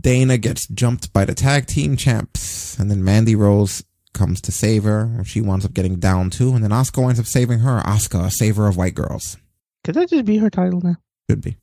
[0.00, 4.84] Dana gets jumped by the tag team champs, and then Mandy Rose comes to save
[4.84, 5.22] her.
[5.24, 7.80] She winds up getting down too, and then Asuka winds up saving her.
[7.84, 9.36] Asuka, a saver of white girls.
[9.84, 10.96] Could that just be her title now?
[11.28, 11.56] Could be.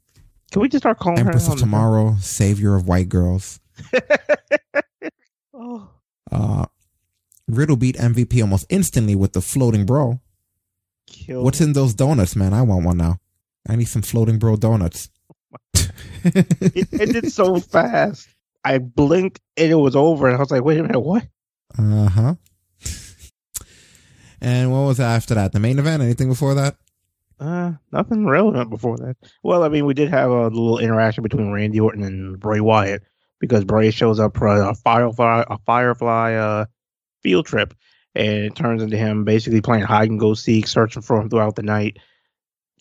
[0.52, 1.54] Can we just start calling Empress her?
[1.54, 3.60] of Tomorrow, savior of white girls.
[5.62, 5.90] Oh.
[6.32, 6.66] Uh,
[7.50, 10.22] Riddle beat MVP almost instantly with the floating bro.
[11.06, 12.54] Killed What's in those donuts, man?
[12.54, 13.20] I want one now.
[13.68, 15.10] I need some floating bro donuts.
[16.24, 18.28] It ended so fast.
[18.64, 21.26] I blinked and it was over, and I was like, "Wait a minute, what?"
[21.78, 22.36] Uh huh.
[24.42, 25.52] And what was after that?
[25.52, 26.02] The main event?
[26.02, 26.78] Anything before that?
[27.40, 29.16] Uh, nothing relevant before that.
[29.44, 33.04] Well, I mean, we did have a little interaction between Randy Orton and Bray Wyatt
[33.40, 36.66] because Bray shows up for a Firefly, a Firefly uh,
[37.22, 37.74] field trip,
[38.16, 41.56] and it turns into him basically playing hide and go seek, searching for him throughout
[41.56, 41.98] the night.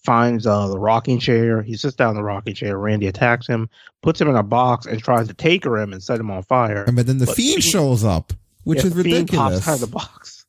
[0.08, 1.60] Finds uh, the rocking chair.
[1.60, 2.78] He sits down in the rocking chair.
[2.78, 3.68] Randy attacks him,
[4.02, 6.84] puts him in a box, and tries to take him and set him on fire.
[6.84, 8.32] And but then the But fiend shows up,
[8.64, 9.68] which Yeah, is Fiend pops ridiculous.
[9.68, 10.46] out of the box.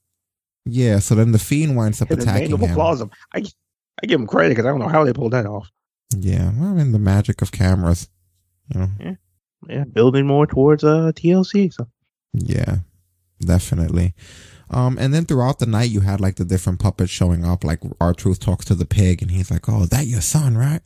[0.65, 2.73] Yeah, so then the fiend winds up And attacking him.
[2.73, 3.11] claws him.
[3.33, 3.43] I,
[4.01, 5.69] I give him credit because I don't know how they pulled that off.
[6.17, 8.07] Yeah, well, I mean the magic of cameras.
[8.73, 9.13] You know, Yeah,
[9.67, 11.73] yeah, building more towards uh TLC.
[11.73, 11.85] So
[12.33, 12.77] Yeah,
[13.41, 14.13] definitely.
[14.71, 17.63] Um, and then throughout the night, you had like the different puppets showing up.
[17.63, 20.81] Like R-Truth talks to the pig, and he's like, "Oh, is that your son, right?"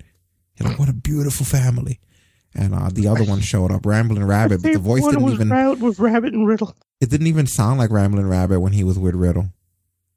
[0.55, 1.99] You're like, "What a beautiful family."
[2.55, 5.33] And uh, the other one showed up, Rambling Rabbit, but the voice One didn't was
[5.33, 5.49] even.
[5.49, 6.75] Ra- with Rabbit and Riddle.
[7.01, 9.47] It didn't even sound like Rambling Rabbit when he was with Riddle.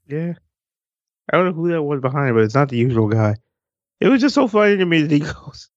[0.06, 0.34] Yeah,
[1.32, 3.36] I don't know who that was behind, it, but it's not the usual guy.
[4.00, 5.70] It was just so funny to me that he goes,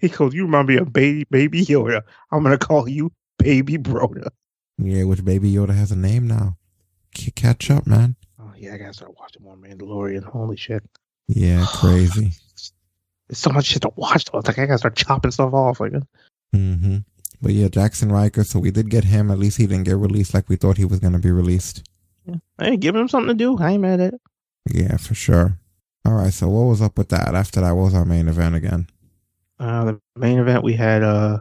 [0.00, 2.02] he goes, "You remind me of baby baby Yoda.
[2.30, 4.28] I'm gonna call you Baby Broda."
[4.78, 6.58] Yeah, which Baby Yoda has a name now.
[7.14, 8.16] Catch up, man.
[8.40, 10.22] Oh yeah, I gotta start watching more Mandalorian.
[10.24, 10.82] Holy shit,
[11.28, 12.32] Yeah, crazy.
[13.28, 14.24] there's so much shit to watch.
[14.26, 14.38] Though.
[14.38, 15.80] It's like I gotta start chopping stuff off.
[15.80, 15.92] Like,
[16.54, 16.98] Mm-hmm.
[17.42, 18.44] But yeah, Jaxson Ryker.
[18.44, 19.30] So we did get him.
[19.30, 21.82] At least he didn't get released like we thought he was going to be released.
[22.24, 22.36] Yeah.
[22.58, 23.58] Hey, giving him something to do.
[23.58, 24.20] I ain't mad at it.
[24.72, 25.58] Yeah, for sure.
[26.06, 26.32] All right.
[26.32, 27.34] So what was up with that?
[27.34, 28.86] After that, what was our main event again?
[29.58, 31.40] Uh, the main event we had, uh,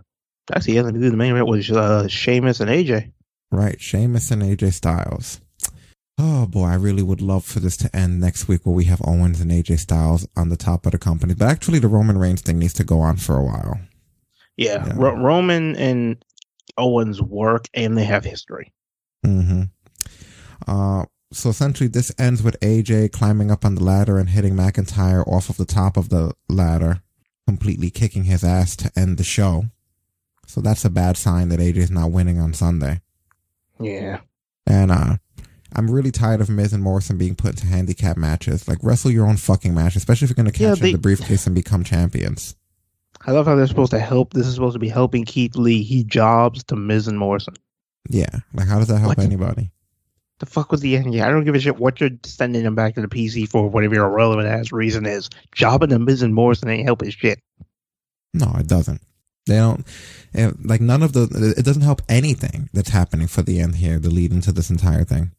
[0.53, 3.11] actually, yeah, the main event was uh, Sheamus and AJ.
[3.51, 5.39] Right, Sheamus and AJ Styles.
[6.17, 9.01] Oh boy, I really would love for this to end next week where we have
[9.03, 11.33] Owens and AJ Styles on the top of the company.
[11.33, 13.79] But actually, the Roman Reigns thing needs to go on for a while.
[14.55, 16.23] Yeah, Ro- Roman and
[16.77, 18.71] Owens work, and they have history.
[19.23, 19.63] hmm
[20.67, 25.27] Uh, so essentially, this ends with AJ climbing up on the ladder and hitting McIntyre
[25.27, 27.01] off of the top of the ladder,
[27.47, 29.65] completely kicking his ass to end the show.
[30.45, 33.01] So that's a bad sign that AJ is not winning on Sunday.
[33.79, 34.19] Yeah.
[34.67, 35.17] And uh
[35.75, 38.67] I'm really tired of Miz and Morrison being put into handicap matches.
[38.67, 41.45] Like wrestle your own fucking match, especially if you're gonna catch Yeah, in the briefcase
[41.45, 42.55] and become champions.
[43.25, 44.33] I love how they're supposed to help.
[44.33, 45.83] This is supposed to be helping Keith Lee.
[45.83, 47.55] He jobs to Miz and Morrison.
[48.09, 48.39] Yeah.
[48.53, 49.19] Like how does that help What?
[49.19, 49.71] anybody?
[50.39, 51.13] The fuck was the end?
[51.13, 53.69] Yeah, I don't give a shit what you're sending him back to the PC for,
[53.69, 55.29] whatever your irrelevant ass reason is.
[55.53, 57.39] Jobbing to Miz and Morrison ain't helping shit.
[58.33, 59.01] No, it doesn't.
[59.45, 59.85] They don't
[60.33, 63.99] eh, like none of the it doesn't help anything that's happening for the end here,
[63.99, 65.31] the lead into this entire thing.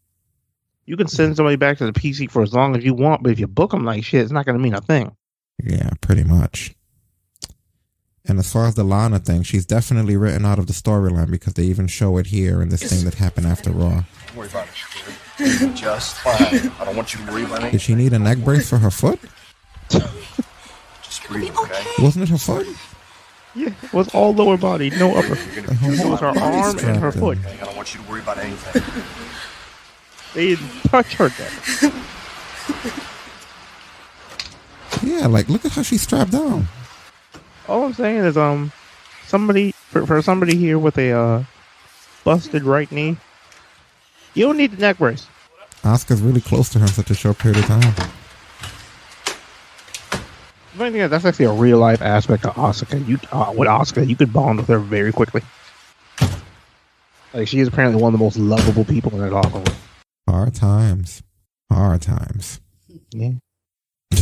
[0.86, 3.32] You can send somebody back to the PC for as long as you want, but
[3.32, 5.16] if you book them like shit, it's not going to mean a thing.
[5.62, 6.74] Yeah, pretty much.
[8.26, 11.54] And as far as the Lana thing, she's definitely written out of the storyline because
[11.54, 14.02] they even show it here in this thing that happened after Raw.
[14.26, 14.66] Don't worry about
[15.38, 15.74] it.
[15.74, 16.70] Just fine.
[16.80, 17.80] I don't want you to worry about Did anything.
[17.80, 19.20] she need a neck brace for her foot?
[19.90, 21.84] Just breathe, okay?
[21.98, 22.66] Wasn't it her foot?
[23.54, 25.36] Yeah, it was all lower body, no upper.
[25.38, 27.38] It was her arm and her foot.
[27.46, 28.82] I don't want you to worry about anything.
[30.34, 31.92] They didn't touch her there.
[35.02, 36.66] Yeah, like look at how she's strapped down.
[37.68, 38.72] All I'm saying is, um,
[39.26, 41.44] somebody for, for somebody here with a uh,
[42.24, 43.16] busted right knee,
[44.34, 45.26] you don't need the neck brace.
[45.82, 48.10] Asuka's really close to her in such a short period of time.
[50.76, 53.06] Thing is, that's actually a real life aspect of Asuka.
[53.06, 55.42] You uh, with Asuka, you could bond with her very quickly.
[57.32, 59.64] Like she is apparently one of the most lovable people in that locker room.
[60.28, 61.22] Hard times.
[61.70, 62.60] Hard times.
[63.12, 63.32] Yeah.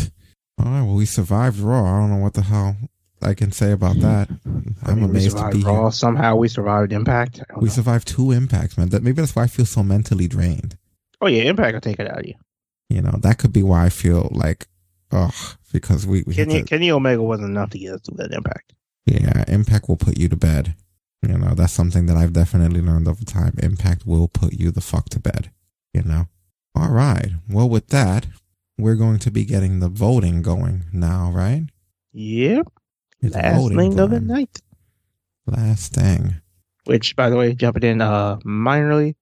[0.59, 1.85] All right, well, we survived Raw.
[1.85, 2.77] I don't know what the hell
[3.23, 4.03] I can say about mm-hmm.
[4.03, 4.29] that.
[4.45, 5.83] I'm I mean, amazed to be Raw.
[5.83, 5.93] here.
[5.93, 7.43] Somehow we survived Impact.
[7.57, 7.73] We know.
[7.73, 8.91] survived two impacts, man.
[8.91, 10.77] That maybe that's why I feel so mentally drained.
[11.21, 12.35] Oh yeah, Impact will take it out of you.
[12.89, 14.67] You know, that could be why I feel like,
[15.11, 15.33] ugh,
[15.73, 18.75] because we, we Kenny, the- Kenny Omega wasn't enough to get us through that Impact.
[19.07, 20.75] yeah, impact will put you to bed.
[21.23, 23.55] You know, that's something that I've definitely learned over time.
[23.63, 25.53] Impact will put you the fuck to bed.
[25.93, 26.27] You know.
[26.75, 27.33] All right.
[27.49, 28.27] Well, with that,
[28.79, 31.67] we're going to be getting the voting going now, right?
[32.13, 32.73] Yep.
[33.21, 34.61] It's Last thing of the night.
[35.47, 36.37] Last thing.
[36.85, 39.15] Which, by the way, jumping in uh minorly,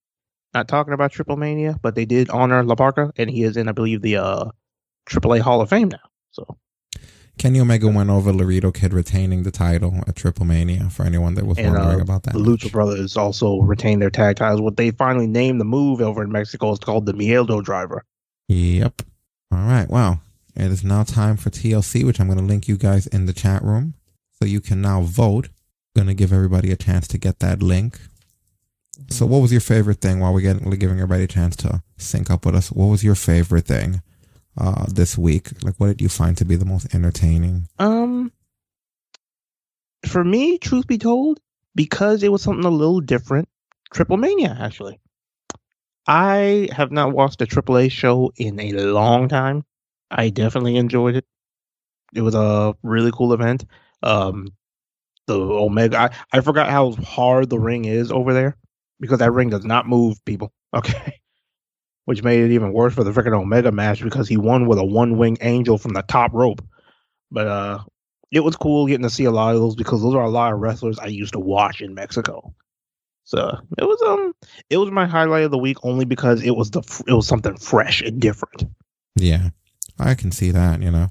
[0.55, 3.73] not talking about Triplemania, but they did honor La Parca, and he is in, I
[3.73, 4.51] believe, the uh
[5.07, 5.99] AAA Hall of Fame now.
[6.31, 6.57] So
[7.41, 11.57] Kenny Omega went over Laredo Kid retaining the title at Triplemania for anyone that was
[11.57, 12.35] and wondering uh, about that.
[12.35, 14.61] the Lucha Brothers also retained their tag titles.
[14.61, 18.05] What they finally named the move over in Mexico is called the Mieldo Driver.
[18.49, 19.01] Yep.
[19.51, 19.89] All right.
[19.89, 20.21] Well,
[20.55, 23.33] it is now time for TLC, which I'm going to link you guys in the
[23.33, 23.95] chat room
[24.39, 25.49] so you can now vote.
[25.97, 27.99] Going to give everybody a chance to get that link.
[29.09, 31.83] So, what was your favorite thing while we're getting, we're giving everybody a chance to
[31.97, 32.71] sync up with us?
[32.71, 34.03] What was your favorite thing
[34.61, 35.49] uh, this week?
[35.63, 37.67] Like, what did you find to be the most entertaining?
[37.79, 38.33] Um,
[40.07, 41.41] for me, truth be told,
[41.75, 43.49] because it was something a little different,
[43.95, 45.01] Triplemania actually.
[46.07, 49.65] I have not watched a AAA show in a long time.
[50.11, 51.25] I definitely enjoyed it.
[52.15, 53.65] It was a really cool event.
[54.03, 54.49] Um,
[55.27, 58.57] the Omega, I, I forgot how hard the ring is over there
[58.99, 60.53] because that ring does not move people.
[60.73, 61.20] Okay.
[62.11, 64.85] Which made it even worse for the freaking Omega match because he won with a
[64.85, 66.61] one wing angel from the top rope.
[67.31, 67.79] But uh
[68.33, 70.53] it was cool getting to see a lot of those because those are a lot
[70.53, 72.53] of wrestlers I used to watch in Mexico.
[73.23, 74.35] So it was um
[74.71, 77.57] it was my highlight of the week only because it was the it was something
[77.57, 78.65] fresh and different.
[79.15, 79.51] Yeah,
[79.97, 81.11] I can see that, you know.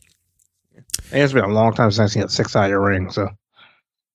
[1.13, 3.09] And it's been a long time since I've seen a six sided ring.
[3.09, 3.29] So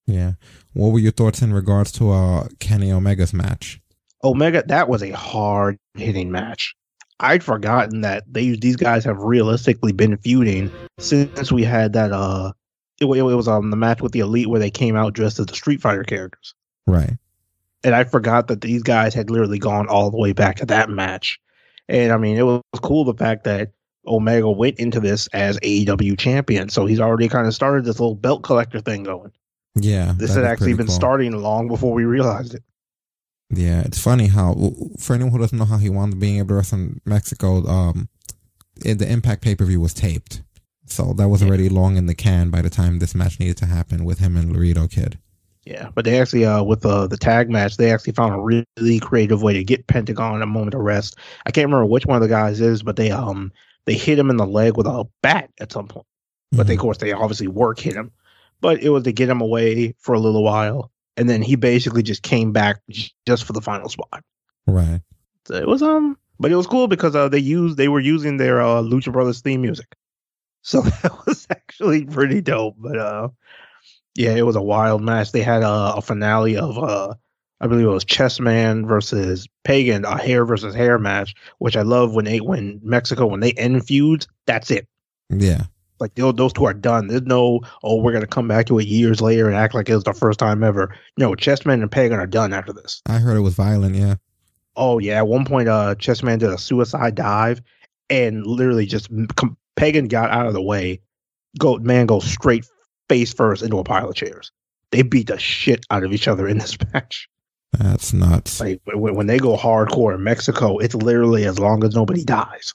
[0.07, 0.33] Yeah.
[0.75, 3.81] What were your thoughts in regards to uh, Kenny Omega's match?
[4.25, 6.75] Omega, that was a hard hitting match.
[7.21, 12.53] I'd forgotten that they these guys have realistically been feuding since we had that uh
[13.01, 15.47] it, it was um the match with the elite where they came out dressed as
[15.47, 16.55] the Street Fighter characters.
[16.87, 17.17] Right.
[17.85, 20.91] and I forgot that these guys had literally gone all the way back to that
[20.91, 21.41] match.
[21.89, 23.73] And I mean, it was cool the fact that
[24.07, 28.15] Omega went into this as AEW champion, so he's already kind of started this little
[28.15, 29.33] belt collector thing going.
[29.75, 30.15] Yeah.
[30.17, 30.95] This had actually been cool.
[30.95, 32.63] starting long before we realized it.
[33.51, 36.49] Yeah, it's funny how for anyone who doesn't know how he wound up being able
[36.49, 38.09] to wrestle in Mexico, um,
[38.85, 40.43] it, the Impact pay per view was taped,
[40.87, 43.67] so that was already long in the can by the time this match needed to
[43.67, 45.19] happen with him and Laredo Kid.
[45.65, 49.01] Yeah, but they actually, uh, with uh, the tag match, they actually found a really
[49.01, 51.17] creative way to get Pentagon a moment of rest.
[51.47, 53.51] I can't remember which one of the guys is, but they um
[53.87, 56.07] they hit him in the leg with a bat at some point.
[56.53, 58.13] But they, of course, they obviously work hit him.
[58.61, 62.03] But it was to get him away for a little while, and then he basically
[62.03, 62.81] just came back
[63.27, 64.23] just for the final spot.
[64.67, 65.01] Right.
[65.47, 68.37] So it was um, but it was cool because uh, they used they were using
[68.37, 69.95] their uh, Lucha Brothers theme music,
[70.63, 72.77] so that was actually pretty dope.
[72.79, 73.29] But uh,
[74.15, 75.33] yeah, it was a wild match.
[75.33, 77.15] They had a, a finale of uh,
[77.61, 82.15] I believe it was Chessman versus Pagano, a hair versus hair match, which I love
[82.15, 84.27] when they when Mexico when they end feuds.
[84.47, 84.89] That's it.
[85.31, 85.65] Yeah.
[86.05, 87.07] Like those, those two are done.
[87.07, 89.95] There's no, oh, we're gonna come back to it years later and act like it
[89.95, 90.95] was the first time ever.
[91.17, 93.01] No, Chessman and Pagano are done after this.
[93.07, 93.97] I heard it was violent.
[93.97, 94.17] Yeah.
[94.77, 97.63] Oh yeah, at one point, uh, Chessman did a suicide dive,
[98.11, 101.01] and literally just com- Pagano got out of the way.
[101.59, 102.67] Go man goes straight
[103.09, 104.53] face first into a pile of chairs.
[104.91, 107.31] They beat the shit out of each other in this match.
[107.73, 108.61] That's nuts.
[108.61, 112.75] Like when, when they go hardcore in Mexico, it's literally as long as nobody dies.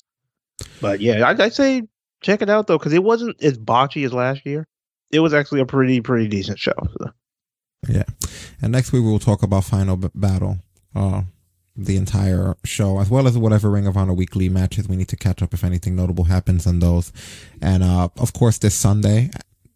[0.82, 1.84] But yeah, I, I'd say
[2.22, 4.68] check it out though, because it wasn't as botchy as last year.
[5.12, 6.74] It was actually a pretty pretty decent show.
[7.00, 7.12] So.
[7.88, 8.04] Yeah.
[8.62, 10.58] And next week we will talk about Final B- Battle,
[10.94, 11.24] uh,
[11.76, 15.16] the entire show, as well as whatever Ring of Honor weekly matches we need to
[15.16, 17.12] catch up if anything notable happens on those.
[17.62, 19.30] And uh, of course, this Sunday,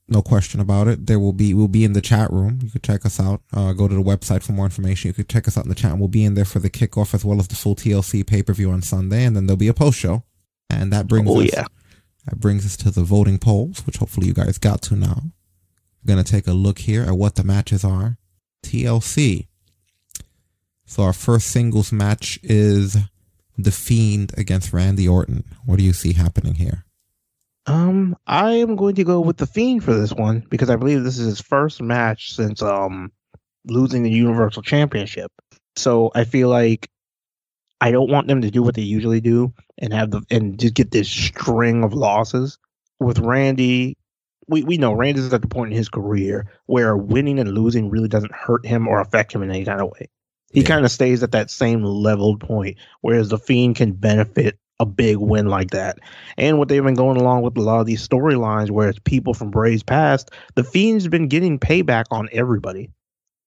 [0.10, 2.60] no question about it, there will be we'll be in the chat room.
[2.62, 3.42] You could check us out.
[3.54, 5.08] Uh, go to the website for more information.
[5.08, 5.92] You could check us out in the chat.
[5.92, 8.44] And we'll be in there for the kickoff as well as the full TLC pay
[8.44, 10.24] per view on Sunday, and then there'll be a post show.
[10.70, 11.66] And that brings Oh, us, yeah.
[12.26, 15.24] That brings us to the voting polls, which hopefully you guys got to now.
[16.04, 18.18] We're gonna take a look here at what the matches are.
[18.64, 19.48] TLC.
[20.86, 22.98] So our first singles match is
[23.58, 25.44] The Fiend against Randy Orton.
[25.66, 26.86] What do you see happening here?
[27.66, 31.04] Um, I am going to go with the Fiend for this one because I believe
[31.04, 33.12] this is his first match since um
[33.66, 35.32] losing the Universal Championship.
[35.76, 36.90] So I feel like
[37.84, 40.74] I don't want them to do what they usually do and have the and just
[40.74, 42.58] get this string of losses
[43.02, 43.98] with Randy.
[44.48, 48.08] We we know Randy's at the point in his career where winning and losing really
[48.08, 50.08] doesn't hurt him or affect him in any kind of way.
[50.54, 54.86] He kind of stays at that same leveled point, whereas the Fiend can benefit a
[54.86, 56.00] big win like that.
[56.38, 59.34] And what they've been going along with a lot of these storylines, where it's people
[59.34, 62.92] from Bray's past, the Fiend's been getting payback on everybody.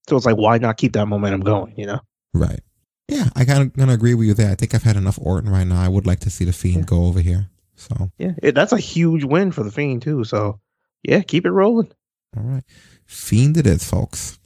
[0.07, 1.73] So it's like, why not keep that momentum going?
[1.75, 1.99] You know?
[2.35, 2.59] Right.
[3.07, 4.51] Yeah, I kind of gonna agree with you there.
[4.51, 5.81] I think I've had enough Orton right now.
[5.81, 7.49] I would like to see the Fiend go over here.
[7.75, 10.23] So Yeah, it, that's a huge win for the Fiend too.
[10.23, 10.59] So
[11.03, 11.91] yeah, keep it rolling.
[12.35, 12.63] all right,
[13.05, 14.39] Fiend it is, folks.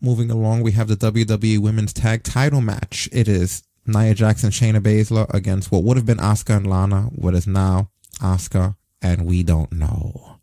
[0.00, 3.08] Moving along, we have the WWE Women's Tag Title match.
[3.12, 7.34] It is Nia Jackson, Shayna Baszler against what would have been Asuka and Lana, what
[7.34, 7.88] is now
[8.20, 10.38] Asuka, and we don't know.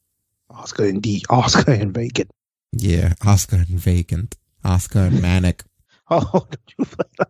[0.52, 2.32] Asuka indeed, Asuka and Vacant.
[2.72, 5.64] Yeah, Asuka and Vacant, Asuka and Manic.
[6.12, 7.30] Oh, don't you put that?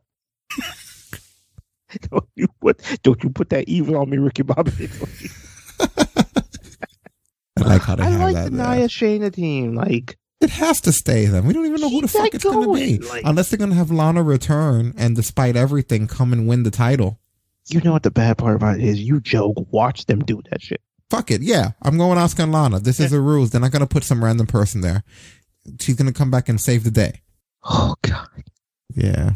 [2.11, 4.71] don't you put don't you put that evil on me, Ricky Bobby?
[7.57, 8.51] I like how they I have like that.
[8.53, 8.63] the.
[8.63, 9.75] Uh, Nia Shayna team.
[9.75, 11.45] Like It has to stay then.
[11.45, 12.99] We don't even know who the fuck it's gonna be.
[12.99, 17.19] like- Unless they're gonna have Lana return and despite everything come and win the title.
[17.67, 18.99] you know what the bad part about it is?
[18.99, 19.55] You joke.
[19.71, 20.81] Watch them do that shit.
[21.09, 21.41] Fuck it.
[21.41, 21.71] Yeah.
[21.81, 22.79] I'm going Asuka and Lana.
[22.79, 23.49] This is the rules.
[23.49, 25.03] They're not gonna put some random person there.
[25.81, 27.21] She's gonna come back and save the day.
[27.63, 28.27] Oh god.
[28.93, 29.33] Yeah.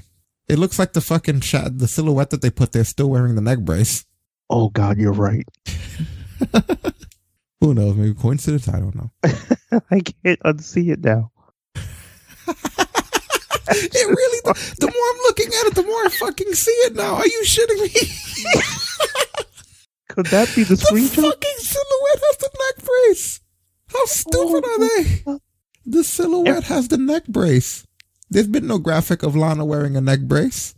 [0.48, 3.41] It looks like the fucking shot the silhouette that they put there still wearing the
[3.41, 4.06] neck brace.
[4.49, 5.48] Oh god, you're right.
[7.61, 7.95] Who knows?
[7.95, 8.67] Maybe coincidence?
[8.67, 9.11] I don't know.
[9.90, 11.32] I can't unsee it now.
[13.75, 17.15] It really the more I'm looking at it, the more I fucking see it now.
[17.15, 17.90] Are you shitting me?
[20.09, 21.23] Could that be the the screenshot?
[21.23, 23.40] fucking silhouette has the neck brace.
[23.88, 25.40] How stupid oh, are they?
[25.85, 27.85] The silhouette has the neck brace.
[28.33, 30.73] There's been no graphic of Lana wearing a neck brace.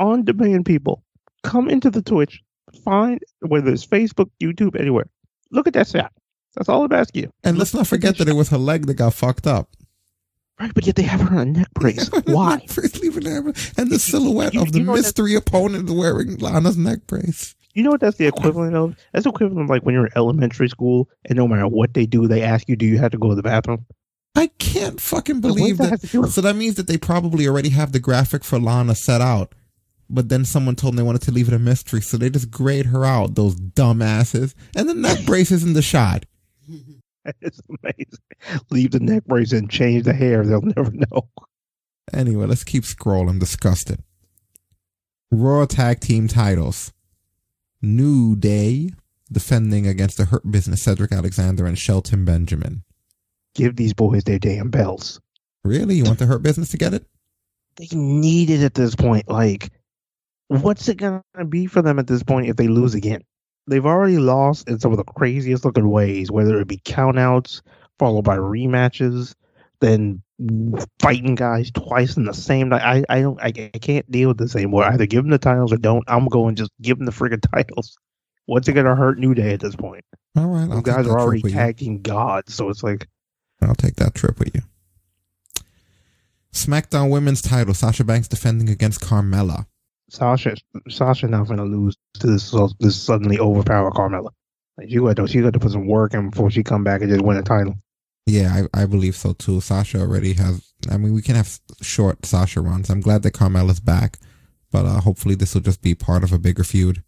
[0.00, 1.04] On demand people,
[1.44, 2.42] come into the Twitch.
[2.84, 5.08] Find whether it's Facebook, YouTube, anywhere.
[5.52, 6.12] Look at that shot.
[6.56, 7.30] That's all I'm asking you.
[7.44, 9.70] And let's not forget that it was her leg that got fucked up.
[10.58, 12.10] Right, but yet they have her on a neck brace.
[12.24, 12.58] Why?
[12.68, 17.06] First leaving there, and the silhouette of the you know mystery opponent wearing Lana's neck
[17.06, 17.54] brace.
[17.74, 18.96] You know what that's the equivalent of?
[19.12, 22.26] That's equivalent of like when you're in elementary school and no matter what they do,
[22.26, 23.86] they ask you, do you have to go to the bathroom?
[24.34, 25.90] I can't fucking believe that that.
[25.90, 28.58] have to do with- So that means that they probably already have the graphic for
[28.60, 29.54] Lana set out.
[30.10, 32.50] But then someone told them they wanted to leave it a mystery, so they just
[32.50, 34.54] grayed her out, those dumbasses.
[34.74, 36.24] And the neck brace is in the shot.
[37.42, 38.62] It's amazing.
[38.70, 40.46] Leave the neck brace and change the hair.
[40.46, 41.28] They'll never know.
[42.10, 43.28] Anyway, let's keep scrolling.
[43.28, 44.02] I'm disgusted.
[45.30, 46.90] Raw Tag Team titles.
[47.82, 48.90] New Day
[49.30, 52.82] defending against the Hurt Business Cedric Alexander and Shelton Benjamin.
[53.58, 55.18] Give these boys their damn belts.
[55.64, 55.96] Really?
[55.96, 57.04] You want the Hurt Business to get it?
[57.74, 59.28] They need it at this point.
[59.28, 59.72] Like,
[60.46, 63.22] what's it gonna be for them at this point if they lose again?
[63.66, 67.62] They've already lost in some of the craziest looking ways, whether it be countouts
[67.98, 69.34] followed by rematches,
[69.80, 70.22] then
[71.00, 72.82] fighting guys twice in the same night.
[72.82, 74.84] I, I don't I, I can't deal with this anymore.
[74.84, 76.04] Either give them the titles or don't.
[76.06, 77.98] I'm going just give them the friggin' titles.
[78.46, 80.04] What's it gonna hurt New Day at this point?
[80.36, 80.84] All right.
[80.84, 81.58] Guys are already tagging with you.
[81.58, 83.08] tag team gods, so it's like
[83.60, 84.62] I'll take that trip with you.
[86.52, 87.74] SmackDown Women's title.
[87.74, 89.66] Sasha Banks defending against Carmella.
[90.10, 90.56] Sasha
[90.88, 94.30] Sasha not gonna lose to this this suddenly overpower Carmella.
[94.78, 97.02] Like she got to she got to put some work in before she come back
[97.02, 97.76] and just win a title.
[98.26, 99.60] Yeah, I, I believe so too.
[99.60, 100.72] Sasha already has.
[100.90, 102.90] I mean, we can have short Sasha runs.
[102.90, 104.18] I'm glad that Carmella's back,
[104.70, 107.02] but uh, hopefully this will just be part of a bigger feud.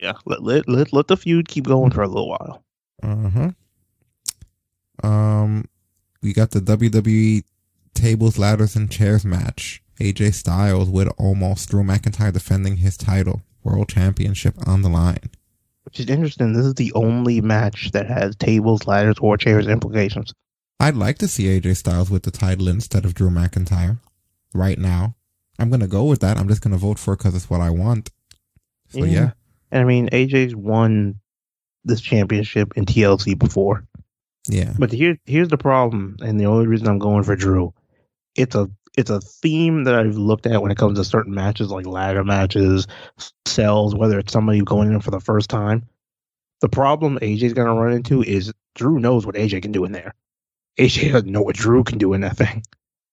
[0.00, 2.64] Yeah, let let let, let the feud keep going for a little while.
[3.02, 3.30] Uh
[5.02, 5.08] huh.
[5.08, 5.64] Um,
[6.22, 7.44] we got the WWE
[7.94, 9.82] tables, ladders, and chairs match.
[10.00, 15.30] AJ Styles with Omos Drew McIntyre defending his title, world championship on the line.
[15.84, 16.52] Which is interesting.
[16.52, 20.32] This is the only match that has tables, ladders, or chairs implications.
[20.78, 23.98] I'd like to see AJ Styles with the title instead of Drew McIntyre
[24.54, 25.16] right now.
[25.58, 26.36] I'm going to go with that.
[26.36, 28.10] I'm just going to vote for it because it's what I want.
[28.90, 29.32] So, yeah.
[29.72, 31.18] And I mean, AJ's won
[31.84, 33.84] this championship in TLC before.
[34.48, 34.72] Yeah.
[34.78, 37.74] But here, here's the problem, and the only reason I'm going for Drew,
[38.34, 41.70] it's a it's a theme that I've looked at when it comes to certain matches,
[41.70, 42.86] like ladder matches,
[43.46, 45.86] cells, whether it's somebody going in for the first time.
[46.60, 49.92] The problem AJ's going to run into is Drew knows what AJ can do in
[49.92, 50.14] there.
[50.80, 52.64] AJ doesn't know what Drew can do in that thing.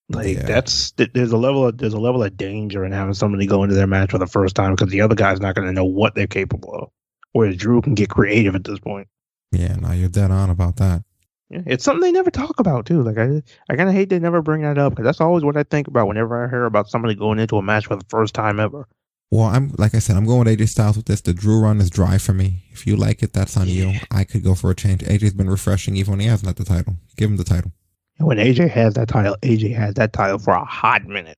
[0.08, 3.64] Like that's there's a level of there's a level of danger in having somebody go
[3.64, 5.86] into their match for the first time because the other guy's not going to know
[5.86, 6.90] what they're capable of.
[7.32, 9.08] Whereas Drew can get creative at this point.
[9.52, 11.04] Yeah, now you're dead on about that.
[11.50, 13.04] Yeah, it's something they never talk about too.
[13.04, 15.58] Like I, I kind of hate they never bring that up because that's always what
[15.58, 18.34] I think about whenever I hear about somebody going into a match for the first
[18.34, 18.88] time ever.
[19.32, 21.22] Well, I'm like I said, I'm going with AJ Styles with this.
[21.22, 22.64] The Drew run is dry for me.
[22.72, 23.94] If you like it, that's on you.
[24.12, 25.02] I could go for a change.
[25.02, 26.96] AJ's been refreshing even when he hasn't had the title.
[27.18, 27.72] Give him the title.
[28.18, 31.38] And when AJ has that title, AJ has that title for a hot minute.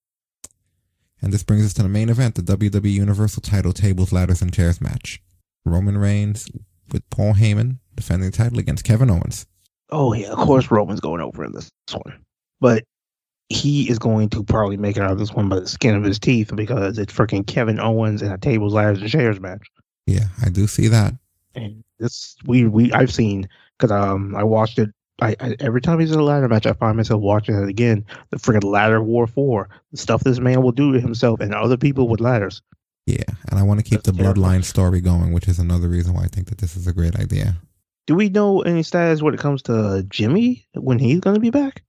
[1.21, 4.53] And this brings us to the main event, the WWE Universal Title Tables, Ladders, and
[4.53, 5.21] Chairs match.
[5.65, 6.47] Roman Reigns
[6.91, 9.47] with Paul Heyman defending the title against Kevin Owens.
[9.89, 12.23] Oh yeah, of course Roman's going over in this one,
[12.59, 12.83] but
[13.49, 16.03] he is going to probably make it out of this one by the skin of
[16.03, 19.65] his teeth because it's freaking Kevin Owens in a tables, ladders, and chairs match.
[20.05, 21.13] Yeah, I do see that.
[21.55, 24.89] And this we we I've seen because um I watched it.
[25.21, 28.05] I, I every time he's in a ladder match, I find myself watching it again.
[28.29, 31.77] The freaking ladder war four, the stuff this man will do to himself and other
[31.77, 32.61] people with ladders.
[33.05, 36.23] Yeah, and I want to keep the bloodline story going, which is another reason why
[36.23, 37.55] I think that this is a great idea.
[38.07, 41.49] Do we know any status when it comes to Jimmy when he's going to be
[41.49, 41.83] back?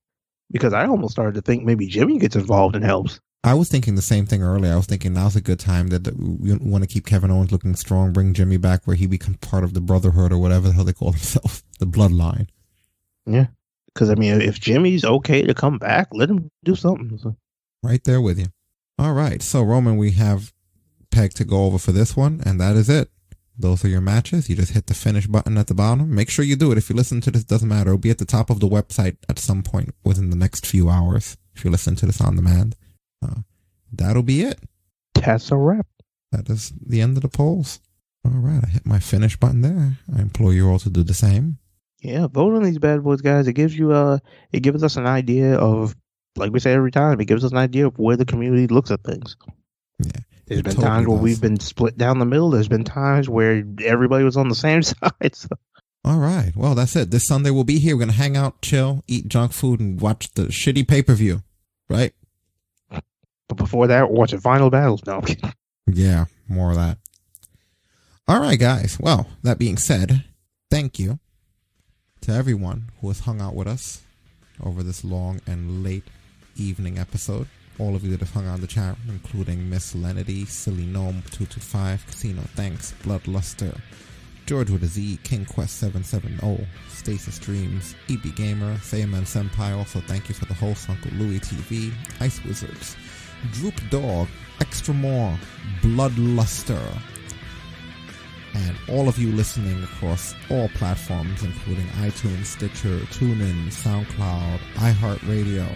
[0.50, 3.20] Because I almost started to think maybe Jimmy gets involved and helps.
[3.44, 4.72] I was thinking the same thing earlier.
[4.72, 7.76] I was thinking now's a good time that we want to keep Kevin Owens looking
[7.76, 10.84] strong, bring Jimmy back where he becomes part of the Brotherhood or whatever the hell
[10.84, 12.48] they call themselves, the Bloodline.
[13.26, 13.46] Yeah,
[13.94, 17.16] because I mean, if Jimmy's okay to come back, let him do something.
[17.18, 17.36] So.
[17.82, 18.46] Right there with you.
[18.98, 20.52] All right, so Roman, we have
[21.12, 23.10] Peg to go over for this one, and that is it.
[23.60, 24.48] Those are your matches.
[24.48, 26.14] You just hit the finish button at the bottom.
[26.14, 26.78] Make sure you do it.
[26.78, 27.90] If you listen to this, doesn't matter.
[27.90, 30.88] It'll be at the top of the website at some point within the next few
[30.88, 31.36] hours.
[31.56, 32.76] If you listen to this on demand,
[33.20, 33.40] uh,
[33.92, 34.60] that'll be it.
[35.14, 35.86] That's a wrap.
[36.30, 37.80] That is the end of the polls.
[38.24, 39.98] All right, I hit my finish button there.
[40.16, 41.58] I implore you all to do the same.
[42.00, 43.48] Yeah, vote on these bad boys, guys.
[43.48, 44.18] It gives you uh,
[44.52, 45.96] it gives us an idea of,
[46.36, 48.90] like we say every time, it gives us an idea of where the community looks
[48.92, 49.36] at things.
[49.98, 50.20] Yeah.
[50.48, 52.50] There's been times where we've been split down the middle.
[52.50, 55.34] There's been times where everybody was on the same side.
[55.34, 55.48] So.
[56.04, 56.52] All right.
[56.56, 57.10] Well, that's it.
[57.10, 57.94] This Sunday we'll be here.
[57.94, 61.14] We're going to hang out, chill, eat junk food, and watch the shitty pay per
[61.14, 61.42] view.
[61.88, 62.14] Right?
[62.90, 65.04] But before that, we're watching Final Battles.
[65.06, 65.22] No,
[65.86, 66.98] Yeah, more of that.
[68.26, 68.98] All right, guys.
[69.00, 70.24] Well, that being said,
[70.70, 71.18] thank you
[72.20, 74.02] to everyone who has hung out with us
[74.62, 76.04] over this long and late
[76.56, 77.46] evening episode
[77.78, 82.06] all of you that have hung on the chat, including Miss Lenity, Silly Gnome 225,
[82.06, 83.78] Casino Thanks, Bloodluster,
[84.46, 90.28] George with a Z, King Quest 770, Stasis Dreams, EB Gamer, Sayman Senpai, also thank
[90.28, 92.96] you for the host, Uncle Louis TV, Ice Wizards,
[93.52, 94.26] Droop Dog,
[94.60, 95.38] Extra More,
[95.82, 96.82] Bloodluster,
[98.54, 105.68] and all of you listening across all platforms, including iTunes, Stitcher, TuneIn, SoundCloud, iHeartRadio,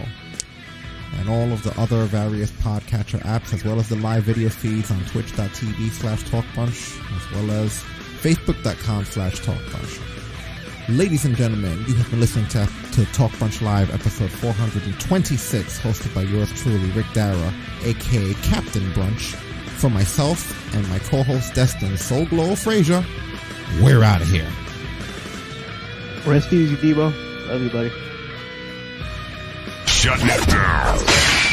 [1.19, 4.91] and all of the other various podcatcher apps, as well as the live video feeds
[4.91, 7.83] on twitch.tv slash talkbunch, as well as
[8.21, 10.01] facebook.com slash talkbunch.
[10.89, 16.13] Ladies and gentlemen, you have been listening to, to Talk Bunch Live, episode 426, hosted
[16.13, 19.35] by yours truly, Rick Dara, aka Captain Brunch.
[19.79, 23.03] For myself and my co-host Destin Soul Glow Frazier,
[23.81, 24.49] we're out of here.
[26.25, 27.13] Rest easy, Debo.
[27.47, 28.12] Love you, buddy.
[30.03, 31.52] Shutting it down.